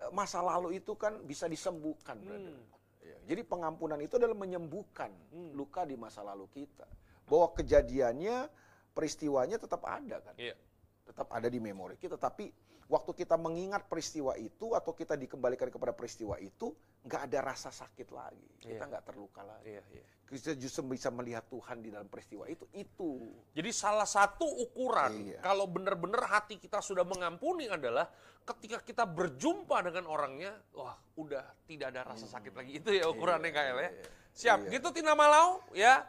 eh, 0.00 0.10
masa 0.16 0.40
lalu 0.40 0.80
itu 0.80 0.96
kan 0.96 1.20
bisa 1.20 1.44
disembuhkan. 1.44 2.16
Hmm. 2.16 2.64
Ya, 3.04 3.16
Jadi 3.28 3.44
pengampunan 3.44 4.00
itu 4.00 4.16
adalah 4.16 4.32
menyembuhkan 4.32 5.12
luka 5.52 5.84
di 5.84 6.00
masa 6.00 6.24
lalu 6.24 6.48
kita. 6.48 6.88
Bahwa 7.28 7.52
kejadiannya, 7.52 8.48
peristiwanya 8.90 9.60
tetap 9.60 9.84
ada 9.84 10.24
kan, 10.24 10.32
Iya. 10.40 10.56
tetap 11.04 11.28
ada 11.28 11.44
di 11.44 11.60
memori 11.60 12.00
kita. 12.00 12.16
Tapi 12.16 12.48
waktu 12.90 13.14
kita 13.14 13.38
mengingat 13.38 13.86
peristiwa 13.86 14.34
itu 14.34 14.74
atau 14.74 14.90
kita 14.90 15.14
dikembalikan 15.14 15.70
kepada 15.70 15.94
peristiwa 15.94 16.34
itu, 16.42 16.74
nggak 17.06 17.22
ada 17.30 17.38
rasa 17.54 17.70
sakit 17.70 18.10
lagi. 18.10 18.50
Kita 18.58 18.82
Iya. 18.82 18.90
nggak 18.90 19.04
terluka 19.06 19.46
lagi. 19.46 19.78
Iya, 19.78 19.82
iya. 19.94 20.04
Kita 20.26 20.54
justru 20.58 20.90
bisa 20.90 21.10
melihat 21.10 21.46
Tuhan 21.46 21.82
di 21.82 21.90
dalam 21.94 22.10
peristiwa 22.10 22.50
itu. 22.50 22.66
Itu. 22.74 23.30
Jadi 23.54 23.70
salah 23.70 24.06
satu 24.06 24.42
ukuran 24.42 25.34
Iya. 25.34 25.38
kalau 25.38 25.70
benar-benar 25.70 26.26
hati 26.26 26.58
kita 26.58 26.82
sudah 26.82 27.06
mengampuni 27.06 27.70
adalah 27.70 28.10
ketika 28.42 28.82
kita 28.82 29.06
berjumpa 29.06 29.86
dengan 29.86 30.10
orangnya, 30.10 30.58
wah 30.74 30.98
udah 31.14 31.46
tidak 31.70 31.94
ada 31.94 32.02
rasa 32.10 32.26
sakit 32.26 32.50
lagi. 32.58 32.82
Itu 32.82 32.90
ya 32.90 33.06
ukurannya 33.06 33.54
KL 33.54 33.78
ya. 33.78 33.90
iya. 33.90 33.90
Siap. 34.34 34.58
Iya. 34.66 34.70
Gitu 34.74 34.88
Tina 34.98 35.14
Malau 35.14 35.62
ya. 35.74 36.06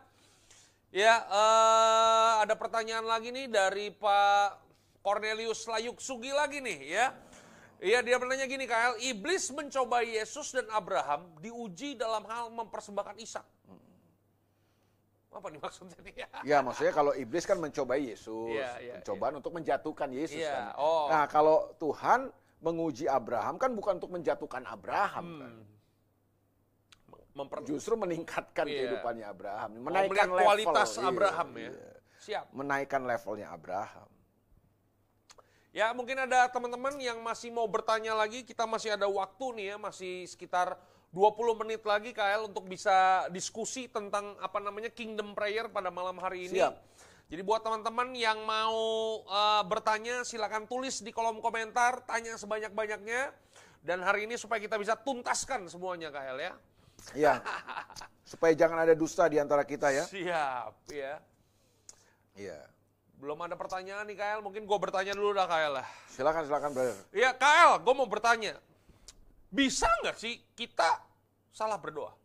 Ya, 0.92 1.24
eh, 1.24 2.32
ada 2.44 2.52
pertanyaan 2.60 3.08
lagi 3.08 3.32
nih 3.32 3.48
dari 3.48 3.96
Pak 3.96 4.71
Cornelius 5.02 5.66
Layuk 5.66 5.98
Sugi 5.98 6.30
lagi 6.30 6.62
nih 6.62 6.80
ya. 6.88 7.06
Iya 7.82 8.06
dia 8.06 8.22
bertanya 8.22 8.46
gini 8.46 8.70
KL, 8.70 9.02
iblis 9.02 9.50
mencoba 9.50 10.06
Yesus 10.06 10.54
dan 10.54 10.70
Abraham 10.70 11.26
diuji 11.42 11.98
dalam 11.98 12.22
hal 12.30 12.54
mempersembahkan 12.54 13.18
Ishak. 13.18 13.42
Apa 15.32 15.48
nih 15.50 15.58
maksudnya 15.58 15.98
nih? 16.06 16.14
Ya 16.54 16.62
maksudnya 16.62 16.94
kalau 16.94 17.18
iblis 17.18 17.42
kan 17.50 17.58
mencobai 17.58 18.06
Yesus, 18.06 18.54
Iya, 18.54 18.72
iya, 18.78 18.94
pencobaan 19.02 19.42
untuk 19.42 19.58
menjatuhkan 19.58 20.14
Yesus 20.14 20.38
Iya, 20.46 20.54
kan. 20.54 20.66
oh. 20.78 21.10
Nah 21.10 21.26
kalau 21.26 21.74
Tuhan 21.82 22.30
menguji 22.62 23.10
Abraham 23.10 23.58
kan 23.58 23.74
bukan 23.74 23.98
untuk 23.98 24.14
menjatuhkan 24.14 24.62
Abraham 24.70 25.26
kan. 25.42 25.54
Hmm. 25.58 25.66
Memper 27.32 27.64
Justru 27.66 27.96
meningkatkan 27.98 28.68
Iya. 28.68 28.76
kehidupannya 28.78 29.26
Abraham, 29.26 29.70
menaikkan 29.82 30.30
level. 30.30 30.46
kualitas 30.46 30.90
Iya, 30.94 31.08
Abraham 31.10 31.50
ya. 31.58 31.62
iya. 31.74 31.92
Siap. 32.22 32.46
Menaikkan 32.54 33.02
levelnya 33.08 33.48
Abraham. 33.50 34.10
Ya 35.72 35.96
mungkin 35.96 36.20
ada 36.20 36.52
teman-teman 36.52 37.00
yang 37.00 37.24
masih 37.24 37.48
mau 37.48 37.64
bertanya 37.64 38.12
lagi, 38.12 38.44
kita 38.44 38.68
masih 38.68 39.00
ada 39.00 39.08
waktu 39.08 39.46
nih 39.56 39.66
ya, 39.72 39.76
masih 39.80 40.28
sekitar 40.28 40.76
20 41.16 41.64
menit 41.64 41.84
lagi 41.88 42.12
KL 42.12 42.52
untuk 42.52 42.68
bisa 42.68 43.28
diskusi 43.32 43.88
tentang 43.88 44.36
apa 44.44 44.60
namanya 44.60 44.92
Kingdom 44.92 45.32
Prayer 45.32 45.72
pada 45.72 45.88
malam 45.88 46.20
hari 46.20 46.52
ini. 46.52 46.60
Siap. 46.60 46.76
Jadi 47.32 47.42
buat 47.48 47.64
teman-teman 47.64 48.12
yang 48.12 48.44
mau 48.44 48.76
eh, 49.24 49.64
bertanya 49.64 50.28
silakan 50.28 50.68
tulis 50.68 51.00
di 51.00 51.16
kolom 51.16 51.40
komentar, 51.40 52.04
tanya 52.04 52.36
sebanyak-banyaknya. 52.36 53.32
Dan 53.80 54.04
hari 54.04 54.28
ini 54.28 54.36
supaya 54.36 54.60
kita 54.60 54.76
bisa 54.76 55.00
tuntaskan 55.00 55.72
semuanya 55.72 56.12
KL 56.12 56.38
ya. 56.38 56.54
Iya. 57.16 57.34
Supaya 58.32 58.56
jangan 58.56 58.84
ada 58.84 58.96
dusta 58.96 59.28
di 59.28 59.40
antara 59.40 59.64
kita 59.64 59.92
ya. 59.92 60.04
Siap 60.08 60.76
ya. 60.92 61.20
Iya. 62.36 62.71
Belum 63.22 63.38
ada 63.38 63.54
pertanyaan 63.54 64.02
nih 64.04 64.18
KL, 64.18 64.42
mungkin 64.42 64.66
gue 64.66 64.78
bertanya 64.82 65.14
dulu 65.14 65.30
dah 65.32 65.46
KL 65.46 65.78
lah. 65.78 65.86
Silakan 66.10 66.42
silakan 66.42 66.74
brother. 66.74 66.98
Ya 67.14 67.30
KL, 67.32 67.78
gue 67.78 67.94
mau 67.94 68.10
bertanya. 68.10 68.58
Bisa 69.46 69.86
nggak 70.02 70.18
sih 70.18 70.42
kita 70.58 70.98
salah 71.54 71.78
berdoa? 71.78 72.18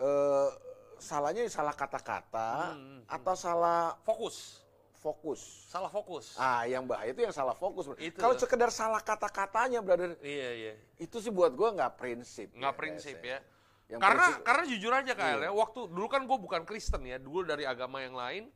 Eh, 0.00 0.48
salahnya 0.96 1.44
salah 1.46 1.76
kata-kata 1.76 2.72
Hmm, 2.72 3.04
atau 3.04 3.34
salah 3.36 4.00
Fokus. 4.00 4.64
fokus. 4.96 5.66
Salah 5.68 5.90
fokus. 5.90 6.38
Ah, 6.38 6.62
yang 6.64 6.86
bahaya 6.86 7.10
itu 7.10 7.20
yang 7.20 7.34
salah 7.34 7.52
fokus. 7.52 7.90
Kalau 8.14 8.38
sekedar 8.38 8.70
salah 8.70 9.02
kata-katanya, 9.02 9.82
brother, 9.82 10.14
Iya, 10.22 10.50
iya. 10.54 10.72
itu 10.96 11.18
sih 11.18 11.28
buat 11.28 11.52
gua 11.52 11.74
nggak 11.74 11.98
prinsip. 11.98 12.48
Nggak 12.54 12.70
ya, 12.70 12.78
prinsip 12.78 13.18
ya. 13.18 13.42
Yang 13.90 13.98
karena 13.98 14.24
prinsip- 14.24 14.44
karena 14.46 14.64
jujur 14.64 14.92
aja 14.94 15.12
KL 15.12 15.40
Iya. 15.42 15.44
ya, 15.44 15.52
waktu 15.52 15.80
dulu 15.84 16.06
kan 16.06 16.22
gue 16.22 16.38
bukan 16.38 16.62
Kristen 16.62 17.02
ya, 17.02 17.18
dulu 17.18 17.42
dari 17.42 17.66
agama 17.66 17.98
yang 17.98 18.14
lain. 18.14 18.46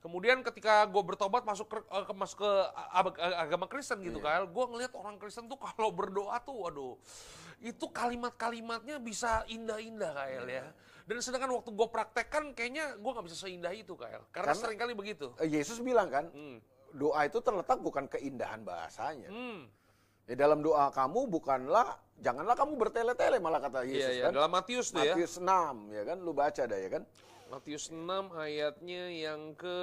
Kemudian 0.00 0.40
ketika 0.40 0.88
gue 0.88 1.02
bertobat 1.04 1.44
masuk 1.44 1.68
ke, 1.68 1.76
eh, 1.84 2.04
ke- 2.08 2.16
masuk 2.16 2.40
ke 2.40 2.50
ag- 2.90 3.20
ag- 3.20 3.38
agama 3.44 3.68
Kristen 3.68 4.00
gitu 4.00 4.16
KL, 4.16 4.48
Iya. 4.48 4.52
gue 4.52 4.64
ngelihat 4.72 4.92
orang 4.96 5.20
Kristen 5.20 5.44
tuh 5.44 5.60
kalau 5.60 5.92
berdoa 5.92 6.40
tuh, 6.40 6.56
waduh, 6.56 6.96
itu 7.60 7.84
kalimat-kalimatnya 7.92 8.96
bisa 8.96 9.44
indah-indah 9.44 10.16
KL 10.16 10.44
ya. 10.48 10.64
Iya. 10.64 10.72
Dan 11.04 11.20
sedangkan 11.20 11.52
waktu 11.52 11.70
gue 11.76 11.88
praktekkan, 11.92 12.56
kayaknya 12.56 12.96
gue 12.96 13.10
nggak 13.12 13.26
bisa 13.28 13.44
seindah 13.44 13.76
itu 13.76 13.92
KL, 13.92 14.24
karena, 14.32 14.56
Karena- 14.56 14.56
sering 14.56 14.78
kali 14.80 14.96
begitu. 14.96 15.36
Eh, 15.36 15.52
Yesus 15.52 15.84
bilang 15.84 16.08
kan, 16.08 16.32
Hmm. 16.32 16.64
doa 16.90 17.20
itu 17.22 17.36
terletak 17.44 17.76
bukan 17.78 18.08
keindahan 18.08 18.64
bahasanya. 18.64 19.28
Hmm. 19.28 19.68
Ya 20.24 20.38
dalam 20.38 20.64
doa 20.64 20.88
kamu 20.88 21.28
bukanlah, 21.28 21.98
janganlah 22.16 22.56
kamu 22.56 22.72
bertele-tele 22.78 23.36
malah 23.36 23.60
kata 23.60 23.84
Iya, 23.84 23.92
Yesus 23.92 24.14
iya. 24.16 24.24
kan. 24.24 24.32
Dalam 24.32 24.50
Matius 24.50 24.86
tuh 24.88 25.02
ya. 25.02 25.12
Matius 25.12 25.34
6 25.36 25.92
ya 25.92 26.02
kan, 26.06 26.16
lu 26.16 26.32
baca 26.32 26.62
dah 26.64 26.78
ya 26.78 26.88
kan. 26.88 27.02
Matius 27.50 27.90
6 27.90 27.98
ayatnya 28.30 29.10
yang 29.10 29.58
ke 29.58 29.78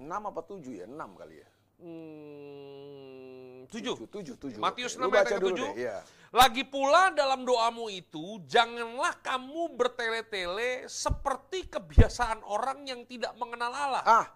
6 0.00 0.08
apa 0.08 0.40
7 0.40 0.64
ya? 0.72 0.86
6 0.88 1.20
kali 1.20 1.36
ya. 1.36 1.48
hmm, 1.84 3.68
7. 3.68 4.08
7, 4.08 4.56
7. 4.56 4.56
Matius 4.56 4.96
Lu 4.96 5.12
6 5.12 5.12
ayat 5.12 5.28
yang 5.30 5.42
dulu 5.44 5.52
ke-7. 5.52 5.60
deh, 5.60 5.72
iya. 5.76 5.96
Lagi 6.34 6.64
pula 6.64 7.12
dalam 7.14 7.44
doamu 7.44 7.86
itu, 7.86 8.40
janganlah 8.48 9.14
kamu 9.20 9.76
bertele-tele 9.76 10.88
seperti 10.88 11.68
kebiasaan 11.68 12.42
orang 12.42 12.88
yang 12.88 13.04
tidak 13.06 13.36
mengenal 13.36 13.70
Allah. 13.70 14.02
Ah, 14.02 14.26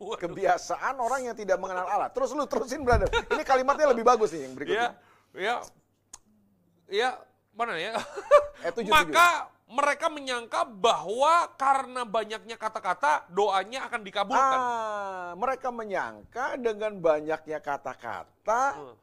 Waduh. 0.00 0.18
kebiasaan 0.26 0.96
orang 0.98 1.30
yang 1.30 1.36
tidak 1.36 1.60
mengenal 1.60 1.86
Allah. 1.86 2.10
Terus 2.10 2.32
lu 2.32 2.48
terusin 2.48 2.82
brother. 2.82 3.06
Ini 3.30 3.44
kalimatnya 3.44 3.92
lebih 3.94 4.02
bagus 4.02 4.32
nih 4.34 4.42
yang 4.42 4.52
Ya, 4.52 4.56
berikutnya. 4.58 4.88
ya, 5.36 5.54
ya, 6.88 7.08
mana 7.52 7.76
ya? 7.78 7.92
Eh, 8.64 8.72
tujuh, 8.72 8.90
Maka 8.90 9.52
mereka 9.66 10.06
menyangka 10.06 10.62
bahwa 10.62 11.50
karena 11.58 12.06
banyaknya 12.06 12.54
kata-kata, 12.54 13.26
doanya 13.34 13.90
akan 13.90 14.00
dikabulkan. 14.06 14.58
Ah, 14.62 15.30
mereka 15.34 15.74
menyangka 15.74 16.54
dengan 16.54 16.94
banyaknya 17.02 17.58
kata-kata 17.58 18.62
Hmm. 18.78 18.96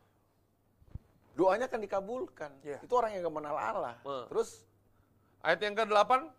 doanya 1.35 1.67
akan 1.67 1.81
dikabulkan. 1.83 2.51
Iya. 2.63 2.79
Itu 2.79 2.93
orang 2.95 3.11
yang 3.11 3.27
gak 3.27 3.35
mengenal 3.35 3.57
Allah. 3.59 3.95
Hmm. 4.07 4.25
Terus 4.31 4.63
Ayat 5.43 5.59
yang 5.59 5.75
ke-8. 5.75 6.31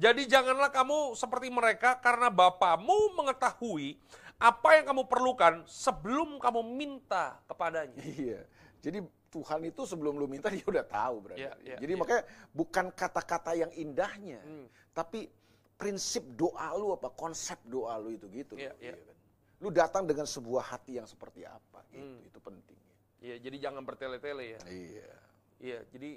Jadi 0.00 0.24
janganlah 0.24 0.72
kamu 0.72 1.12
seperti 1.12 1.52
mereka 1.52 2.00
karena 2.00 2.32
Bapamu 2.32 3.12
mengetahui 3.20 4.00
apa 4.40 4.80
yang 4.80 4.88
kamu 4.88 5.04
perlukan 5.04 5.68
sebelum 5.68 6.40
kamu 6.40 6.64
minta 6.64 7.36
kepadanya. 7.44 8.00
iya. 8.00 8.48
Jadi 8.80 9.04
Tuhan 9.28 9.60
itu 9.68 9.84
sebelum 9.84 10.16
lu 10.16 10.24
minta 10.24 10.48
dia 10.48 10.64
udah 10.64 10.84
tahu 10.84 11.16
berarti. 11.20 11.44
Iya, 11.44 11.52
iya, 11.60 11.76
Jadi 11.76 11.92
iya. 11.92 12.00
makanya 12.00 12.22
bukan 12.50 12.86
kata-kata 12.96 13.52
yang 13.54 13.70
indahnya, 13.76 14.40
Hmm. 14.40 14.66
tapi 14.96 15.28
prinsip 15.76 16.24
doa 16.34 16.72
lu 16.74 16.96
apa 16.96 17.12
konsep 17.12 17.60
doa 17.68 17.94
lu 18.00 18.10
itu 18.10 18.26
gitu. 18.32 18.56
Iya, 18.56 18.72
loh, 18.72 18.80
iya. 18.80 18.92
kan? 18.96 19.16
Lu 19.60 19.68
datang 19.68 20.08
dengan 20.08 20.24
sebuah 20.24 20.64
hati 20.74 20.96
yang 20.96 21.06
seperti 21.06 21.44
apa 21.44 21.84
gitu. 21.92 22.00
Hmm. 22.02 22.24
Itu 22.24 22.38
penting. 22.40 22.78
Iya, 23.20 23.36
jadi 23.42 23.56
jangan 23.68 23.82
bertele-tele 23.84 24.56
ya. 24.56 24.60
Iya. 24.64 25.10
Iya, 25.58 25.78
jadi 25.92 26.10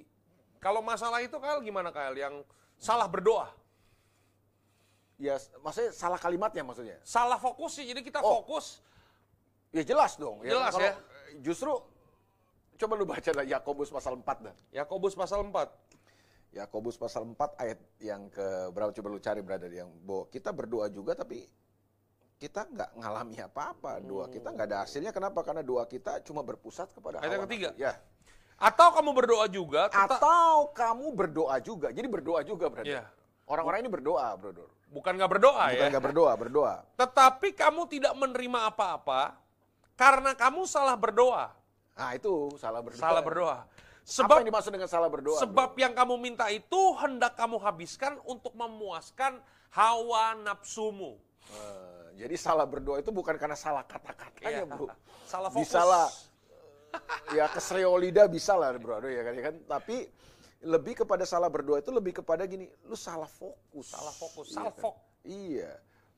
kalau 0.62 0.80
masalah 0.80 1.20
itu 1.20 1.34
Kyle 1.36 1.59
gimana 1.59 1.89
Kyle 1.91 2.16
yang 2.16 2.45
salah 2.78 3.09
berdoa? 3.09 3.49
Ya, 5.22 5.38
maksudnya 5.62 5.91
salah 5.93 6.18
kalimatnya 6.18 6.66
maksudnya. 6.66 6.97
Salah 7.05 7.38
fokus 7.38 7.78
sih. 7.78 7.86
Jadi 7.86 8.01
kita 8.01 8.24
Oh. 8.24 8.41
fokus 8.41 8.82
Ya 9.72 9.88
jelas 9.88 10.20
dong. 10.20 10.43
Jelas 10.43 10.76
Kalau- 10.76 10.84
ya. 10.84 10.93
Justru 11.39 11.72
coba 12.82 12.94
lu 12.98 13.06
baca 13.06 13.30
dah 13.30 13.46
Yakobus 13.46 13.90
pasal 13.90 14.18
4 14.18 14.26
dah. 14.42 14.56
Yakobus 14.74 15.14
pasal 15.14 15.46
4. 15.46 15.54
Yakobus 16.52 16.98
pasal 16.98 17.24
4 17.24 17.38
ayat 17.62 17.80
yang 18.02 18.28
ke 18.28 18.44
berapa 18.74 18.92
coba 18.92 19.08
lu 19.08 19.22
cari 19.22 19.40
brother 19.40 19.72
yang 19.72 19.88
bahwa 20.04 20.26
kita 20.28 20.50
berdoa 20.52 20.90
juga 20.90 21.16
tapi 21.16 21.46
kita 22.36 22.66
nggak 22.66 22.98
ngalami 22.98 23.38
apa-apa 23.40 24.02
doa 24.02 24.26
kita 24.26 24.50
nggak 24.50 24.68
ada 24.68 24.78
hasilnya 24.84 25.14
kenapa 25.14 25.46
karena 25.46 25.62
doa 25.62 25.86
kita 25.86 26.26
cuma 26.26 26.42
berpusat 26.42 26.90
kepada 26.90 27.22
Ayat 27.22 27.38
yang 27.38 27.46
ketiga. 27.46 27.70
ya 27.78 27.94
Atau 28.58 28.92
kamu 28.98 29.14
berdoa 29.14 29.46
juga 29.48 29.88
tetap 29.88 30.18
atau 30.18 30.74
kamu 30.74 31.08
berdoa 31.14 31.56
juga 31.62 31.88
jadi 31.94 32.10
berdoa 32.10 32.42
juga 32.42 32.66
brother 32.68 32.98
Iya. 33.00 33.06
orang-orang 33.46 33.86
ini 33.86 33.90
berdoa 33.94 34.28
brother 34.36 34.68
bukan 34.90 35.14
nggak 35.22 35.32
berdoa 35.32 35.64
bukan 35.72 35.86
ya. 35.86 35.92
nggak 35.94 36.06
berdoa 36.10 36.32
berdoa 36.36 36.74
Tetapi 36.98 37.48
kamu 37.56 37.82
tidak 37.88 38.14
menerima 38.18 38.60
apa-apa 38.74 39.38
karena 39.94 40.34
kamu 40.34 40.66
salah 40.66 40.98
berdoa. 40.98 41.54
Nah 41.94 42.12
itu 42.14 42.32
salah 42.56 42.80
berdoa 42.80 43.02
Salah 43.02 43.22
berdoa. 43.22 43.58
apa 43.62 43.68
Sebab 44.02 44.36
yang 44.42 44.48
dimaksud 44.50 44.72
dengan 44.74 44.89
salah 44.89 45.08
berdoa 45.08 45.38
sebab 45.38 45.70
yang 45.76 45.94
kamu 45.94 46.16
minta 46.18 46.50
itu 46.50 46.82
hendak 46.97 47.38
kamu 47.38 47.58
habiskan 47.58 48.18
untuk 48.24 48.51
memuaskan 48.54 49.38
hawa 49.70 50.34
nafsumu. 50.36 51.16
Eh, 51.47 52.08
jadi 52.18 52.36
salah 52.36 52.66
berdoa 52.66 52.97
itu 52.97 53.09
bukan 53.09 53.38
karena 53.38 53.54
salah 53.54 53.84
kata-katanya 53.84 54.63
Iya. 54.63 54.66
bro 54.68 54.89
Salah 55.32 55.47
fokus. 55.47 55.63
bisa 55.63 55.82
lah 55.82 56.08
ya 57.32 57.46
kesreolida 57.47 58.28
bisa 58.28 58.51
lah 58.54 58.74
bro 58.74 59.00
ya 59.01 59.22
kan, 59.22 59.34
ya 59.34 59.43
kan 59.47 59.55
tapi 59.63 60.09
lebih 60.62 60.93
kepada 60.97 61.24
salah 61.24 61.47
berdoa 61.47 61.80
itu 61.80 61.89
lebih 61.89 62.20
kepada 62.20 62.43
gini 62.43 62.68
lu 62.84 62.93
salah 62.93 63.26
fokus 63.26 63.89
Salah 63.89 64.12
fokus, 64.12 64.50
Iya 64.50 64.55
salah 64.58 64.74
kan? 64.74 64.82
fok. 64.82 64.96
iya 65.24 65.72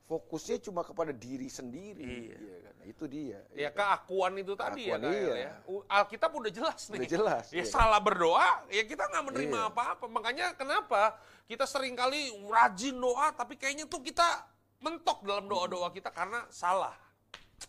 fokusnya 0.04 0.60
cuma 0.60 0.84
kepada 0.84 1.10
diri 1.10 1.48
sendiri 1.48 2.28
Iya. 2.28 2.36
kan? 2.60 2.74
Nah, 2.76 2.86
itu 2.86 3.04
dia 3.08 3.40
Ya 3.50 3.56
Iya 3.56 3.68
kan? 3.72 3.78
keakuan 3.80 4.32
itu 4.36 4.52
tadi 4.52 4.82
ya, 4.92 5.00
Keakuan, 5.00 5.12
Kyle, 5.16 5.32
iya. 5.32 5.48
ya. 5.48 5.52
Alkitab 5.88 6.30
udah 6.30 6.52
jelas 6.52 6.80
nih. 6.92 6.98
Udah 7.00 7.10
jelas, 7.10 7.44
Ya 7.50 7.64
iya. 7.64 7.64
salah 7.64 8.00
berdoa, 8.00 8.48
ya 8.68 8.82
kita 8.84 9.08
nggak 9.08 9.24
menerima 9.24 9.58
Iya. 9.64 9.70
apa-apa. 9.72 10.04
Makanya 10.06 10.46
kenapa 10.52 11.16
kita 11.48 11.64
sering 11.64 11.96
kali 11.96 12.28
rajin 12.44 12.96
doa, 12.96 13.32
tapi 13.32 13.56
kayaknya 13.56 13.88
tuh 13.88 14.04
kita 14.04 14.44
mentok 14.84 15.24
dalam 15.24 15.48
doa-doa 15.48 15.88
kita 15.88 16.12
karena 16.12 16.44
salah. 16.52 16.92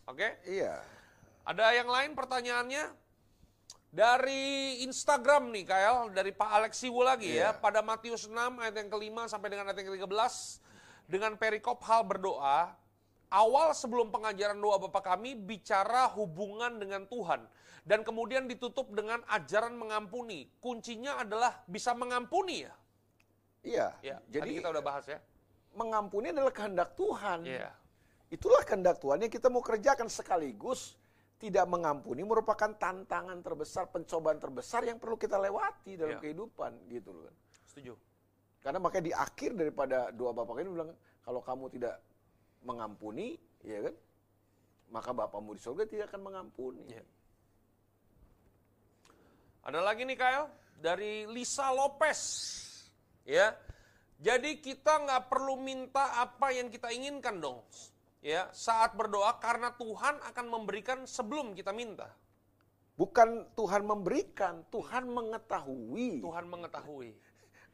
Oke? 0.04 0.44
iya 0.44 0.84
Ada 1.46 1.72
yang 1.72 1.88
lain 1.88 2.12
pertanyaannya? 2.12 2.90
Dari 3.96 4.84
Instagram 4.84 5.56
nih, 5.56 5.64
Kael, 5.64 6.12
dari 6.12 6.36
Pak 6.36 6.50
Alexiwu 6.52 7.00
lagi 7.00 7.32
ya. 7.32 7.56
Iya. 7.56 7.64
Pada 7.64 7.80
Matius 7.80 8.28
6 8.28 8.60
ayat 8.60 8.76
yang 8.76 8.92
kelima 8.92 9.24
sampai 9.32 9.48
dengan 9.48 9.72
ayat 9.72 9.80
yang 9.80 9.96
ke-13, 9.96 10.36
dengan 11.06 11.38
perikop 11.38 11.82
hal 11.86 12.04
berdoa, 12.06 12.74
awal 13.30 13.74
sebelum 13.74 14.10
pengajaran 14.10 14.58
doa 14.58 14.78
Bapa 14.82 15.02
kami 15.02 15.38
bicara 15.38 16.10
hubungan 16.14 16.78
dengan 16.82 17.06
Tuhan. 17.10 17.46
Dan 17.86 18.02
kemudian 18.02 18.50
ditutup 18.50 18.90
dengan 18.98 19.22
ajaran 19.30 19.78
mengampuni. 19.78 20.50
Kuncinya 20.58 21.22
adalah 21.22 21.62
bisa 21.70 21.94
mengampuni 21.94 22.66
ya. 22.66 22.74
Iya. 23.62 23.88
Ya, 24.02 24.18
Jadi 24.26 24.58
kita 24.58 24.74
udah 24.74 24.82
bahas 24.82 25.06
ya. 25.06 25.22
mengampuni 25.78 26.34
adalah 26.34 26.50
kehendak 26.50 26.98
Tuhan. 26.98 27.46
Iya. 27.46 27.70
Itulah 28.34 28.66
kehendak 28.66 28.98
Tuhan 28.98 29.22
yang 29.22 29.30
kita 29.30 29.54
mau 29.54 29.62
kerjakan 29.62 30.10
sekaligus 30.10 30.98
tidak 31.38 31.68
mengampuni 31.70 32.24
merupakan 32.26 32.72
tantangan 32.74 33.38
terbesar, 33.44 33.92
pencobaan 33.92 34.40
terbesar 34.42 34.82
yang 34.88 34.98
perlu 34.98 35.20
kita 35.20 35.38
lewati 35.38 35.94
dalam 36.00 36.18
Iya. 36.18 36.24
kehidupan 36.26 36.90
gitu 36.90 37.12
loh 37.14 37.30
kan. 37.30 37.36
Setuju. 37.70 37.94
Karena 38.66 38.82
makanya 38.82 39.06
di 39.06 39.14
akhir 39.14 39.54
daripada 39.54 40.10
doa 40.10 40.34
Bapak 40.34 40.58
ini 40.58 40.74
bilang 40.74 40.90
kalau 41.22 41.38
kamu 41.46 41.70
tidak 41.70 42.02
mengampuni, 42.66 43.38
ya 43.62 43.86
kan? 43.86 43.96
Maka 44.90 45.14
Bapamu 45.14 45.54
di 45.54 45.62
surga 45.62 45.86
tidak 45.86 46.10
akan 46.10 46.22
mengampuni. 46.26 46.82
Iya. 46.90 47.06
Ada 49.70 49.86
lagi 49.86 50.02
nih 50.10 50.18
Kyle 50.18 50.50
dari 50.82 51.30
Lisa 51.30 51.70
Lopez, 51.70 52.22
ya. 53.22 53.54
Jadi 54.18 54.58
kita 54.58 54.98
nggak 54.98 55.30
perlu 55.30 55.62
minta 55.62 56.18
apa 56.18 56.50
yang 56.50 56.74
kita 56.74 56.90
inginkan 56.90 57.38
dong, 57.38 57.62
ya. 58.26 58.50
Saat 58.50 58.98
berdoa 58.98 59.38
karena 59.38 59.78
Tuhan 59.78 60.26
akan 60.26 60.46
memberikan 60.50 61.06
sebelum 61.06 61.54
kita 61.54 61.70
minta. 61.70 62.10
Bukan 62.98 63.54
Tuhan 63.54 63.86
memberikan, 63.86 64.66
Tuhan 64.74 65.06
mengetahui 65.06 66.24
Tuhan 66.26 66.46
mengetahui. 66.50 67.12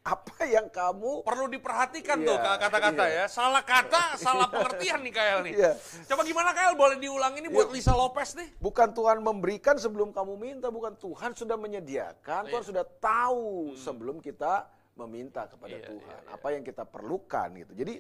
Apa 0.02 0.50
yang 0.50 0.66
kamu 0.74 1.22
Perlu 1.22 1.46
diperhatikan 1.46 2.18
Iya, 2.26 2.28
tuh 2.28 2.38
kata-kata 2.42 3.04
iya. 3.06 3.26
ya. 3.26 3.26
Salah 3.30 3.62
kata, 3.62 4.14
salah 4.26 4.50
pengertian 4.50 5.06
nih 5.06 5.14
Kyle 5.14 5.42
nih. 5.46 5.54
Iya. 5.54 5.72
Coba 6.10 6.26
gimana 6.26 6.50
Kyle 6.58 6.74
boleh 6.74 6.98
diulang 6.98 7.38
ini 7.38 7.48
buat 7.54 7.70
Lisa 7.70 7.94
Lopez 7.94 8.34
nih? 8.34 8.50
Bukan 8.58 8.98
Tuhan 8.98 9.22
memberikan 9.22 9.78
sebelum 9.78 10.10
kamu 10.10 10.34
minta, 10.42 10.74
bukan 10.74 10.98
Tuhan 10.98 11.38
sudah 11.38 11.54
menyediakan, 11.54 12.50
Tuhan 12.50 12.64
Iya. 12.66 12.70
sudah 12.74 12.86
tahu 12.98 13.78
sebelum 13.78 14.18
kita 14.18 14.66
meminta 14.98 15.46
kepada 15.46 15.78
Iya, 15.78 15.88
Tuhan 15.88 16.18
iya, 16.18 16.28
iya. 16.28 16.34
apa 16.34 16.48
yang 16.50 16.64
kita 16.66 16.84
perlukan 16.84 17.48
gitu. 17.62 17.72
Jadi 17.78 17.94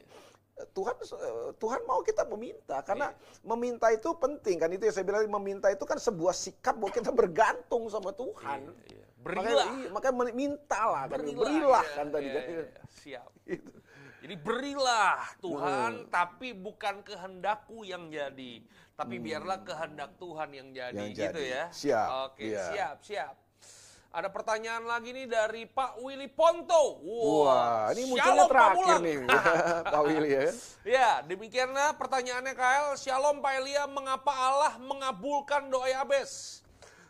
eh, 0.58 0.68
Tuhan 0.74 0.96
eh, 0.98 1.50
Tuhan 1.62 1.82
mau 1.86 2.02
kita 2.02 2.26
meminta 2.26 2.82
karena 2.82 3.14
Iya. 3.14 3.46
meminta 3.46 3.88
itu 3.94 4.10
penting 4.18 4.58
kan 4.58 4.74
itu 4.74 4.90
yang 4.90 4.96
saya 4.98 5.06
bilang 5.06 5.30
meminta 5.30 5.70
itu 5.70 5.86
kan 5.86 6.02
sebuah 6.02 6.34
sikap 6.34 6.82
bahwa 6.82 6.92
kita 6.92 7.14
bergantung 7.14 7.86
sama 7.94 8.10
Tuhan. 8.10 8.74
Iya, 8.90 8.98
iya. 8.98 9.06
Makanya, 9.22 9.38
Berilah. 9.38 9.68
iya, 9.78 9.88
makanya 9.90 10.16
men- 10.18 10.34
mintalah 10.36 11.04
kan 11.06 11.18
Berilah, 11.18 11.38
berilah 11.40 11.84
iya, 11.86 11.94
kan 11.94 12.08
tadi 12.10 12.26
iya, 12.26 12.34
kan. 12.34 12.44
iya, 12.44 12.62
iya. 12.66 12.82
Siap. 12.92 13.30
Gitu. 13.52 13.72
Jadi 14.22 14.36
berilah 14.38 15.18
Tuhan, 15.40 15.92
Hmm. 15.98 16.10
tapi 16.10 16.54
bukan 16.54 17.02
kehendakku 17.02 17.82
yang 17.82 18.06
jadi, 18.08 18.62
tapi 18.94 19.18
biarlah 19.18 19.62
kehendak 19.62 20.14
Tuhan 20.16 20.50
yang 20.54 20.70
jadi, 20.70 20.94
Yang 20.96 21.10
gitu 21.18 21.42
jadi. 21.42 21.54
ya. 21.58 21.64
Siap, 21.74 22.08
Oke, 22.30 22.46
iya. 22.46 22.64
siap, 22.70 22.98
siap. 23.02 23.34
Ada 24.12 24.28
pertanyaan 24.28 24.86
lagi 24.86 25.10
nih 25.10 25.26
dari 25.26 25.66
Pak 25.66 26.04
Willy 26.04 26.30
Ponto. 26.30 27.00
Wah, 27.02 27.90
ini 27.96 28.12
munculnya 28.12 28.28
Shalom, 28.28 28.44
Pak 28.44 28.52
terakhir 28.52 28.86
Mulan. 28.94 29.00
nih 29.02 29.16
Pak 29.96 30.02
Willy 30.04 30.30
ya. 30.30 30.44
Ya, 30.84 31.10
demikianlah 31.24 31.90
pertanyaannya 31.96 32.54
Kael. 32.54 32.88
Shalom 33.00 33.40
Pak 33.40 33.54
Elia, 33.58 33.88
mengapa 33.88 34.34
Allah 34.36 34.74
mengabulkan 34.78 35.66
doa 35.66 35.88
Yabes? 35.88 36.60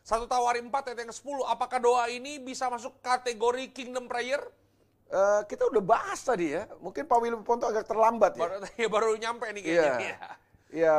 Satu 0.01 0.25
Tawari 0.25 0.59
4 0.61 0.73
ayat 0.73 0.97
yang 0.97 1.11
ke-10, 1.13 1.37
apakah 1.45 1.77
doa 1.77 2.09
ini 2.09 2.41
bisa 2.41 2.67
masuk 2.67 2.97
kategori 3.05 3.69
kingdom 3.69 4.09
prayer? 4.09 4.41
Eh, 5.11 5.41
kita 5.45 5.67
udah 5.67 5.83
bahas 5.83 6.23
tadi 6.23 6.55
ya. 6.55 6.65
Mungkin 6.79 7.05
Pak 7.05 7.17
Willy 7.19 7.37
Ponto 7.45 7.67
agak 7.67 7.85
terlambat 7.85 8.39
ya. 8.39 8.41
Baru, 8.47 8.55
ya, 8.81 8.87
baru 8.89 9.11
nyampe 9.19 9.45
nih 9.51 9.61
kayaknya. 9.61 10.09
Ya 10.17 10.19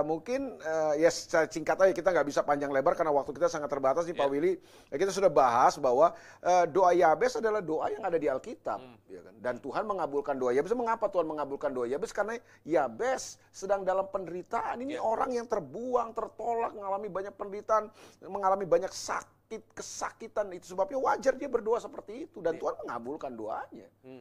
mungkin 0.05 0.61
eh, 0.61 1.01
ya 1.01 1.09
secara 1.09 1.49
singkat 1.49 1.81
aja 1.81 1.91
kita 1.91 2.13
nggak 2.13 2.29
bisa 2.29 2.45
panjang 2.45 2.69
lebar 2.69 2.93
karena 2.93 3.09
waktu 3.09 3.33
kita 3.33 3.49
sangat 3.49 3.73
terbatas 3.73 4.05
nih 4.05 4.13
Pak 4.13 4.29
Iya. 4.29 4.33
Willy. 4.33 4.53
Ya, 4.93 4.97
kita 5.01 5.09
sudah 5.09 5.33
bahas 5.33 5.81
bahwa 5.81 6.13
eh, 6.45 6.65
doa 6.69 6.93
Yabes 6.93 7.41
adalah 7.41 7.65
doa 7.65 7.89
yang 7.89 8.05
ada 8.05 8.21
di 8.21 8.29
Alkitab, 8.29 8.77
Hmm. 8.77 9.01
ya 9.09 9.25
kan? 9.25 9.35
Dan 9.41 9.55
Tuhan 9.59 9.89
mengabulkan 9.89 10.37
doa 10.37 10.53
Yabes. 10.53 10.77
Mengapa 10.77 11.09
Tuhan 11.09 11.25
mengabulkan 11.25 11.73
doa 11.73 11.89
Yabes? 11.89 12.13
Karena 12.13 12.37
Yabes 12.63 13.41
sedang 13.49 13.81
dalam 13.81 14.05
penderitaan. 14.07 14.85
Ini 14.85 15.01
Iya. 15.01 15.01
orang 15.01 15.33
yang 15.33 15.49
terbuang, 15.49 16.13
tertolak, 16.13 16.77
mengalami 16.77 17.09
banyak 17.09 17.33
penderitaan, 17.33 17.89
mengalami 18.23 18.69
banyak 18.69 18.93
sakit, 18.93 19.73
kesakitan. 19.73 20.53
Itu 20.53 20.77
sebabnya 20.77 21.01
wajar 21.01 21.33
dia 21.33 21.49
berdoa 21.49 21.81
seperti 21.81 22.29
itu 22.29 22.45
dan 22.45 22.61
Tuhan 22.61 22.77
mengabulkan 22.85 23.33
doanya. 23.33 23.89
Hmm, 24.05 24.21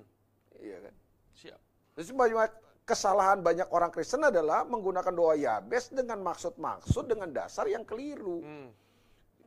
Iya 0.56 0.80
kan? 0.80 0.94
siap. 1.36 1.60
Terus 1.92 2.16
banyak 2.16 2.52
kesalahan 2.92 3.40
banyak 3.40 3.72
orang 3.72 3.88
Kristen 3.88 4.20
adalah 4.28 4.68
menggunakan 4.68 5.16
doa 5.16 5.40
Yabes 5.40 5.96
dengan 5.96 6.20
maksud-maksud 6.20 7.08
dengan 7.08 7.32
dasar 7.32 7.72
yang 7.72 7.88
keliru. 7.88 8.44
Hmm. 8.44 8.68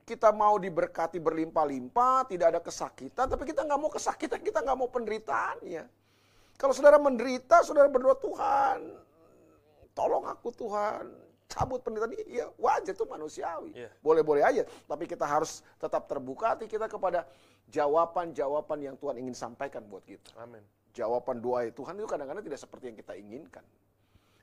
Kita 0.08 0.32
mau 0.32 0.56
diberkati 0.56 1.20
berlimpah-limpah, 1.20 2.28
tidak 2.28 2.56
ada 2.56 2.60
kesakitan, 2.64 3.28
tapi 3.28 3.44
kita 3.44 3.64
nggak 3.64 3.80
mau 3.80 3.92
kesakitan, 3.92 4.40
kita 4.40 4.64
nggak 4.64 4.76
mau 4.80 4.88
penderitaannya. 4.88 5.84
Kalau 6.56 6.72
saudara 6.72 6.96
menderita, 6.96 7.60
saudara 7.64 7.88
berdoa 7.88 8.16
Tuhan, 8.16 8.78
tolong 9.96 10.24
aku 10.28 10.52
Tuhan, 10.52 11.08
cabut 11.48 11.80
penderitaan 11.80 12.12
ini, 12.20 12.40
ya 12.40 12.48
wajar 12.60 12.92
itu 12.92 13.04
manusiawi. 13.08 13.72
Iya. 13.76 13.90
Boleh-boleh 14.04 14.44
aja, 14.44 14.62
tapi 14.88 15.04
kita 15.08 15.24
harus 15.24 15.64
tetap 15.80 16.04
terbuka 16.04 16.56
hati 16.56 16.68
kita 16.68 16.84
kepada 16.84 17.24
jawaban-jawaban 17.72 18.78
yang 18.80 18.96
Tuhan 19.00 19.16
ingin 19.24 19.32
sampaikan 19.32 19.80
buat 19.88 20.04
kita 20.04 20.36
Amin. 20.36 20.60
Jawaban 20.94 21.42
doa 21.42 21.66
Tuhan 21.68 21.98
itu 21.98 22.06
kadang-kadang 22.06 22.40
tidak 22.40 22.60
seperti 22.62 22.84
yang 22.88 22.96
kita 22.96 23.12
inginkan. 23.18 23.64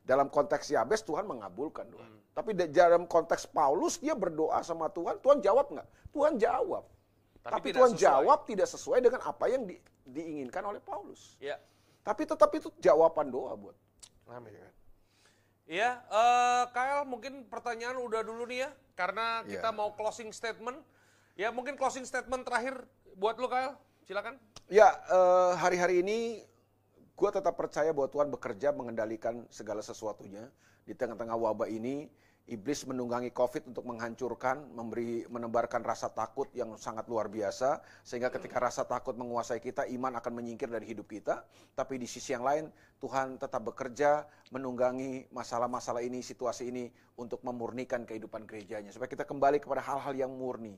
Dalam 0.01 0.27
konteks 0.27 0.67
Yabes 0.67 1.01
Tuhan 1.01 1.23
mengabulkan 1.23 1.87
doa. 1.87 2.03
Hmm. 2.03 2.19
Tapi 2.35 2.51
dalam 2.69 3.07
konteks 3.07 3.47
Paulus 3.47 3.97
dia 3.97 4.11
berdoa 4.11 4.59
sama 4.61 4.91
Tuhan, 4.91 5.17
Tuhan 5.23 5.39
jawab 5.39 5.71
nggak? 5.71 5.87
Tuhan 6.11 6.35
jawab. 6.35 6.83
Tapi 7.41 7.53
Tapi, 7.53 7.65
tidak 7.71 7.77
Tuhan 7.79 7.91
sesuai. 7.95 8.05
jawab 8.05 8.39
tidak 8.45 8.67
sesuai 8.69 8.99
dengan 9.01 9.21
apa 9.23 9.45
yang 9.47 9.63
di- 9.65 9.81
diinginkan 10.05 10.61
oleh 10.61 10.77
Paulus. 10.77 11.39
Ya. 11.39 11.57
Tapi 12.01 12.25
tetap 12.25 12.49
itu 12.53 12.69
jawaban 12.77 13.29
doa 13.29 13.53
buat. 13.55 13.77
Amin. 14.27 14.53
Iya, 15.71 16.03
eh 16.03 16.63
Kyle 16.73 17.07
mungkin 17.07 17.47
pertanyaan 17.47 17.95
udah 17.95 18.25
dulu 18.25 18.43
nih 18.45 18.67
ya, 18.67 18.69
karena 18.93 19.45
kita 19.47 19.71
Iya. 19.71 19.77
mau 19.77 19.95
closing 19.95 20.33
statement. 20.35 20.81
Ya 21.39 21.47
mungkin 21.47 21.79
closing 21.79 22.03
statement 22.03 22.43
terakhir 22.43 22.75
buat 23.15 23.39
lu 23.39 23.47
Kyle, 23.47 23.77
silakan. 24.11 24.35
Ya, 24.67 24.91
eh, 24.91 25.51
hari-hari 25.55 26.03
ini 26.03 26.43
gue 27.15 27.29
tetap 27.31 27.55
percaya 27.55 27.95
bahwa 27.95 28.11
Tuhan 28.11 28.27
bekerja 28.27 28.75
mengendalikan 28.75 29.47
segala 29.47 29.79
sesuatunya. 29.79 30.51
Di 30.83 30.91
tengah-tengah 30.91 31.37
wabah 31.39 31.71
ini, 31.71 32.11
iblis 32.51 32.83
menunggangi 32.83 33.31
COVID 33.31 33.71
untuk 33.71 33.87
menghancurkan, 33.87 34.67
memberi, 34.75 35.23
menebarkan 35.31 35.79
rasa 35.87 36.11
takut 36.11 36.51
yang 36.51 36.75
sangat 36.75 37.07
luar 37.07 37.31
biasa. 37.31 37.79
Sehingga 38.03 38.27
ketika 38.27 38.59
rasa 38.59 38.83
takut 38.83 39.15
menguasai 39.15 39.63
kita, 39.63 39.87
iman 39.87 40.19
akan 40.19 40.43
menyingkir 40.43 40.67
dari 40.67 40.91
hidup 40.91 41.07
kita. 41.07 41.47
Tapi 41.71 41.95
di 41.95 42.07
sisi 42.09 42.35
yang 42.35 42.43
lain, 42.43 42.67
Tuhan 42.99 43.39
tetap 43.39 43.63
bekerja 43.63 44.27
menunggangi 44.51 45.31
masalah-masalah 45.31 46.03
ini, 46.03 46.19
situasi 46.19 46.67
ini 46.67 46.91
untuk 47.15 47.39
memurnikan 47.47 48.03
kehidupan 48.03 48.43
gerejanya. 48.43 48.91
Supaya 48.91 49.07
kita 49.07 49.23
kembali 49.23 49.63
kepada 49.63 49.79
hal-hal 49.79 50.11
yang 50.27 50.35
murni 50.35 50.75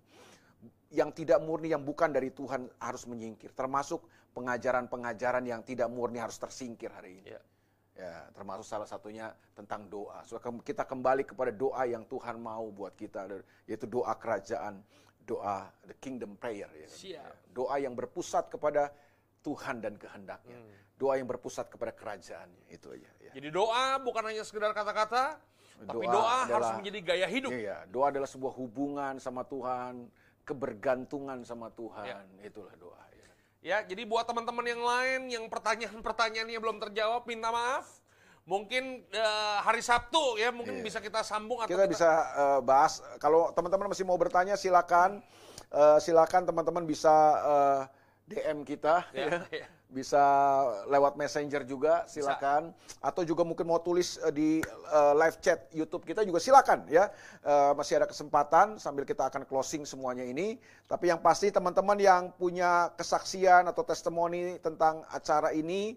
yang 0.94 1.10
tidak 1.10 1.42
murni, 1.42 1.74
yang 1.74 1.82
bukan 1.82 2.14
dari 2.14 2.30
Tuhan 2.30 2.70
harus 2.78 3.10
menyingkir. 3.10 3.50
Termasuk 3.58 4.06
pengajaran-pengajaran 4.38 5.42
yang 5.42 5.66
tidak 5.66 5.90
murni 5.90 6.22
harus 6.22 6.38
tersingkir 6.38 6.94
hari 6.94 7.26
ini. 7.26 7.34
Ya. 7.34 7.42
Ya, 7.94 8.26
termasuk 8.34 8.66
salah 8.66 8.90
satunya 8.90 9.30
tentang 9.54 9.86
doa. 9.86 10.26
So, 10.26 10.42
kita 10.42 10.82
kembali 10.82 11.30
kepada 11.30 11.54
doa 11.54 11.86
yang 11.86 12.10
Tuhan 12.10 12.42
mau 12.42 12.74
buat 12.74 12.98
kita, 12.98 13.30
yaitu 13.70 13.86
doa 13.86 14.18
kerajaan, 14.18 14.82
doa 15.22 15.70
the 15.86 15.94
kingdom 16.02 16.34
prayer. 16.34 16.70
Ya? 16.74 16.90
Siap. 16.90 17.22
Ya, 17.22 17.54
Doa 17.54 17.78
yang 17.78 17.94
berpusat 17.94 18.50
kepada 18.50 18.90
Tuhan 19.46 19.78
dan 19.86 19.94
kehendaknya. 19.94 20.58
Hmm. 20.58 20.74
Doa 20.98 21.22
yang 21.22 21.30
berpusat 21.30 21.70
kepada 21.70 21.94
kerajaannya. 21.94 22.66
Itu 22.74 22.98
aja. 22.98 23.10
Ya. 23.22 23.30
Jadi 23.38 23.54
doa 23.54 24.02
bukan 24.02 24.26
hanya 24.26 24.42
sekedar 24.42 24.74
kata-kata, 24.74 25.38
tapi 25.86 26.06
Doa 26.10 26.14
doa 26.18 26.38
harus 26.50 26.66
adalah- 26.66 26.78
menjadi 26.82 27.00
gaya 27.02 27.28
hidup. 27.30 27.52
Iya, 27.54 27.78
doa 27.94 28.10
adalah 28.10 28.30
sebuah 28.30 28.54
hubungan 28.58 29.22
sama 29.22 29.46
Tuhan, 29.46 30.10
kebergantungan 30.44 31.42
sama 31.44 31.72
Tuhan. 31.74 32.06
Ya. 32.06 32.18
Itulah 32.44 32.76
doa. 32.76 33.02
ya. 33.12 33.30
Ya, 33.64 33.78
jadi 33.82 34.04
buat 34.04 34.28
teman-teman 34.28 34.68
yang 34.68 34.84
lain 34.84 35.22
yang 35.32 35.46
pertanyaan-pertanyaannya 35.48 36.60
belum 36.60 36.78
terjawab, 36.84 37.24
minta 37.24 37.48
maaf. 37.48 38.04
Mungkin 38.44 39.08
eh, 39.08 39.58
hari 39.64 39.80
Sabtu 39.80 40.36
ya, 40.36 40.52
mungkin 40.52 40.80
Iya. 40.80 40.84
bisa 40.84 41.00
kita 41.00 41.24
sambung 41.24 41.64
atau 41.64 41.72
kita 41.72 41.88
bisa 41.88 42.10
eh, 42.36 42.60
bahas. 42.60 43.00
Kalau 43.18 43.56
teman-teman 43.56 43.88
masih 43.88 44.04
mau 44.04 44.20
bertanya, 44.20 44.56
silakan, 44.56 45.24
Eh, 45.74 45.98
silakan 45.98 46.46
teman-teman 46.46 46.86
bisa 46.86 47.10
eh, 47.42 47.82
DM 48.30 48.62
kita, 48.62 49.10
Ya, 49.10 49.26
ya. 49.50 49.66
ya. 49.66 49.68
Bisa 49.94 50.20
lewat 50.90 51.14
messenger 51.14 51.62
juga, 51.64 52.04
silakan. 52.10 52.74
Atau 52.98 53.22
juga 53.22 53.46
mungkin 53.46 53.70
mau 53.70 53.78
tulis 53.78 54.18
eh, 54.26 54.34
di 54.34 54.50
eh, 54.66 55.14
live 55.14 55.38
chat 55.38 55.70
YouTube 55.70 56.04
kita 56.04 56.26
juga 56.26 56.42
silakan 56.42 56.90
ya. 56.90 57.14
Eh, 57.46 57.72
masih 57.78 58.02
ada 58.02 58.10
kesempatan 58.10 58.82
sambil 58.82 59.06
kita 59.06 59.30
akan 59.30 59.46
closing 59.46 59.86
semuanya 59.86 60.26
ini. 60.26 60.58
Tapi 60.90 61.14
yang 61.14 61.22
pasti 61.22 61.54
teman-teman 61.54 62.02
yang 62.02 62.34
punya 62.34 62.90
kesaksian 62.98 63.70
atau 63.70 63.86
testimoni 63.86 64.58
tentang 64.60 65.06
acara 65.14 65.54
ini, 65.54 65.94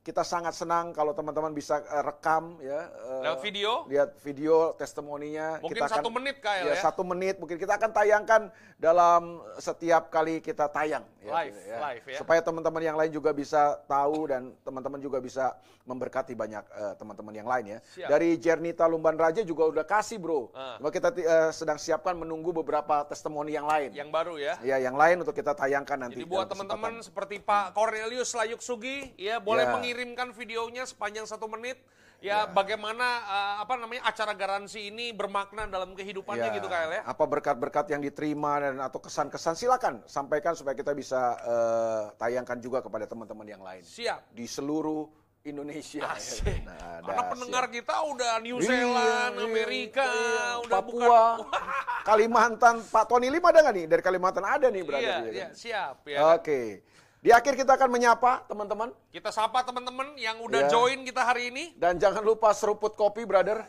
kita 0.00 0.24
sangat 0.24 0.56
senang 0.56 0.96
kalau 0.96 1.12
teman-teman 1.12 1.52
bisa 1.52 1.84
eh, 1.84 2.00
rekam 2.00 2.56
ya. 2.58 2.88
eh, 2.88 3.20
Lewat 3.28 3.40
video? 3.44 3.70
Lihat 3.84 4.10
video 4.18 4.72
testimoninya. 4.74 5.60
Mungkin 5.60 5.76
Kita 5.76 5.86
akan- 5.86 5.98
satu 6.00 6.10
menit, 6.10 6.36
Kyle, 6.40 6.66
ya? 6.66 6.74
Satu 6.74 7.02
menit 7.04 7.36
mungkin 7.36 7.60
kita 7.60 7.76
akan 7.76 7.90
tayangkan 7.92 8.42
dalam 8.80 9.44
setiap 9.60 10.08
kali 10.08 10.40
kita 10.40 10.72
tayang. 10.72 11.04
Live, 11.20 11.52
gitu 11.52 11.76
live, 11.76 12.04
ya. 12.08 12.18
Supaya 12.18 12.40
teman-teman 12.40 12.80
yang 12.80 12.96
lain 12.96 13.12
juga 13.12 13.30
bisa 13.30 13.76
tahu 13.84 14.24
dan 14.24 14.56
teman-teman 14.64 14.96
juga 14.98 15.20
bisa 15.20 15.52
memberkati 15.84 16.32
banyak 16.32 16.64
eh, 16.64 16.94
teman-teman 16.96 17.34
yang 17.36 17.44
lain 17.44 17.76
ya. 17.76 17.78
Siap. 17.92 18.08
Dari 18.08 18.40
Jernita 18.40 18.88
Lumban 18.88 19.20
Raja 19.20 19.44
juga 19.44 19.68
udah 19.68 19.84
kasih 19.84 20.16
bro. 20.16 20.48
Cuma 20.80 20.88
kita 20.88 21.12
eh, 21.12 21.52
sedang 21.52 21.76
siapkan 21.76 22.16
menunggu 22.16 22.56
beberapa 22.56 23.04
testimoni 23.04 23.52
yang 23.52 23.68
lain. 23.68 23.92
Yang 23.92 24.08
baru 24.08 24.34
ya. 24.40 24.56
Ya, 24.64 24.80
yang 24.80 24.96
lain 24.96 25.20
untuk 25.20 25.36
kita 25.36 25.52
tayangkan 25.52 26.08
nanti. 26.08 26.16
Jadi 26.16 26.24
buat 26.24 26.48
teman-teman 26.48 27.04
seperti 27.04 27.36
Pak 27.36 27.76
Cornelius 27.76 28.32
Layuk 28.32 28.64
Sugi, 28.64 29.12
ya 29.20 29.36
boleh 29.36 29.68
Ya. 29.68 29.72
Mengirimkan 29.90 30.30
videonya 30.30 30.86
sepanjang 30.86 31.26
satu 31.26 31.50
menit. 31.50 31.82
Ya, 32.20 32.44
bagaimana 32.44 33.24
eh, 33.24 33.54
apa 33.64 33.80
namanya 33.80 34.04
acara 34.04 34.36
garansi 34.36 34.92
ini 34.92 35.08
bermakna 35.08 35.64
dalam 35.64 35.96
kehidupannya 35.96 36.52
Ya, 36.52 36.56
gitu 36.60 36.68
Kyle 36.68 36.92
ya. 36.92 37.02
Apa 37.08 37.24
berkat-berkat 37.24 37.88
yang 37.88 38.04
diterima 38.04 38.60
dan 38.60 38.76
atau 38.76 39.00
kesan-kesan 39.00 39.56
silakan 39.56 40.04
sampaikan 40.04 40.52
supaya 40.52 40.76
kita 40.76 40.92
bisa 40.92 41.16
eh, 41.40 42.02
tayangkan 42.20 42.60
juga 42.60 42.84
kepada 42.84 43.08
teman-teman 43.08 43.48
yang 43.48 43.64
lain 43.64 43.80
Siap. 43.80 44.36
di 44.36 44.44
seluruh 44.44 45.08
Indonesia. 45.48 46.04
Asik. 46.12 46.60
Nah, 46.68 47.00
Karena 47.00 47.24
pendengar 47.32 47.64
kita 47.72 47.96
udah 48.04 48.36
New 48.44 48.60
Iya, 48.60 48.68
Zealand, 48.68 49.34
iya, 49.40 49.44
Amerika, 49.48 50.04
iya. 50.04 50.44
udah 50.60 50.76
Papua, 50.76 51.22
bukan 51.40 51.62
Kalimantan. 52.12 52.74
Pak 52.84 53.04
Tony 53.08 53.32
Lim 53.32 53.40
ada 53.40 53.64
nggak 53.64 53.74
nih 53.80 53.86
dari 53.88 54.02
Kalimantan? 54.04 54.44
Ada 54.44 54.68
nih 54.68 54.82
berada 54.84 55.08
Iya, 55.08 55.16
di 55.24 55.38
iya, 55.40 55.48
siap 55.56 56.04
ya. 56.04 56.36
Oke. 56.36 56.84
Di 57.20 57.28
akhir 57.28 57.52
kita 57.52 57.76
akan 57.76 57.92
menyapa 57.92 58.48
teman-teman 58.48 58.96
Kita 59.12 59.28
sapa 59.28 59.60
teman-teman 59.60 60.16
yang 60.16 60.40
udah 60.40 60.64
Iya. 60.64 60.72
join 60.72 61.04
kita 61.04 61.20
hari 61.20 61.52
ini. 61.52 61.76
dan 61.76 62.00
jangan 62.00 62.24
lupa 62.24 62.48
seruput 62.56 62.96
kopi, 62.96 63.28
brother. 63.28 63.60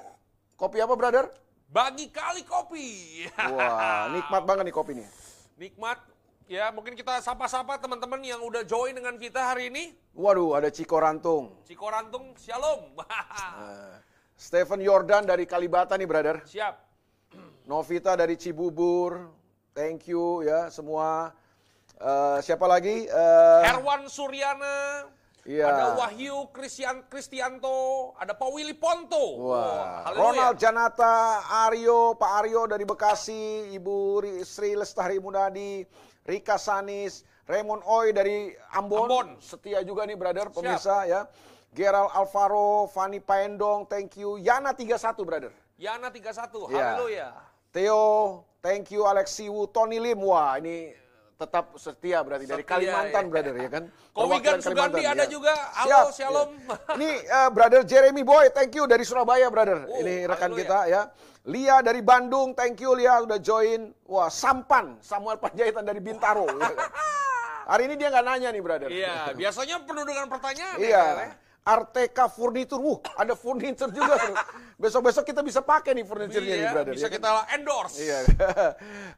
Kopi 0.55 0.79
apa, 0.79 0.95
brother? 0.95 1.27
Bagi 1.67 2.07
kali 2.07 2.47
kopi. 2.47 2.87
Wah, 3.55 4.07
nikmat 4.07 4.43
banget 4.47 4.71
nih 4.71 4.75
kopi 4.75 4.91
nih. 4.95 5.07
Nikmat. 5.59 5.99
Ya, 6.47 6.67
mungkin 6.67 6.95
kita 6.95 7.19
sapa-sapa 7.19 7.79
teman-teman 7.79 8.19
yang 8.23 8.39
udah 8.43 8.63
join 8.63 8.91
dengan 8.91 9.15
kita 9.15 9.39
hari 9.39 9.67
ini. 9.71 9.95
Waduh, 10.11 10.55
ada 10.55 10.67
Ciko 10.67 10.99
Rantung. 10.99 11.51
Ciko 11.63 11.87
Rantung, 11.87 12.31
shalom. 12.39 12.91
Eh, 13.61 13.95
Stephen 14.35 14.79
Jordan 14.79 15.23
dari 15.23 15.43
Kalibata 15.43 15.95
nih, 15.95 16.07
brother. 16.07 16.39
Siap. 16.43 16.75
Novita 17.63 18.15
dari 18.15 18.35
Cibubur. 18.35 19.31
Thank 19.71 20.07
you 20.11 20.43
ya 20.43 20.67
semua. 20.67 21.31
Eh, 22.01 22.37
siapa 22.41 22.65
lagi? 22.65 23.05
Eh, 23.05 23.61
Herwan 23.61 24.09
Suryana. 24.09 25.05
Iya. 25.41 25.65
Ada 25.69 25.85
Wahyu 25.97 26.53
Kristian 26.53 27.01
Kristianto, 27.09 28.13
ada 28.13 28.33
Pak 28.33 28.49
Willy 28.53 28.77
Ponto. 28.77 29.49
Wah, 29.49 30.05
haleluya. 30.05 30.21
Ronald 30.21 30.55
Janata, 30.57 31.17
Aryo, 31.65 32.13
Pak 32.13 32.45
Aryo 32.45 32.69
dari 32.69 32.85
Bekasi, 32.85 33.73
Ibu 33.73 34.21
Ri- 34.21 34.45
Sri 34.45 34.77
Lestari 34.77 35.17
Munadi, 35.17 35.81
Rika 36.25 36.61
Sanis, 36.61 37.25
Raymond 37.49 37.81
Oi 37.89 38.13
dari 38.13 38.53
Ambon, 38.77 39.09
Ambon. 39.09 39.27
setia 39.41 39.81
juga 39.81 40.05
nih 40.05 40.13
brother, 40.13 40.53
pemirsa 40.53 41.09
ya. 41.09 41.25
Gerald 41.73 42.13
Alvaro, 42.13 42.85
Fanny 42.85 43.17
Paendong, 43.17 43.89
thank 43.89 44.21
you. 44.21 44.37
Yana 44.37 44.77
31 44.77 45.25
brother. 45.25 45.49
Yana 45.73 46.13
31, 46.13 46.69
Iya. 46.69 46.77
haleluya. 46.97 47.27
Theo, 47.73 48.01
thank 48.61 48.93
you. 48.93 49.09
Alexi 49.09 49.49
Wu, 49.49 49.65
Tony 49.65 49.97
Lim, 49.97 50.21
wah 50.21 50.53
ini 50.61 50.93
tetap 51.41 51.65
setia 51.75 52.21
berarti 52.21 52.45
dari 52.45 52.61
Setia, 52.61 52.69
Kalimantan 52.69 53.23
ya. 53.25 53.29
brother 53.33 53.55
ya 53.57 53.69
kan. 53.71 53.83
Perwakilan 54.13 54.59
Sugandi 54.61 55.01
ada 55.01 55.25
ya. 55.25 55.27
juga. 55.27 55.53
Halo, 55.73 55.89
Siap, 55.89 56.05
shalom. 56.13 56.49
ya. 56.53 56.75
Ini 56.93 57.09
eh, 57.17 57.49
brother 57.49 57.81
Jeremy 57.81 58.21
Boy, 58.21 58.45
thank 58.53 58.77
you 58.77 58.85
dari 58.85 59.01
Surabaya 59.01 59.49
brother. 59.49 59.89
Oh, 59.89 59.97
ini 59.97 60.29
rekan 60.29 60.53
haleluya. 60.53 60.61
kita 60.61 60.79
ya. 60.85 61.01
Lia 61.41 61.81
dari 61.81 62.05
Bandung, 62.05 62.53
thank 62.53 62.77
you 62.77 62.93
Lia 62.93 63.25
udah 63.25 63.41
join. 63.41 63.89
Wah, 64.05 64.29
Sampan, 64.29 65.01
Samuel 65.01 65.41
Panjaitan 65.41 65.81
dari 65.81 65.97
Bintaro. 65.97 66.45
ya 66.45 66.69
kan. 66.69 66.77
Hari 67.61 67.89
ini 67.89 67.95
dia 67.95 68.07
nggak 68.09 68.25
nanya 68.25 68.49
nih 68.51 68.61
brother. 68.61 68.89
Iya, 68.89 69.33
biasanya 69.33 69.81
penuh 69.81 70.05
dengan 70.05 70.25
pertanyaan 70.27 70.77
ya, 70.77 70.85
Iya. 70.85 71.01
Kyle, 71.03 71.17
ya. 71.17 71.29
Arteka 71.61 72.25
Furniture, 72.25 72.81
wuh 72.81 72.97
ada 73.13 73.37
furniture 73.37 73.93
juga. 73.93 74.17
Besok-besok 74.81 75.21
kita 75.29 75.45
bisa 75.45 75.61
pakai 75.61 75.93
nih 75.93 76.01
furniture-nya 76.01 76.55
nih 76.57 76.65
Iya, 76.65 76.71
brother. 76.73 76.93
bisa 76.97 77.05
ya 77.05 77.09
kan? 77.13 77.15
kita 77.21 77.29
endorse. 77.53 77.97
Iya. 78.01 78.19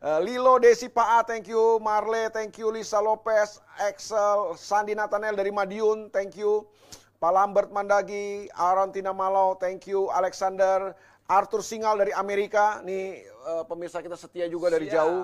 Eh, 0.03 0.19
Lilo 0.27 0.59
Desi 0.59 0.91
Paa, 0.91 1.23
thank 1.23 1.47
you. 1.47 1.79
Marle, 1.79 2.27
thank 2.27 2.59
you. 2.59 2.67
Lisa 2.67 2.99
Lopez, 2.99 3.63
Excel, 3.87 4.59
Sandi 4.59 4.91
Nathaniel 4.91 5.31
dari 5.31 5.47
Madiun, 5.47 6.11
thank 6.11 6.35
you. 6.35 6.67
Pak 7.15 7.31
Lambert 7.31 7.71
Mandagi, 7.71 8.51
Aaron 8.51 8.91
Tina 8.91 9.15
Malau, 9.15 9.55
thank 9.55 9.87
you. 9.87 10.11
Alexander, 10.11 10.91
Arthur 11.31 11.63
Singal 11.63 11.95
dari 11.95 12.11
Amerika, 12.11 12.83
nih 12.83 13.23
eh, 13.23 13.63
pemirsa 13.63 14.03
kita 14.03 14.19
setia 14.19 14.51
juga 14.51 14.67
dari 14.67 14.91
jauh. 14.91 15.23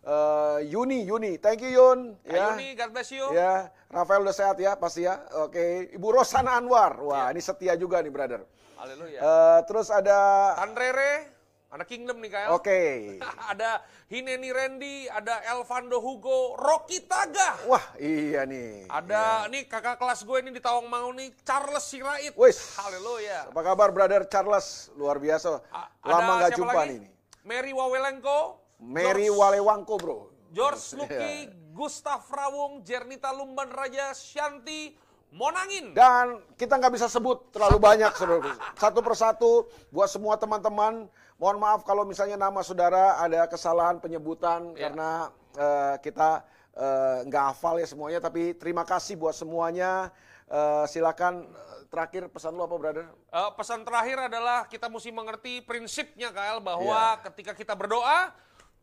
Eh, 0.00 0.58
Yuni, 0.72 1.04
Yuni, 1.04 1.36
thank 1.36 1.60
you 1.60 1.76
Yun. 1.76 2.16
Kak 2.24 2.56
Yuni, 2.56 2.72
God 2.72 2.90
bless 2.96 3.12
you. 3.12 3.36
Ya, 3.36 3.68
Rafael 3.92 4.24
udah 4.24 4.32
sehat 4.32 4.56
ya 4.56 4.72
pasti 4.72 5.04
ya. 5.04 5.20
Oke, 5.44 5.92
Ibu 5.92 6.08
Rosana 6.16 6.56
Anwar, 6.56 6.96
wah 7.04 7.28
ini 7.28 7.44
setia 7.44 7.76
juga 7.76 8.00
nih 8.00 8.08
brother. 8.08 8.40
Haleluya. 8.80 9.20
Eh, 9.20 9.58
terus 9.68 9.92
ada, 9.92 10.56
Tanrere, 10.56 11.28
ada 11.68 11.84
Kingdom 11.84 12.16
nih 12.16 12.32
Kyle. 12.32 12.48
oke. 12.56 12.80
ada 13.52 13.84
Hineni 14.08 14.48
Randy, 14.48 15.04
ada 15.04 15.44
Elvando 15.52 16.00
Hugo, 16.00 16.56
Rocky 16.56 17.04
Taga. 17.04 17.60
Wah, 17.68 17.84
iya 18.00 18.48
nih. 18.48 18.88
Ada 18.88 19.52
nih 19.52 19.68
kakak 19.68 20.00
kelas 20.00 20.24
gue 20.24 20.38
ini 20.40 20.48
di 20.48 20.64
Tawang 20.64 20.88
Mau 20.88 21.12
nih, 21.12 21.28
Charles 21.44 21.84
Sirait. 21.84 22.32
Wis. 22.40 22.80
Haleluya. 22.80 23.52
Apa 23.52 23.60
kabar 23.60 23.92
brother 23.92 24.24
Charles? 24.32 24.88
Luar 24.96 25.20
biasa. 25.20 25.60
A- 25.76 25.92
Lama 26.08 26.40
nggak 26.40 26.56
jumpa 26.56 26.72
lagi? 26.72 27.04
nih. 27.04 27.12
Mary 27.44 27.76
Wawelenko. 27.76 28.59
Mary 28.80 29.28
George, 29.28 29.38
Walewangko 29.38 29.94
bro. 29.96 30.18
George 30.50 30.80
Iya. 30.90 30.96
Luki, 30.98 31.34
Gustaf 31.70 32.26
Rawung, 32.26 32.82
Jernita 32.82 33.30
Lumban 33.30 33.70
Raja, 33.70 34.10
Shanti, 34.10 34.96
Monangin. 35.30 35.94
Dan 35.94 36.42
kita 36.58 36.74
nggak 36.74 36.90
bisa 36.90 37.06
sebut 37.06 37.54
terlalu 37.54 37.78
banyak 37.78 38.10
saudara. 38.18 38.50
Satu 38.74 38.98
persatu 38.98 39.50
buat 39.88 40.10
semua 40.10 40.34
teman-teman. 40.34 41.06
Mohon 41.38 41.58
maaf 41.62 41.80
kalau 41.84 42.02
misalnya 42.02 42.34
nama 42.34 42.60
saudara 42.60 43.16
ada 43.16 43.46
kesalahan 43.46 43.96
penyebutan 43.96 44.74
Ya. 44.74 44.90
karena 44.90 45.30
eh, 45.54 45.94
kita 46.02 46.42
eh, 46.74 47.18
nggak 47.30 47.44
hafal 47.54 47.78
ya 47.78 47.86
semuanya. 47.86 48.18
Tapi 48.18 48.58
terima 48.58 48.82
kasih 48.82 49.14
buat 49.14 49.32
semuanya. 49.32 50.10
Eh, 50.50 50.84
silakan 50.90 51.46
terakhir 51.86 52.26
pesan 52.26 52.58
lu 52.58 52.66
apa 52.66 52.74
brother? 52.74 53.06
Eh, 53.06 53.50
pesan 53.54 53.86
terakhir 53.86 54.26
adalah 54.26 54.66
kita 54.66 54.90
mesti 54.90 55.14
mengerti 55.14 55.62
prinsipnya 55.62 56.34
Kael 56.34 56.58
bahwa 56.58 57.22
ketika 57.30 57.54
kita 57.54 57.78
berdoa 57.78 58.34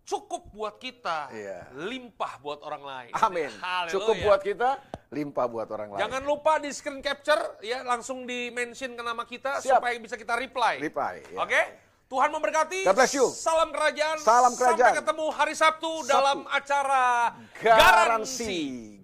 cukup 0.08 0.48
buat 0.56 0.80
kita, 0.80 1.28
Iya. 1.30 1.68
limpah 1.76 2.40
buat 2.40 2.64
orang 2.64 2.80
lain. 2.82 3.12
Amin. 3.20 3.52
Haleluya. 3.52 3.92
Cukup 3.92 4.16
buat 4.24 4.40
kita, 4.40 4.70
limpah 5.12 5.46
buat 5.46 5.68
orang 5.68 5.90
lain. 5.92 6.00
Jangan 6.00 6.24
lupa 6.24 6.58
di 6.58 6.72
screen 6.72 7.04
capture 7.04 7.60
ya 7.60 7.84
langsung 7.84 8.24
di 8.24 8.48
mention 8.50 8.96
ke 8.96 9.04
nama 9.04 9.28
kita 9.28 9.60
Siap. 9.60 9.84
supaya 9.84 10.00
bisa 10.00 10.16
kita 10.16 10.40
reply. 10.40 10.80
Reply, 10.80 11.28
ya. 11.28 11.44
Oke? 11.44 11.62
Tuhan 12.08 12.32
memberkati. 12.32 12.88
God 12.88 12.96
bless 12.96 13.12
you. 13.12 13.28
Salam 13.28 13.68
kerajaan. 13.68 14.16
Salam 14.24 14.56
kerajaan. 14.56 14.96
Sampai 14.96 15.00
ketemu 15.04 15.26
hari 15.28 15.54
Sabtu, 15.60 15.92
Sabtu. 16.00 16.08
dalam 16.08 16.40
acara 16.48 17.36
Garansi 17.60 18.56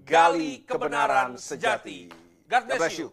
Gali 0.07 0.63
Kebenaran 0.63 1.35
Sejati. 1.35 2.07
God 2.47 2.63
bless, 2.63 2.95
you. 2.95 3.11